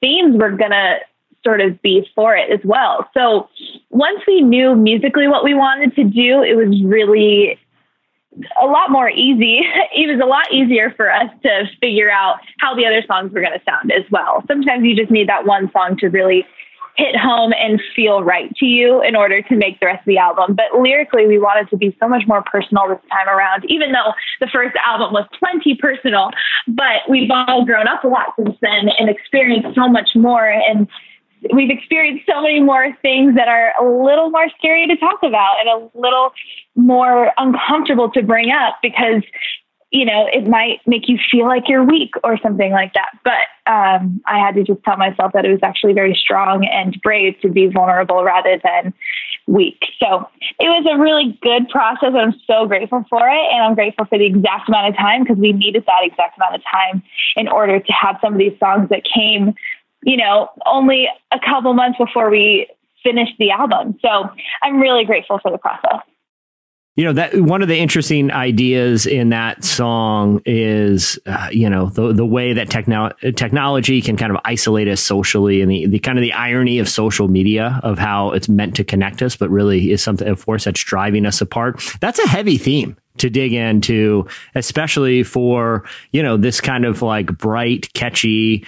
themes 0.02 0.38
were 0.38 0.52
going 0.52 0.72
to 0.72 0.98
sort 1.44 1.62
of 1.62 1.82
be 1.82 2.08
for 2.16 2.36
it 2.36 2.52
as 2.52 2.60
well. 2.64 3.08
So 3.14 3.48
once 3.90 4.22
we 4.28 4.42
knew 4.42 4.76
musically 4.76 5.28
what 5.28 5.44
we 5.44 5.54
wanted 5.54 5.96
to 5.96 6.04
do, 6.04 6.42
it 6.42 6.56
was 6.56 6.82
really 6.84 7.60
a 8.62 8.66
lot 8.66 8.92
more 8.92 9.10
easy. 9.10 9.62
It 9.96 10.08
was 10.12 10.22
a 10.22 10.28
lot 10.28 10.52
easier 10.54 10.94
for 10.96 11.12
us 11.12 11.30
to 11.42 11.64
figure 11.82 12.12
out 12.12 12.36
how 12.60 12.76
the 12.76 12.86
other 12.86 13.02
songs 13.08 13.32
were 13.34 13.42
going 13.42 13.58
to 13.58 13.66
sound 13.66 13.92
as 13.92 14.04
well. 14.12 14.44
Sometimes 14.48 14.84
you 14.84 14.96
just 14.96 15.10
need 15.10 15.28
that 15.28 15.46
one 15.46 15.72
song 15.72 15.98
to 16.00 16.10
really 16.10 16.46
hit 16.98 17.16
home 17.16 17.54
and 17.54 17.82
feel 17.96 18.24
right 18.24 18.54
to 18.56 18.66
you 18.66 19.02
in 19.04 19.16
order 19.16 19.42
to 19.44 19.56
make 19.56 19.80
the 19.80 19.86
rest 19.86 20.00
of 20.00 20.06
the 20.06 20.18
album. 20.18 20.56
But 20.56 20.82
lyrically, 20.82 21.28
we 21.28 21.38
wanted 21.38 21.70
to 21.70 21.78
be 21.78 21.96
so 22.00 22.08
much 22.08 22.24
more 22.28 22.44
personal 22.44 22.90
this 22.90 22.98
time 23.12 23.30
around, 23.30 23.66
even 23.70 23.92
though 23.92 24.14
the 24.40 24.48
first 24.52 24.76
album 24.84 25.14
was 25.14 25.28
plenty 25.38 25.76
personal. 25.76 26.32
But 26.68 27.08
we've 27.08 27.30
all 27.32 27.64
grown 27.66 27.88
up 27.88 28.04
a 28.04 28.08
lot 28.08 28.34
since 28.36 28.56
then 28.62 28.90
and 28.98 29.10
experienced 29.10 29.76
so 29.76 29.88
much 29.88 30.10
more. 30.16 30.50
And 30.50 30.88
we've 31.54 31.70
experienced 31.70 32.26
so 32.28 32.42
many 32.42 32.62
more 32.62 32.96
things 33.04 33.36
that 33.36 33.48
are 33.48 33.74
a 33.80 34.04
little 34.04 34.32
more 34.32 34.48
scary 34.58 34.88
to 34.88 34.98
talk 34.98 35.20
about 35.22 35.60
and 35.60 35.70
a 35.70 36.00
little 36.00 36.32
more 36.76 37.32
uncomfortable 37.38 38.10
to 38.12 38.24
bring 38.24 38.52
up 38.52 38.78
because 38.82 39.22
you 39.92 40.04
know, 40.04 40.28
it 40.32 40.48
might 40.48 40.80
make 40.86 41.08
you 41.08 41.18
feel 41.32 41.46
like 41.46 41.64
you're 41.68 41.84
weak 41.84 42.12
or 42.24 42.38
something 42.44 42.72
like 42.72 42.94
that. 42.94 43.12
But 43.24 43.72
um, 43.72 44.22
I 44.26 44.38
had 44.38 44.56
to 44.56 44.64
just 44.64 44.84
tell 44.84 44.98
myself 44.98 45.32
that 45.34 45.46
it 45.46 45.52
was 45.52 45.62
actually 45.64 45.94
very 45.94 46.14
strong 46.14 46.66
and 46.66 47.00
brave 47.02 47.40
to 47.42 47.50
be 47.50 47.68
vulnerable 47.68 48.24
rather 48.24 48.60
than 48.64 48.94
weak. 49.48 49.82
So 50.00 50.28
it 50.60 50.68
was 50.68 50.86
a 50.92 51.00
really 51.00 51.40
good 51.42 51.70
process. 51.70 52.10
And 52.10 52.18
I'm 52.18 52.36
so 52.46 52.68
grateful 52.68 53.06
for 53.10 53.30
it. 53.30 53.48
And 53.54 53.64
I'm 53.64 53.76
grateful 53.76 54.06
for 54.06 54.18
the 54.18 54.26
exact 54.26 54.68
amount 54.68 54.90
of 54.90 54.98
time 54.98 55.24
because 55.24 55.38
we 55.38 55.54
needed 55.54 55.86
that 55.86 56.04
exact 56.04 56.38
amount 56.38 56.56
of 56.56 56.62
time 56.70 57.02
in 57.38 57.48
order 57.48 57.80
to 57.80 57.94
have 57.94 58.18
some 58.22 58.34
of 58.34 58.40
these 58.40 58.58
songs 58.60 58.90
that 58.90 59.04
came, 59.06 59.56
you 60.04 60.18
know, 60.18 60.50
only 60.66 61.08
a 61.32 61.40
couple 61.40 61.74
months 61.74 61.98
before 61.98 62.30
we 62.30 62.68
finished 63.04 63.36
the 63.40 63.52
album. 63.52 63.98
So 64.02 64.30
I'm 64.62 64.82
really 64.82 65.06
grateful 65.06 65.40
for 65.42 65.50
the 65.50 65.58
process 65.58 66.02
you 66.98 67.06
know 67.06 67.14
that 67.14 67.40
one 67.40 67.62
of 67.62 67.68
the 67.68 67.78
interesting 67.78 68.32
ideas 68.32 69.06
in 69.06 69.30
that 69.30 69.64
song 69.64 70.42
is 70.46 71.18
uh, 71.28 71.48
you 71.52 71.70
know 71.70 71.86
the 71.90 72.12
the 72.12 72.26
way 72.26 72.54
that 72.54 72.70
techno- 72.70 73.14
technology 73.36 74.02
can 74.02 74.18
kind 74.18 74.32
of 74.36 74.42
isolate 74.44 74.88
us 74.88 75.00
socially 75.00 75.62
and 75.62 75.72
the, 75.72 75.86
the 75.86 76.00
kind 76.00 76.18
of 76.18 76.24
the 76.24 76.34
irony 76.34 76.80
of 76.80 76.90
social 76.90 77.28
media 77.28 77.80
of 77.84 78.00
how 78.00 78.32
it's 78.32 78.50
meant 78.50 78.76
to 78.76 78.84
connect 78.84 79.22
us 79.22 79.36
but 79.36 79.50
really 79.50 79.92
is 79.92 80.02
something 80.02 80.28
a 80.28 80.36
force 80.36 80.66
that's 80.66 80.84
driving 80.84 81.26
us 81.26 81.40
apart. 81.40 81.82
That's 82.02 82.20
a 82.20 82.28
heavy 82.28 82.58
theme 82.58 82.98
to 83.18 83.30
dig 83.30 83.54
into 83.54 84.28
especially 84.56 85.24
for 85.24 85.84
you 86.12 86.22
know 86.22 86.36
this 86.36 86.60
kind 86.62 86.86
of 86.86 87.02
like 87.02 87.38
bright 87.38 87.94
catchy 87.94 88.66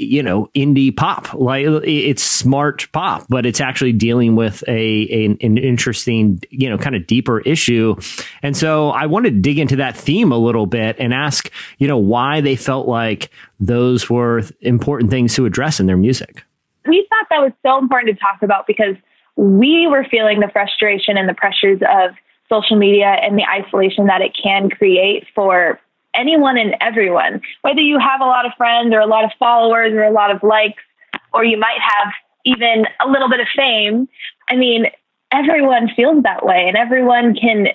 you 0.00 0.22
know 0.22 0.48
indie 0.54 0.94
pop. 0.94 1.32
Like 1.34 1.66
it's 1.84 2.22
smart 2.22 2.88
pop 2.92 3.26
but 3.28 3.46
it's 3.46 3.60
actually 3.60 3.92
dealing 3.92 4.36
with 4.36 4.62
a, 4.66 4.72
a, 4.72 5.24
an 5.26 5.58
interesting 5.58 6.40
you 6.50 6.68
know 6.68 6.78
kind 6.78 6.96
of 6.96 7.06
deeper 7.06 7.40
issue. 7.40 7.96
And 8.42 8.56
so 8.56 8.90
i 8.90 9.06
wanted 9.06 9.30
to 9.30 9.40
dig 9.40 9.58
into 9.58 9.76
that 9.76 9.96
theme 9.96 10.32
a 10.32 10.38
little 10.38 10.66
bit 10.66 10.96
and 10.98 11.12
ask 11.12 11.50
you 11.78 11.86
know 11.86 11.98
why 11.98 12.40
they 12.40 12.56
felt 12.56 12.88
like 12.88 13.30
those 13.58 14.08
were 14.08 14.42
important 14.60 15.10
things 15.10 15.34
to 15.34 15.46
address 15.46 15.80
in 15.80 15.86
their 15.86 15.96
music. 15.96 16.44
We 16.86 17.06
thought 17.10 17.26
that 17.30 17.42
was 17.42 17.52
so 17.64 17.78
important 17.78 18.16
to 18.16 18.20
talk 18.20 18.42
about 18.42 18.66
because 18.66 18.96
we 19.36 19.86
were 19.88 20.06
feeling 20.10 20.40
the 20.40 20.48
frustration 20.52 21.16
and 21.16 21.28
the 21.28 21.34
pressures 21.34 21.80
of 21.82 22.14
social 22.50 22.76
media 22.76 23.06
and 23.06 23.38
the 23.38 23.44
isolation 23.44 24.06
that 24.06 24.20
it 24.20 24.36
can 24.40 24.70
create 24.70 25.26
for 25.34 25.78
anyone 26.14 26.58
and 26.58 26.74
everyone. 26.80 27.40
Whether 27.62 27.80
you 27.80 27.98
have 27.98 28.20
a 28.20 28.24
lot 28.24 28.46
of 28.46 28.52
friends 28.56 28.92
or 28.92 29.00
a 29.00 29.06
lot 29.06 29.24
of 29.24 29.30
followers 29.38 29.92
or 29.92 30.02
a 30.02 30.12
lot 30.12 30.30
of 30.30 30.42
likes, 30.42 30.82
or 31.32 31.44
you 31.44 31.58
might 31.58 31.78
have 31.80 32.12
even 32.44 32.86
a 33.04 33.08
little 33.08 33.28
bit 33.28 33.40
of 33.40 33.46
fame. 33.54 34.08
I 34.48 34.56
mean, 34.56 34.86
everyone 35.32 35.88
feels 35.94 36.22
that 36.22 36.44
way, 36.44 36.66
and 36.66 36.76
everyone 36.76 37.34
can 37.34 37.68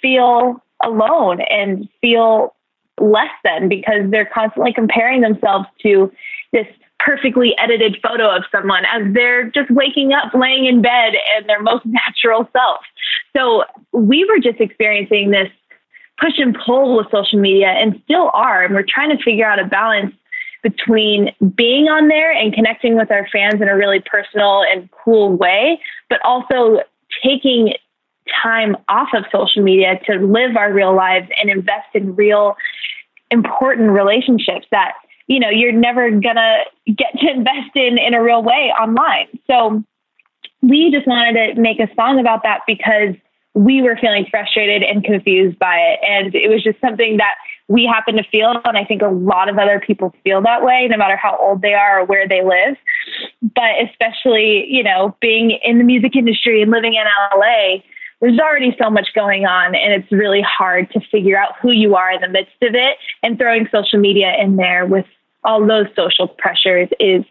feel 0.00 0.62
alone 0.82 1.40
and 1.42 1.88
feel 2.00 2.54
less 3.00 3.30
than 3.44 3.68
because 3.68 4.10
they're 4.10 4.28
constantly 4.32 4.72
comparing 4.72 5.20
themselves 5.20 5.66
to 5.82 6.12
this 6.52 6.66
perfectly 6.98 7.54
edited 7.58 7.96
photo 8.02 8.34
of 8.34 8.44
someone 8.52 8.84
as 8.92 9.02
they're 9.14 9.50
just 9.50 9.70
waking 9.70 10.12
up, 10.12 10.34
laying 10.34 10.66
in 10.66 10.82
bed, 10.82 11.14
and 11.36 11.48
their 11.48 11.62
most 11.62 11.84
natural 11.86 12.48
self. 12.52 12.80
So 13.36 13.64
we 13.92 14.24
were 14.24 14.38
just 14.38 14.60
experiencing 14.60 15.30
this 15.30 15.48
push 16.20 16.38
and 16.38 16.56
pull 16.66 16.96
with 16.96 17.06
social 17.10 17.40
media 17.40 17.68
and 17.68 18.00
still 18.04 18.30
are. 18.34 18.64
And 18.64 18.74
we're 18.74 18.84
trying 18.86 19.16
to 19.16 19.22
figure 19.22 19.46
out 19.46 19.58
a 19.58 19.64
balance 19.64 20.14
between 20.62 21.30
being 21.54 21.86
on 21.86 22.08
there 22.08 22.30
and 22.32 22.52
connecting 22.52 22.96
with 22.96 23.10
our 23.10 23.26
fans 23.32 23.62
in 23.62 23.68
a 23.68 23.76
really 23.76 24.00
personal 24.00 24.62
and 24.62 24.88
cool 24.90 25.34
way, 25.34 25.80
but 26.10 26.20
also 26.24 26.80
taking 27.24 27.74
time 28.42 28.76
off 28.88 29.08
of 29.14 29.24
social 29.32 29.62
media 29.62 29.98
to 30.06 30.18
live 30.18 30.56
our 30.56 30.72
real 30.72 30.94
lives 30.94 31.28
and 31.40 31.50
invest 31.50 31.88
in 31.94 32.14
real 32.14 32.56
important 33.30 33.90
relationships 33.90 34.66
that 34.70 34.92
you 35.26 35.38
know 35.38 35.48
you're 35.48 35.72
never 35.72 36.10
gonna 36.10 36.58
get 36.86 37.12
to 37.18 37.30
invest 37.30 37.74
in 37.74 37.98
in 37.98 38.14
a 38.14 38.22
real 38.22 38.42
way 38.42 38.72
online 38.80 39.26
so 39.46 39.82
we 40.62 40.90
just 40.90 41.06
wanted 41.06 41.54
to 41.54 41.60
make 41.60 41.80
a 41.80 41.88
song 41.94 42.18
about 42.18 42.42
that 42.42 42.60
because 42.66 43.14
we 43.54 43.82
were 43.82 43.96
feeling 44.00 44.26
frustrated 44.30 44.82
and 44.82 45.04
confused 45.04 45.58
by 45.58 45.76
it. 45.76 46.00
And 46.08 46.34
it 46.34 46.48
was 46.48 46.62
just 46.62 46.80
something 46.80 47.16
that 47.16 47.34
we 47.68 47.84
happen 47.84 48.16
to 48.16 48.24
feel 48.24 48.52
and 48.64 48.76
i 48.76 48.84
think 48.84 49.00
a 49.00 49.06
lot 49.06 49.48
of 49.48 49.56
other 49.56 49.78
people 49.78 50.12
feel 50.24 50.42
that 50.42 50.64
way 50.64 50.88
no 50.90 50.96
matter 50.96 51.16
how 51.16 51.38
old 51.40 51.62
they 51.62 51.72
are 51.72 52.00
or 52.00 52.04
where 52.04 52.26
they 52.26 52.42
live. 52.42 52.76
But 53.42 53.78
especially 53.88 54.66
you 54.68 54.82
know 54.82 55.16
being 55.20 55.56
in 55.64 55.78
the 55.78 55.84
music 55.84 56.16
industry 56.16 56.62
and 56.62 56.70
living 56.72 56.94
in 56.94 57.04
la 57.04 57.80
there's 58.20 58.38
already 58.38 58.76
so 58.80 58.90
much 58.90 59.08
going 59.14 59.46
on 59.46 59.74
and 59.74 59.94
it's 59.94 60.12
really 60.12 60.42
hard 60.42 60.90
to 60.90 61.00
figure 61.10 61.38
out 61.38 61.54
who 61.60 61.70
you 61.70 61.94
are 61.94 62.12
in 62.12 62.20
the 62.20 62.28
midst 62.28 62.52
of 62.62 62.74
it. 62.74 62.98
And 63.22 63.38
throwing 63.38 63.66
social 63.72 63.98
media 63.98 64.34
in 64.38 64.56
there 64.56 64.86
with 64.86 65.06
all 65.42 65.66
those 65.66 65.86
social 65.96 66.28
pressures 66.28 66.88
is 66.98 67.24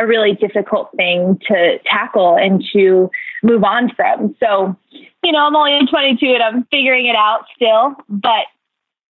a 0.00 0.06
really 0.06 0.32
difficult 0.32 0.90
thing 0.96 1.38
to 1.46 1.78
tackle 1.84 2.36
and 2.36 2.64
to 2.72 3.10
move 3.42 3.62
on 3.62 3.92
from. 3.94 4.34
So, 4.40 4.74
you 5.22 5.32
know, 5.32 5.40
I'm 5.40 5.54
only 5.54 5.86
22 5.86 6.26
and 6.26 6.42
I'm 6.42 6.64
figuring 6.70 7.06
it 7.06 7.14
out 7.14 7.44
still, 7.54 7.94
but 8.08 8.46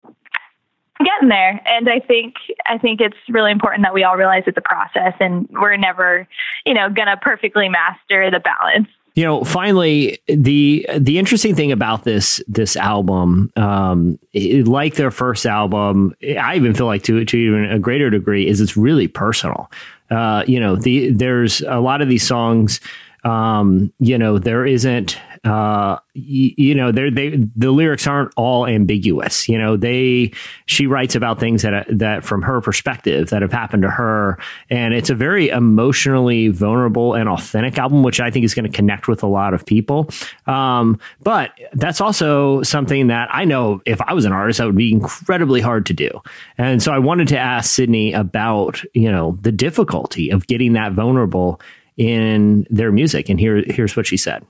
I'm 0.03 1.05
getting 1.05 1.29
there. 1.29 1.61
And 1.65 1.87
I 1.87 1.99
think 1.99 2.35
I 2.67 2.77
think 2.77 2.99
it's 2.99 3.17
really 3.29 3.51
important 3.51 3.83
that 3.83 3.93
we 3.93 4.03
all 4.03 4.17
realize 4.17 4.43
it's 4.47 4.57
a 4.57 4.61
process 4.61 5.13
and 5.19 5.47
we're 5.51 5.77
never, 5.77 6.27
you 6.65 6.73
know, 6.73 6.89
gonna 6.89 7.17
perfectly 7.17 7.69
master 7.69 8.29
the 8.31 8.39
balance. 8.39 8.87
You 9.13 9.25
know, 9.25 9.43
finally, 9.43 10.19
the 10.27 10.87
the 10.97 11.19
interesting 11.19 11.53
thing 11.53 11.71
about 11.71 12.05
this 12.05 12.41
this 12.47 12.77
album, 12.77 13.51
um, 13.57 14.17
it, 14.31 14.67
like 14.67 14.95
their 14.95 15.11
first 15.11 15.45
album, 15.45 16.15
I 16.39 16.55
even 16.55 16.73
feel 16.73 16.85
like 16.85 17.03
to 17.03 17.25
to 17.25 17.37
even 17.37 17.69
a 17.69 17.77
greater 17.77 18.09
degree, 18.09 18.47
is 18.47 18.61
it's 18.61 18.77
really 18.77 19.07
personal. 19.09 19.69
Uh, 20.11 20.43
you 20.45 20.59
know, 20.59 20.75
the 20.75 21.09
there's 21.11 21.61
a 21.61 21.79
lot 21.79 22.01
of 22.01 22.09
these 22.09 22.27
songs. 22.27 22.79
Um, 23.23 23.93
you 23.99 24.17
know, 24.17 24.38
there 24.39 24.65
isn't 24.65 25.17
uh, 25.43 25.97
you, 26.13 26.53
you 26.55 26.76
know, 26.76 26.91
they 26.91 27.09
they 27.09 27.30
the 27.55 27.72
lyrics 27.72 28.05
aren't 28.05 28.31
all 28.38 28.68
ambiguous. 28.68 29.49
You 29.49 29.57
know, 29.57 29.76
they 29.76 30.34
she 30.68 30.85
writes 30.85 31.15
about 31.15 31.39
things 31.39 31.63
that 31.63 31.88
that 31.89 32.23
from 32.23 32.43
her 32.43 32.61
perspective 32.61 33.31
that 33.31 33.41
have 33.41 33.51
happened 33.51 33.81
to 33.81 33.89
her, 33.89 34.38
and 34.69 34.93
it's 34.93 35.09
a 35.09 35.15
very 35.15 35.49
emotionally 35.49 36.49
vulnerable 36.49 37.15
and 37.15 37.27
authentic 37.27 37.80
album, 37.80 38.03
which 38.03 38.19
I 38.19 38.30
think 38.30 38.45
is 38.45 38.53
going 38.53 38.69
to 38.69 38.76
connect 38.76 39.07
with 39.07 39.23
a 39.23 39.27
lot 39.27 39.55
of 39.55 39.65
people. 39.65 40.09
Um, 40.45 40.99
but 41.23 41.59
that's 41.73 42.01
also 42.01 42.61
something 42.61 43.07
that 43.07 43.27
I 43.31 43.45
know 43.45 43.81
if 43.88 43.99
I 44.01 44.13
was 44.13 44.26
an 44.26 44.34
artist, 44.34 44.59
that 44.59 44.68
would 44.68 44.76
be 44.76 44.91
incredibly 44.91 45.61
hard 45.61 45.88
to 45.88 45.93
do. 45.93 46.22
And 46.59 46.84
so 46.84 46.93
I 46.93 46.99
wanted 46.99 47.27
to 47.30 47.39
ask 47.39 47.72
Sydney 47.72 48.13
about 48.13 48.84
you 48.93 49.11
know 49.11 49.39
the 49.41 49.51
difficulty 49.51 50.30
of 50.30 50.45
getting 50.45 50.73
that 50.73 50.91
vulnerable 50.91 51.59
in 51.97 52.68
their 52.69 52.91
music, 52.91 53.27
and 53.27 53.39
here 53.39 53.63
here's 53.65 53.97
what 53.97 54.05
she 54.05 54.18
said. 54.18 54.45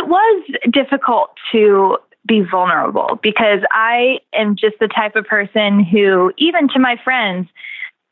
It 0.00 0.08
was 0.08 0.44
difficult 0.70 1.30
to 1.52 1.98
be 2.26 2.40
vulnerable 2.40 3.18
because 3.22 3.60
I 3.70 4.20
am 4.32 4.56
just 4.56 4.76
the 4.80 4.88
type 4.88 5.14
of 5.14 5.26
person 5.26 5.84
who, 5.84 6.32
even 6.38 6.68
to 6.68 6.78
my 6.78 6.96
friends, 7.04 7.48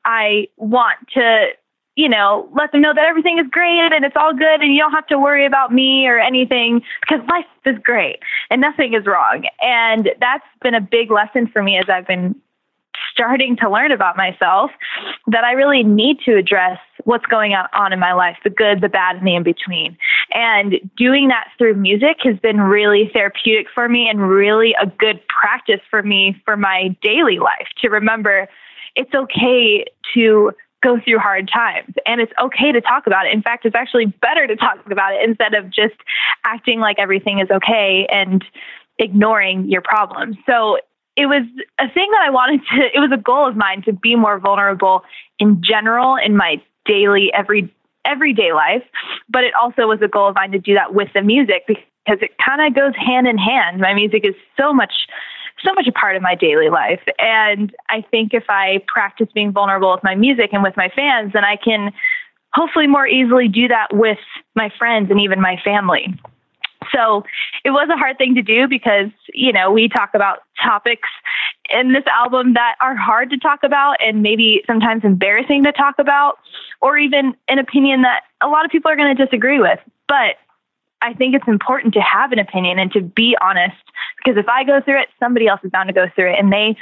I 0.04 0.48
want 0.58 0.98
to, 1.14 1.48
you 1.96 2.10
know, 2.10 2.46
let 2.52 2.72
them 2.72 2.82
know 2.82 2.92
that 2.92 3.04
everything 3.04 3.38
is 3.38 3.46
great 3.50 3.90
and 3.94 4.04
it's 4.04 4.16
all 4.16 4.34
good 4.34 4.60
and 4.60 4.74
you 4.74 4.80
don't 4.80 4.92
have 4.92 5.06
to 5.06 5.18
worry 5.18 5.46
about 5.46 5.72
me 5.72 6.06
or 6.06 6.18
anything 6.18 6.82
because 7.00 7.26
life 7.26 7.46
is 7.64 7.76
great 7.82 8.18
and 8.50 8.60
nothing 8.60 8.92
is 8.92 9.06
wrong. 9.06 9.44
And 9.62 10.10
that's 10.20 10.44
been 10.60 10.74
a 10.74 10.82
big 10.82 11.10
lesson 11.10 11.46
for 11.46 11.62
me 11.62 11.78
as 11.78 11.88
I've 11.88 12.06
been 12.06 12.34
starting 13.12 13.56
to 13.62 13.70
learn 13.70 13.92
about 13.92 14.14
myself 14.14 14.70
that 15.28 15.44
I 15.44 15.52
really 15.52 15.84
need 15.84 16.18
to 16.26 16.36
address 16.36 16.78
what's 17.04 17.26
going 17.26 17.54
on 17.54 17.92
in 17.92 17.98
my 17.98 18.12
life, 18.12 18.36
the 18.44 18.50
good, 18.50 18.80
the 18.80 18.88
bad, 18.88 19.16
and 19.16 19.26
the 19.26 19.34
in 19.34 19.42
between. 19.42 19.96
And 20.32 20.74
doing 20.96 21.28
that 21.28 21.48
through 21.56 21.74
music 21.74 22.18
has 22.24 22.38
been 22.38 22.60
really 22.60 23.10
therapeutic 23.12 23.66
for 23.74 23.88
me 23.88 24.08
and 24.08 24.28
really 24.28 24.74
a 24.80 24.86
good 24.86 25.20
practice 25.28 25.80
for 25.90 26.02
me 26.02 26.40
for 26.44 26.56
my 26.56 26.96
daily 27.02 27.38
life 27.38 27.68
to 27.82 27.88
remember 27.88 28.48
it's 28.94 29.14
okay 29.14 29.84
to 30.14 30.50
go 30.82 30.98
through 31.04 31.18
hard 31.18 31.50
times 31.52 31.94
and 32.06 32.20
it's 32.20 32.32
okay 32.40 32.72
to 32.72 32.80
talk 32.80 33.06
about 33.06 33.26
it. 33.26 33.32
In 33.32 33.42
fact, 33.42 33.64
it's 33.64 33.74
actually 33.74 34.06
better 34.06 34.46
to 34.46 34.56
talk 34.56 34.78
about 34.90 35.14
it 35.14 35.28
instead 35.28 35.54
of 35.54 35.66
just 35.70 35.96
acting 36.44 36.80
like 36.80 36.98
everything 36.98 37.40
is 37.40 37.48
okay 37.50 38.06
and 38.10 38.44
ignoring 38.98 39.68
your 39.68 39.82
problems. 39.82 40.36
So 40.46 40.78
it 41.16 41.26
was 41.26 41.42
a 41.78 41.88
thing 41.92 42.08
that 42.12 42.22
I 42.24 42.30
wanted 42.30 42.60
to, 42.70 42.76
it 42.94 43.00
was 43.00 43.10
a 43.12 43.20
goal 43.20 43.48
of 43.48 43.56
mine 43.56 43.82
to 43.82 43.92
be 43.92 44.14
more 44.14 44.38
vulnerable 44.38 45.02
in 45.38 45.60
general 45.62 46.16
in 46.16 46.36
my 46.36 46.62
daily, 46.88 47.30
every, 47.32 47.72
everyday 48.04 48.52
life. 48.52 48.82
But 49.28 49.44
it 49.44 49.54
also 49.54 49.86
was 49.86 50.00
a 50.02 50.08
goal 50.08 50.28
of 50.28 50.34
mine 50.34 50.50
to 50.52 50.58
do 50.58 50.74
that 50.74 50.94
with 50.94 51.08
the 51.14 51.22
music 51.22 51.64
because 51.68 52.18
it 52.22 52.32
kind 52.44 52.66
of 52.66 52.74
goes 52.74 52.94
hand 52.96 53.28
in 53.28 53.38
hand. 53.38 53.80
My 53.80 53.94
music 53.94 54.24
is 54.24 54.34
so 54.58 54.72
much, 54.72 54.92
so 55.64 55.72
much 55.74 55.86
a 55.86 55.92
part 55.92 56.16
of 56.16 56.22
my 56.22 56.34
daily 56.34 56.70
life. 56.70 57.02
And 57.20 57.72
I 57.88 58.04
think 58.10 58.34
if 58.34 58.44
I 58.48 58.82
practice 58.88 59.28
being 59.32 59.52
vulnerable 59.52 59.92
with 59.92 60.02
my 60.02 60.16
music 60.16 60.50
and 60.52 60.64
with 60.64 60.76
my 60.76 60.88
fans, 60.96 61.32
then 61.34 61.44
I 61.44 61.56
can 61.56 61.92
hopefully 62.54 62.86
more 62.86 63.06
easily 63.06 63.46
do 63.46 63.68
that 63.68 63.88
with 63.92 64.18
my 64.56 64.72
friends 64.78 65.10
and 65.10 65.20
even 65.20 65.40
my 65.40 65.60
family. 65.62 66.18
So 66.94 67.24
it 67.64 67.70
was 67.70 67.88
a 67.92 67.96
hard 67.96 68.18
thing 68.18 68.34
to 68.34 68.42
do 68.42 68.68
because, 68.68 69.10
you 69.34 69.52
know, 69.52 69.70
we 69.70 69.88
talk 69.88 70.10
about 70.14 70.40
topics 70.62 71.08
in 71.70 71.92
this 71.92 72.04
album 72.06 72.54
that 72.54 72.76
are 72.80 72.96
hard 72.96 73.30
to 73.30 73.38
talk 73.38 73.60
about 73.62 73.96
and 74.00 74.22
maybe 74.22 74.62
sometimes 74.66 75.04
embarrassing 75.04 75.64
to 75.64 75.72
talk 75.72 75.96
about, 75.98 76.38
or 76.80 76.96
even 76.96 77.34
an 77.48 77.58
opinion 77.58 78.02
that 78.02 78.22
a 78.40 78.48
lot 78.48 78.64
of 78.64 78.70
people 78.70 78.90
are 78.90 78.96
going 78.96 79.14
to 79.14 79.24
disagree 79.24 79.60
with. 79.60 79.78
But 80.06 80.36
I 81.00 81.14
think 81.14 81.34
it's 81.34 81.46
important 81.46 81.94
to 81.94 82.00
have 82.00 82.32
an 82.32 82.38
opinion 82.38 82.78
and 82.78 82.90
to 82.92 83.00
be 83.00 83.36
honest 83.40 83.76
because 84.16 84.36
if 84.36 84.48
I 84.48 84.64
go 84.64 84.80
through 84.80 85.02
it, 85.02 85.08
somebody 85.20 85.46
else 85.46 85.60
is 85.62 85.70
bound 85.70 85.88
to 85.88 85.92
go 85.92 86.06
through 86.14 86.32
it. 86.32 86.38
And 86.38 86.52
they 86.52 86.76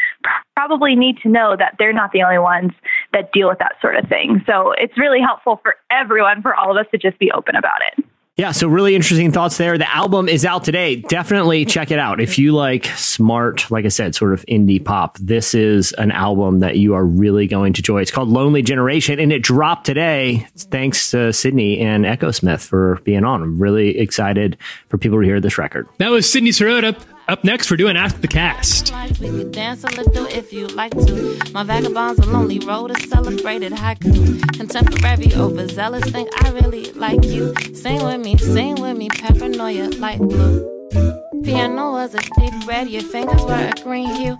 probably 0.54 0.94
need 0.94 1.18
to 1.22 1.28
know 1.28 1.56
that 1.58 1.76
they're 1.78 1.92
not 1.92 2.12
the 2.12 2.22
only 2.22 2.38
ones 2.38 2.72
that 3.12 3.32
deal 3.32 3.48
with 3.48 3.58
that 3.58 3.76
sort 3.80 3.96
of 3.96 4.08
thing. 4.08 4.42
So 4.46 4.72
it's 4.72 4.96
really 4.96 5.20
helpful 5.20 5.60
for 5.62 5.76
everyone, 5.90 6.40
for 6.40 6.54
all 6.54 6.70
of 6.70 6.76
us 6.78 6.90
to 6.92 6.98
just 6.98 7.18
be 7.18 7.30
open 7.32 7.56
about 7.56 7.80
it. 7.92 8.04
Yeah, 8.36 8.52
so 8.52 8.68
really 8.68 8.94
interesting 8.94 9.32
thoughts 9.32 9.56
there. 9.56 9.78
The 9.78 9.90
album 9.90 10.28
is 10.28 10.44
out 10.44 10.62
today. 10.62 10.96
Definitely 10.96 11.64
check 11.64 11.90
it 11.90 11.98
out. 11.98 12.20
If 12.20 12.38
you 12.38 12.52
like 12.52 12.84
smart, 12.84 13.70
like 13.70 13.86
I 13.86 13.88
said, 13.88 14.14
sort 14.14 14.34
of 14.34 14.44
indie 14.44 14.84
pop, 14.84 15.16
this 15.16 15.54
is 15.54 15.92
an 15.92 16.10
album 16.12 16.58
that 16.58 16.76
you 16.76 16.92
are 16.92 17.04
really 17.06 17.46
going 17.46 17.72
to 17.72 17.80
enjoy. 17.80 18.02
It's 18.02 18.10
called 18.10 18.28
Lonely 18.28 18.60
Generation 18.60 19.18
and 19.18 19.32
it 19.32 19.42
dropped 19.42 19.86
today. 19.86 20.46
Thanks 20.54 21.10
to 21.12 21.32
Sydney 21.32 21.80
and 21.80 22.04
Echosmith 22.04 22.62
for 22.62 23.00
being 23.04 23.24
on. 23.24 23.42
I'm 23.42 23.58
really 23.58 23.96
excited 23.98 24.58
for 24.88 24.98
people 24.98 25.18
to 25.18 25.24
hear 25.24 25.40
this 25.40 25.56
record. 25.56 25.88
That 25.96 26.10
was 26.10 26.30
Sydney 26.30 26.50
Sierota. 26.50 26.94
Up 27.28 27.42
next, 27.42 27.68
we're 27.72 27.76
doing 27.76 27.96
Ask 27.96 28.20
the 28.20 28.28
Cast. 28.28 28.94
We 29.20 29.30
could 29.30 29.50
dance 29.50 29.82
a 29.82 29.88
little 29.88 30.26
if 30.26 30.52
you 30.52 30.68
like 30.68 30.92
to. 30.92 31.36
My 31.52 31.64
vagabonds 31.64 32.20
a 32.20 32.26
lonely 32.26 32.60
road, 32.60 32.96
celebrated 33.02 33.72
haiku. 33.72 34.40
Contemporary, 34.56 35.34
overzealous, 35.34 36.04
think 36.10 36.28
I 36.44 36.50
really 36.50 36.92
like 36.92 37.24
you. 37.24 37.52
Sing 37.74 38.04
with 38.04 38.20
me, 38.20 38.36
sing 38.36 38.76
with 38.76 38.96
me, 38.96 39.08
paranoia, 39.08 39.88
light 39.98 40.20
blue. 40.20 41.25
Piano 41.46 41.92
was 41.92 42.12
a 42.12 42.18
deep 42.18 42.66
red, 42.66 42.90
your 42.90 43.02
fingers 43.02 43.40
were 43.42 43.52
a 43.52 43.82
green 43.84 44.12
hue. 44.16 44.36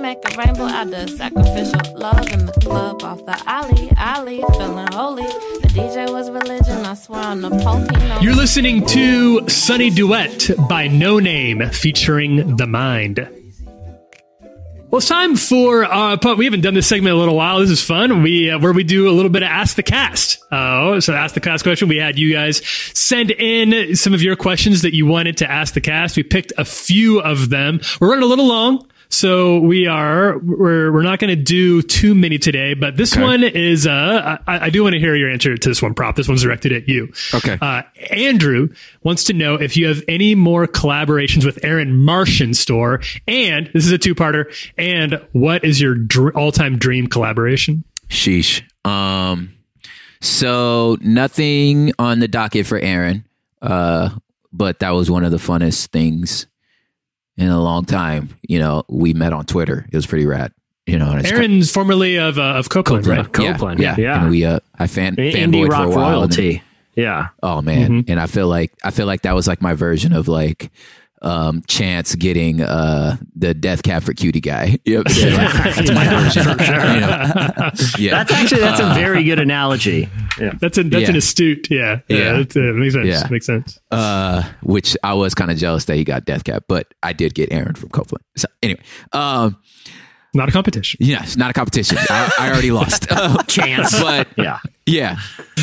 Make 0.00 0.18
a 0.24 0.36
rainbow 0.38 0.66
out 0.66 0.94
of 0.94 1.10
sacrificial 1.10 1.98
love 1.98 2.28
in 2.32 2.46
the 2.46 2.52
club 2.52 3.02
off 3.02 3.26
the 3.26 3.36
alley, 3.46 3.90
alley, 3.96 4.44
feeling 4.52 4.86
holy. 4.92 5.24
The 5.24 5.70
DJ 5.74 6.08
was 6.12 6.30
religion, 6.30 6.86
I 6.86 6.94
swear 6.94 7.24
on 7.24 7.40
the. 7.40 8.18
You're 8.22 8.36
listening 8.36 8.86
to 8.86 9.48
Sunny 9.48 9.90
Duet 9.90 10.50
by 10.68 10.86
Noname 10.86 11.74
featuring 11.74 12.56
The 12.56 12.68
Mind. 12.68 13.35
Well, 14.88 14.98
it's 14.98 15.08
time 15.08 15.34
for 15.34 15.84
uh, 15.84 16.16
we 16.36 16.44
haven't 16.44 16.60
done 16.60 16.74
this 16.74 16.86
segment 16.86 17.10
in 17.10 17.16
a 17.16 17.18
little 17.18 17.34
while. 17.34 17.58
This 17.58 17.70
is 17.70 17.82
fun. 17.82 18.22
We 18.22 18.52
uh, 18.52 18.60
where 18.60 18.72
we 18.72 18.84
do 18.84 19.08
a 19.08 19.10
little 19.10 19.32
bit 19.32 19.42
of 19.42 19.48
ask 19.48 19.74
the 19.74 19.82
cast. 19.82 20.38
Oh, 20.52 21.00
so 21.00 21.12
ask 21.12 21.34
the 21.34 21.40
cast 21.40 21.64
question. 21.64 21.88
We 21.88 21.96
had 21.96 22.20
you 22.20 22.32
guys 22.32 22.64
send 22.94 23.32
in 23.32 23.96
some 23.96 24.14
of 24.14 24.22
your 24.22 24.36
questions 24.36 24.82
that 24.82 24.94
you 24.94 25.04
wanted 25.04 25.38
to 25.38 25.50
ask 25.50 25.74
the 25.74 25.80
cast. 25.80 26.16
We 26.16 26.22
picked 26.22 26.52
a 26.56 26.64
few 26.64 27.18
of 27.18 27.50
them. 27.50 27.80
We're 28.00 28.10
running 28.10 28.22
a 28.22 28.28
little 28.28 28.46
long. 28.46 28.86
So 29.08 29.58
we 29.60 29.86
are 29.86 30.38
we're 30.38 30.92
we're 30.92 31.02
not 31.02 31.18
going 31.18 31.36
to 31.36 31.42
do 31.42 31.80
too 31.82 32.14
many 32.14 32.38
today, 32.38 32.74
but 32.74 32.96
this 32.96 33.16
one 33.16 33.44
is 33.44 33.86
uh 33.86 34.38
I, 34.46 34.66
I 34.66 34.70
do 34.70 34.82
want 34.82 34.94
to 34.94 34.98
hear 34.98 35.14
your 35.14 35.30
answer 35.30 35.56
to 35.56 35.68
this 35.68 35.80
one. 35.80 35.94
Prop. 35.94 36.16
This 36.16 36.28
one's 36.28 36.42
directed 36.42 36.72
at 36.72 36.88
you. 36.88 37.12
Okay. 37.32 37.56
Uh, 37.60 37.82
Andrew 38.10 38.68
wants 39.02 39.24
to 39.24 39.32
know 39.32 39.54
if 39.54 39.76
you 39.76 39.86
have 39.86 40.02
any 40.08 40.34
more 40.34 40.66
collaborations 40.66 41.44
with 41.44 41.64
Aaron 41.64 41.96
Martian 41.96 42.52
store, 42.52 43.00
and 43.26 43.70
this 43.72 43.86
is 43.86 43.92
a 43.92 43.98
two-parter. 43.98 44.52
And 44.76 45.20
what 45.32 45.64
is 45.64 45.80
your 45.80 45.94
dr- 45.94 46.36
all-time 46.36 46.78
dream 46.78 47.06
collaboration? 47.06 47.84
Sheesh. 48.08 48.62
Um, 48.84 49.54
so 50.20 50.96
nothing 51.00 51.92
on 51.98 52.18
the 52.18 52.28
docket 52.28 52.66
for 52.66 52.78
Aaron. 52.78 53.24
Uh, 53.62 54.10
but 54.52 54.78
that 54.80 54.90
was 54.90 55.10
one 55.10 55.24
of 55.24 55.30
the 55.30 55.36
funnest 55.38 55.88
things 55.88 56.46
in 57.36 57.48
a 57.48 57.60
long 57.62 57.84
time. 57.84 58.30
You 58.42 58.58
know, 58.58 58.84
we 58.88 59.14
met 59.14 59.32
on 59.32 59.44
Twitter. 59.46 59.86
It 59.92 59.96
was 59.96 60.06
pretty 60.06 60.26
rad. 60.26 60.52
You 60.86 60.98
know, 61.00 61.10
and 61.10 61.20
it's 61.20 61.32
Aaron's 61.32 61.70
formerly 61.70 62.16
of 62.16 62.38
uh, 62.38 62.42
of 62.54 62.68
Copeland, 62.68 63.06
right? 63.08 63.30
Copeland, 63.32 63.80
yeah, 63.80 63.96
yeah. 63.98 64.20
And 64.22 64.30
we, 64.30 64.44
uh, 64.44 64.60
I 64.78 64.86
fan 64.86 65.16
fanboyed 65.16 65.68
rock 65.68 65.86
for 65.88 65.92
a 65.92 65.96
while. 65.96 66.22
and 66.22 66.32
then- 66.32 66.38
royalty. 66.44 66.62
Yeah. 66.94 67.28
Oh 67.42 67.60
man, 67.60 67.90
Mm-hmm. 67.90 68.10
and 68.10 68.20
I 68.20 68.26
feel 68.26 68.46
like 68.48 68.72
I 68.84 68.90
feel 68.90 69.06
like 69.06 69.22
that 69.22 69.34
was 69.34 69.46
like 69.48 69.60
my 69.60 69.74
version 69.74 70.12
of 70.12 70.28
like 70.28 70.70
um 71.22 71.62
Chance 71.66 72.14
getting 72.16 72.60
uh 72.60 73.16
the 73.34 73.54
death 73.54 73.82
cab 73.82 74.02
for 74.02 74.12
cutie 74.12 74.40
guy. 74.40 74.78
You 74.84 74.96
know 74.96 74.98
what 75.00 75.08
I'm 75.08 75.14
saying? 75.14 75.36
Like, 75.36 75.74
that's 75.74 75.90
my 75.92 76.08
version. 76.20 76.48
You 76.48 77.00
know? 77.00 77.70
Yeah. 77.98 78.10
That's 78.24 78.32
actually 78.32 78.60
that's 78.60 78.80
a 78.80 78.94
very 78.94 79.24
good 79.24 79.38
analogy. 79.38 80.08
Yeah. 80.38 80.52
That's 80.60 80.78
a 80.78 80.82
that's 80.84 81.02
Yeah. 81.04 81.10
an 81.10 81.16
astute. 81.16 81.68
Yeah, 81.70 82.00
yeah, 82.08 82.16
Yeah. 82.16 82.32
That's, 82.38 82.56
uh, 82.56 82.60
makes 82.74 82.94
sense. 82.94 83.06
Yeah. 83.06 83.28
Makes 83.30 83.46
sense. 83.46 83.78
uh 83.90 84.42
which 84.62 84.96
I 85.02 85.14
was 85.14 85.34
kind 85.34 85.50
of 85.50 85.56
jealous 85.56 85.86
that 85.86 85.96
he 85.96 86.04
got 86.04 86.24
death 86.26 86.44
cab, 86.44 86.64
but 86.68 86.92
I 87.02 87.12
did 87.12 87.34
get 87.34 87.52
Aaron 87.52 87.74
from 87.74 87.88
Copeland. 87.90 88.22
So 88.36 88.46
anyway, 88.62 88.80
um 89.12 89.56
Not 90.36 90.48
a 90.48 90.52
competition. 90.52 90.98
Yes, 91.00 91.36
not 91.36 91.50
a 91.50 91.52
competition. 91.52 91.98
I, 91.98 92.32
I 92.38 92.50
already 92.50 92.70
lost. 92.70 93.06
Uh, 93.10 93.42
Chance. 93.48 94.00
but 94.00 94.28
Yeah. 94.36 94.58
yeah. 94.84 95.16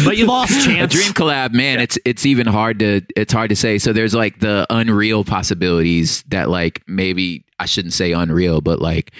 But 0.03 0.17
you 0.17 0.25
lost 0.25 0.51
a 0.51 0.65
chance. 0.65 0.91
dream 0.93 1.13
collab 1.13 1.53
man 1.53 1.79
it's 1.79 1.97
it's 2.05 2.25
even 2.25 2.47
hard 2.47 2.79
to 2.79 3.01
it's 3.15 3.31
hard 3.31 3.49
to 3.49 3.55
say 3.55 3.77
so 3.77 3.93
there's 3.93 4.15
like 4.15 4.39
the 4.39 4.65
unreal 4.71 5.23
possibilities 5.23 6.23
that 6.29 6.49
like 6.49 6.81
maybe 6.87 7.45
i 7.59 7.65
shouldn't 7.65 7.93
say 7.93 8.11
unreal 8.11 8.59
but 8.59 8.79
like 8.81 9.11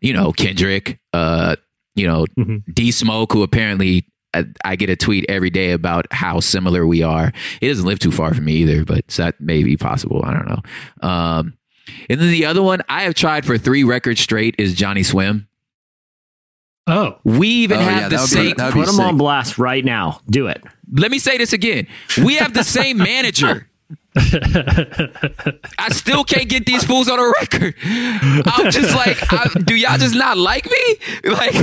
you 0.00 0.12
know 0.14 0.32
kendrick 0.32 0.98
uh 1.12 1.54
you 1.94 2.06
know 2.06 2.24
d 2.72 2.90
smoke 2.90 3.32
who 3.34 3.42
apparently 3.42 4.06
I, 4.34 4.46
I 4.64 4.76
get 4.76 4.88
a 4.88 4.96
tweet 4.96 5.26
every 5.28 5.50
day 5.50 5.72
about 5.72 6.06
how 6.10 6.40
similar 6.40 6.86
we 6.86 7.02
are 7.02 7.30
it 7.60 7.68
doesn't 7.68 7.84
live 7.86 7.98
too 7.98 8.10
far 8.10 8.32
from 8.32 8.46
me 8.46 8.54
either 8.54 8.84
but 8.86 9.06
that 9.08 9.38
may 9.38 9.62
be 9.62 9.76
possible 9.76 10.22
i 10.24 10.32
don't 10.32 10.48
know 10.48 11.06
um 11.06 11.52
and 12.10 12.20
then 12.20 12.30
the 12.30 12.44
other 12.46 12.62
one 12.62 12.80
i 12.88 13.02
have 13.02 13.14
tried 13.14 13.44
for 13.46 13.56
three 13.58 13.84
records 13.84 14.20
straight 14.20 14.54
is 14.58 14.74
Johnnyswim 14.74 15.46
Oh, 16.88 17.18
we 17.22 17.46
even 17.48 17.78
Oh, 17.78 17.80
have 17.80 17.96
yeah, 18.02 18.08
the 18.08 18.16
that 18.16 18.20
would 18.22 18.30
be- 18.30 18.34
same 18.34 18.56
be 18.56 18.72
Put 18.72 18.86
them 18.86 18.98
on 18.98 19.16
blast 19.16 19.56
right 19.56 19.84
now. 19.84 20.20
Do 20.28 20.48
it. 20.48 20.64
let 20.92 21.12
me 21.12 21.20
say 21.20 21.38
this 21.38 21.52
again. 21.52 21.86
We 22.24 22.34
have 22.38 22.54
the 22.54 22.64
same 22.64 22.98
manager. 23.12 23.68
I 24.16 25.88
still 25.90 26.24
can't 26.24 26.48
get 26.48 26.66
these 26.66 26.82
fools 26.84 27.08
on 27.08 27.20
a 27.20 27.32
record. 27.40 27.74
I'm 27.84 28.70
just 28.72 28.94
like, 28.96 29.16
I, 29.32 29.48
do 29.64 29.74
y'all 29.76 29.96
just 29.96 30.16
not 30.16 30.36
like 30.36 30.64
me? 30.66 30.96
Like, 31.30 31.54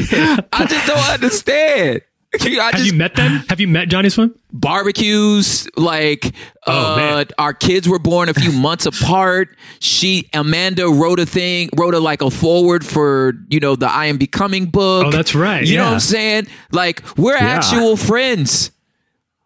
I 0.53 0.65
just 0.69 0.87
don't 0.87 1.09
understand. 1.09 2.01
Have 2.39 2.73
just 2.73 2.85
you 2.85 2.93
met 2.93 3.15
them? 3.15 3.43
Have 3.49 3.59
you 3.59 3.67
met 3.67 3.89
Johnnyswim? 3.89 4.35
barbecues 4.51 5.67
like 5.77 6.33
Oh, 6.67 6.71
uh 6.95 7.25
our 7.37 7.53
kids 7.53 7.87
were 7.87 7.99
born 7.99 8.29
a 8.29 8.33
few 8.33 8.51
months 8.51 8.85
apart 8.93 9.55
she 9.79 10.27
amanda 10.33 10.87
wrote 10.87 11.19
a 11.19 11.25
thing 11.25 11.69
wrote 11.77 11.93
a 11.93 11.99
like 11.99 12.21
a 12.21 12.31
forward 12.31 12.85
for 12.85 13.33
you 13.49 13.59
know 13.59 13.75
the 13.75 13.87
i 13.89 14.05
am 14.07 14.17
becoming 14.17 14.65
book 14.65 15.05
Oh, 15.07 15.11
that's 15.11 15.35
right, 15.35 15.65
you 15.65 15.77
know 15.77 15.85
what 15.85 15.93
i'm 15.93 15.99
saying 15.99 16.47
like 16.71 17.03
we're 17.17 17.35
actual 17.37 17.95
friends 17.95 18.71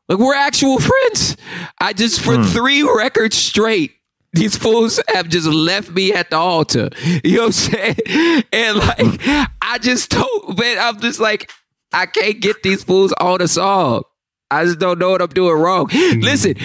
like 0.07 0.19
we're 0.19 0.35
actual 0.35 0.79
friends 0.79 1.35
i 1.79 1.91
just 1.93 2.21
for 2.21 2.35
Hmm. 2.37 2.43
three 2.43 2.81
records 2.83 3.35
straight 3.37 3.91
these 4.33 4.55
fools 4.57 4.99
have 5.09 5.29
just 5.29 5.45
left 5.47 5.91
me 5.91 6.11
at 6.11 6.31
the 6.31 6.37
altar. 6.37 6.89
You 7.23 7.35
know 7.35 7.39
what 7.41 7.45
I'm 7.45 7.51
saying? 7.51 8.43
And 8.51 8.77
like, 8.79 9.21
I 9.61 9.77
just 9.79 10.09
don't, 10.09 10.57
man, 10.57 10.79
I'm 10.79 10.99
just 10.99 11.19
like, 11.19 11.51
I 11.93 12.05
can't 12.07 12.41
get 12.41 12.63
these 12.63 12.83
fools 12.83 13.13
on 13.13 13.41
a 13.41 13.47
song. 13.47 14.03
I 14.51 14.65
just 14.65 14.79
don't 14.79 14.99
know 14.99 15.11
what 15.11 15.21
I'm 15.21 15.29
doing 15.29 15.57
wrong. 15.57 15.87
Hmm. 15.91 16.19
Listen, 16.19 16.55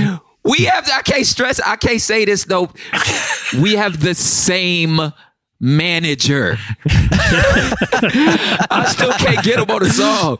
we 0.44 0.64
have, 0.64 0.88
I 0.92 1.02
can't 1.02 1.26
stress, 1.26 1.60
I 1.60 1.76
can't 1.76 2.00
say 2.00 2.24
this 2.24 2.44
though. 2.44 2.70
We 3.60 3.74
have 3.74 4.00
the 4.00 4.14
same 4.14 5.12
manager. 5.60 6.58
I 8.70 8.86
still 8.88 9.12
can't 9.12 9.44
get 9.44 9.58
him 9.58 9.70
on 9.70 9.82
a 9.82 9.90
song. 9.90 10.38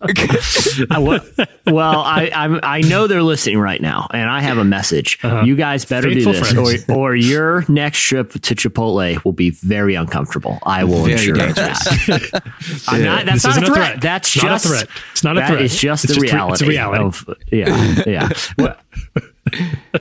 I 0.00 0.98
well, 1.66 2.00
I 2.00 2.30
I'm, 2.34 2.60
I 2.62 2.80
know 2.82 3.06
they're 3.06 3.22
listening 3.22 3.58
right 3.58 3.80
now, 3.80 4.08
and 4.12 4.28
I 4.28 4.40
have 4.42 4.58
a 4.58 4.64
message. 4.64 5.18
Uh-huh. 5.22 5.42
You 5.44 5.56
guys 5.56 5.84
better 5.84 6.08
Faithful 6.08 6.32
do 6.34 6.40
this, 6.40 6.88
or 6.88 6.94
or 6.94 7.16
your 7.16 7.64
next 7.68 8.00
trip 8.00 8.32
to 8.32 8.54
Chipotle 8.54 9.24
will 9.24 9.32
be 9.32 9.50
very 9.50 9.94
uncomfortable. 9.94 10.58
I 10.64 10.84
will 10.84 11.04
Very 11.04 11.12
ensure 11.12 11.34
of 11.34 11.54
dangerous. 11.54 11.84
that. 12.06 12.52
I'm 12.88 13.02
not, 13.02 13.26
that's 13.26 13.44
not 13.44 13.56
a 13.58 13.62
isn't 13.62 13.74
threat. 13.74 14.00
That's 14.00 14.34
It's 14.36 14.44
not 14.44 14.50
a 14.50 14.54
just 14.54 14.66
threat. 14.66 14.88
It's 15.12 15.24
not 15.24 15.38
a 15.38 15.46
threat. 15.46 15.62
is 15.62 15.76
just 15.76 16.04
It's 16.04 16.14
the 16.14 16.20
just 16.20 16.32
re- 16.32 16.36
reality. 16.36 16.64
it's 16.64 16.68
reality. 16.68 17.04
Of, 17.04 17.28
yeah, 17.50 18.02
yeah. 18.06 18.28
Well, 18.58 18.76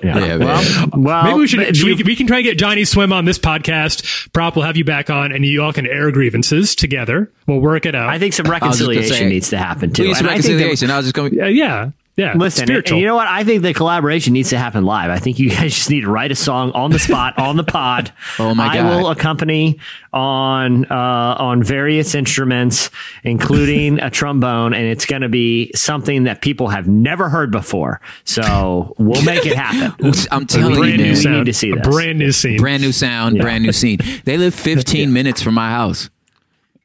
yeah. 0.04 0.18
Yeah, 0.26 0.36
well, 0.38 0.88
well, 0.98 1.24
Maybe 1.26 1.40
we 1.40 1.48
should. 1.48 1.60
but 1.60 1.76
should 1.76 1.86
we, 1.98 2.04
we 2.04 2.16
can 2.16 2.28
try 2.28 2.38
and 2.38 2.44
get 2.46 2.58
Johnnyswim 2.58 3.12
on 3.14 3.26
this 3.26 3.38
podcast. 3.40 4.32
Prop, 4.34 4.56
we'll 4.56 4.66
have 4.66 4.78
you 4.78 4.84
back 4.86 5.10
on, 5.10 5.32
and 5.32 5.46
you 5.46 5.62
all 5.62 5.74
can 5.74 5.86
air 5.86 6.12
grievances 6.12 6.76
together. 6.76 7.32
We'll 7.48 7.60
work 7.60 7.86
it 7.86 7.96
out. 7.96 8.10
I 8.10 8.18
think 8.20 8.34
some 8.34 8.48
reconciliation 8.50 9.14
say- 9.16 9.30
needs 9.30 9.50
to 9.50 9.58
happen 9.58 9.92
too. 9.92 10.04
Please 10.06 10.18
And 10.20 10.28
I 10.28 10.34
think 10.34 10.44
that- 10.46 10.50
reconciliation. 10.54 10.92
I 10.92 10.98
was 10.98 11.06
just 11.06 11.16
going 11.16 11.32
to 11.34 11.42
Uh, 11.44 11.48
yeah, 11.48 11.92
yeah. 12.18 12.34
Listen, 12.36 12.70
and, 12.72 12.88
and 12.88 12.98
you 13.00 13.06
know 13.06 13.16
what? 13.16 13.28
I 13.28 13.44
think 13.44 13.62
the 13.62 13.74
collaboration 13.74 14.34
needs 14.34 14.50
to 14.52 14.58
happen 14.58 14.86
live. 14.86 15.10
I 15.12 15.20
think 15.20 15.38
you 15.40 15.50
guys 15.56 15.74
just 15.74 15.90
need 15.90 16.02
to 16.02 16.10
write 16.10 16.32
a 16.32 16.36
song 16.36 16.72
on 16.72 16.92
the 16.92 17.00
spot 17.00 17.38
on 17.38 17.58
the 17.58 17.64
pod. 17.64 18.12
Oh 18.40 18.54
my 18.54 18.68
I 18.68 18.76
God. 18.76 18.86
I 18.86 18.96
will 18.98 19.10
accompany 19.10 19.80
on 20.14 20.86
uh, 20.86 21.36
on 21.40 21.64
various 21.64 22.16
instruments, 22.16 22.90
including 23.24 24.00
a 24.00 24.10
trombone, 24.10 24.74
and 24.74 24.86
it's 24.86 25.06
going 25.06 25.22
to 25.22 25.30
be 25.30 25.72
something 25.76 26.24
that 26.24 26.42
people 26.42 26.68
have 26.70 26.88
never 26.88 27.30
heard 27.30 27.52
before. 27.52 28.02
So 28.24 28.94
we'll 28.98 29.24
make 29.24 29.46
it 29.46 29.56
happen. 29.56 29.94
I'm 30.32 30.44
a 30.44 30.46
telling 30.46 30.72
you, 30.74 30.80
brand 30.80 30.98
new 30.98 31.14
man. 31.14 31.24
we 31.24 31.38
need 31.40 31.46
to 31.46 31.54
see 31.54 31.72
a 31.72 31.76
this. 31.76 31.88
brand 31.88 32.20
new 32.20 32.32
scene. 32.32 32.58
brand 32.58 32.82
new 32.84 32.92
sound, 32.92 33.40
brand 33.40 33.64
new 33.64 33.72
scene. 33.72 34.00
They 34.26 34.38
live 34.38 34.54
15 34.56 35.12
minutes 35.14 35.42
from 35.42 35.54
my 35.54 35.70
house. 35.70 36.10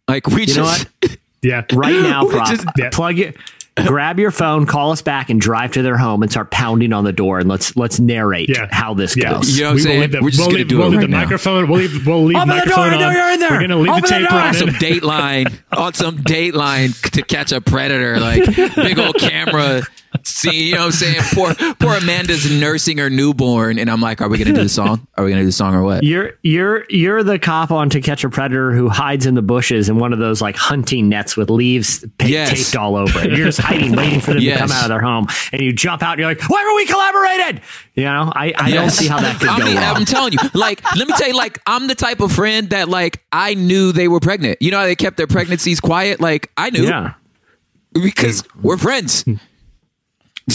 Like 0.09 0.27
we 0.27 0.41
You 0.43 0.47
just 0.47 0.59
know 0.59 0.65
what? 0.65 1.17
yeah, 1.43 1.63
Right 1.73 1.93
now, 2.03 2.25
We 2.27 2.31
prop, 2.33 2.49
just- 2.49 2.67
yeah. 2.77 2.91
plug 2.91 3.19
it. 3.19 3.37
Grab 3.87 4.19
your 4.19 4.31
phone, 4.31 4.67
call 4.67 4.91
us 4.91 5.01
back, 5.01 5.31
and 5.31 5.41
drive 5.41 5.73
to 5.73 5.83
their 5.83 5.97
home 5.97 6.23
and 6.23 6.31
start 6.31 6.51
pounding 6.51 6.93
on 6.93 7.05
the 7.05 7.13
door, 7.13 7.39
and 7.39 7.49
let's 7.49 7.77
let's 7.77 7.99
narrate 8.01 8.49
Yeah. 8.49 8.67
how 8.71 8.95
this 8.95 9.17
Yeah. 9.17 9.35
goes. 9.35 9.57
You 9.57 9.65
know 9.65 9.71
what 9.73 9.79
I'm 9.81 9.85
we 9.85 9.91
will 9.93 10.01
leave 10.01 10.11
the, 10.13 10.21
We're 10.23 10.31
just 10.31 10.39
we'll 10.41 10.49
gonna 10.49 10.59
leave, 10.59 10.69
do 10.69 10.79
we'll 10.79 10.87
it 10.87 10.91
leave 10.91 10.99
right 10.99 11.07
the 11.07 11.09
now. 11.11 11.21
microphone. 11.21 11.69
We'll 11.69 11.79
leave. 11.79 12.07
We'll 12.07 12.25
leave 12.25 12.37
Open 12.37 12.49
the 12.49 12.55
door, 12.55 12.59
microphone 12.67 12.85
I 12.95 12.99
know 12.99 13.09
on. 13.09 13.13
you're 13.15 13.31
in 13.31 13.41
there. 13.41 13.51
We're 13.53 13.61
gonna 13.61 13.77
leave 13.77 13.91
Open 13.91 14.03
the 14.03 14.09
the 14.09 14.15
tape 14.19 14.29
door. 14.29 14.39
on 14.41 14.55
some 14.55 14.67
running. 14.69 14.81
Dateline, 15.01 15.59
on 15.73 15.95
some 15.95 16.19
Dateline 16.19 17.11
to 17.13 17.23
catch 17.23 17.53
a 17.53 17.61
predator, 17.61 18.19
like 18.21 18.45
big 18.77 18.99
old 18.99 19.17
camera. 19.19 19.83
See, 20.25 20.69
you 20.71 20.75
know 20.75 20.81
what 20.81 20.87
I'm 20.87 20.93
saying? 20.93 21.21
Poor, 21.35 21.55
poor 21.79 21.95
Amanda's 21.97 22.51
nursing 22.61 22.99
her 22.99 23.09
newborn, 23.09 23.79
and 23.79 23.89
I'm 23.91 24.01
like, 24.01 24.21
are 24.21 24.29
we 24.29 24.39
gonna 24.39 24.53
do 24.53 24.63
the 24.65 24.69
song? 24.69 25.07
Are 25.17 25.25
we 25.25 25.31
gonna 25.31 25.43
do 25.43 25.47
the 25.47 25.53
song 25.53 25.75
or 25.75 25.83
what? 25.85 26.03
You're 26.03 26.33
you're 26.43 26.85
you're 26.91 27.23
the 27.23 27.39
cop 27.39 27.71
on 27.71 27.91
To 27.91 28.01
Catch 28.01 28.25
a 28.25 28.29
Predator 28.29 28.73
who 28.73 28.89
hides 28.89 29.25
in 29.27 29.35
the 29.35 29.43
bushes 29.43 29.89
in 29.89 29.99
one 29.99 30.13
of 30.13 30.19
those 30.19 30.41
like 30.43 30.57
hunting 30.57 31.09
nets 31.09 31.37
with 31.37 31.49
leaves 31.49 32.05
pa- 32.19 32.27
Yes. 32.27 32.51
taped 32.73 32.77
all 32.77 32.97
over 32.97 33.21
it. 33.21 33.31
You're 33.37 33.47
just 33.47 33.61
hiding, 33.61 33.95
waiting 33.95 34.21
for 34.21 34.33
them 34.35 34.43
Yes. 34.43 34.57
to 34.59 34.67
come 34.67 34.73
out 34.73 34.83
of 34.85 34.89
their 34.89 35.01
home, 35.01 35.27
and 35.53 35.63
you 35.63 35.73
jump 35.73 36.03
out. 36.03 36.13
and 36.13 36.21
You're 36.21 36.29
like, 36.31 36.43
"Why 36.51 36.65
were 36.65 36.75
we 36.77 36.87
collaborated?" 36.87 37.63
You 37.95 38.05
know, 38.05 38.33
I, 38.35 38.53
I 38.57 38.71
don't 38.73 38.91
see 38.91 39.07
how 39.07 39.21
that 39.21 39.39
could 39.39 39.49
I 39.49 39.59
go 39.59 39.65
mean, 39.67 39.77
wrong. 39.77 39.97
I'm 39.97 40.05
telling 40.07 40.33
you, 40.33 40.39
like, 40.55 40.83
let 40.97 41.07
me 41.07 41.15
tell 41.19 41.29
you, 41.29 41.37
like, 41.37 41.61
I'm 41.67 41.87
the 41.87 41.95
type 41.95 42.21
of 42.21 42.33
friend 42.33 42.71
that, 42.71 42.89
like, 42.89 43.23
I 43.31 43.55
knew 43.55 43.93
they 43.93 44.09
were 44.09 44.21
pregnant. 44.21 44.61
You 44.63 44.71
know 44.71 44.79
how 44.79 44.85
they 44.87 44.97
kept 44.97 45.19
their 45.19 45.27
pregnancies 45.27 45.81
quiet? 45.81 46.19
Like, 46.21 46.51
I 46.57 46.71
knew 46.71 46.85
yeah, 46.85 47.15
because 47.93 48.43
we're 48.63 48.79
friends. 48.79 49.25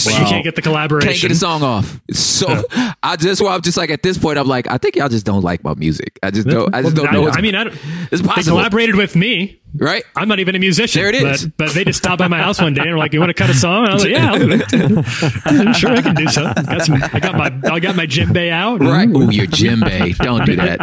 But 0.04 0.14
you 0.18 0.24
can't 0.26 0.44
get 0.44 0.56
the 0.56 0.62
collaboration. 0.62 1.08
Can't 1.10 1.20
get 1.22 1.30
a 1.30 1.34
song 1.34 1.62
off. 1.62 2.00
So 2.12 2.62
I 3.02 3.16
just, 3.16 3.40
well, 3.40 3.52
I'm 3.52 3.62
just 3.62 3.76
like 3.76 3.90
at 3.90 4.02
this 4.02 4.18
point, 4.18 4.38
I'm 4.38 4.48
like, 4.48 4.70
I 4.70 4.78
think 4.78 4.96
y'all 4.96 5.08
just 5.08 5.26
don't 5.26 5.42
like 5.42 5.64
my 5.64 5.74
music. 5.74 6.18
I 6.22 6.30
just 6.30 6.46
don't. 6.48 6.74
I 6.74 6.82
just 6.82 6.96
Well, 6.96 7.06
don't 7.06 7.14
know. 7.24 7.30
I 7.30 7.40
mean, 7.40 7.54
I 7.54 7.64
don't, 7.64 7.78
it's 8.12 8.22
they 8.22 8.42
collaborated 8.42 8.96
with 8.96 9.16
me. 9.16 9.60
Right? 9.78 10.04
I'm 10.14 10.28
not 10.28 10.38
even 10.40 10.54
a 10.54 10.58
musician. 10.58 11.00
There 11.00 11.08
it 11.08 11.14
is. 11.14 11.46
But, 11.46 11.56
but 11.66 11.74
they 11.74 11.84
just 11.84 11.98
stopped 11.98 12.18
by 12.18 12.28
my 12.28 12.38
house 12.38 12.60
one 12.60 12.74
day 12.74 12.82
and 12.82 12.90
were 12.92 12.98
like, 12.98 13.12
"You 13.12 13.20
want 13.20 13.30
to 13.30 13.34
cut 13.34 13.50
a 13.50 13.54
song?" 13.54 13.84
And 13.84 13.90
I 13.90 13.94
was 13.94 14.02
like, 14.04 14.12
"Yeah, 14.12 14.32
I'll 14.32 14.38
do 14.38 14.48
it. 14.52 15.76
sure, 15.76 15.90
I 15.90 16.02
can 16.02 16.14
do 16.14 16.28
so." 16.28 16.44
Got 16.44 16.82
some, 16.82 17.02
I 17.02 17.20
got 17.20 17.36
my 17.36 17.70
I 17.72 17.80
got 17.80 17.96
my 17.96 18.06
djembe 18.06 18.50
out. 18.50 18.80
Right. 18.80 19.08
Ooh, 19.08 19.30
your 19.30 19.46
djembe. 19.46 20.16
Don't 20.18 20.44
do 20.46 20.56
that. 20.56 20.78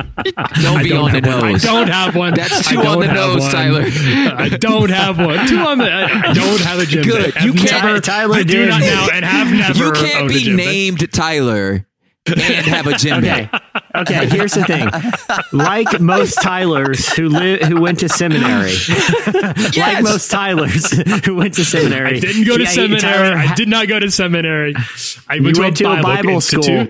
Don't 0.62 0.78
I 0.80 0.84
be 0.84 0.90
don't 0.90 1.14
on 1.16 1.22
the 1.22 1.30
have 1.30 1.42
one. 1.42 1.52
nose. 1.54 1.66
I 1.66 1.68
don't 1.74 1.88
have 1.90 2.16
one. 2.16 2.34
That's 2.34 2.68
two 2.70 2.80
on 2.80 3.00
the 3.00 3.14
nose, 3.14 3.42
one. 3.42 3.52
Tyler. 3.52 3.84
I 3.86 4.50
don't 4.50 4.90
have 4.90 5.18
one. 5.18 5.48
Two 5.48 5.58
on 5.60 5.78
the. 5.80 5.92
I 5.92 6.30
I 6.30 6.34
don't 6.34 6.62
have 6.62 6.80
a 6.80 6.84
djembe. 6.84 7.04
Good. 7.04 7.38
I've 7.38 7.46
You 7.46 7.54
can't- 7.54 7.84
never, 7.86 8.00
Tyler 8.00 8.36
I 8.36 8.44
do 8.44 8.66
not 8.66 8.82
now 8.82 9.08
and 9.12 9.26
have 9.26 9.52
never. 9.52 9.86
You 9.86 9.92
can't 9.94 10.16
owned 10.24 10.30
be 10.30 10.44
djembe. 10.46 10.56
named 10.58 11.12
Tyler 11.14 11.86
and 12.26 12.40
have 12.40 12.88
a 12.88 12.94
gym. 12.94 13.20
Okay. 13.20 13.50
Okay, 13.96 14.28
here's 14.28 14.54
the 14.54 14.64
thing. 14.64 14.90
Like 15.52 16.00
most 16.00 16.42
Tylers 16.42 17.14
who 17.14 17.30
live 17.30 17.62
who 17.62 17.80
went 17.82 18.00
to 18.00 18.10
seminary, 18.10 18.74
like 19.78 20.02
most 20.04 20.32
Tylers 20.32 20.90
who 21.26 21.36
went 21.36 21.54
to 21.56 21.66
seminary, 21.66 22.18
I 22.18 22.20
didn't 22.20 22.46
go 22.46 22.58
to 22.58 22.64
yeah, 22.64 22.70
seminary. 22.70 23.00
Tyler, 23.00 23.36
I 23.36 23.54
did 23.54 23.68
not 23.68 23.88
go 23.88 24.00
to 24.00 24.10
seminary. 24.10 24.74
I 25.28 25.36
You 25.36 25.44
went, 25.44 25.60
went 25.60 25.78
to, 25.78 25.92
a 25.92 26.02
Bible, 26.02 26.42
school. 26.42 26.88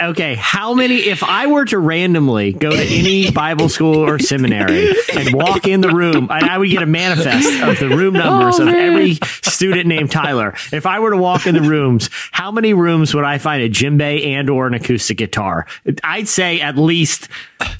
Okay, 0.00 0.36
how 0.36 0.74
many? 0.74 0.94
If 0.94 1.24
I 1.24 1.48
were 1.48 1.64
to 1.64 1.78
randomly 1.78 2.52
go 2.52 2.70
to 2.70 2.82
any 2.82 3.32
Bible 3.32 3.68
school 3.68 3.96
or 3.96 4.20
seminary 4.20 4.94
and 5.12 5.34
walk 5.34 5.66
in 5.66 5.80
the 5.80 5.88
room, 5.88 6.28
and 6.30 6.48
I 6.48 6.56
would 6.56 6.70
get 6.70 6.84
a 6.84 6.86
manifest 6.86 7.60
of 7.62 7.80
the 7.80 7.88
room 7.88 8.14
oh, 8.14 8.20
numbers 8.20 8.60
of 8.60 8.68
every 8.68 9.14
student 9.42 9.86
named 9.86 10.12
Tyler. 10.12 10.54
If 10.72 10.86
I 10.86 11.00
were 11.00 11.10
to 11.10 11.16
walk 11.16 11.48
in 11.48 11.56
the 11.56 11.62
rooms, 11.62 12.10
how 12.30 12.52
many 12.52 12.74
rooms 12.74 13.12
would 13.12 13.24
I 13.24 13.38
find 13.38 13.60
a 13.60 13.68
djembe 13.68 14.24
and 14.24 14.48
or 14.48 14.68
an 14.68 14.74
acoustic 14.74 15.16
guitar? 15.16 15.66
I'd 16.04 16.28
say 16.28 16.60
at 16.60 16.78
least 16.78 17.28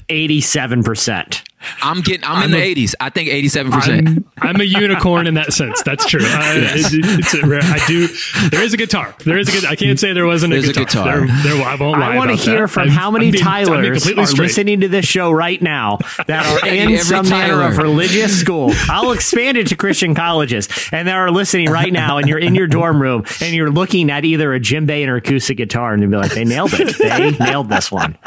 eighty-seven 0.09 0.83
percent. 0.83 1.43
I'm 1.81 2.01
getting. 2.01 2.23
I'm, 2.23 2.43
in 2.45 2.51
the 2.51 2.57
80s. 2.57 2.95
I 2.99 3.09
think 3.09 3.29
87. 3.29 3.71
percent 3.71 4.07
I'm, 4.07 4.25
I'm 4.41 4.61
a 4.61 4.63
unicorn 4.63 5.27
in 5.27 5.33
that 5.33 5.51
sense. 5.53 5.81
That's 5.83 6.05
true. 6.05 6.21
Uh, 6.23 6.25
I, 6.29 6.53
it- 6.57 7.19
it's 7.19 7.33
a 7.33 7.45
rare, 7.45 7.59
I 7.61 7.79
do. 7.87 8.07
There 8.49 8.63
is 8.63 8.73
a 8.73 8.77
guitar. 8.77 9.13
There 9.25 9.37
is 9.37 9.49
a 9.49 9.51
good. 9.51 9.65
I 9.65 9.75
can't 9.75 9.99
say 9.99 10.13
there 10.13 10.25
wasn't 10.25 10.51
There's 10.53 10.67
a 10.67 10.71
a 10.71 10.73
guitar. 10.73 11.25
guitar. 11.25 11.43
There, 11.43 11.55
there, 11.57 11.65
I 11.67 11.75
won't 11.75 11.99
lie 11.99 12.13
I 12.13 12.17
want 12.17 12.29
to 12.31 12.35
hear 12.37 12.61
that. 12.61 12.67
from 12.69 12.83
I'm- 12.83 12.91
how 12.91 13.11
many 13.11 13.31
being- 13.31 13.43
Tylers 13.43 14.07
are 14.07 14.25
straight. 14.25 14.37
listening 14.45 14.81
to 14.81 14.87
this 14.87 15.05
show 15.05 15.31
right 15.31 15.61
now 15.61 15.97
that 16.27 16.45
are 16.45 16.67
in 16.67 16.79
Every 16.93 16.97
some 16.99 17.27
manner 17.29 17.61
of 17.61 17.77
religious 17.77 18.39
school. 18.39 18.71
I'll 18.89 19.11
expand 19.11 19.57
it 19.57 19.67
to 19.67 19.75
Christian 19.75 20.15
colleges, 20.15 20.69
and 20.91 21.07
that 21.07 21.15
are 21.15 21.29
listening 21.31 21.69
right 21.69 21.91
now, 21.91 22.17
and 22.19 22.27
you're 22.27 22.39
in 22.39 22.55
your 22.55 22.67
dorm 22.67 23.01
room, 23.01 23.25
and 23.41 23.53
you're 23.53 23.69
looking 23.71 24.09
at 24.11 24.23
either 24.25 24.53
a 24.53 24.59
djembe 24.59 25.07
or 25.07 25.15
acoustic 25.17 25.57
guitar, 25.57 25.93
and 25.93 26.01
you'll 26.01 26.11
be 26.11 26.17
like, 26.17 26.31
"They 26.31 26.45
nailed 26.45 26.71
it! 26.73 26.97
They 26.97 27.31
nailed 27.43 27.69
this 27.69 27.91
one." 27.91 28.17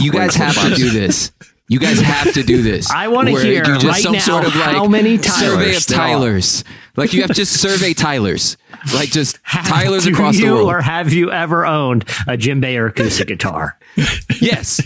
You 0.00 0.12
guys 0.12 0.34
have 0.36 0.54
to 0.54 0.74
do 0.74 0.90
this. 0.90 1.32
You 1.66 1.78
guys 1.78 1.98
have 2.00 2.34
to 2.34 2.42
do 2.42 2.62
this. 2.62 2.90
I 2.90 3.08
wanna 3.08 3.30
hear 3.30 3.64
you 3.64 3.88
right 3.88 4.04
now 4.04 4.42
how 4.50 4.86
many 4.86 5.16
survey 5.16 5.72
Tylers 5.72 5.90
of. 5.90 5.96
Tylers. 5.96 6.64
Like 6.96 7.12
you 7.14 7.22
have 7.22 7.30
to 7.30 7.34
just 7.34 7.58
survey 7.58 7.94
Tylers. 7.94 8.58
Like 8.92 9.10
just 9.10 9.38
Tylers 9.46 10.04
Do 10.04 10.12
across 10.12 10.36
the 10.36 10.42
you 10.42 10.54
world. 10.54 10.68
or 10.68 10.82
have 10.82 11.12
you 11.12 11.32
ever 11.32 11.64
owned 11.64 12.04
a 12.28 12.36
Jim 12.36 12.62
or 12.62 12.86
acoustic 12.86 13.28
guitar? 13.28 13.78
yes. 14.40 14.80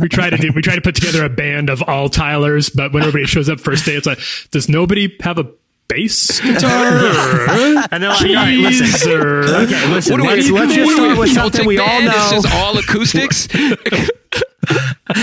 we 0.00 0.08
try 0.08 0.28
to 0.28 0.36
do. 0.36 0.52
We 0.54 0.60
try 0.60 0.74
to 0.74 0.82
put 0.82 0.94
together 0.94 1.24
a 1.24 1.30
band 1.30 1.70
of 1.70 1.82
all 1.82 2.08
Tylers, 2.10 2.68
but 2.68 2.92
when 2.92 3.02
everybody 3.02 3.26
shows 3.26 3.48
up 3.48 3.60
first 3.60 3.86
day, 3.86 3.94
it's 3.94 4.06
like, 4.06 4.18
does 4.50 4.68
nobody 4.68 5.16
have 5.20 5.38
a 5.38 5.50
bass 5.88 6.40
guitar? 6.40 6.70
And 7.90 8.02
they're 8.02 8.10
like, 8.10 8.20
"All 8.22 8.34
right, 8.34 8.58
listen." 8.58 9.10
Okay, 9.14 9.88
listen. 9.92 10.12
What 10.12 10.20
are 10.20 10.22
we- 10.22 10.28
Let's, 10.28 10.50
let's 10.50 10.74
just 10.74 10.94
start 10.96 11.18
with 11.18 11.32
something 11.32 11.66
we 11.66 11.78
all 11.78 12.02
know. 12.02 12.10
It's 12.14 12.30
just 12.44 12.54
all 12.54 12.78
acoustics. 12.78 13.48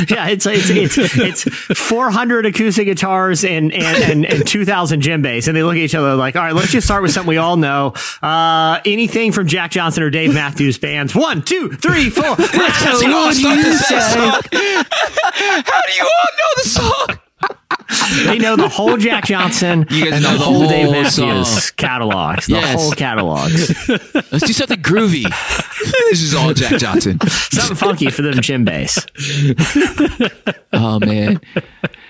Yeah, 0.10 0.30
it's 0.30 0.48
it's 0.48 0.72
it's 0.98 0.98
it's 0.98 1.44
400 1.80 2.48
acoustic 2.48 2.86
guitars 2.88 3.46
and 3.46 3.72
and 3.72 4.26
and, 4.26 4.26
and 4.26 4.48
2,000 4.48 5.04
djembes, 5.04 5.48
and 5.48 5.56
they 5.56 5.62
look 5.62 5.74
at 5.76 5.82
each 5.82 5.94
other 5.94 6.16
like, 6.16 6.36
all 6.36 6.42
right, 6.42 6.56
let's 6.56 6.72
just 6.72 6.88
start 6.88 7.04
with 7.04 7.12
something 7.12 7.30
we 7.30 7.38
all 7.38 7.56
know. 7.56 7.94
Uh, 8.24 8.80
anything 8.86 9.32
from 9.32 9.46
Jack 9.46 9.70
Johnson 9.70 10.02
or 10.02 10.10
Dave 10.10 10.34
Matthews 10.34 10.80
Bands. 10.80 11.14
One, 11.14 11.44
two, 11.44 11.70
three, 11.74 12.10
four. 12.10 12.24
How 12.36 13.00
do 13.00 13.08
you 13.08 13.16
all 13.16 13.32
start 13.32 13.60
the 13.64 13.74
song? 13.78 14.42
How 14.42 15.82
do 15.82 15.94
you 15.94 16.04
all 16.04 16.30
know 16.40 16.52
the 16.56 16.64
song? 16.68 17.20
They 18.26 18.40
know 18.40 18.56
the 18.56 18.68
whole 18.70 18.98
Jack 18.98 19.26
Johnson 19.26 19.86
You 19.90 20.06
guys 20.06 20.14
and 20.14 20.24
know 20.24 20.32
the 20.34 20.38
the 20.38 20.44
whole 20.44 20.68
Dave 20.68 20.92
Matthews 20.92 21.48
song. 21.48 21.74
catalogs. 21.78 22.46
The 22.48 22.54
Yes. 22.54 22.82
whole 22.82 22.92
catalogs. 22.94 23.90
Let's 24.32 24.46
do 24.48 24.54
something 24.54 24.82
groovy. 24.82 25.24
this 26.10 26.22
is 26.22 26.34
all 26.34 26.54
Jack 26.54 26.80
Johnson. 26.80 27.20
Something 27.28 27.76
funky 27.76 28.10
for 28.10 28.22
them 28.24 28.42
bass. 28.66 29.06
Oh 30.74 31.00
man, 31.00 31.40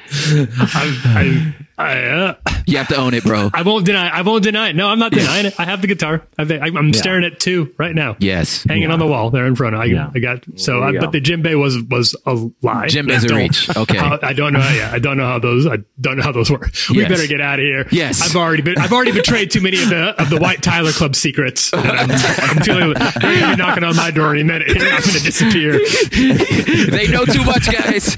I, 0.10 1.00
I, 1.06 1.56
uh, 1.78 2.36
you 2.66 2.78
have 2.78 2.88
to 2.90 2.96
own 2.98 3.14
it, 3.14 3.24
bro. 3.24 3.50
I 3.54 3.62
won't 3.64 3.86
deny. 3.86 4.08
I 4.10 4.22
won't 4.22 4.44
deny 4.44 4.70
it. 4.70 4.76
No, 4.76 4.88
I'm 4.88 5.00
not 5.00 5.12
denying 5.12 5.46
it. 5.46 5.60
I 5.60 5.66
have 5.66 5.82
the 5.82 5.88
guitar. 5.88 6.26
I've, 6.38 6.50
I'm 6.52 6.78
I'm 6.78 6.94
staring 6.94 7.24
at 7.26 7.40
two 7.40 7.74
right 7.78 7.94
now. 7.94 8.16
Yes. 8.20 8.64
hanging 8.64 8.92
on 8.92 9.00
the 9.00 9.08
wall 9.08 9.30
there 9.30 9.46
in 9.46 9.56
front. 9.56 9.76
I, 9.76 9.86
Yeah. 9.86 10.12
I 10.14 10.20
got 10.20 10.44
so. 10.56 10.82
I, 10.82 10.92
you 10.92 11.00
but 11.00 11.08
go. 11.08 11.12
the 11.12 11.22
djembe 11.22 11.60
was 11.60 11.82
was 11.84 12.16
a 12.26 12.34
lie. 12.62 12.88
Djembe's 12.88 13.24
I 13.24 13.26
a 13.26 13.28
don't- 13.30 13.38
reach. 13.38 13.70
Okay. 13.78 13.98
how- 13.98 14.20
I 14.24 14.34
don't 14.34 14.54
know. 14.54 14.62
How, 14.62 14.74
yeah, 14.74 14.90
I 14.92 15.00
don't 15.00 15.18
know 15.18 15.26
how 15.28 15.38
those. 15.40 15.68
I 15.68 15.78
don't 16.00 16.18
know 16.18 16.24
how 16.24 16.32
those 16.32 16.50
work. 16.50 16.72
We 16.90 17.00
Yes. 17.00 17.10
better 17.10 17.28
get 17.28 17.42
out 17.42 17.60
of 17.60 17.64
here. 17.66 17.86
Yes. 17.92 18.22
I've 18.22 18.36
already 18.36 18.62
been. 18.64 18.78
I've 18.78 18.94
already 18.94 19.12
betrayed 19.12 19.52
too 19.52 19.62
many 19.62 19.82
of 19.84 19.90
the 19.90 20.16
of 20.22 20.30
the 20.30 20.40
White 20.40 20.64
Tyler 20.64 20.92
Club 20.92 21.16
secrets. 21.16 21.74
I'm, 21.74 22.10
I'm 22.12 22.62
feeling 22.64 22.94
they're 22.94 23.12
gonna 23.20 23.52
be 23.52 23.56
knocking 23.58 23.84
on 23.84 23.96
my 23.96 24.12
door 24.12 24.32
any 24.32 24.44
minute. 24.44 24.68
You're 24.70 24.90
not 24.90 25.04
gonna 25.04 25.20
disappear. 25.20 25.80
They 26.96 27.08
know 27.08 27.26
too 27.26 27.44
much, 27.44 27.66
guys. 27.72 28.16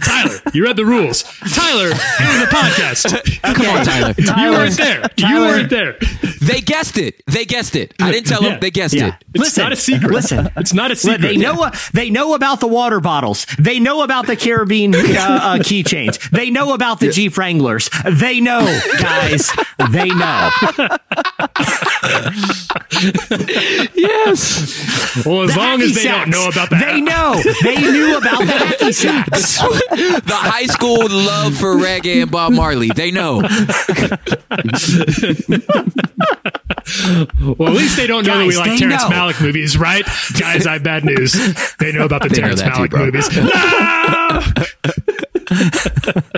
Tyler, 0.00 0.40
you 0.52 0.62
read 0.64 0.76
the 0.76 0.84
rules. 0.84 1.24
Tyler, 1.56 1.86
enter 2.20 2.38
the 2.40 2.50
podcast. 2.50 3.42
Come 3.54 3.66
on, 3.66 3.84
Tyler. 3.86 4.14
You 4.18 4.50
weren't 4.52 4.76
there. 4.76 5.08
You 5.16 5.36
weren't 5.40 5.70
there. 5.70 5.96
They 6.42 6.60
guessed 6.60 6.98
it. 6.98 7.22
They 7.26 7.44
guessed 7.44 7.74
it. 7.76 7.94
I 8.00 8.12
didn't 8.12 8.26
tell 8.26 8.42
Yeah. 8.42 8.50
them. 8.50 8.60
They 8.60 8.70
guessed 8.70 8.94
Yeah. 8.94 9.08
it. 9.08 9.14
It's 9.34 9.42
Listen, 9.44 9.62
not 9.64 9.72
a 9.72 9.76
secret. 9.76 10.12
listen. 10.12 10.50
it's 10.56 10.72
not 10.74 10.90
a 10.90 10.96
secret. 10.96 11.22
They 11.22 11.36
know 11.36 11.70
they 11.92 12.10
know 12.10 12.34
about 12.34 12.60
the 12.60 12.66
water 12.68 13.00
bottles. 13.00 13.46
They 13.58 13.78
know 13.80 14.02
about 14.02 14.26
the 14.26 14.36
Caribbean 14.36 14.94
uh, 14.94 14.98
uh, 14.98 15.58
keychains. 15.58 16.30
They 16.30 16.50
know 16.50 16.72
about 16.74 17.00
the 17.00 17.10
Jeep 17.10 17.36
Wranglers. 17.36 17.90
They 18.08 18.40
know, 18.40 18.60
guys. 19.00 19.50
They 19.90 20.08
know. 20.08 20.50
Yes. 23.94 25.24
Well, 25.24 25.42
as 25.42 25.52
The 25.54 25.58
long 25.58 25.80
as 25.82 25.90
hacky 25.92 25.94
they 25.94 26.04
don't 26.08 26.28
know 26.30 26.48
about 26.48 26.70
that, 26.70 26.80
They 26.84 27.00
know. 27.00 27.42
They 27.62 27.76
knew 27.80 28.16
about 28.16 28.38
the 28.40 28.52
hacky 28.52 28.94
sacks. 28.94 29.58
the 29.58 30.34
high 30.34 30.66
school 30.66 31.06
love 31.08 31.45
for 31.52 31.74
reggae 31.76 32.22
and 32.22 32.30
Bob 32.30 32.52
Marley. 32.52 32.88
They 32.88 33.10
know. 33.10 33.42
Well, 37.42 37.70
at 37.70 37.74
least 37.74 37.96
they 37.96 38.06
don't 38.06 38.24
know 38.24 38.38
that 38.38 38.46
we 38.46 38.56
like 38.56 38.70
they 38.70 38.78
Terrence 38.78 39.02
know. 39.02 39.08
Malick 39.10 39.40
movies, 39.42 39.76
right? 39.76 40.04
Guys, 40.38 40.68
I 40.68 40.74
have 40.74 40.84
bad 40.84 41.04
news. 41.04 41.32
They 41.78 41.90
know 41.90 42.04
about 42.04 42.22
the 42.22 42.28
They 42.32 42.40
know 42.40 42.54
Terrence 42.54 42.62
that 42.62 42.76
too, 42.76 42.82
Malick 42.82 42.96
movies. 42.96 43.28
No! 43.36 44.40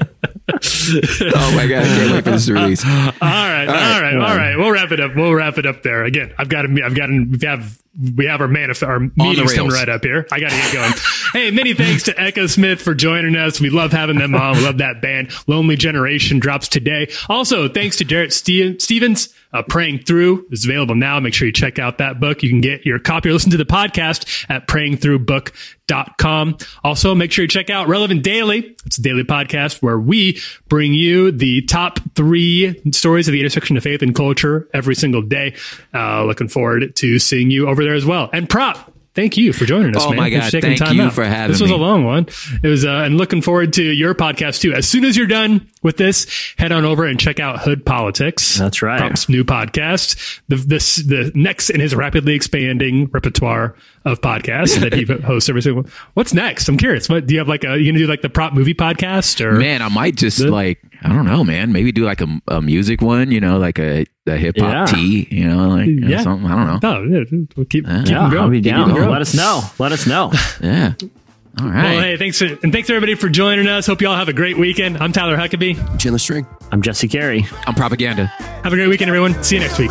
Oh 0.51 1.53
my 1.55 1.67
god, 1.67 1.85
I 1.85 1.87
can't 1.87 2.13
wait 2.13 2.25
for 2.25 2.31
this 2.31 2.47
to 2.47 2.55
release. 2.55 2.83
All 2.85 2.91
right, 3.21 3.67
all 3.69 4.01
right, 4.01 4.15
all 4.17 4.37
right. 4.37 4.57
We'll 4.57 4.71
wrap 4.71 4.91
it 4.91 5.01
up. 5.01 5.15
We'll 5.15 5.35
wrap 5.35 5.59
it 5.59 5.67
up 5.67 5.83
there. 5.83 6.05
Again, 6.05 6.33
I've 6.39 6.49
got 6.49 6.63
to. 6.63 6.83
I've 6.83 6.95
got 6.97 7.07
to. 7.07 7.25
We 7.25 7.39
have. 7.47 7.79
We 8.17 8.27
have 8.27 8.41
our 8.41 8.47
manif- 8.47 8.87
our 8.87 9.01
meetings 9.01 9.55
coming 9.55 9.73
right 9.73 9.89
up 9.89 10.05
here. 10.05 10.27
I 10.31 10.39
got 10.39 10.51
to 10.51 10.57
get 10.57 10.73
going. 10.73 10.93
hey, 11.33 11.51
many 11.51 11.75
thanks 11.75 12.05
to 12.05 12.15
Echosmith 12.15 12.81
for 12.81 12.95
joining 12.95 13.35
us. 13.35 13.61
We 13.61 13.71
love 13.71 13.91
having 13.93 14.19
them 14.19 14.35
on. 14.35 14.57
We 14.59 14.65
love 14.65 14.79
that 14.79 15.03
band. 15.03 15.33
Lonely 15.49 15.77
Generation 15.77 16.39
drops 16.39 16.69
today. 16.69 17.11
Also, 17.29 17.69
thanks 17.69 17.97
to 17.97 18.05
Jarrett 18.05 18.33
Ste- 18.33 18.81
Stevens. 18.81 19.35
Uh, 19.51 19.63
Praying 19.63 20.01
Through 20.01 20.47
is 20.51 20.67
available 20.67 20.95
now. 20.95 21.19
Make 21.21 21.33
sure 21.33 21.47
you 21.47 21.53
check 21.53 21.79
out 21.79 21.97
that 21.99 22.21
book. 22.21 22.43
You 22.43 22.51
can 22.51 22.61
get 22.61 22.85
your 22.85 22.99
copy 22.99 23.31
or 23.31 23.33
listen 23.33 23.51
to 23.53 23.57
the 23.57 23.65
podcast 23.65 24.45
at 24.51 24.67
prayingthroughbook.com. 24.69 26.59
Also, 26.85 27.15
make 27.15 27.33
sure 27.33 27.45
you 27.45 27.49
check 27.49 27.71
out 27.71 27.89
Relevant 27.89 28.23
Daily. 28.23 28.77
It's 28.85 28.99
a 28.99 29.03
daily 29.03 29.25
podcast 29.25 29.81
where 29.81 29.99
we 29.99 30.39
bring 30.69 30.93
you 30.93 31.31
the 31.33 31.63
top 31.63 31.99
three 32.15 32.79
stories 32.93 33.27
of 33.27 33.33
the 33.33 33.41
intersection 33.41 33.79
of 33.79 33.83
faith 33.83 34.03
and 34.03 34.15
culture 34.15 34.69
every 34.75 34.95
single 34.95 35.23
day. 35.23 35.55
Uh, 35.95 36.25
looking 36.25 36.49
forward 36.49 36.95
to 36.97 37.19
seeing 37.19 37.51
you 37.51 37.69
over 37.69 37.83
there 37.83 37.88
as 37.95 38.05
well. 38.07 38.31
And 38.33 38.49
Prop. 38.49 38.93
Thank 39.15 39.37
you 39.37 39.53
for 39.53 39.65
joining 39.65 39.97
us, 39.97 40.05
Oh 40.05 40.11
man. 40.11 40.17
my 40.17 40.31
God, 40.31 40.43
taking 40.49 40.61
thank 40.61 40.79
time 40.79 40.95
you 40.95 41.03
out. 41.03 41.13
for 41.13 41.25
having 41.25 41.51
This 41.51 41.61
was 41.61 41.71
me. 41.71 41.77
a 41.77 41.81
long 41.81 42.05
one. 42.05 42.27
It 42.63 42.69
was, 42.69 42.85
uh, 42.85 42.89
and 43.05 43.17
looking 43.19 43.43
forward 43.43 43.73
to 43.73 43.83
your 43.83 44.15
podcast 44.15 44.61
too. 44.61 44.73
As 44.73 44.89
soon 44.89 45.05
as 45.05 45.17
you're 45.17 45.27
done 45.27 45.69
with 45.83 45.97
this, 45.97 46.29
head 46.57 46.71
on 46.71 46.85
over 46.85 47.05
and 47.05 47.19
check 47.19 47.41
out 47.41 47.59
Hood 47.59 47.85
Politics. 47.85 48.57
That's 48.57 48.81
right. 48.81 48.99
Prop's 49.01 49.29
new 49.29 49.43
podcast. 49.43 50.41
The 50.47 50.55
this 50.57 50.97
the 50.97 51.33
next 51.35 51.71
in 51.71 51.81
his 51.81 51.97
rapidly 51.97 52.35
expanding 52.35 53.07
repertoire 53.13 53.75
of 54.05 54.21
podcasts 54.21 54.79
that 54.79 54.93
he 54.93 55.05
hosts 55.25 55.49
every 55.49 55.63
single. 55.63 55.87
What's 56.15 56.33
next? 56.33 56.69
I'm 56.69 56.77
curious. 56.77 57.09
What 57.09 57.27
do 57.27 57.35
you 57.35 57.41
have 57.41 57.49
like 57.49 57.65
a? 57.65 57.77
You 57.77 57.91
gonna 57.91 57.99
do 57.99 58.07
like 58.07 58.23
the 58.23 58.31
prop 58.31 58.53
movie 58.53 58.75
podcast 58.75 59.45
or? 59.45 59.53
Man, 59.53 59.83
I 59.83 59.89
might 59.89 60.15
just 60.15 60.39
like 60.39 60.79
I 61.03 61.09
don't 61.09 61.27
know, 61.27 61.43
man. 61.43 61.73
Maybe 61.73 61.91
do 61.91 62.05
like 62.05 62.21
a, 62.21 62.41
a 62.47 62.63
music 62.63 63.03
one, 63.03 63.33
you 63.33 63.41
know, 63.41 63.59
like 63.59 63.81
a, 63.81 64.05
a 64.29 64.37
hip 64.37 64.57
hop 64.59 64.73
Yeah. 64.73 64.85
tee, 64.87 65.29
you 65.31 65.49
know, 65.49 65.69
like 65.69 65.87
you 65.87 66.01
know, 66.01 66.09
Yeah. 66.09 66.23
something. 66.23 66.51
I 66.51 66.55
don't 66.57 66.83
know. 66.83 66.89
Oh, 66.89 67.03
yeah, 67.05 67.25
we'll 67.57 67.65
keep, 67.67 67.87
keep 67.87 67.87
Yeah, 67.87 68.05
going. 68.31 68.39
I'll 68.39 68.49
be 68.49 68.61
Keep 68.61 68.73
down. 68.73 68.95
going. 68.95 69.09
Let 69.11 69.21
us 69.23 69.35
know. 69.35 69.63
Let 69.79 69.93
us 69.93 70.07
know. 70.07 70.33
Yeah, 70.63 70.93
All 71.61 71.67
right. 71.69 71.83
Well, 71.95 72.01
hey, 72.03 72.17
thanks 72.17 72.41
and 72.41 72.73
thanks 72.73 72.89
everybody 72.89 73.15
for 73.17 73.29
joining 73.29 73.67
us. 73.67 73.87
Hope 73.87 74.01
you 74.01 74.09
all 74.09 74.15
have 74.17 74.29
a 74.29 74.33
great 74.33 74.57
weekend. 74.59 74.99
I'm 74.99 75.13
Tyler 75.13 75.37
Huckabee. 75.37 75.75
Chandler 75.99 76.19
Strang. 76.19 76.47
I'm 76.71 76.83
Jesse 76.83 77.09
Carey. 77.09 77.47
I'm 77.67 77.75
propaganda. 77.75 78.27
Have 78.63 78.73
a 78.73 78.77
great 78.77 78.89
weekend, 78.89 79.09
everyone. 79.09 79.43
See 79.43 79.57
you 79.57 79.63
next 79.63 79.79
week. 79.79 79.91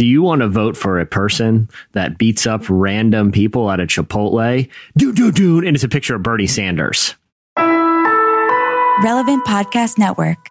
Do 0.00 0.06
you 0.06 0.22
want 0.22 0.40
to 0.40 0.48
vote 0.48 0.78
for 0.78 0.98
a 0.98 1.04
person 1.04 1.68
that 1.92 2.16
beats 2.16 2.46
up 2.46 2.62
random 2.70 3.32
people 3.32 3.70
at 3.70 3.80
a 3.80 3.82
Chipotle? 3.82 4.66
Dude, 4.96 5.14
dude, 5.14 5.34
dude. 5.34 5.66
And 5.66 5.76
it's 5.76 5.84
a 5.84 5.90
picture 5.90 6.14
of 6.14 6.22
Bernie 6.22 6.46
Sanders. 6.46 7.16
Relevant 7.58 9.44
Podcast 9.44 9.98
Network. 9.98 10.49